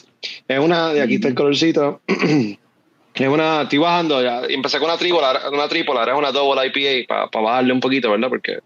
Es 0.48 0.60
una, 0.60 0.94
de 0.94 1.02
aquí 1.02 1.16
está 1.16 1.28
el 1.28 1.36
colorcito. 1.36 2.02
es 2.08 3.28
una, 3.28 3.64
estoy 3.64 3.78
bajando 3.80 4.22
ya. 4.24 4.42
y 4.50 4.54
Empecé 4.56 4.80
con 4.80 4.90
una 4.90 4.98
trípola, 4.98 5.42
una 5.52 5.68
trípola, 5.68 6.00
ahora 6.00 6.14
es 6.14 6.18
una 6.20 6.32
double 6.32 6.72
IPA 6.74 7.28
para 7.32 7.44
bajarle 7.46 7.74
un 7.74 7.80
poquito, 7.80 8.10
¿verdad? 8.10 8.30
Porque 8.30 8.60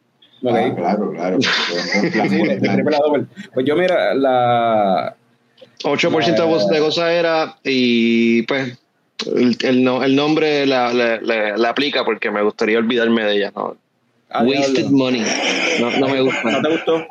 Ok. 0.49 0.55
Ah, 0.57 0.75
claro, 0.75 1.11
claro. 1.11 1.37
Pues 3.53 3.65
yo, 3.65 3.75
mira, 3.75 4.13
la. 4.13 5.15
8% 5.83 6.35
de, 6.35 6.43
goz- 6.43 6.69
de 6.69 6.79
gozadera 6.79 7.57
y 7.63 8.41
pues 8.43 8.77
El, 9.27 9.55
el 9.61 9.83
no- 9.83 10.03
el 10.03 10.15
nombre 10.15 10.65
la, 10.65 10.91
la- 10.93 11.19
la- 11.21 11.55
la 11.57 11.69
aplica 11.69 12.03
porque 12.03 12.31
me 12.31 12.41
gustaría 12.41 12.77
olvidarme 12.79 13.23
de 13.23 13.35
ella. 13.35 13.51
¿no? 13.55 13.77
Ah, 14.29 14.43
Wasted 14.43 14.73
diablo. 14.73 14.97
money. 14.97 15.23
No, 15.79 15.91
no 15.99 16.07
me 16.07 16.17
¿No 16.17 16.25
gusta. 16.25 16.61
te 16.61 16.69
gustó? 16.69 17.05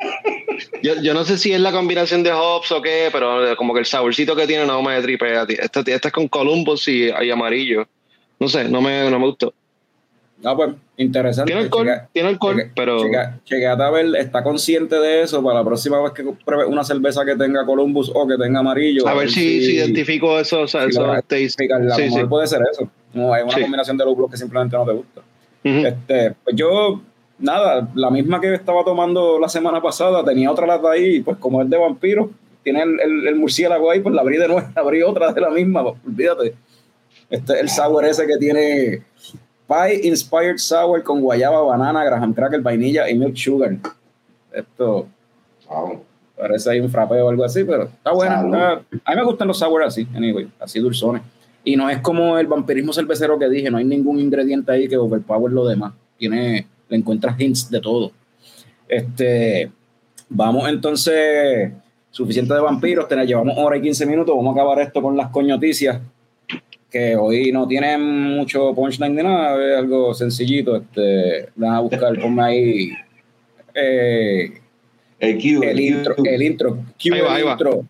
Yo, 0.83 1.01
yo 1.01 1.13
no 1.13 1.23
sé 1.23 1.37
si 1.37 1.51
es 1.53 1.59
la 1.61 1.71
combinación 1.71 2.23
de 2.23 2.31
hops 2.33 2.71
o 2.71 2.81
qué, 2.81 3.09
pero 3.11 3.55
como 3.57 3.73
que 3.73 3.79
el 3.79 3.85
saborcito 3.85 4.35
que 4.35 4.47
tiene 4.47 4.65
no 4.65 4.81
me 4.81 5.01
tripea. 5.01 5.45
Esta, 5.47 5.79
esta 5.85 6.07
es 6.09 6.13
con 6.13 6.27
Columbus 6.27 6.87
y, 6.87 7.05
y 7.09 7.31
amarillo. 7.31 7.87
No 8.39 8.47
sé, 8.49 8.65
no 8.65 8.81
me, 8.81 9.09
no 9.09 9.19
me 9.19 9.25
gustó. 9.27 9.53
No, 10.43 10.55
pues, 10.55 10.69
interesante. 10.97 11.51
Tiene 11.51 11.63
alcohol, 11.65 11.87
Checa- 11.87 12.09
tiene 12.13 12.29
alcohol, 12.29 12.55
checa- 12.57 12.71
pero 12.75 12.97
Checate 13.43 13.83
a 13.83 13.89
ver, 13.89 14.15
está 14.17 14.43
consciente 14.43 14.95
de 14.99 15.23
eso 15.23 15.41
para 15.43 15.59
la 15.59 15.65
próxima 15.65 15.99
vez 16.01 16.11
que 16.11 16.23
pruebe 16.45 16.65
una 16.65 16.83
cerveza 16.83 17.25
que 17.25 17.35
tenga 17.35 17.65
Columbus 17.65 18.11
o 18.13 18.27
que 18.27 18.37
tenga 18.37 18.59
amarillo. 18.59 19.07
a 19.07 19.15
ver 19.15 19.29
si, 19.31 19.65
si 19.65 19.75
identifico 19.77 20.39
esos, 20.39 20.69
si 20.71 20.77
esos 20.77 21.03
tastes. 21.27 21.55
Sí, 21.95 22.23
puede 22.29 22.45
ser 22.47 22.61
eso. 22.71 22.87
No, 23.13 23.33
hay 23.33 23.43
una 23.43 23.51
Sí. 23.53 23.61
combinación 23.61 23.97
de 23.97 24.05
lúpulos 24.05 24.29
que 24.29 24.37
simplemente 24.37 24.77
no 24.77 24.85
te 24.85 24.93
gusta. 24.93 25.21
Este, 25.63 26.35
pues 26.43 26.55
yo, 26.55 27.01
nada, 27.39 27.89
la 27.95 28.09
misma 28.11 28.39
que 28.39 28.53
estaba 28.53 28.83
tomando 28.85 29.39
la 29.39 29.49
semana 29.49 29.81
pasada, 29.81 30.23
tenía 30.23 30.51
otra 30.51 30.67
lata 30.67 30.91
ahí, 30.91 31.21
pues 31.21 31.37
como 31.37 31.61
es 31.63 31.69
de 31.69 31.77
vampiro, 31.77 32.29
tiene 32.63 32.83
el, 32.83 32.99
el- 32.99 33.27
el 33.27 33.35
murciélago 33.35 33.89
ahí, 33.89 34.01
pues 34.01 34.13
la 34.13 34.21
abrí 34.21 34.37
de 34.37 34.47
nuevo, 34.47 34.67
abrí 34.75 35.01
otra 35.01 35.33
de 35.33 35.41
la 35.41 35.49
misma, 35.49 35.83
pues, 35.83 35.95
olvídate. 36.05 36.53
Este 37.29 37.53
es 37.55 37.59
el 37.61 37.69
sour 37.69 38.05
ese 38.05 38.25
que 38.27 38.37
tiene 38.37 39.01
Pie 39.67 40.07
Inspired 40.07 40.57
Sour 40.57 41.03
con 41.03 41.21
guayaba, 41.21 41.61
banana, 41.61 42.03
graham 42.03 42.33
cracker, 42.33 42.61
vainilla 42.61 43.09
y 43.09 43.15
milk 43.15 43.35
sugar. 43.35 43.77
Esto 44.53 45.07
Wow. 45.69 46.01
parece 46.37 46.69
ahí 46.69 46.79
un 46.79 46.89
frapeo 46.89 47.25
o 47.25 47.29
algo 47.29 47.43
así, 47.43 47.63
pero 47.63 47.83
está 47.83 48.11
bueno. 48.11 48.35
A 48.35 49.11
mí 49.11 49.15
me 49.15 49.23
gustan 49.23 49.47
los 49.47 49.59
sour 49.59 49.83
así, 49.83 50.07
anyway, 50.15 50.49
así 50.59 50.79
dulzones. 50.79 51.21
Y 51.63 51.75
no 51.75 51.89
es 51.89 51.99
como 51.99 52.37
el 52.37 52.47
vampirismo 52.47 52.93
cervecero 52.93 53.37
que 53.37 53.49
dije, 53.49 53.69
no 53.69 53.77
hay 53.77 53.83
ningún 53.83 54.19
ingrediente 54.19 54.71
ahí 54.71 54.87
que 54.87 54.95
overpower 54.95 55.51
lo 55.51 55.67
demás. 55.67 55.93
Tiene, 56.17 56.65
le 56.87 56.97
encuentras 56.97 57.37
hints 57.39 57.69
de 57.69 57.81
todo. 57.81 58.11
Este, 58.87 59.69
vamos 60.29 60.69
entonces, 60.69 61.73
suficiente 62.09 62.53
de 62.53 62.61
vampiros, 62.61 63.07
te 63.09 63.15
llevamos 63.25 63.57
hora 63.57 63.75
y 63.75 63.81
15 63.81 64.05
minutos, 64.05 64.33
vamos 64.33 64.55
a 64.55 64.61
acabar 64.61 64.79
esto 64.79 65.01
con 65.01 65.17
las 65.17 65.29
coñoticias, 65.29 65.99
que 66.89 67.15
hoy 67.15 67.51
no 67.51 67.67
tienen 67.67 68.01
mucho 68.35 68.73
punchline 68.73 69.15
ni 69.15 69.23
nada, 69.23 69.73
es 69.73 69.77
algo 69.77 70.13
sencillito. 70.13 70.75
Este, 70.77 71.49
van 71.55 71.73
a 71.75 71.79
buscar, 71.81 72.19
ponme 72.19 72.43
ahí 72.43 72.91
eh, 73.73 74.53
El 75.19 75.37
Q. 75.41 75.63
el 75.63 75.79
intro, 75.79 76.15
el 76.23 76.43
intro, 76.43 76.77
cue 77.01 77.13
Ahí 77.15 77.21
va, 77.21 77.27
el 77.27 77.35
ahí 77.35 77.43
va. 77.43 77.51
intro. 77.51 77.85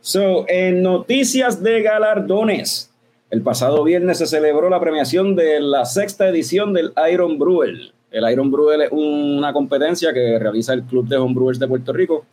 So, 0.00 0.46
en 0.48 0.82
noticias 0.82 1.62
de 1.62 1.82
galardones, 1.82 2.87
el 3.30 3.42
pasado 3.42 3.84
viernes 3.84 4.18
se 4.18 4.26
celebró 4.26 4.70
la 4.70 4.80
premiación 4.80 5.36
de 5.36 5.60
la 5.60 5.84
sexta 5.84 6.28
edición 6.28 6.72
del 6.72 6.92
Iron 7.12 7.38
Brewer. 7.38 7.92
El 8.10 8.30
Iron 8.30 8.50
Brewer 8.50 8.82
es 8.82 8.88
una 8.90 9.52
competencia 9.52 10.14
que 10.14 10.38
realiza 10.38 10.72
el 10.72 10.82
Club 10.84 11.06
de 11.06 11.18
Homebrewers 11.18 11.58
de 11.58 11.68
Puerto 11.68 11.92
Rico, 11.92 12.24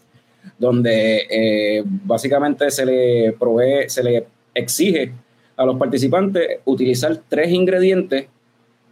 donde 0.58 1.28
eh, 1.30 1.84
básicamente 1.86 2.72
se 2.72 2.86
le 2.86 3.36
provee, 3.38 3.90
se 3.90 4.04
le 4.04 4.26
exige 4.54 5.12
a 5.58 5.66
los 5.66 5.78
participantes 5.78 6.60
utilizar 6.64 7.18
tres 7.28 7.52
ingredientes 7.52 8.28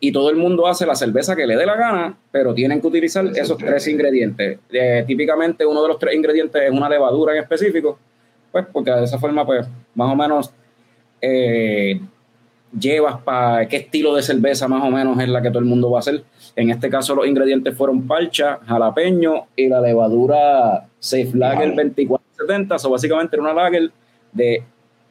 y 0.02 0.12
todo 0.12 0.30
el 0.30 0.36
mundo 0.36 0.68
hace 0.68 0.86
la 0.86 0.96
cerveza 0.96 1.38
que 1.38 1.48
le 1.48 1.56
dé 1.56 1.66
la 1.66 1.78
gana, 1.78 2.18
pero 2.30 2.54
tienen 2.54 2.82
que 2.82 2.88
utilizar 2.88 3.26
Esos 3.28 3.58
tres 3.58 3.88
ingredientes. 3.88 4.60
Eh, 4.70 5.06
típicamente 5.08 5.66
uno 5.66 5.82
de 5.82 5.88
los 5.88 5.98
tres 5.98 6.16
ingredientes 6.16 6.64
es 6.64 6.72
una 6.72 6.90
levadura 6.90 7.34
en 7.34 7.42
específico, 7.42 7.98
pues 8.52 8.66
porque 8.74 8.92
de 8.92 9.06
esa 9.06 9.18
forma, 9.18 9.46
pues 9.46 9.66
más 9.96 10.12
o 10.12 10.16
menos 10.18 10.54
eh, 11.26 12.02
llevas 12.78 13.22
para 13.22 13.68
qué 13.68 13.78
estilo 13.78 14.14
de 14.16 14.22
cerveza 14.24 14.68
más 14.68 14.84
o 14.84 14.92
menos 14.92 15.18
es 15.20 15.30
la 15.30 15.42
que 15.42 15.50
todo 15.50 15.60
el 15.60 15.66
mundo 15.66 15.90
va 15.90 16.00
a 16.00 16.02
hacer. 16.02 16.24
En 16.56 16.70
este 16.70 16.90
caso 16.90 17.16
los 17.16 17.26
ingredientes 17.26 17.76
fueron 17.78 18.06
parcha, 18.06 18.60
jalapeño 18.66 19.46
y 19.56 19.70
la 19.70 19.80
levadura 19.80 20.88
Safe 21.00 21.32
Lager 21.34 21.70
Wow. 21.70 21.76
2470, 21.78 22.76
o 22.84 22.90
básicamente 22.90 23.36
era 23.38 23.44
una 23.44 23.54
lager 23.54 23.92
de 24.34 24.64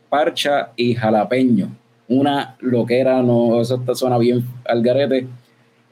parcha 0.09 0.71
y 0.77 0.95
jalapeño. 0.95 1.69
Una 2.09 2.57
loquera, 2.61 3.23
no, 3.23 3.61
eso 3.61 3.77
está- 3.77 3.95
suena 3.95 4.19
bien 4.19 4.45
al 4.67 4.83
garete. 4.83 5.27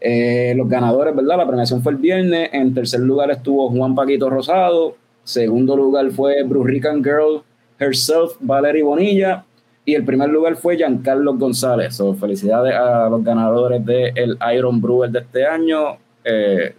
Eh, 0.02 0.54
los 0.56 0.68
ganadores, 0.68 1.14
¿verdad? 1.14 1.36
La 1.38 1.46
premiación 1.46 1.82
fue 1.82 1.92
el 1.92 1.98
viernes. 1.98 2.50
En 2.52 2.74
tercer 2.74 3.00
lugar 3.00 3.30
estuvo 3.30 3.70
Juan 3.70 3.94
Paquito 3.94 4.28
Rosado. 4.28 4.96
Segundo 5.24 5.76
lugar 5.76 6.10
fue 6.10 6.42
Brurican 6.42 7.02
Girl 7.02 7.42
herself, 7.78 8.32
Valerie 8.40 8.82
Bonilla. 8.82 9.44
Y 9.84 9.94
el 9.94 10.04
primer 10.04 10.28
lugar 10.28 10.56
fue 10.56 10.76
Giancarlo 10.76 11.34
González. 11.34 11.94
So, 11.96 12.14
felicidades 12.14 12.74
a 12.74 13.08
los 13.08 13.24
ganadores 13.24 13.84
del 13.84 14.38
Iron 14.54 14.80
Brewer 14.80 15.10
de 15.10 15.20
este 15.20 15.46
año. 15.46 15.96
Eh, 16.24 16.74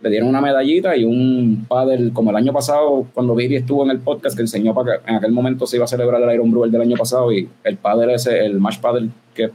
le 0.00 0.10
dieron 0.10 0.28
una 0.28 0.40
medallita 0.40 0.96
y 0.96 1.04
un 1.04 1.66
paddle, 1.68 2.12
como 2.12 2.30
el 2.30 2.36
año 2.36 2.52
pasado, 2.52 3.06
cuando 3.12 3.34
Vivi 3.34 3.56
estuvo 3.56 3.84
en 3.84 3.90
el 3.90 3.98
podcast, 3.98 4.36
que 4.36 4.42
enseñó 4.42 4.72
para 4.74 4.98
que 4.98 5.10
en 5.10 5.16
aquel 5.16 5.32
momento 5.32 5.66
se 5.66 5.76
iba 5.76 5.84
a 5.84 5.88
celebrar 5.88 6.22
el 6.22 6.34
Iron 6.34 6.50
Brewer 6.50 6.70
del 6.70 6.82
año 6.82 6.96
pasado 6.96 7.32
y 7.32 7.48
el 7.64 7.76
paddle 7.76 8.14
ese, 8.14 8.44
el 8.44 8.60
Match 8.60 8.78
Paddle, 8.78 9.10
que 9.34 9.50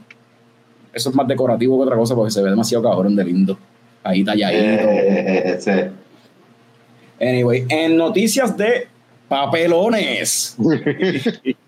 eso 0.92 1.10
es 1.10 1.14
más 1.16 1.26
decorativo 1.26 1.78
que 1.78 1.84
otra 1.84 1.96
cosa 1.96 2.14
porque 2.14 2.30
se 2.30 2.42
ve 2.42 2.50
demasiado 2.50 2.84
cabrón 2.84 3.16
de 3.16 3.24
lindo. 3.24 3.58
Ahí 4.02 4.22
talladito. 4.22 4.84
Eh. 4.86 5.90
Anyway, 7.20 7.64
en 7.68 7.96
noticias 7.96 8.56
de 8.56 8.86
papelones. 9.28 10.56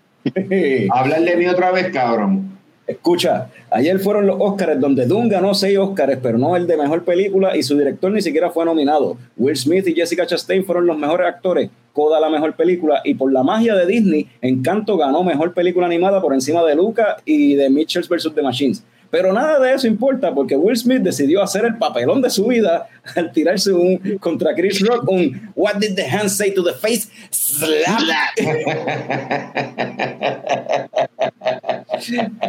Hablar 0.91 1.21
de 1.21 1.35
mí 1.35 1.47
otra 1.47 1.71
vez, 1.71 1.91
cabrón. 1.91 2.57
Escucha, 2.87 3.49
ayer 3.69 3.99
fueron 3.99 4.27
los 4.27 4.37
Oscars 4.39 4.79
donde 4.79 5.05
Dune 5.05 5.27
ganó 5.27 5.53
seis 5.53 5.77
Oscars, 5.77 6.19
pero 6.23 6.37
no 6.37 6.55
el 6.55 6.67
de 6.67 6.77
mejor 6.77 7.03
película 7.03 7.57
y 7.57 7.61
su 7.61 7.77
director 7.77 8.09
ni 8.11 8.21
siquiera 8.21 8.49
fue 8.49 8.63
nominado. 8.63 9.17
Will 9.35 9.57
Smith 9.57 9.85
y 9.87 9.93
Jessica 9.93 10.25
Chastain 10.25 10.63
fueron 10.63 10.87
los 10.87 10.97
mejores 10.97 11.27
actores, 11.27 11.69
Coda 11.91 12.19
la 12.21 12.29
mejor 12.29 12.55
película 12.55 13.01
y 13.03 13.15
por 13.15 13.33
la 13.33 13.43
magia 13.43 13.75
de 13.75 13.85
Disney, 13.85 14.29
Encanto 14.41 14.95
ganó 14.97 15.23
mejor 15.23 15.53
película 15.53 15.85
animada 15.85 16.21
por 16.21 16.33
encima 16.33 16.63
de 16.63 16.75
Luca 16.75 17.17
y 17.25 17.55
de 17.55 17.69
Mitchells 17.69 18.07
vs. 18.07 18.33
The 18.33 18.41
Machines. 18.41 18.83
Pero 19.09 19.33
nada 19.33 19.59
de 19.59 19.73
eso 19.73 19.87
importa 19.87 20.33
porque 20.33 20.55
Will 20.55 20.77
Smith 20.77 21.01
decidió 21.01 21.41
hacer 21.41 21.65
el 21.65 21.77
papelón 21.77 22.21
de 22.21 22.29
su 22.29 22.47
vida 22.47 22.87
al 23.15 23.31
tirarse 23.31 23.71
un 23.71 24.17
contra 24.19 24.53
Chris 24.53 24.85
Rock 24.85 25.09
un 25.09 25.51
What 25.55 25.75
did 25.75 25.95
the 25.95 26.05
hand 26.05 26.29
say 26.29 26.53
to 26.53 26.63
the 26.63 26.73
face? 26.73 27.07
Slap. 27.31 28.35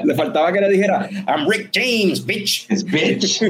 Le 0.05 0.15
faltaba 0.15 0.53
que 0.53 0.61
le 0.61 0.69
dijera 0.69 1.09
I'm 1.27 1.49
Rick 1.49 1.71
James, 1.73 2.25
bitch. 2.25 2.67
Es 2.71 2.85
bitch. 2.85 3.41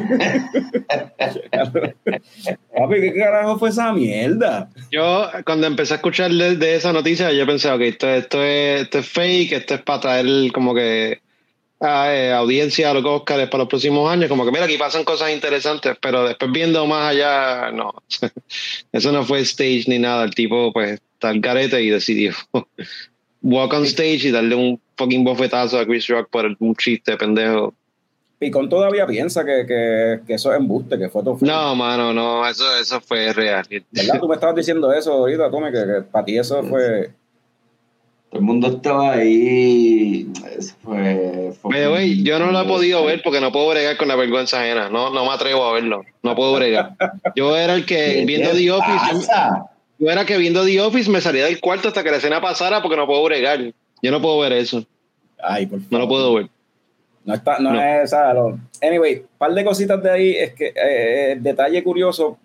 Papi, 2.79 3.01
¿qué 3.01 3.15
carajo 3.15 3.59
fue 3.59 3.71
esa 3.71 3.93
mierda? 3.93 4.69
Yo, 4.91 5.29
cuando 5.45 5.67
empecé 5.67 5.95
a 5.95 5.97
escuchar 5.97 6.31
de, 6.31 6.57
de 6.57 6.77
esa 6.77 6.93
noticia, 6.93 7.33
yo 7.33 7.47
pensé, 7.47 7.71
ok, 7.71 7.81
esto, 7.81 8.09
esto, 8.09 8.43
es, 8.43 8.83
esto 8.83 8.99
es 8.99 9.09
fake, 9.09 9.53
esto 9.53 9.75
es 9.75 9.83
para 9.83 10.01
traer 10.01 10.27
como 10.53 10.75
que 10.75 11.21
a, 11.81 12.15
eh, 12.15 12.33
audiencia 12.33 12.91
a 12.91 12.95
los 12.95 13.05
Oscars 13.05 13.49
para 13.49 13.63
los 13.63 13.69
próximos 13.69 14.11
años. 14.11 14.29
Como 14.29 14.45
que, 14.45 14.51
mira, 14.51 14.65
aquí 14.65 14.77
pasan 14.77 15.05
cosas 15.05 15.31
interesantes, 15.31 15.97
pero 16.01 16.27
después 16.27 16.51
viendo 16.53 16.87
más 16.87 17.11
allá, 17.11 17.71
no. 17.73 17.95
Eso 18.93 19.13
no 19.13 19.25
fue 19.25 19.41
stage 19.41 19.85
ni 19.87 19.99
nada. 19.99 20.25
El 20.25 20.35
tipo, 20.35 20.73
pues, 20.73 21.01
está 21.15 21.31
al 21.31 21.41
carete 21.41 21.83
y 21.83 21.91
decidió 21.91 22.33
walk 23.43 23.73
on 23.73 23.85
stage 23.85 24.29
y 24.29 24.31
darle 24.31 24.55
un 24.55 24.81
fucking 24.97 25.25
bofetazo 25.25 25.79
a 25.79 25.87
Chris 25.87 26.07
Rock 26.09 26.29
por 26.31 26.47
un 26.59 26.75
chiste 26.77 27.17
pendejo. 27.17 27.75
Picón 28.39 28.69
todavía 28.69 29.05
piensa 29.05 29.45
que, 29.45 29.67
que, 29.67 30.21
que 30.25 30.35
eso 30.35 30.53
es 30.53 30.61
embuste, 30.61 30.97
que 30.97 31.09
fue 31.09 31.25
todo. 31.25 31.39
No, 31.41 31.75
mano, 31.75 32.13
no, 32.13 32.49
eso, 32.49 32.65
eso 32.77 33.01
fue 33.01 33.33
real. 33.33 33.67
¿Verdad? 33.91 34.21
Tú 34.21 34.29
me 34.29 34.37
estabas 34.37 34.55
diciendo 34.55 34.93
eso 34.93 35.13
ahorita, 35.13 35.51
Tommy, 35.51 35.73
que, 35.73 35.85
que 35.85 36.03
para 36.11 36.25
ti 36.25 36.39
eso 36.39 36.63
fue... 36.69 37.11
Todo 38.31 38.41
el 38.41 38.45
mundo 38.47 38.69
estaba 38.69 39.13
ahí. 39.13 40.31
Eso 40.57 40.75
fue. 40.83 41.53
Pero, 41.71 41.91
güey, 41.91 42.23
yo 42.23 42.39
no 42.39 42.53
lo 42.53 42.61
he 42.61 42.65
podido 42.67 43.05
ver 43.05 43.23
porque 43.23 43.41
no 43.41 43.51
puedo 43.53 43.71
bregar 43.71 43.97
con 43.97 44.09
la 44.09 44.17
vergüenza 44.17 44.61
ajena. 44.61 44.91
No, 44.91 45.11
no 45.11 45.25
me 45.25 45.33
atrevo 45.33 45.65
a 45.65 45.73
verlo. 45.73 46.05
No 46.23 46.37
puedo 46.37 46.55
bregar. 46.55 46.95
Yo 47.35 47.57
era 47.57 47.75
el 47.75 47.87
que 47.87 48.25
viendo 48.27 48.51
The 48.51 48.71
Office, 48.71 49.15
pasa? 49.29 49.71
yo 49.99 50.11
era 50.11 50.27
que 50.27 50.37
viendo 50.37 50.65
The 50.65 50.81
Office 50.83 51.11
me 51.11 51.23
salía 51.23 51.47
del 51.47 51.59
cuarto 51.61 51.89
hasta 51.89 52.05
que 52.05 52.11
la 52.11 52.19
escena 52.19 52.41
pasara 52.41 52.83
porque 52.83 52.97
no 52.99 53.07
puedo 53.07 53.25
bregar. 53.25 53.73
Yo 54.03 54.11
no 54.11 54.21
puedo 54.21 54.39
ver 54.41 54.53
eso. 54.53 54.85
Ay, 55.43 55.65
por 55.67 55.79
favor. 55.81 55.93
No 55.93 55.99
lo 55.99 56.09
puedo 56.09 56.35
ver. 56.35 56.49
No 57.25 57.35
está, 57.35 57.59
no, 57.59 57.73
No. 57.73 57.81
es 57.83 58.05
esa. 58.05 58.35
Lo... 58.35 58.59
Anyway, 58.83 59.23
par 59.39 59.55
de 59.55 59.65
cositas 59.65 60.03
de 60.03 60.11
ahí 60.11 60.31
es 60.37 60.53
que 60.53 60.67
eh, 60.67 61.33
el 61.33 61.43
detalle 61.43 61.83
curioso 61.83 62.37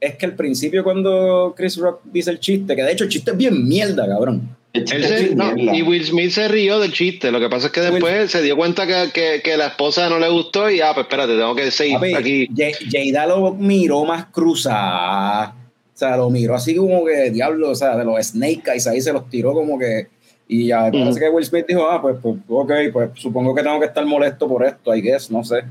es 0.00 0.16
que 0.16 0.26
al 0.26 0.34
principio 0.34 0.84
cuando 0.84 1.54
Chris 1.56 1.78
Rock 1.78 2.00
dice 2.04 2.30
el 2.30 2.40
chiste, 2.40 2.76
que 2.76 2.82
de 2.82 2.92
hecho 2.92 3.04
el 3.04 3.10
chiste 3.10 3.30
es 3.30 3.36
bien 3.36 3.66
mierda, 3.66 4.06
cabrón. 4.06 4.56
Se- 4.74 5.34
no, 5.34 5.56
y 5.56 5.82
Will 5.82 6.04
Smith 6.04 6.30
se 6.30 6.46
rió 6.46 6.78
del 6.78 6.92
chiste. 6.92 7.30
Lo 7.32 7.40
que 7.40 7.48
pasa 7.48 7.66
es 7.66 7.72
que 7.72 7.80
después 7.80 8.30
se 8.30 8.42
dio 8.42 8.56
cuenta 8.56 8.86
que, 8.86 9.10
que, 9.12 9.40
que 9.42 9.56
la 9.56 9.68
esposa 9.68 10.08
no 10.08 10.18
le 10.18 10.28
gustó 10.28 10.70
y 10.70 10.80
ah, 10.80 10.92
pues 10.94 11.04
espérate, 11.06 11.36
tengo 11.36 11.54
que 11.54 11.70
seguir 11.70 11.94
Papi, 11.94 12.14
aquí. 12.14 12.48
Jada 12.90 13.26
lo 13.26 13.54
miró 13.54 14.04
más 14.04 14.26
cruzada. 14.26 15.54
O 15.94 15.98
sea, 15.98 16.16
lo 16.16 16.30
miró 16.30 16.54
así 16.54 16.76
como 16.76 17.04
que, 17.04 17.30
diablo, 17.30 17.70
o 17.70 17.74
sea, 17.74 17.96
de 17.96 18.04
los 18.04 18.24
Snake 18.24 18.62
Eyes 18.70 18.86
ahí 18.86 19.00
se 19.00 19.12
los 19.12 19.28
tiró 19.28 19.52
como 19.52 19.78
que. 19.78 20.06
Y 20.46 20.68
ya 20.68 20.90
parece 20.90 21.10
Ujú. 21.10 21.18
que 21.18 21.28
Will 21.28 21.44
Smith 21.44 21.66
dijo, 21.66 21.88
ah, 21.90 22.00
pues, 22.00 22.16
pues, 22.22 22.36
ok, 22.48 22.72
pues 22.92 23.10
supongo 23.14 23.54
que 23.54 23.62
tengo 23.62 23.80
que 23.80 23.86
estar 23.86 24.04
molesto 24.06 24.46
por 24.48 24.64
esto, 24.64 24.94
I 24.94 25.00
guess, 25.02 25.30
no 25.30 25.42
sé. 25.44 25.62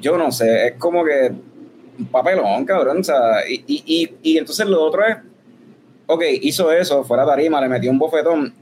Yo 0.00 0.16
no 0.16 0.32
sé, 0.32 0.68
es 0.68 0.72
como 0.74 1.04
que 1.04 1.30
un 1.98 2.06
papelón, 2.06 2.64
cabrón, 2.64 2.98
o 3.00 3.04
sea, 3.04 3.46
y, 3.48 3.62
y, 3.66 3.82
y, 3.86 4.32
y 4.32 4.38
entonces 4.38 4.66
lo 4.66 4.82
otro 4.82 5.06
es, 5.06 5.16
ok, 6.10 6.22
hizo 6.42 6.72
eso, 6.72 7.04
fuera 7.04 7.24
tarima, 7.24 7.60
le 7.60 7.68
metió 7.68 7.90
un 7.90 7.98
bofetón, 7.98 8.54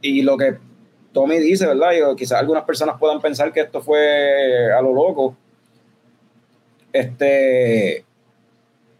y 0.00 0.22
lo 0.22 0.36
que 0.36 0.56
Tommy 1.12 1.38
dice, 1.38 1.66
¿verdad? 1.66 1.92
Yo, 1.98 2.16
quizás 2.16 2.38
algunas 2.38 2.64
personas 2.64 2.96
puedan 2.98 3.20
pensar 3.20 3.52
que 3.52 3.60
esto 3.60 3.80
fue 3.80 4.72
a 4.72 4.80
lo 4.80 4.92
loco, 4.92 5.36
este, 6.92 8.04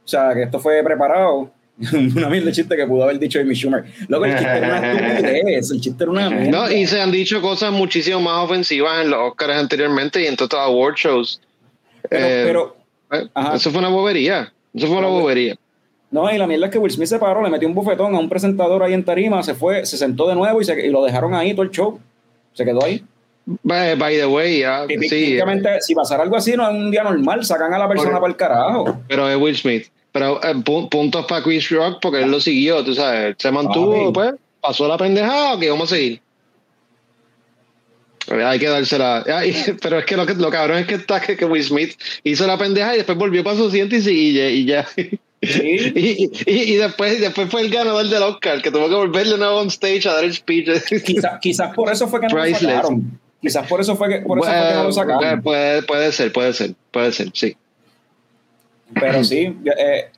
o 0.05 0.09
sea, 0.09 0.35
que 0.35 0.43
esto 0.43 0.59
fue 0.59 0.82
preparado. 0.82 1.51
una 1.93 2.28
mierda 2.28 2.47
de 2.47 2.52
chiste 2.52 2.77
que 2.77 2.86
pudo 2.86 3.05
haber 3.05 3.19
dicho 3.19 3.40
Amy 3.40 3.55
Schumer. 3.55 3.85
Luego 4.06 4.27
el 4.27 4.32
chiste 4.32 4.56
era 4.56 4.78
una 4.78 4.93
estupidez, 4.93 5.70
el 5.70 5.81
chiste 5.81 6.05
era 6.05 6.12
una 6.12 6.31
mierda. 6.31 6.51
No, 6.51 6.70
y 6.70 6.86
se 6.86 7.01
han 7.01 7.10
dicho 7.10 7.40
cosas 7.40 7.73
muchísimo 7.73 8.20
más 8.20 8.44
ofensivas 8.44 9.05
en 9.05 9.10
los 9.10 9.31
Oscars 9.31 9.55
anteriormente 9.55 10.23
y 10.23 10.27
en 10.27 10.36
todos 10.36 10.52
los 10.52 10.60
award 10.60 10.94
shows. 10.97 11.40
pero, 12.09 12.27
Eh, 12.27 12.44
pero, 12.47 12.77
eh, 13.10 13.55
eso 13.55 13.70
fue 13.70 13.81
una 13.81 13.89
bobería. 13.89 14.52
Eso 14.74 14.86
fue 14.86 14.98
una 14.98 15.09
bobería. 15.09 15.56
No, 16.12 16.32
y 16.32 16.39
la 16.39 16.47
mierda 16.47 16.66
es 16.66 16.72
que 16.72 16.78
Will 16.78 16.93
Smith 16.93 17.09
se 17.09 17.18
paró, 17.18 17.43
le 17.43 17.51
metió 17.51 17.66
un 17.66 17.74
bofetón 17.74 18.14
a 18.14 18.18
un 18.18 18.28
presentador 18.28 18.82
ahí 18.82 18.93
en 18.93 19.05
tarima, 19.05 19.43
se 19.43 19.55
fue, 19.55 19.84
se 19.86 19.97
sentó 19.97 20.28
de 20.28 20.34
nuevo 20.34 20.60
y, 20.60 20.64
se, 20.64 20.86
y 20.86 20.90
lo 20.90 21.02
dejaron 21.02 21.34
ahí 21.34 21.52
todo 21.52 21.62
el 21.62 21.70
show. 21.70 21.98
Se 22.52 22.64
quedó 22.64 22.84
ahí. 22.84 23.02
By, 23.62 23.97
by 23.97 24.16
the 24.16 24.26
way, 24.26 24.62
sí, 24.89 25.09
Típicamente, 25.09 25.80
si 25.80 25.94
pasara 25.94 26.22
algo 26.22 26.36
así, 26.36 26.52
no 26.56 26.68
es 26.68 26.74
un 26.74 26.90
día 26.90 27.02
normal, 27.02 27.44
sacan 27.44 27.74
a 27.74 27.78
la 27.78 27.89
persona 27.89 28.20
para 28.20 28.28
el 28.28 28.36
carajo. 28.36 29.01
pero 29.09 29.28
es 29.28 29.36
Will 29.36 29.56
Smith. 29.56 29.86
Pero 30.12 30.39
eh, 30.44 30.55
pu- 30.56 30.89
puntos 30.90 31.24
para 31.26 31.43
Chris 31.43 31.70
Rock 31.70 31.98
porque 32.02 32.22
él 32.22 32.30
lo 32.30 32.39
siguió, 32.39 32.84
tú 32.84 32.94
sabes. 32.94 33.34
Se 33.39 33.51
mantuvo, 33.51 34.12
pues, 34.12 34.34
pasó 34.60 34.86
la 34.86 34.98
pendejada, 34.98 35.55
ok, 35.55 35.64
vamos 35.70 35.90
a 35.90 35.97
seguir. 35.97 36.20
Eh, 38.30 38.44
Hay 38.44 38.59
que 38.59 38.68
dársela. 38.68 39.24
Ay, 39.34 39.56
pero 39.82 39.98
es 39.98 40.05
que 40.05 40.16
lo, 40.16 40.26
que 40.26 40.34
lo 40.34 40.51
cabrón 40.51 40.78
es 40.78 40.86
que 40.86 40.94
está 40.97 41.20
que, 41.20 41.36
que 41.36 41.44
Will 41.47 41.64
Smith 41.64 41.98
hizo 42.22 42.47
la 42.47 42.59
pendeja 42.59 42.94
y 42.94 42.98
después 42.98 43.16
volvió 43.16 43.43
para 43.43 43.56
su 43.56 43.74
y, 43.74 43.80
y 43.80 44.32
ya. 44.34 44.48
Y, 44.51 44.64
ya. 44.66 44.86
Sí. 45.43 45.93
y, 45.97 46.31
y- 46.47 46.73
y 46.73 46.77
después, 46.77 47.20
después 47.20 47.51
fue 47.51 47.62
el 47.62 47.70
ganador 47.70 48.06
del 48.09 48.23
Oscar, 48.23 48.62
que 48.62 48.70
tuvo 48.70 48.89
que 48.89 48.94
volverle 48.94 49.36
nuevo 49.36 49.56
on 49.59 49.69
stage 49.69 50.09
a 50.09 50.14
dar 50.14 50.24
el 50.24 50.32
speech. 50.32 50.69
Quizás 51.05 51.39
quizás 51.40 51.74
por 51.74 51.90
eso 51.93 52.06
fue 52.06 52.20
que 52.20 52.28
no 52.28 52.35
lo 52.36 52.44
sacaron. 52.55 53.20
Quizás 53.40 53.66
por 53.66 53.81
eso 53.81 53.97
fue 53.97 54.09
que, 54.09 54.16
por 54.20 54.39
eso 54.39 54.47
fue 54.47 54.69
que 54.69 54.74
no 54.74 54.85
lo 54.85 54.93
sacaron. 54.93 55.19
Bueno, 55.20 55.43
puede, 55.43 55.82
puede 55.82 56.12
ser, 56.12 56.32
puede 56.32 56.52
ser, 56.52 56.74
puede 56.93 57.10
ser, 57.10 57.31
sí. 57.35 57.56
Pero 58.94 59.24
sí, 59.24 59.56
eh, 59.78 60.10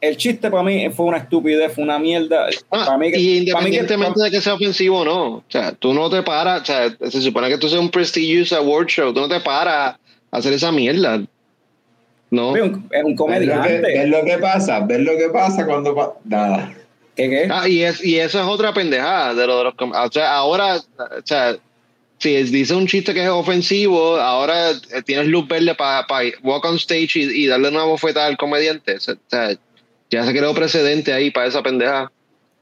el 0.00 0.16
chiste 0.16 0.50
para 0.50 0.62
mí 0.62 0.90
fue 0.90 1.06
una 1.06 1.18
estupidez, 1.18 1.72
fue 1.72 1.84
una 1.84 1.98
mierda. 1.98 2.46
Ah, 2.70 2.84
para 2.86 2.98
mí 2.98 3.10
que- 3.12 3.18
y 3.18 3.50
para 3.50 3.64
mí 3.64 3.70
que- 3.70 3.76
independientemente 3.76 4.22
de 4.22 4.30
que 4.30 4.40
sea 4.40 4.54
ofensivo 4.54 4.98
o 5.00 5.04
no, 5.04 5.26
o 5.36 5.44
sea, 5.48 5.72
tú 5.72 5.94
no 5.94 6.10
te 6.10 6.22
paras, 6.22 6.62
o 6.62 6.64
sea, 6.66 6.96
se 7.10 7.22
supone 7.22 7.48
que 7.48 7.56
tú 7.58 7.68
seas 7.68 7.80
un 7.80 7.90
prestigious 7.90 8.52
award 8.52 8.88
show, 8.88 9.12
tú 9.14 9.20
no 9.20 9.28
te 9.28 9.40
paras 9.40 9.96
a 10.30 10.36
hacer 10.36 10.52
esa 10.52 10.70
mierda. 10.72 11.22
No. 12.30 12.54
es 12.56 12.62
un, 12.62 12.88
es 12.90 13.04
un 13.04 13.06
¿Ves 13.06 13.06
lo, 13.06 13.06
que, 13.08 13.16
comediante. 13.16 13.80
ves 13.80 14.08
lo 14.08 14.24
que 14.24 14.38
pasa? 14.38 14.80
¿Ves 14.80 15.00
lo 15.00 15.16
que 15.16 15.28
pasa 15.30 15.66
cuando 15.66 15.94
pa- 15.94 16.12
Nada. 16.24 16.72
¿Qué, 17.16 17.28
qué? 17.28 17.48
Ah, 17.50 17.68
y, 17.68 17.82
es, 17.82 18.04
y 18.04 18.18
eso 18.18 18.40
es 18.40 18.46
otra 18.46 18.72
pendejada 18.72 19.34
de 19.34 19.46
lo 19.46 19.58
de 19.58 19.64
los 19.64 19.74
O 19.78 20.12
sea, 20.12 20.34
ahora, 20.36 20.76
o 20.76 20.82
sea, 21.24 21.56
si 22.18 22.36
es- 22.36 22.52
dice 22.52 22.74
un 22.74 22.86
chiste 22.86 23.12
que 23.12 23.22
es 23.24 23.28
ofensivo, 23.28 24.16
ahora 24.16 24.70
eh, 24.70 25.02
tienes 25.04 25.26
luz 25.26 25.48
verde 25.48 25.74
para 25.74 26.06
walk 26.42 26.64
on 26.64 26.76
stage 26.76 27.10
y, 27.16 27.44
y 27.44 27.46
darle 27.46 27.68
una 27.68 27.84
bofetada 27.84 28.26
al 28.26 28.36
comediante. 28.36 28.96
O 28.96 29.00
sea, 29.00 29.16
ya 30.10 30.24
se 30.24 30.30
creó 30.32 30.54
precedente 30.54 31.12
ahí 31.12 31.30
para 31.30 31.46
esa 31.46 31.62
pendejada. 31.62 32.12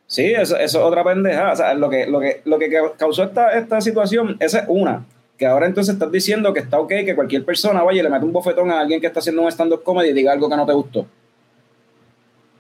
Sí, 0.07 0.25
eso, 0.25 0.57
eso 0.57 0.79
es 0.79 0.85
otra 0.85 1.05
pendeja. 1.05 1.53
O 1.53 1.57
sea, 1.57 1.75
lo 1.75 1.91
que, 1.91 2.07
lo 2.07 2.19
que, 2.21 2.41
lo 2.47 2.59
que 2.59 2.71
causó 2.97 3.25
esta, 3.25 3.59
esta 3.59 3.81
situación, 3.83 4.37
esa 4.41 4.61
es 4.61 4.65
una. 4.69 5.05
Que 5.39 5.47
ahora 5.47 5.67
entonces 5.67 5.95
estás 5.95 6.11
diciendo 6.11 6.53
que 6.53 6.61
está 6.61 6.81
ok 6.81 6.89
que 6.89 7.15
cualquier 7.15 7.45
persona 7.45 7.83
vaya 7.83 8.01
y 8.01 8.03
le 8.03 8.11
mete 8.11 8.25
un 8.25 8.33
bofetón 8.33 8.71
a 8.71 8.81
alguien 8.81 9.01
que 9.01 9.07
está 9.07 9.21
haciendo 9.21 9.43
un 9.43 9.49
stand-up 9.49 9.85
comedy 9.85 10.11
y 10.11 10.13
diga 10.13 10.33
algo 10.33 10.49
que 10.49 10.57
no 10.57 10.67
te 10.67 10.73
gustó. 10.73 11.07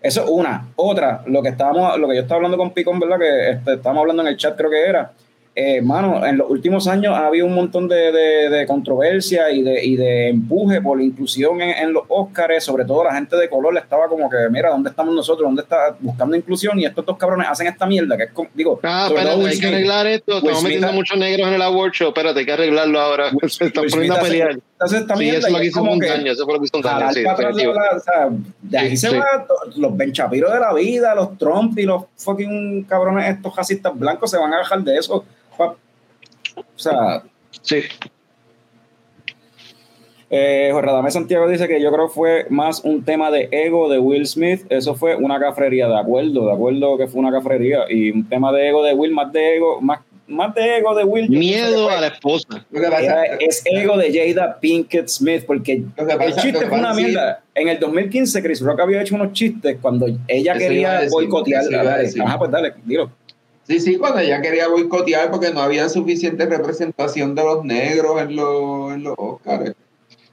Eso 0.01 0.23
es 0.23 0.31
una. 0.31 0.69
Otra, 0.77 1.23
lo 1.27 1.43
que 1.43 1.49
estábamos, 1.49 1.99
lo 1.99 2.09
que 2.09 2.15
yo 2.15 2.23
estaba 2.23 2.37
hablando 2.37 2.57
con 2.57 2.73
Picón, 2.73 3.01
¿verdad? 3.01 3.19
Que 3.19 3.51
este, 3.51 3.75
estábamos 3.75 4.03
hablando 4.03 4.23
en 4.23 4.29
el 4.29 4.37
chat, 4.37 4.57
creo 4.57 4.71
que 4.71 4.87
era. 4.87 5.13
Eh, 5.60 5.82
mano, 5.82 6.24
en 6.24 6.39
los 6.39 6.48
últimos 6.48 6.86
años 6.86 7.12
ha 7.16 7.26
habido 7.26 7.44
un 7.44 7.52
montón 7.52 7.89
de, 7.89 8.12
de, 8.12 8.48
de 8.48 8.64
controversia 8.64 9.51
y 9.51 9.62
de, 9.64 9.85
y 9.85 9.97
de 9.97 10.28
empuje 10.28 10.80
por 10.80 10.98
la 10.98 11.02
inclusión 11.02 11.60
en, 11.60 11.70
en 11.70 11.93
los 11.93 12.05
Óscares, 12.06 12.62
sobre 12.62 12.85
todo 12.85 13.02
la 13.02 13.12
gente 13.14 13.36
de 13.36 13.48
color 13.48 13.74
le 13.74 13.80
estaba 13.80 14.06
como 14.06 14.30
que, 14.30 14.36
mira, 14.52 14.70
¿dónde 14.70 14.90
estamos 14.90 15.12
nosotros? 15.12 15.47
¿Dónde 15.48 15.62
está 15.62 15.97
buscando 15.98 16.36
inclusión? 16.36 16.78
Y 16.78 16.85
estos 16.85 17.05
dos 17.05 17.16
cabrones 17.18 17.48
hacen 17.51 17.66
esta 17.66 17.86
mierda, 17.86 18.16
que 18.16 18.22
es, 18.24 18.30
como- 18.30 18.48
digo, 18.55 18.78
Ah, 18.85 19.09
espérate, 19.10 19.47
hay 19.48 19.59
que 19.59 19.66
arreglar 19.66 20.06
esto. 20.06 20.36
Estamos 20.39 20.62
metiendo 20.62 20.93
muchos 20.93 21.18
negros 21.18 21.48
en 21.48 21.55
el 21.55 21.62
award 21.62 21.90
show. 21.93 22.09
Espérate, 22.10 22.39
hay 22.39 22.47
que 22.47 22.52
arreglarlo 22.52 23.01
ahora. 23.01 23.30
Se 23.48 23.64
están 23.64 23.85
poniendo 23.90 24.14
a 24.14 24.18
hace- 24.18 24.28
pelear. 24.30 24.59
hace 24.78 24.97
esta 24.98 25.16
Sí, 25.16 25.28
eso 25.28 25.47
es 25.48 25.52
lo 25.52 25.59
que 25.59 25.66
hizo 25.66 25.82
un 25.82 25.98
daño. 25.98 26.32
Eso 26.32 26.44
fue 26.44 26.55
lo 26.55 26.60
que 26.60 26.66
hizo 26.66 26.76
un 26.76 26.82
daño. 26.85 27.10
Sí, 27.12 27.22
la- 27.24 27.32
o 27.35 27.98
sea, 28.01 28.28
de 28.62 28.78
ahí 28.78 28.90
Sí, 28.90 28.97
se 28.97 29.10
sí. 29.10 29.16
va 29.16 29.44
los 29.76 29.97
benchapiros 29.97 30.52
de 30.52 30.60
la 30.60 30.72
vida, 30.72 31.16
los 31.16 31.36
Trump 31.36 31.76
y 31.80 31.82
los 31.82 32.05
fucking 32.16 32.85
cabrones 32.85 33.35
estos 33.35 33.56
racistas 33.56 33.98
blancos 33.98 34.30
se 34.30 34.39
van 34.39 34.55
a 34.55 34.59
bajar 34.59 34.82
de 34.82 34.97
eso. 34.98 35.24
O 36.60 36.78
sea, 36.78 37.22
Sí. 37.62 37.82
eh, 40.30 40.68
Jorge 40.72 41.10
Santiago 41.10 41.48
dice 41.48 41.66
que 41.66 41.80
yo 41.80 41.90
creo 41.90 42.09
que 42.09 42.12
fue 42.14 42.47
más 42.51 42.85
un 42.85 43.02
tema 43.05 43.30
de 43.30 43.48
ego 43.51 43.89
de 43.89 43.98
Will 43.98 44.26
Smith. 44.26 44.66
Eso 44.68 44.94
fue 44.94 45.16
una 45.16 45.40
cafrería, 45.40 45.89
de 45.89 45.98
acuerdo, 45.98 46.47
de 46.47 46.52
acuerdo 46.52 46.98
que 46.98 47.06
fue 47.06 47.20
una 47.20 47.32
cafrería. 47.32 47.85
Y 47.89 48.10
un 48.10 48.28
tema 48.28 48.52
de 48.52 48.68
ego 48.68 48.82
de 48.85 48.93
Will, 48.93 49.12
más 49.12 49.32
de 49.32 49.56
ego, 49.56 49.80
más, 49.80 50.01
más 50.26 50.55
de 50.55 50.76
ego 50.76 50.94
de 50.94 51.05
Will. 51.05 51.30
Miedo 51.30 51.89
a 51.89 51.98
la 52.02 52.09
esposa. 52.09 52.47
Era- 52.70 53.24
es 53.40 53.62
ego 53.64 53.97
de 53.97 54.12
Jada 54.35 54.60
Pinkett 54.60 55.09
Smith, 55.09 55.44
porque 55.47 55.72
el 55.97 56.35
chiste 56.36 56.66
fue 56.66 56.78
una 56.78 56.94
sí. 56.94 57.05
mierda. 57.05 57.43
En 57.55 57.68
el 57.68 57.80
2015, 57.80 58.43
Chris 58.43 58.60
Rock 58.60 58.80
había 58.80 59.01
hecho 59.01 59.14
unos 59.14 59.32
chistes 59.32 59.78
cuando 59.80 60.06
ella 60.28 60.52
Eso 60.52 60.59
quería 60.60 60.93
decir, 61.01 61.10
boicotear. 61.10 61.64
Ajá, 62.22 62.39
pues 62.39 62.51
dale, 62.51 62.74
dilo. 62.85 63.10
Sí, 63.69 63.81
sí, 63.81 63.97
cuando 63.99 64.20
ella 64.20 64.40
quería 64.40 64.66
boicotear 64.69 65.31
porque 65.31 65.51
no 65.53 65.61
había 65.61 65.89
suficiente 65.90 66.47
representación 66.47 67.35
de 67.35 67.43
los 67.45 67.65
negros 67.65 68.23
en 68.23 68.35
los, 68.35 68.95
en 68.95 69.03
los 69.05 69.15
Oscars. 69.19 69.70
O 69.70 69.74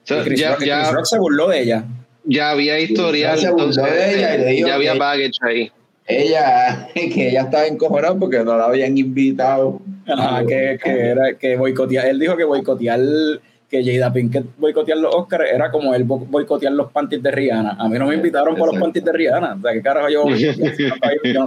sea, 0.04 0.22
Y 0.22 0.24
Chris, 0.24 0.40
ya, 0.40 0.52
Rock, 0.52 0.64
ya, 0.64 0.80
Chris 0.84 0.94
Rock 0.94 1.06
se 1.06 1.20
burló 1.20 1.48
de 1.50 1.62
ella. 1.62 1.84
ya 2.24 2.52
había 2.52 2.80
historial, 2.80 3.38
se 3.38 3.52
burló 3.52 3.66
entonces 3.66 3.94
de 3.94 4.16
ella 4.18 4.36
y 4.36 4.38
le 4.40 4.46
dijo 4.52 4.68
ya 4.70 4.76
había 4.76 4.94
baggage 4.94 5.32
ahí. 5.42 5.72
Ella, 6.08 6.88
que 6.94 7.30
ella 7.30 7.42
estaba 7.42 7.68
encojonada 7.68 8.16
porque 8.16 8.44
no 8.44 8.56
la 8.56 8.66
habían 8.66 8.98
invitado. 8.98 9.82
Ajá, 10.08 10.46
que, 10.46 10.80
que 10.82 10.90
era 10.92 11.34
que 11.38 11.58
boicotear. 11.58 12.06
Él 12.08 12.20
dijo 12.20 12.38
que 12.38 12.44
boicotear, 12.46 13.00
que 13.70 13.84
Jada 13.84 14.14
Pinkett 14.14 14.46
boicotear 14.58 14.98
los 15.00 15.14
Oscars 15.14 15.52
era 15.52 15.72
como 15.72 15.94
él 15.94 16.04
bo- 16.06 16.20
boicotear 16.20 16.72
los 16.72 16.90
panties 16.92 17.22
de 17.22 17.32
Rihanna. 17.32 17.72
A 17.80 17.90
mí 17.90 17.98
no 18.00 18.06
me 18.08 18.16
invitaron 18.16 18.56
por 18.56 18.72
los 18.72 18.80
panties 18.80 19.04
de 19.04 19.12
Rihanna. 19.12 19.56
O 19.60 19.62
sea, 19.62 19.74
¿qué 19.74 19.82
carajo 19.82 20.08
yo? 20.10 20.24
yo 20.30 20.54
no 20.58 20.68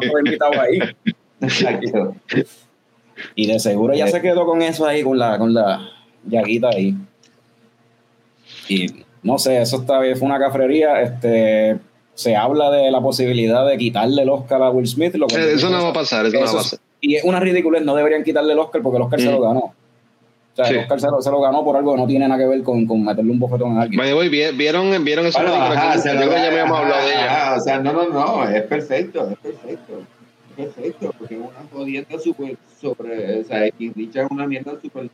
estaba 0.02 0.20
invitado 0.22 0.60
ahí. 0.60 0.80
Exacto. 1.40 2.14
Y 3.34 3.46
de 3.46 3.58
seguro 3.58 3.94
ya 3.94 4.06
se 4.08 4.20
quedó 4.20 4.46
con 4.46 4.62
eso 4.62 4.86
ahí, 4.86 5.02
con 5.02 5.18
la, 5.18 5.38
con 5.38 5.52
la 5.54 5.80
llaguita 6.24 6.68
ahí. 6.68 6.94
Y 8.68 8.86
no 9.22 9.38
sé, 9.38 9.60
eso 9.60 9.80
esta 9.80 9.98
vez 9.98 10.18
fue 10.18 10.26
una 10.26 10.38
cafrería. 10.38 11.00
Este, 11.02 11.78
se 12.14 12.36
habla 12.36 12.70
de 12.70 12.90
la 12.90 13.00
posibilidad 13.00 13.66
de 13.66 13.76
quitarle 13.78 14.22
el 14.22 14.28
Oscar 14.30 14.62
a 14.62 14.70
Will 14.70 14.86
Smith. 14.86 15.14
Lo 15.16 15.26
Eh, 15.28 15.52
Eso 15.54 15.70
no 15.70 15.82
va 15.82 15.88
a 15.90 15.92
pasar, 15.92 16.26
eso 16.26 16.34
no 16.34 16.40
va 16.40 16.46
a 16.46 16.48
eso 16.48 16.56
pasar. 16.58 16.78
es- 16.78 16.80
y 17.00 17.14
es 17.16 17.24
una 17.24 17.38
ridiculez, 17.40 17.82
no 17.84 17.94
deberían 17.94 18.24
quitarle 18.24 18.52
el 18.52 18.58
Oscar 18.58 18.82
porque 18.82 18.96
el 18.96 19.02
Oscar 19.02 19.20
se 19.20 19.28
Mm. 19.28 19.32
lo 19.32 19.40
ganó. 19.40 19.60
O 19.60 19.74
sea, 20.56 20.64
Sí. 20.64 20.74
el 20.74 20.80
Oscar 20.80 21.00
se 21.00 21.06
lo, 21.08 21.22
se 21.22 21.30
lo 21.30 21.40
ganó 21.40 21.64
por 21.64 21.76
algo 21.76 21.94
que 21.94 22.00
no 22.00 22.06
tiene 22.08 22.26
nada 22.26 22.40
que 22.40 22.48
ver 22.48 22.62
con, 22.64 22.84
con 22.86 23.04
meterle 23.04 23.30
un 23.30 23.38
bofetón 23.38 23.78
a 23.78 23.82
alguien. 23.82 23.98
By 23.98 24.08
the 24.08 24.14
way, 24.16 24.28
¿vi- 24.28 24.56
¿vieron, 24.56 25.04
vieron 25.04 25.26
esa 25.26 25.40
Bueno, 25.40 25.54
película? 25.56 25.80
ajá, 25.80 25.92
que- 25.94 25.98
se 26.00 26.08
yo 26.08 26.14
lo 26.14 26.20
creo 26.20 26.30
que 26.30 26.36
ya 26.36 26.42
da- 26.42 26.48
habíamos 26.48 26.72
ajá, 26.78 26.82
hablado 26.86 27.06
de 27.06 27.12
ella. 27.14 27.24
ajá, 27.26 27.56
o 27.56 27.60
sea, 27.60 27.78
no, 27.78 27.92
no, 27.92 28.08
no, 28.08 28.48
es 28.48 28.62
perfecto, 28.64 29.30
es 29.30 29.38
perfecto. 29.38 29.92
Perfecto, 30.58 31.14
porque 31.16 31.34
es 31.36 31.40
una 31.40 31.68
jodienda 31.72 32.18
súper 32.18 32.56
sobre, 32.80 33.40
o 33.40 33.44
sea, 33.44 33.70
Keith 33.70 33.96
Richards 33.96 34.26
es 34.26 34.30
una 34.32 34.46
mierda 34.46 34.72
súper 34.82 35.08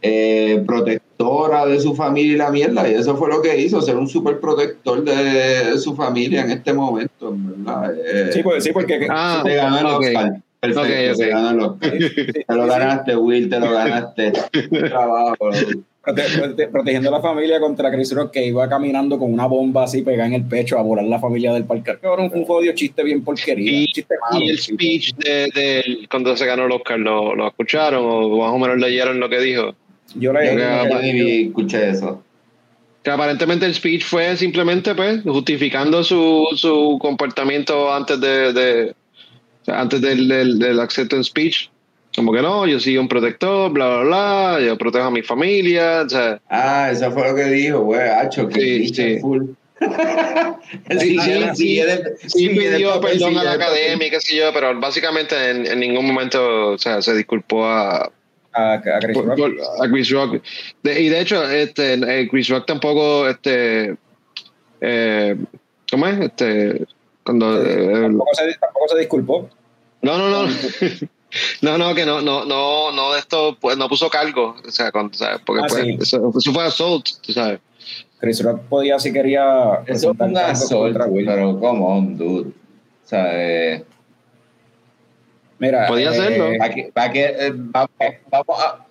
eh, 0.00 0.62
protectora 0.66 1.66
de 1.66 1.78
su 1.78 1.94
familia 1.94 2.32
y 2.32 2.36
la 2.36 2.50
mierda, 2.50 2.88
y 2.90 2.94
eso 2.94 3.14
fue 3.16 3.28
lo 3.28 3.42
que 3.42 3.56
hizo, 3.60 3.82
ser 3.82 3.96
un 3.96 4.08
súper 4.08 4.40
protector 4.40 5.04
de 5.04 5.76
su 5.78 5.94
familia 5.94 6.40
en 6.42 6.52
este 6.52 6.72
momento, 6.72 7.28
en 7.28 7.64
¿verdad? 7.64 7.94
Eh, 7.96 8.30
Sí, 8.32 8.42
pues, 8.42 8.64
sí, 8.64 8.72
porque 8.72 9.06
Ah, 9.10 9.42
te 9.44 9.54
ganó 9.56 9.78
el 9.78 9.86
ok. 9.86 10.02
Oscar. 10.06 10.42
Perfecto, 10.58 10.80
Ok, 10.80 11.10
ok. 11.12 11.18
te 11.18 11.28
ganó 11.28 11.50
el 11.50 11.60
Oscar. 11.60 11.98
Te 12.46 12.54
lo 12.54 12.66
ganaste, 12.66 13.16
Will, 13.16 13.48
te 13.50 13.60
lo 13.60 13.70
ganaste. 13.72 14.32
Buen 14.70 14.84
trabajo. 14.88 15.50
Prote- 16.04 16.26
prote- 16.38 16.68
protegiendo 16.70 17.08
a 17.08 17.12
la 17.12 17.20
familia 17.20 17.60
contra 17.60 17.90
Chris 17.90 18.12
Rock 18.14 18.32
que 18.32 18.46
iba 18.46 18.68
caminando 18.68 19.18
con 19.18 19.32
una 19.32 19.46
bomba 19.46 19.84
así 19.84 20.02
pegada 20.02 20.26
en 20.26 20.34
el 20.34 20.44
pecho 20.44 20.78
a 20.78 20.82
volar 20.82 21.04
la 21.04 21.18
familia 21.20 21.52
del 21.52 21.64
parque. 21.64 21.96
Cabrón, 22.00 22.30
fue 22.30 22.40
un 22.40 22.44
jodido 22.46 22.74
chiste 22.74 23.02
bien 23.02 23.22
porquería. 23.24 23.70
Y, 23.72 23.80
un 23.82 23.86
chiste 23.86 24.14
malo, 24.30 24.44
y 24.44 24.48
el 24.50 24.58
chico. 24.58 24.74
speech 24.76 25.14
de, 25.16 25.30
de- 25.54 26.06
cuando 26.10 26.36
se 26.36 26.46
ganó 26.46 26.66
el 26.66 26.72
Oscar, 26.72 26.98
¿lo, 26.98 27.34
lo 27.34 27.48
escucharon 27.48 28.02
o 28.04 28.38
más 28.38 28.52
o 28.52 28.58
menos 28.58 28.78
leyeron 28.78 29.20
lo 29.20 29.28
que 29.28 29.40
dijo? 29.40 29.74
Yo 30.14 30.32
le 30.32 30.54
Yo 30.54 30.98
escuché 31.48 31.90
eso. 31.90 32.22
Que 33.02 33.10
aparentemente 33.10 33.66
el 33.66 33.74
speech 33.74 34.04
fue 34.04 34.36
simplemente 34.36 34.94
pues 34.94 35.22
justificando 35.24 36.04
su, 36.04 36.46
su 36.54 36.98
comportamiento 37.00 37.92
antes 37.92 38.20
de, 38.20 38.52
de- 38.52 38.94
antes 39.66 40.00
del, 40.00 40.28
del, 40.28 40.58
del 40.58 40.78
acceptance 40.80 41.28
speech. 41.30 41.68
Como 42.14 42.32
que 42.32 42.42
no, 42.42 42.66
yo 42.66 42.78
soy 42.78 42.98
un 42.98 43.08
protector, 43.08 43.70
bla, 43.72 43.88
bla, 43.88 44.02
bla, 44.04 44.60
yo 44.66 44.76
protejo 44.76 45.06
a 45.06 45.10
mi 45.10 45.22
familia, 45.22 46.02
o 46.04 46.08
sea, 46.08 46.40
Ah, 46.50 46.90
eso 46.92 47.10
fue 47.10 47.28
lo 47.30 47.34
que 47.34 47.44
dijo, 47.44 47.80
güey, 47.80 48.02
hacho, 48.08 48.46
que 48.48 48.60
Sí, 48.60 48.88
sí. 48.94 49.18
full. 49.20 49.44
Sí, 51.00 51.18
Sí, 51.54 51.82
sí, 52.28 52.48
pidió 52.50 53.00
perdón 53.00 53.36
a 53.38 53.44
la 53.44 53.52
academia 53.52 54.10
qué 54.10 54.20
sé 54.20 54.36
yo, 54.36 54.52
pero 54.52 54.78
básicamente 54.78 55.50
en, 55.50 55.66
en 55.66 55.80
ningún 55.80 56.06
momento 56.06 56.68
o 56.72 56.78
sea, 56.78 57.02
se 57.02 57.14
disculpó 57.14 57.66
a, 57.66 58.10
a, 58.52 58.72
a 58.74 58.80
Chris 59.00 59.16
por- 59.16 59.26
Rock. 59.26 59.38
por- 59.38 59.54
a 59.86 59.90
Chris 59.90 60.10
Rock. 60.10 60.42
De- 60.82 61.00
y 61.00 61.08
de 61.08 61.20
hecho, 61.20 61.42
este, 61.50 61.94
eh, 61.94 62.28
Chris 62.30 62.48
Rock 62.48 62.66
tampoco, 62.66 63.28
este, 63.28 63.96
eh, 64.80 65.36
¿cómo 65.90 66.06
es? 66.06 66.20
Este, 66.20 66.84
cuando, 67.24 67.62
eh, 67.62 68.02
tampoco, 68.02 68.30
se, 68.34 68.54
tampoco 68.58 68.88
se 68.88 68.98
disculpó. 68.98 69.50
no, 70.02 70.18
no, 70.18 70.46
no. 70.46 70.52
No, 71.60 71.78
no, 71.78 71.94
que 71.94 72.04
no, 72.04 72.20
no, 72.20 72.44
no, 72.44 72.92
no 72.92 73.12
de 73.12 73.20
esto, 73.20 73.56
pues 73.60 73.76
no 73.76 73.88
puso 73.88 74.10
cargo, 74.10 74.56
o 74.66 74.70
sea, 74.70 74.92
con, 74.92 75.12
¿sabes? 75.14 75.40
porque 75.46 75.62
Ah, 75.64 75.66
pues, 75.68 75.82
sí. 75.82 75.98
eso, 76.00 76.32
eso 76.38 76.52
fue 76.52 76.64
assault, 76.64 77.06
tú 77.22 77.32
sabes. 77.32 77.60
Chris 78.18 78.42
Rock 78.42 78.60
podía, 78.68 78.98
si 78.98 79.12
quería. 79.12 79.82
Eso 79.86 80.12
es 80.12 80.16
presentar 80.16 80.44
un 80.44 80.50
assault, 80.50 80.96
pero 80.96 81.58
come 81.58 81.80
on, 81.84 82.16
dude. 82.16 82.50
O 82.50 83.08
sea, 83.08 83.26
eh, 83.32 83.84
Mira, 85.62 85.86
Podía 85.86 86.06
eh, 86.06 86.08
hacerlo. 86.08 86.50
¿para 86.58 86.74
qué, 86.74 86.90
para 86.92 87.12
qué, 87.12 87.24
eh, 87.38 87.52
vamos, 87.54 87.90
vamos 88.28 88.60
a... 88.60 88.84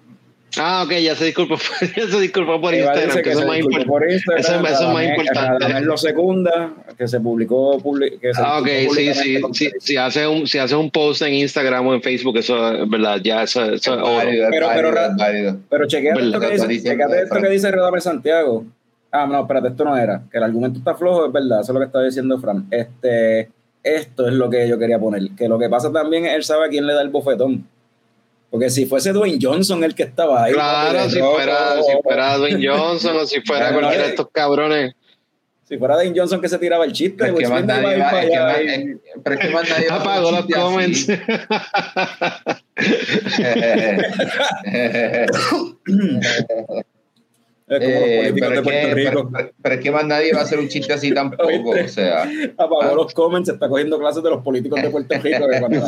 Ah, 0.60 0.84
ok, 0.86 0.92
ya 0.98 1.16
se 1.16 1.26
disculpó, 1.26 1.56
ya 1.96 2.08
se 2.08 2.20
disculpó 2.20 2.60
por 2.60 2.74
Instagram, 2.74 3.16
que 3.16 3.22
que 3.22 3.30
eso 3.32 3.48
más 3.48 3.60
por 3.88 4.12
Instagram, 4.12 4.40
Eso- 4.40 4.56
eso 4.68 4.88
es 4.88 4.94
más 4.94 5.04
importante. 5.06 5.60
Radamés 5.60 5.84
lo 5.84 5.98
segunda, 5.98 6.74
que 6.98 7.08
se 7.08 7.20
publicó. 7.22 7.80
publi- 7.80 8.20
que 8.20 8.34
se 8.34 8.42
Ah, 8.44 8.60
ok, 8.60 8.68
sí, 8.94 9.14
sí, 9.14 9.42
Chris. 9.42 9.74
si 9.80 9.98
hace 9.98 10.28
un, 10.28 10.48
si 10.48 10.58
hace 10.58 10.76
un 10.76 10.92
post 10.92 11.22
en 11.22 11.34
Instagram 11.36 11.88
o 11.88 11.94
en 11.94 12.02
Facebook, 12.02 12.38
eso 12.38 12.74
es 12.74 12.90
verdad, 12.90 13.20
ya, 13.24 13.44
eso, 13.44 13.64
eso 13.64 13.94
es 13.96 14.02
válido, 14.02 14.48
Pero- 14.50 14.68
válido, 14.68 14.90
pero- 14.94 15.16
válido. 15.18 15.58
Pero 15.70 15.88
chequeate 15.88 16.22
esto 16.22 16.40
que 16.40 16.50
dice, 16.52 16.82
chequeate 16.90 17.22
esto 17.24 17.36
que 17.42 17.50
dice 17.50 17.72
Radamés 17.72 18.04
Santiago. 18.04 18.66
Ah, 19.14 19.26
no, 19.28 19.42
espérate, 19.42 19.68
esto 19.70 19.84
no 19.84 19.98
era. 19.98 20.22
Que 20.32 20.38
el 20.38 20.44
argumento 20.44 20.80
está 20.80 20.96
flojo, 20.96 21.26
es 21.28 21.32
verdad, 21.34 21.62
eso 21.62 21.72
es 21.72 21.74
lo 21.74 21.80
que 21.80 21.86
está 21.86 22.02
diciendo 22.02 22.40
Fran. 22.40 22.66
Este, 22.72 23.50
esto 23.84 24.28
es 24.28 24.34
lo 24.34 24.50
que 24.50 24.68
yo 24.70 24.78
quería 24.80 25.00
poner. 25.00 25.32
Que 25.38 25.50
lo 25.50 25.60
que 25.60 25.68
pasa 25.70 25.92
también 25.92 26.26
es 26.26 26.36
él 26.36 26.44
sabe 26.44 26.66
a 26.66 26.70
quién 26.70 26.86
le 26.88 26.94
da 26.94 27.02
el 27.02 27.10
bofetón. 27.10 27.66
Porque 28.52 28.70
si 28.70 28.86
fuese 28.86 29.12
Dwayne 29.14 29.40
Johnson 29.42 29.82
el 29.84 29.96
que 29.96 30.04
estaba 30.04 30.44
ahí. 30.44 30.52
Claro, 30.54 31.10
si 31.10 31.20
rojo, 31.20 31.36
fuera, 31.36 31.82
si 31.82 31.92
fuera 32.04 32.38
Dwayne 32.38 32.68
Johnson 32.68 33.16
o 33.18 33.26
si 33.26 33.42
fuera 33.46 33.70
Claro, 33.70 33.80
cualquiera 33.80 34.04
de 34.04 34.10
eh. 34.10 34.12
estos 34.12 34.28
cabrones. 34.32 34.94
Si 35.64 35.78
fuera 35.78 35.96
Dwayne 35.96 36.20
Johnson 36.20 36.42
que 36.42 36.50
se 36.50 36.58
tiraba 36.60 36.84
el 36.84 36.92
chiste, 36.92 37.16
Pero 37.18 37.34
es 37.34 37.40
que 37.40 37.48
más 37.48 37.64
nadie 37.66 37.98
va- 37.98 38.22
es 38.22 38.30
que 38.30 38.38
más- 38.40 38.58
es- 38.60 38.98
pero 39.24 39.36
es 39.36 39.42
que 39.42 39.50
más 39.52 39.70
nadie 39.70 39.88
Apagó 39.90 40.32
los 40.32 40.46
comments. 40.48 41.08
como 47.80 47.90
Eh, 47.90 48.34
pero, 48.40 48.54
es 48.56 48.62
que, 48.62 48.94
Rico. 48.94 49.30
pero- 49.32 49.52
pero 49.62 49.76
es 49.76 49.82
que 49.82 49.92
más 49.92 50.06
nadie 50.06 50.34
va 50.34 50.40
a 50.40 50.44
hacer 50.44 50.60
un 50.60 50.68
chiste 50.68 50.92
así 50.94 51.14
tampoco, 51.14 51.70
o 51.86 51.88
sea. 51.88 52.24
Apagó 52.58 52.82
Ah. 52.84 52.94
los 52.96 53.14
comments, 53.14 53.48
se 53.48 53.54
está 53.54 53.70
cogiendo 53.70 53.98
clases 54.00 54.22
de 54.24 54.30
los 54.30 54.44
políticos 54.44 54.82
de 54.82 54.90
Puerto 54.90 55.16
Rico. 55.20 55.48
que 55.50 55.60
cuando 55.60 55.80
la. 55.80 55.88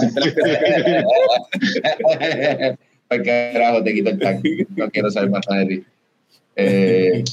Ay, 3.10 3.22
carajo, 3.24 3.84
te 3.84 3.94
quito 3.94 4.10
el 4.10 4.20
tag. 4.20 4.42
No 4.76 4.90
quiero 4.90 5.10
saber 5.12 5.30
más 5.30 5.46
nada 5.50 5.62
de 5.62 5.68
ti. 5.68 5.84
Eh, 6.56 7.24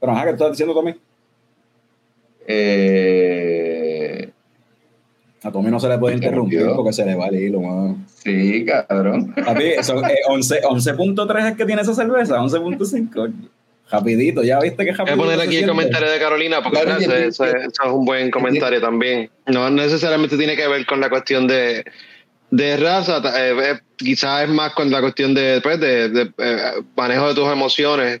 Pero 0.00 0.12
ajá, 0.12 0.24
¿qué 0.24 0.30
estás 0.32 0.50
diciendo 0.52 0.74
Tommy? 0.74 0.94
eh, 2.50 3.67
A 5.48 5.52
Tommy 5.52 5.70
no 5.70 5.80
se 5.80 5.88
le 5.88 5.98
puede 5.98 6.14
interrumpir 6.16 6.66
porque 6.76 6.92
se 6.92 7.04
le 7.06 7.14
va 7.14 7.26
el 7.28 7.36
hilo, 7.36 7.60
mano. 7.60 8.04
sí, 8.22 8.64
cabrón. 8.66 9.34
Papi, 9.34 9.64
eso, 9.64 10.04
eh, 10.04 10.18
11 10.28 10.60
11.3 10.62 11.50
es 11.50 11.56
que 11.56 11.64
tiene 11.64 11.82
esa 11.82 11.94
cerveza, 11.94 12.36
11.5. 12.40 13.32
Rapidito, 13.90 14.42
ya 14.42 14.58
viste 14.60 14.84
que 14.84 14.90
Voy 14.90 14.94
a 14.94 14.96
rapidito. 14.98 15.24
poner 15.24 15.36
aquí 15.40 15.46
el 15.48 15.52
siente? 15.64 15.68
comentario 15.70 16.10
de 16.10 16.18
Carolina 16.18 16.62
porque 16.62 16.80
Claro, 16.82 17.00
eso, 17.00 17.14
eso- 17.14 17.44
eso 17.46 17.66
es 17.84 17.90
un 17.90 18.04
buen 18.04 18.30
comentario 18.30 18.80
también. 18.80 19.30
No 19.46 19.70
necesariamente 19.70 20.36
tiene 20.36 20.54
que 20.56 20.68
ver 20.68 20.84
con 20.84 21.00
la 21.00 21.08
cuestión 21.08 21.46
de, 21.46 21.84
de 22.50 22.76
raza, 22.76 23.22
eh, 23.38 23.54
eh, 23.58 23.78
quizás 23.96 24.42
es 24.44 24.50
más 24.50 24.74
con 24.74 24.90
la 24.90 25.00
cuestión 25.00 25.32
de, 25.32 25.60
pues, 25.62 25.80
de, 25.80 26.10
de, 26.10 26.30
eh, 26.36 26.60
manejo 26.96 27.28
de 27.28 27.34
tus 27.34 27.50
emociones 27.50 28.20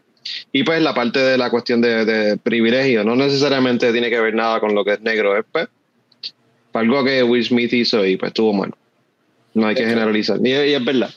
y 0.52 0.62
pues 0.62 0.80
la 0.82 0.94
parte 0.94 1.18
de 1.20 1.36
la 1.36 1.50
cuestión 1.50 1.82
de, 1.82 2.06
de 2.06 2.36
privilegio. 2.38 3.04
No 3.04 3.14
necesariamente 3.14 3.92
tiene 3.92 4.08
que 4.08 4.20
ver 4.20 4.34
nada 4.34 4.60
con 4.60 4.74
lo 4.74 4.84
que 4.86 4.94
es 4.94 5.00
negro, 5.02 5.36
es 5.36 5.44
pues, 5.52 5.68
algo 6.78 7.04
que 7.04 7.22
Will 7.22 7.44
Smith 7.44 7.72
hizo 7.72 8.04
y 8.04 8.16
pues 8.16 8.30
estuvo 8.30 8.52
mal. 8.52 8.72
No 9.54 9.66
hay 9.66 9.74
que 9.74 9.86
generalizar. 9.86 10.38
Y, 10.42 10.50
y 10.50 10.74
es 10.74 10.84
verdad. 10.84 11.10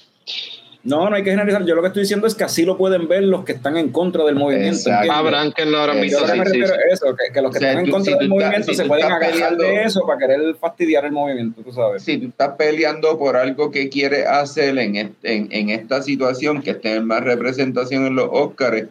No, 0.83 1.07
no 1.11 1.15
hay 1.15 1.23
que 1.23 1.29
generalizar. 1.29 1.63
Yo 1.63 1.75
lo 1.75 1.81
que 1.81 1.89
estoy 1.89 2.01
diciendo 2.01 2.25
es 2.25 2.33
que 2.33 2.43
así 2.43 2.65
lo 2.65 2.75
pueden 2.75 3.07
ver 3.07 3.21
los 3.23 3.45
que 3.45 3.51
están 3.51 3.77
en 3.77 3.89
contra 3.91 4.23
del 4.25 4.33
movimiento. 4.35 4.89
Habrán 5.11 5.51
que 5.51 5.63
lo 5.63 5.77
habrán 5.79 6.01
visto 6.01 6.19
Yo 6.19 6.25
lo 6.25 6.33
que 6.33 6.33
sí, 6.33 6.39
me 6.39 6.45
sí, 6.45 6.51
refiero 6.61 6.73
sí. 6.73 6.81
es 6.87 6.93
eso, 6.93 7.15
que, 7.15 7.31
que 7.33 7.41
los 7.41 7.51
que 7.51 7.57
O 7.57 7.61
sea, 7.61 7.69
están 7.69 7.85
en 7.85 7.91
contra 7.91 8.13
si 8.13 8.17
del 8.19 8.29
movimiento 8.29 8.67
si 8.67 8.75
se 8.75 8.85
pueden 8.85 9.05
agarrar 9.05 9.57
de 9.57 9.83
eso 9.83 10.01
para 10.07 10.17
querer 10.17 10.55
fastidiar 10.55 11.05
el 11.05 11.11
movimiento, 11.11 11.61
tú 11.61 11.71
sabes. 11.71 12.01
Si 12.01 12.17
tú 12.17 12.29
estás 12.29 12.55
peleando 12.57 13.15
por 13.19 13.37
algo 13.37 13.69
que 13.69 13.89
quieres 13.89 14.25
hacer 14.25 14.75
en, 14.79 14.95
est- 14.95 15.13
en, 15.23 15.49
en 15.51 15.69
esta 15.69 16.01
situación, 16.01 16.63
que 16.63 16.73
tener 16.73 17.03
más 17.03 17.23
representación 17.23 18.07
en 18.07 18.15
los 18.15 18.27
Óscares, 18.31 18.87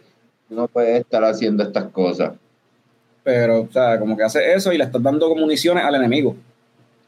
no 0.49 0.69
puedes 0.69 1.01
estar 1.01 1.25
haciendo 1.25 1.65
estas 1.65 1.85
cosas. 1.87 2.35
Pero, 3.25 3.63
o 3.63 3.69
sea, 3.73 3.99
como 3.99 4.17
que 4.17 4.23
hace 4.23 4.53
eso 4.55 4.73
y 4.73 4.79
le 4.79 4.85
estás 4.85 5.03
dando 5.03 5.35
municiones 5.35 5.85
al 5.85 5.97
enemigo. 5.97 6.37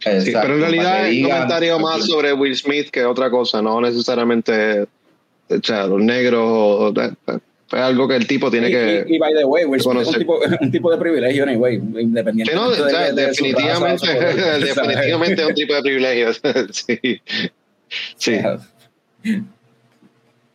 Sí, 0.02 0.32
pero 0.32 0.54
en 0.54 0.60
realidad 0.60 1.08
es 1.08 1.22
un 1.22 1.30
comentario 1.30 1.78
más 1.78 2.06
sobre 2.06 2.32
Will 2.32 2.56
Smith 2.56 2.90
que 2.90 3.04
otra 3.04 3.30
cosa, 3.30 3.62
no 3.62 3.80
necesariamente 3.80 4.86
o 5.48 5.62
sea, 5.62 5.86
los 5.86 6.00
negros 6.00 6.42
o, 6.44 6.94
es 6.96 7.80
algo 7.80 8.06
que 8.06 8.16
el 8.16 8.26
tipo 8.26 8.50
tiene 8.50 8.68
y, 8.68 8.72
que 8.72 9.04
y, 9.08 9.16
y 9.16 9.18
by 9.18 9.34
the 9.34 9.44
way, 9.44 9.64
Will 9.64 9.80
Smith 9.80 10.02
es 10.02 10.08
un 10.08 10.14
conocer. 10.14 10.18
tipo, 10.18 10.40
un 10.60 10.70
tipo 10.70 10.90
de 10.90 10.98
privilegio, 10.98 11.44
anyway, 11.44 11.76
independiente 11.76 12.54
no, 12.54 12.66
o 12.66 12.74
sea, 12.74 13.12
definitivamente, 13.12 14.06
definitivamente 14.60 15.42
es 15.42 15.48
un 15.48 15.54
tipo 15.54 15.74
de 15.74 15.82
privilegio. 15.82 16.32
sí. 16.70 17.20
sí. 18.16 18.38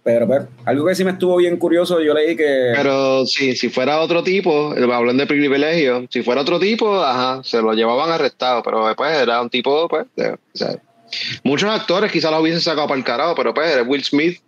Pero, 0.08 0.26
pero, 0.26 0.48
algo 0.64 0.86
que 0.88 0.96
sí 0.96 1.04
me 1.04 1.12
estuvo 1.12 1.36
bien 1.36 1.58
curioso, 1.58 2.00
yo 2.00 2.14
leí 2.14 2.38
que. 2.38 2.72
Pero 2.74 3.26
sí, 3.26 3.58
si 3.58 3.68
fuera 3.68 4.00
otro 4.00 4.24
tipo, 4.24 4.72
hablando 4.72 5.22
de 5.22 5.28
privilegio, 5.28 6.08
si 6.10 6.24
fuera 6.24 6.44
otro 6.44 6.62
tipo, 6.62 7.04
ajá, 7.04 7.44
se 7.44 7.62
lo 7.62 7.74
llevaban 7.74 8.10
arrestado, 8.10 8.64
pero 8.64 8.88
después 8.88 9.14
era 9.18 9.42
un 9.42 9.50
tipo, 9.50 9.86
pues, 9.90 10.06
de- 10.16 10.30
o 10.32 10.38
sea, 10.54 10.78
muchos 11.44 11.70
actores 11.70 12.10
quizás 12.10 12.32
lo 12.32 12.40
hubiesen 12.40 12.62
sacado 12.62 12.88
para 12.88 12.98
el 12.98 13.04
carajo, 13.04 13.36
pero 13.36 13.54
pues 13.54 13.70
era 13.70 13.84
Will 13.84 14.02
Smith, 14.02 14.40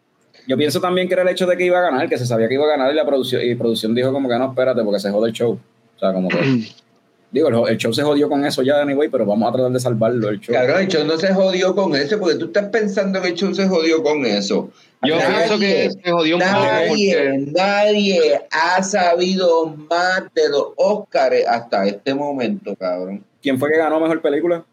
Yo 0.47 0.55
pienso 0.55 0.79
también 0.79 1.09
que 1.09 1.15
era 1.15 1.23
el 1.23 1.27
hecho 1.27 1.45
de 1.45 1.57
que 1.57 1.65
iba 1.65 1.79
a 1.79 1.81
ganar, 1.81 2.07
que 2.07 2.17
se 2.17 2.25
sabía 2.25 2.47
que 2.47 2.53
iba 2.53 2.63
a 2.63 2.69
ganar 2.69 2.89
y 2.93 2.95
la 2.95 3.05
producción, 3.05 3.41
y 3.43 3.53
producción 3.55 3.93
dijo 3.93 4.13
como 4.13 4.29
que 4.29 4.37
no, 4.39 4.47
espérate, 4.51 4.81
porque 4.81 5.01
se 5.01 5.11
jode 5.11 5.27
el 5.27 5.35
show. 5.35 5.59
O 5.97 5.99
sea, 5.99 6.13
como 6.13 6.29
que. 6.29 6.37
digo, 7.31 7.47
el, 7.49 7.71
el 7.73 7.77
show 7.77 7.93
se 7.93 8.03
jodió 8.03 8.27
con 8.29 8.45
eso 8.45 8.61
ya, 8.63 8.81
anyway, 8.81 9.09
pero 9.09 9.25
vamos 9.25 9.49
a 9.49 9.53
tratar 9.53 9.71
de 9.71 9.79
salvarlo 9.79 10.29
el 10.29 10.39
show. 10.39 10.53
Cabrón, 10.53 10.81
el 10.81 10.87
show 10.87 11.05
no 11.05 11.17
se 11.17 11.33
jodió 11.33 11.75
con 11.75 11.95
eso, 11.95 12.19
porque 12.19 12.35
tú 12.35 12.45
estás 12.45 12.69
pensando 12.69 13.21
que 13.21 13.29
el 13.29 13.33
show 13.35 13.53
se 13.53 13.67
jodió 13.67 14.01
con 14.03 14.25
eso. 14.25 14.69
Yo 15.03 15.15
Nadie- 15.15 15.35
pienso 15.37 15.59
que 15.59 15.89
se 16.03 16.11
jodió 16.11 16.37
Nadie, 16.37 16.87
porque 16.89 17.51
nadie 17.55 18.41
ha 18.51 18.83
sabido 18.83 19.67
más 19.89 20.23
de 20.33 20.49
los 20.49 20.67
Óscares 20.75 21.45
hasta 21.47 21.85
este 21.87 22.13
momento, 22.13 22.75
cabrón. 22.75 23.23
¿Quién 23.41 23.57
fue 23.57 23.69
que 23.71 23.77
ganó 23.77 23.99
mejor 23.99 24.21
película? 24.21 24.65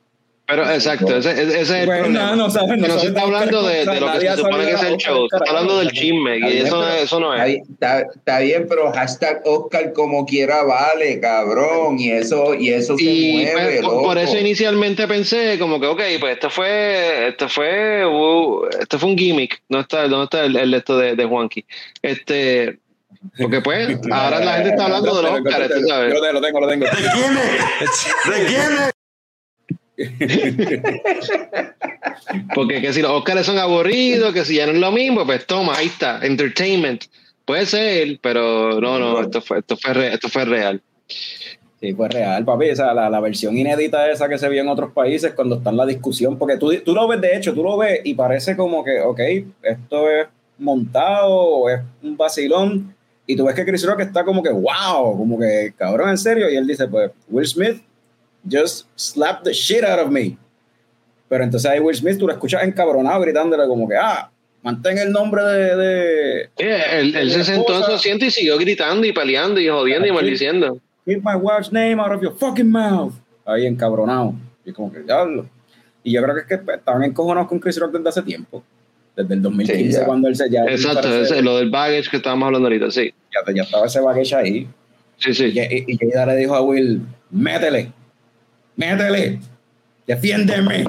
Pero 0.48 0.70
exacto, 0.70 1.16
ese, 1.16 1.30
ese 1.32 1.60
es 1.62 1.70
el 1.70 1.86
Bueno, 1.86 2.02
problema. 2.04 2.36
no 2.36 2.48
sabes, 2.50 2.70
Que 2.70 2.76
no 2.76 2.86
no 2.94 3.00
se 3.00 3.06
está 3.08 3.18
de 3.20 3.26
hablando 3.26 3.62
de, 3.66 3.84
de 3.84 4.00
lo 4.00 4.12
que 4.12 4.20
se 4.20 4.36
supone 4.36 4.64
que 4.64 4.70
es 4.74 4.82
el 4.84 4.96
show, 4.96 5.26
se 5.28 5.36
está 5.38 5.50
hablando 5.50 5.78
del 5.80 5.90
chisme, 5.90 6.38
y 6.38 6.58
eso, 6.58 6.80
pero- 6.80 6.92
eso 7.02 7.18
no 7.20 7.34
es. 7.34 7.56
está- 7.68 8.00
está 8.14 8.38
bien, 8.38 8.66
pero 8.68 8.92
hashtag 8.92 9.40
Oscar 9.44 9.92
como 9.92 10.24
quiera 10.24 10.62
vale, 10.62 11.18
cabrón. 11.18 11.98
Y 11.98 12.12
eso, 12.12 12.54
y 12.54 12.68
eso 12.68 12.96
se 12.96 13.02
Y 13.02 13.32
mueve, 13.42 13.52
pues, 13.54 13.80
por, 13.82 13.92
loco. 13.92 14.02
por 14.04 14.18
eso 14.18 14.38
inicialmente 14.38 15.08
pensé 15.08 15.58
como 15.58 15.80
que, 15.80 15.86
ok, 15.88 16.00
pues 16.20 16.34
esto 16.34 16.48
fue, 16.48 17.28
esto 17.28 17.48
fue, 17.48 18.06
uh, 18.06 18.66
esto 18.80 18.98
fue 19.00 19.08
un 19.10 19.18
gimmick. 19.18 19.60
¿Dónde 19.68 19.82
está, 19.82 20.06
dónde 20.06 20.24
está 20.24 20.44
el, 20.44 20.54
el 20.56 20.74
esto 20.74 20.96
de, 20.96 21.16
de 21.16 21.24
Juanqui? 21.24 21.64
Este, 22.02 22.78
porque 23.36 23.60
pues, 23.62 23.98
ahora 24.12 24.38
la 24.44 24.52
gente 24.54 24.68
está 24.70 24.84
hablando 24.84 25.12
de 25.16 25.22
los 25.22 25.40
Oscars, 25.40 25.68
tú 25.74 25.88
sabes. 25.88 26.14
Yo 26.14 26.32
lo 26.32 26.40
tengo, 26.40 26.60
lo 26.60 26.68
tengo. 26.68 26.86
Porque 32.54 32.80
que 32.80 32.92
si 32.92 33.02
los 33.02 33.10
Oscars 33.10 33.46
son 33.46 33.58
aburridos, 33.58 34.32
que 34.32 34.44
si 34.44 34.56
ya 34.56 34.66
no 34.66 34.72
es 34.72 34.78
lo 34.78 34.92
mismo, 34.92 35.24
pues 35.24 35.46
toma, 35.46 35.76
ahí 35.76 35.86
está, 35.86 36.24
entertainment. 36.24 37.04
Puede 37.44 37.66
ser, 37.66 38.18
pero 38.20 38.80
no, 38.80 38.98
no, 38.98 39.20
esto 39.20 39.40
fue, 39.40 39.58
esto 39.60 39.76
fue, 39.76 39.94
re- 39.94 40.14
esto 40.14 40.28
fue 40.28 40.44
real. 40.44 40.82
Sí, 41.80 41.94
fue 41.94 42.08
real, 42.08 42.44
papi. 42.44 42.70
O 42.70 42.76
sea, 42.76 42.92
la, 42.92 43.08
la 43.08 43.20
versión 43.20 43.56
inédita 43.56 44.10
esa 44.10 44.28
que 44.28 44.38
se 44.38 44.48
vio 44.48 44.62
en 44.62 44.68
otros 44.68 44.92
países 44.92 45.32
cuando 45.34 45.56
está 45.56 45.70
en 45.70 45.76
la 45.76 45.86
discusión, 45.86 46.38
porque 46.38 46.56
tú, 46.56 46.72
tú 46.84 46.94
lo 46.94 47.06
ves, 47.06 47.20
de 47.20 47.36
hecho, 47.36 47.54
tú 47.54 47.62
lo 47.62 47.76
ves 47.76 48.00
y 48.04 48.14
parece 48.14 48.56
como 48.56 48.82
que, 48.82 49.00
ok, 49.00 49.20
esto 49.62 50.10
es 50.10 50.26
montado 50.58 51.30
o 51.32 51.70
es 51.70 51.80
un 52.02 52.16
vacilón. 52.16 52.94
Y 53.28 53.36
tú 53.36 53.44
ves 53.44 53.54
que 53.54 53.64
Chris 53.64 53.84
Rock 53.84 54.00
está 54.00 54.24
como 54.24 54.42
que, 54.42 54.50
wow, 54.50 55.16
como 55.16 55.38
que, 55.38 55.72
cabrón, 55.76 56.10
en 56.10 56.18
serio. 56.18 56.50
Y 56.50 56.56
él 56.56 56.66
dice, 56.66 56.88
pues, 56.88 57.10
Will 57.28 57.46
Smith 57.46 57.82
just 58.50 58.86
slapped 58.96 59.44
the 59.44 59.52
shit 59.54 59.84
out 59.84 59.98
of 59.98 60.10
me. 60.10 60.36
Pero 61.28 61.44
entonces 61.44 61.70
ahí 61.70 61.80
Will 61.80 61.96
Smith 61.96 62.18
tú 62.18 62.26
lo 62.26 62.32
escuchas 62.32 62.62
encabronado 62.62 63.20
gritándole 63.20 63.66
como 63.66 63.88
que, 63.88 63.96
ah, 63.96 64.30
mantén 64.62 64.98
el 64.98 65.10
nombre 65.10 65.42
de... 65.42 65.76
de 65.76 66.50
Sí, 66.56 66.64
él, 66.92 67.16
él 67.16 67.30
se 67.32 67.44
sentó 67.44 67.76
en 67.76 67.82
su 67.84 67.92
asiento 67.92 68.24
y 68.24 68.30
siguió 68.30 68.56
gritando 68.58 69.06
y 69.06 69.12
peleando 69.12 69.60
y 69.60 69.68
jodiendo 69.68 70.06
y 70.06 70.12
maldiciendo. 70.12 70.78
Keep 71.04 71.22
my 71.24 71.34
wife's 71.34 71.72
name 71.72 72.00
out 72.00 72.12
of 72.12 72.22
your 72.22 72.36
fucking 72.36 72.70
mouth. 72.70 73.12
Ahí 73.44 73.66
encabronado. 73.66 74.34
Y 74.64 74.72
como 74.72 74.92
que 74.92 75.00
diablo. 75.00 75.46
Y 76.02 76.12
yo 76.12 76.22
creo 76.22 76.34
que 76.34 76.40
es 76.54 76.60
que 76.60 76.72
estaban 76.74 77.02
encojonados 77.02 77.48
con 77.48 77.58
Chris 77.58 77.78
Rock 77.80 77.92
desde 77.92 78.08
hace 78.08 78.22
tiempo. 78.22 78.62
Desde 79.16 79.34
el 79.34 79.42
2015, 79.42 79.98
Sí, 80.00 80.04
cuando 80.04 80.28
él 80.28 80.36
se 80.36 80.50
ya. 80.50 80.64
Exacto, 80.66 81.08
ese- 81.22 81.42
lo 81.42 81.56
del 81.58 81.70
baggage 81.70 82.08
que 82.10 82.18
estábamos 82.18 82.46
hablando 82.46 82.66
ahorita, 82.68 82.90
sí. 82.90 83.12
ya, 83.32 83.52
ya 83.54 83.62
estaba 83.62 83.86
ese 83.86 84.00
baggage 84.00 84.34
ahí. 84.34 84.68
Sí, 85.18 85.30
Y, 85.30 85.34
sí. 85.34 85.44
y, 85.54 85.92
y 86.04 86.10
Jada 86.12 86.26
le 86.34 86.36
dijo 86.40 86.54
a 86.54 86.60
Will: 86.60 87.00
métele, 87.30 87.92
métele, 88.76 89.40
defiéndeme. 90.06 90.84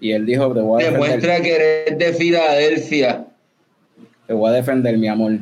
Y 0.00 0.12
él 0.12 0.26
dijo: 0.26 0.52
Te 0.52 0.60
voy 0.60 0.82
a 0.82 0.86
defender, 0.86 1.10
Demuestra 1.10 1.40
que 1.42 1.54
eres 1.54 1.98
de 1.98 2.12
Filadelfia. 2.12 3.24
te 4.26 4.32
voy 4.32 4.50
a 4.50 4.52
defender 4.54 4.98
mi 4.98 5.08
amor. 5.08 5.32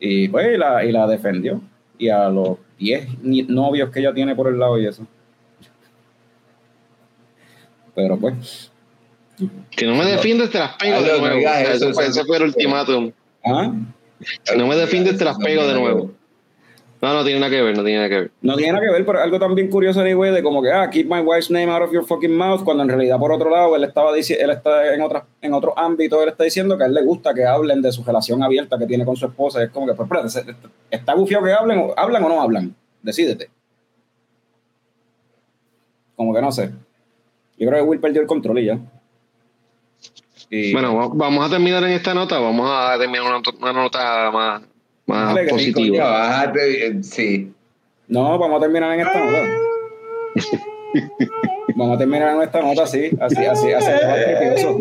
Y 0.00 0.28
pues, 0.28 0.54
y 0.54 0.58
la, 0.58 0.84
y 0.84 0.92
la 0.92 1.06
defendió. 1.06 1.60
Y 1.98 2.08
a 2.08 2.28
los 2.28 2.58
10 2.78 3.06
ni- 3.22 3.42
novios 3.42 3.90
que 3.90 4.00
ella 4.00 4.12
tiene 4.12 4.34
por 4.34 4.48
el 4.48 4.58
lado 4.58 4.78
y 4.78 4.86
eso. 4.86 5.06
Pero 7.94 8.18
pues. 8.18 8.70
Que 9.70 9.86
no 9.86 9.94
me 9.96 10.04
defiendes, 10.04 10.50
te 10.50 10.58
las 10.58 10.76
pego 10.76 11.02
de 11.02 11.10
Aldo, 11.10 11.28
no 11.28 11.34
nuevo. 11.34 11.48
eso, 11.50 12.24
fue 12.26 12.36
el 12.36 12.42
ultimátum. 12.44 13.12
¿ah? 13.44 13.72
Si 14.44 14.56
no 14.56 14.66
me 14.66 14.76
defiendes, 14.76 15.18
te 15.18 15.24
las 15.24 15.36
pego 15.38 15.66
de 15.66 15.74
nuevo. 15.74 16.12
No, 17.04 17.14
no 17.14 17.24
tiene 17.24 17.38
nada 17.40 17.50
que 17.50 17.60
ver, 17.62 17.76
no 17.76 17.82
tiene 17.84 17.98
nada 17.98 18.08
que 18.08 18.14
ver. 18.16 18.30
No 18.40 18.56
tiene 18.56 18.72
nada 18.72 18.84
que 18.86 18.92
ver, 18.92 19.04
pero 19.04 19.20
algo 19.20 19.38
también 19.38 19.68
curioso 19.68 20.00
anyway, 20.00 20.32
de 20.32 20.42
como 20.42 20.62
que, 20.62 20.72
ah, 20.72 20.88
keep 20.90 21.06
my 21.06 21.20
wife's 21.20 21.50
name 21.50 21.70
out 21.70 21.82
of 21.82 21.92
your 21.92 22.04
fucking 22.04 22.34
mouth, 22.34 22.64
cuando 22.64 22.82
en 22.82 22.88
realidad 22.88 23.18
por 23.18 23.30
otro 23.30 23.50
lado 23.50 23.76
él 23.76 23.84
estaba 23.84 24.10
dici- 24.16 24.36
él 24.40 24.50
está 24.50 24.94
en 24.94 25.02
otras 25.02 25.24
en 25.42 25.52
otro 25.52 25.78
ámbito, 25.78 26.22
él 26.22 26.30
está 26.30 26.44
diciendo 26.44 26.78
que 26.78 26.84
a 26.84 26.86
él 26.86 26.94
le 26.94 27.02
gusta 27.02 27.34
que 27.34 27.44
hablen 27.44 27.82
de 27.82 27.92
su 27.92 28.02
relación 28.04 28.42
abierta 28.42 28.78
que 28.78 28.86
tiene 28.86 29.04
con 29.04 29.16
su 29.16 29.26
esposa. 29.26 29.62
Es 29.62 29.70
como 29.70 29.86
que, 29.86 29.94
pues, 29.94 30.06
espérate, 30.06 30.28
¿se- 30.30 30.44
¿está 30.90 31.14
bufiado 31.14 31.44
que 31.44 31.52
hablen 31.52 31.78
o, 31.80 31.94
hablan 31.96 32.24
o 32.24 32.28
no 32.30 32.40
hablan? 32.40 32.74
Decídete. 33.02 33.50
Como 36.16 36.32
que 36.34 36.40
no 36.40 36.52
sé. 36.52 36.70
Yo 37.58 37.68
creo 37.68 37.82
que 37.84 37.88
Will 37.88 38.00
perdió 38.00 38.20
el 38.22 38.26
control 38.26 38.58
y 38.60 38.66
ya. 38.66 38.78
Y- 40.50 40.72
Bueno, 40.72 40.94
va- 40.96 41.08
vamos 41.12 41.46
a 41.46 41.50
terminar 41.50 41.82
en 41.84 41.90
esta 41.90 42.14
nota, 42.14 42.38
vamos 42.38 42.68
a 42.70 42.96
terminar 42.98 43.22
una, 43.26 43.42
una 43.60 43.72
nota 43.72 44.30
más, 44.30 44.62
más 45.06 45.34
que 45.34 45.40
Coño, 45.48 45.52
positiva. 45.52 46.10
bájate, 46.10 46.86
eh, 46.86 47.02
sí. 47.02 47.52
No, 48.08 48.38
vamos 48.38 48.58
a 48.58 48.60
terminar 48.60 48.92
en 48.94 49.00
esta 49.06 49.24
nota. 49.24 49.42
vamos 51.76 51.96
a 51.96 51.98
terminar 51.98 52.36
en 52.36 52.42
esta 52.42 52.60
nota 52.60 52.82
así, 52.84 53.10
así, 53.20 53.44
así, 53.44 53.72
así. 53.72 54.66
No, 54.66 54.78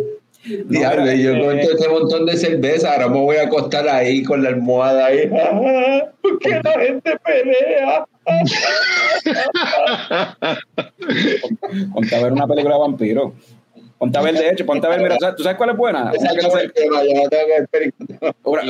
Diablo, 0.67 1.05
yo 1.13 1.31
eh, 1.31 1.39
con 1.39 1.57
todo 1.61 1.71
este 1.71 1.87
montón 1.87 2.25
de 2.25 2.35
cerveza, 2.35 2.91
ahora 2.91 3.07
me 3.07 3.19
voy 3.19 3.37
a 3.37 3.43
acostar 3.43 3.87
ahí 3.87 4.23
con 4.23 4.43
la 4.43 4.49
almohada 4.49 5.05
ahí. 5.05 5.27
¿Por 6.21 6.39
qué 6.39 6.59
la 6.61 6.73
gente 6.73 7.17
pelea? 7.23 8.05
Ponte 11.93 12.15
a 12.15 12.23
ver 12.23 12.31
una 12.33 12.45
película 12.47 12.75
de 12.75 12.81
vampiro. 12.81 13.33
Ponte 14.03 14.17
a 14.17 14.21
ver, 14.21 14.35
de 14.35 14.49
hecho, 14.49 14.65
ponte 14.65 14.85
a 14.85 14.89
ver, 14.89 15.01
mira, 15.01 15.17
¿sabes- 15.17 15.37
¿tú 15.37 15.43
sabes 15.43 15.57
cuál 15.57 15.69
es 15.69 15.77
buena? 15.77 16.11
Una 16.11 16.33
que 16.33 16.41
no 16.41 16.49
se, 16.51 16.65
es 16.65 16.71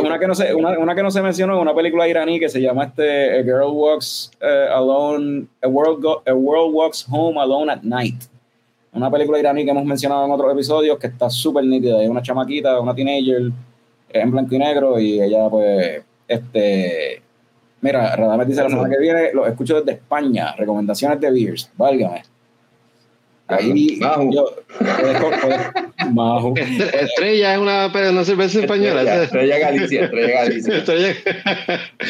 una, 0.04 0.20
que 0.20 0.28
no 0.28 0.36
se, 0.36 0.54
una, 0.54 0.78
una 0.78 0.94
que 0.96 1.02
no 1.04 1.10
se 1.12 1.22
mencionó, 1.24 1.60
una 1.60 1.74
película 1.74 2.08
iraní 2.08 2.40
que 2.40 2.50
se 2.50 2.62
llama 2.62 2.86
este 2.86 3.40
A 3.40 3.44
Girl 3.44 3.72
Walks 3.72 4.32
eh, 4.40 4.68
Alone, 4.72 5.46
A 5.64 5.68
World, 5.68 6.04
Go- 6.04 6.22
A 6.28 6.34
World 6.34 6.76
Walks 6.76 7.08
Home 7.10 7.40
Alone 7.42 7.72
at 7.72 7.82
Night. 7.82 8.24
Una 8.92 9.10
película 9.10 9.40
iraní 9.40 9.66
que 9.66 9.72
hemos 9.72 9.86
mencionado 9.86 10.24
en 10.26 10.32
otros 10.32 10.54
episodios 10.54 11.00
que 11.00 11.08
está 11.08 11.28
súper 11.32 11.64
nítida. 11.66 11.98
Hay 11.98 12.08
una 12.08 12.22
chamaquita, 12.22 12.80
una 12.80 12.94
teenager 12.94 13.48
eh, 14.10 14.20
en 14.20 14.30
blanco 14.32 14.54
y 14.54 14.60
negro 14.60 15.00
y 15.00 15.20
ella 15.20 15.50
pues, 15.50 16.04
este... 16.28 17.22
Mira, 17.82 18.16
Radamés 18.16 18.48
dice 18.48 18.62
la 18.64 18.70
semana 18.70 18.90
que 18.90 19.00
viene, 19.02 19.34
lo 19.34 19.48
escucho 19.48 19.78
desde 19.80 19.94
España, 19.94 20.54
recomendaciones 20.56 21.20
de 21.20 21.32
Beers, 21.32 21.72
válgame. 21.76 22.22
Ahí, 23.58 23.98
Maju. 24.00 24.32
yo. 24.32 24.56
Estre- 26.56 27.02
Estrella 27.02 27.54
es 27.54 27.60
una, 27.60 27.88
una 28.12 28.24
cerveza 28.26 28.60
española. 28.60 29.02
Estrella, 29.02 29.24
Estrella 29.24 29.58
Galicia, 29.60 30.04
Estrella 30.06 30.34
Galicia. 30.44 30.78
Estrella. 30.78 31.14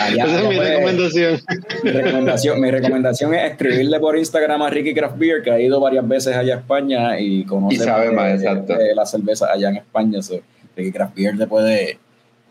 Allá, 0.01 0.25
Esa 0.25 0.41
es 0.41 0.49
mi 0.49 0.59
recomendación. 0.59 1.39
Mi 1.83 1.91
recomendación, 1.91 2.61
mi 2.61 2.71
recomendación 2.71 3.33
es 3.33 3.51
escribirle 3.51 3.99
por 3.99 4.17
Instagram 4.17 4.61
a 4.61 4.69
Ricky 4.69 4.93
Craft 4.93 5.17
Beer, 5.17 5.41
que 5.43 5.51
ha 5.51 5.59
ido 5.59 5.79
varias 5.79 6.07
veces 6.07 6.35
allá 6.35 6.55
a 6.55 6.57
España 6.59 7.19
y 7.19 7.43
conoce 7.45 7.75
Y 7.75 7.79
sabe 7.79 8.07
de- 8.09 8.11
más, 8.15 8.33
exacto. 8.41 8.73
de 8.75 8.95
la 8.95 9.05
cerveza 9.05 9.51
allá 9.51 9.69
en 9.69 9.77
España. 9.77 10.21
So, 10.21 10.39
Ricky 10.75 10.91
Craft 10.91 11.15
Beer 11.15 11.37
te 11.37 11.47
puede, 11.47 11.97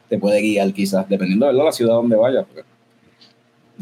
te 0.08 0.18
puede 0.18 0.40
guiar 0.40 0.72
quizás, 0.72 1.08
dependiendo 1.08 1.46
de 1.46 1.52
la 1.54 1.72
ciudad 1.72 1.94
donde 1.94 2.16
vayas. 2.16 2.44
porque 2.46 2.62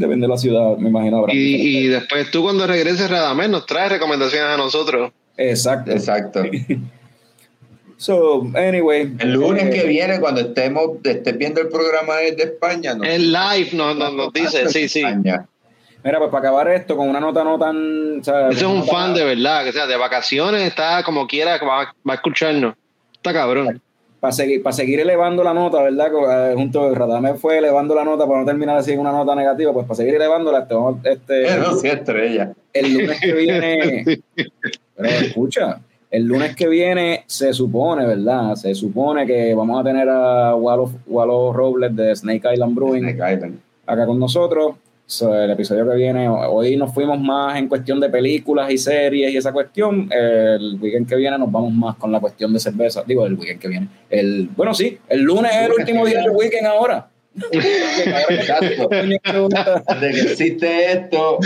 Depende 0.01 0.27
de 0.27 0.29
la 0.29 0.39
ciudad, 0.39 0.79
me 0.79 0.89
imagino. 0.89 1.19
habrá 1.19 1.35
Y, 1.35 1.89
después 1.89 2.31
tú 2.31 2.43
cuando 2.43 2.67
regreses, 2.67 3.11
Radamés, 3.11 3.51
nos 3.51 3.67
traes 3.67 3.93
recomendaciones 3.93 4.49
a 4.49 4.57
nosotros. 4.57 5.13
Exacto. 5.37 5.91
Exacto. 5.91 6.43
So, 7.97 8.51
anyway. 8.55 9.13
El 9.19 9.35
lunes 9.35 9.65
eh, 9.65 9.71
que 9.71 9.87
viene, 9.87 10.21
cuando 10.21 10.41
estemos, 10.41 10.93
estés 11.05 11.37
viendo 11.37 11.61
el 11.61 11.69
programa 11.69 12.17
desde 12.17 12.45
España, 12.45 12.95
¿no? 12.95 13.05
El 13.05 13.31
live 13.31 13.73
nos, 13.75 13.95
nos, 13.95 14.15
nos 14.15 14.33
dice, 14.33 14.67
sí, 14.71 14.89
sí. 14.89 15.01
España. 15.01 15.47
Mira, 16.03 16.19
pues 16.19 16.31
para 16.31 16.49
acabar 16.49 16.69
esto 16.71 16.97
con 16.97 17.11
una 17.11 17.21
nota 17.21 17.45
no 17.45 17.59
tan. 17.59 18.21
o 18.21 18.25
sea, 18.25 18.49
Ese 18.49 18.61
es 18.61 18.63
un 18.63 18.87
fan 18.87 19.13
de 19.13 19.23
verdad, 19.23 19.65
que 19.65 19.73
sea, 19.73 19.87
de 19.87 19.99
vacaciones 19.99 20.63
está 20.63 21.03
como 21.03 21.27
quiera, 21.27 21.59
va, 21.59 21.95
va 22.09 22.13
a 22.13 22.15
escucharnos. 22.15 22.75
Está 23.13 23.35
cabrón. 23.35 23.83
Para 24.21 24.33
seguir, 24.33 24.63
para 24.63 24.75
seguir 24.75 25.01
elevando 25.01 25.43
la 25.43 25.55
nota, 25.55 25.83
¿verdad? 25.83 26.51
Eh, 26.51 26.55
Junto 26.55 26.85
a 26.85 26.95
Radamés 26.95 27.41
fue 27.41 27.59
elevando 27.59 27.95
la 27.95 28.05
nota 28.05 28.27
para 28.27 28.41
no 28.41 28.47
terminar 28.47 28.77
así 28.77 28.93
en 28.93 29.01
una 29.01 29.13
nota 29.13 29.35
negativa, 29.35 29.73
pues 29.73 29.87
para 29.87 29.97
seguir 29.97 30.15
elevándola, 30.15 30.61
este, 30.61 30.75
vamos, 30.75 30.97
este, 31.05 31.43
Pero 31.47 31.77
sí, 31.77 31.89
estrella. 31.89 32.53
el 32.75 32.93
lunes 32.95 33.21
que 33.21 33.33
viene, 33.33 34.05
pero 34.95 35.09
escucha, 35.09 35.81
el 36.11 36.25
lunes 36.25 36.55
que 36.55 36.69
viene 36.69 37.25
se 37.27 37.53
supone, 37.55 38.07
¿verdad? 38.07 38.55
Se 38.57 38.75
supone 38.75 39.27
que 39.27 39.55
vamos 39.55 39.81
a 39.81 39.85
tener 39.85 40.09
a 40.09 40.55
Wallo, 40.55 40.91
Wallo 41.07 41.53
Robles 41.53 41.97
de 41.97 42.15
Snake 42.15 42.53
Island 42.53 42.75
Brewing 42.75 43.09
acá 43.87 44.07
con 44.07 44.19
nosotros. 44.19 44.75
So, 45.11 45.35
el 45.35 45.51
episodio 45.51 45.91
que 45.91 45.97
viene, 45.97 46.29
hoy 46.29 46.77
nos 46.77 46.95
fuimos 46.95 47.19
más 47.19 47.59
en 47.59 47.67
cuestión 47.67 47.99
de 47.99 48.09
películas 48.09 48.71
y 48.71 48.79
series 48.79 49.33
y 49.33 49.37
esa 49.37 49.53
cuestión. 49.53 50.09
El 50.09 50.79
weekend 50.81 51.09
que 51.09 51.17
viene 51.17 51.37
nos 51.37 51.51
vamos 51.51 51.73
más 51.73 51.97
con 51.97 52.13
la 52.13 52.21
cuestión 52.21 52.53
de 52.53 52.61
cerveza. 52.61 53.03
Digo, 53.05 53.27
el 53.27 53.35
weekend 53.35 53.59
que 53.61 53.67
viene. 53.67 53.89
El, 54.09 54.49
bueno, 54.57 54.73
sí, 54.73 54.99
el 55.09 55.23
lunes 55.23 55.51
es 55.53 55.67
el 55.67 55.73
último 55.73 56.07
día 56.07 56.21
del 56.23 56.31
weekend 56.31 56.65
ahora. 56.69 57.09
Desde 60.01 60.13
que 60.13 60.21
existe 60.31 60.93
esto, 60.93 61.39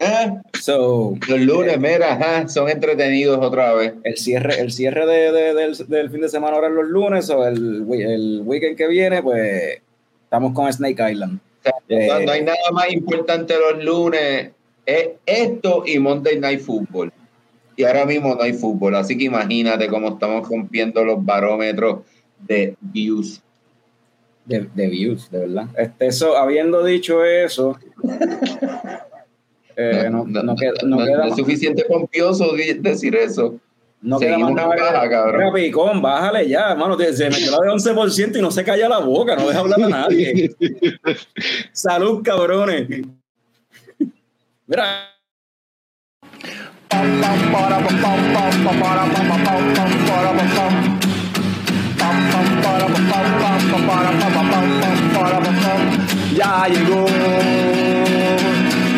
¿eh? 0.00 0.32
So, 0.60 1.14
los 1.28 1.40
lunes, 1.42 1.78
mira, 1.78 2.14
ajá, 2.14 2.48
son 2.48 2.68
entretenidos 2.70 3.38
otra 3.40 3.72
vez. 3.74 3.94
el 4.02 4.16
cierre, 4.16 4.58
el 4.60 4.72
cierre 4.72 5.06
de, 5.06 5.30
de- 5.30 5.54
del, 5.54 5.76
del 5.86 6.10
fin 6.10 6.22
de 6.22 6.28
semana 6.28 6.56
ahora 6.56 6.66
es 6.66 6.74
los 6.74 6.88
lunes, 6.88 7.30
o 7.30 7.46
el, 7.46 7.86
el 7.88 8.42
weekend 8.44 8.76
que 8.76 8.88
viene, 8.88 9.22
pues 9.22 9.80
estamos 10.24 10.52
con 10.54 10.72
Snake 10.72 11.12
Island. 11.12 11.38
Eh, 11.88 12.08
no, 12.08 12.20
no 12.20 12.32
hay 12.32 12.42
nada 12.42 12.70
más 12.72 12.92
importante 12.92 13.54
los 13.58 13.84
lunes. 13.84 14.50
Es 14.84 15.10
esto 15.26 15.84
y 15.86 15.98
Monday 15.98 16.38
Night 16.38 16.60
Football. 16.60 17.12
Y 17.76 17.84
ahora 17.84 18.04
mismo 18.04 18.34
no 18.34 18.42
hay 18.42 18.52
fútbol, 18.52 18.94
así 18.96 19.16
que 19.16 19.24
imagínate 19.24 19.88
cómo 19.88 20.10
estamos 20.10 20.48
rompiendo 20.48 21.04
los 21.04 21.24
barómetros 21.24 22.00
de 22.38 22.76
views. 22.80 23.42
De, 24.44 24.68
de 24.74 24.88
views, 24.88 25.30
de 25.30 25.38
verdad. 25.38 25.68
Este, 25.76 26.06
eso, 26.08 26.36
habiendo 26.36 26.84
dicho 26.84 27.24
eso, 27.24 27.78
eh, 29.76 30.08
no, 30.10 30.24
no 30.24 30.56
queda, 30.56 30.72
no 30.84 30.98
queda 30.98 31.28
es 31.28 31.36
suficiente 31.36 31.84
pompioso 31.84 32.52
decir 32.80 33.14
eso. 33.14 33.58
No 34.02 34.18
queda 34.18 34.38
más 34.38 34.52
nada. 34.52 34.68
baja, 34.68 35.08
cabrón. 35.08 35.36
Mira, 35.38 35.52
Picón, 35.52 36.02
bájale 36.02 36.48
ya, 36.48 36.72
hermano. 36.72 36.98
Se 36.98 37.30
metió 37.30 37.52
la 37.52 37.58
de 37.58 37.70
11% 37.72 38.36
y 38.36 38.42
no 38.42 38.50
se 38.50 38.64
calla 38.64 38.88
la 38.88 38.98
boca, 38.98 39.36
no 39.36 39.46
deja 39.46 39.60
hablar 39.60 39.82
a 39.82 39.88
nadie. 39.88 40.54
Salud, 41.72 42.22
cabrones. 42.22 42.88
Mira. 44.66 45.08
Ya 56.34 56.66
llegó, 56.66 57.06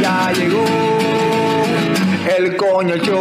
ya 0.01 0.33
llegó 0.33 0.65
el 2.37 2.57
coño 2.57 2.97
show, 2.97 3.21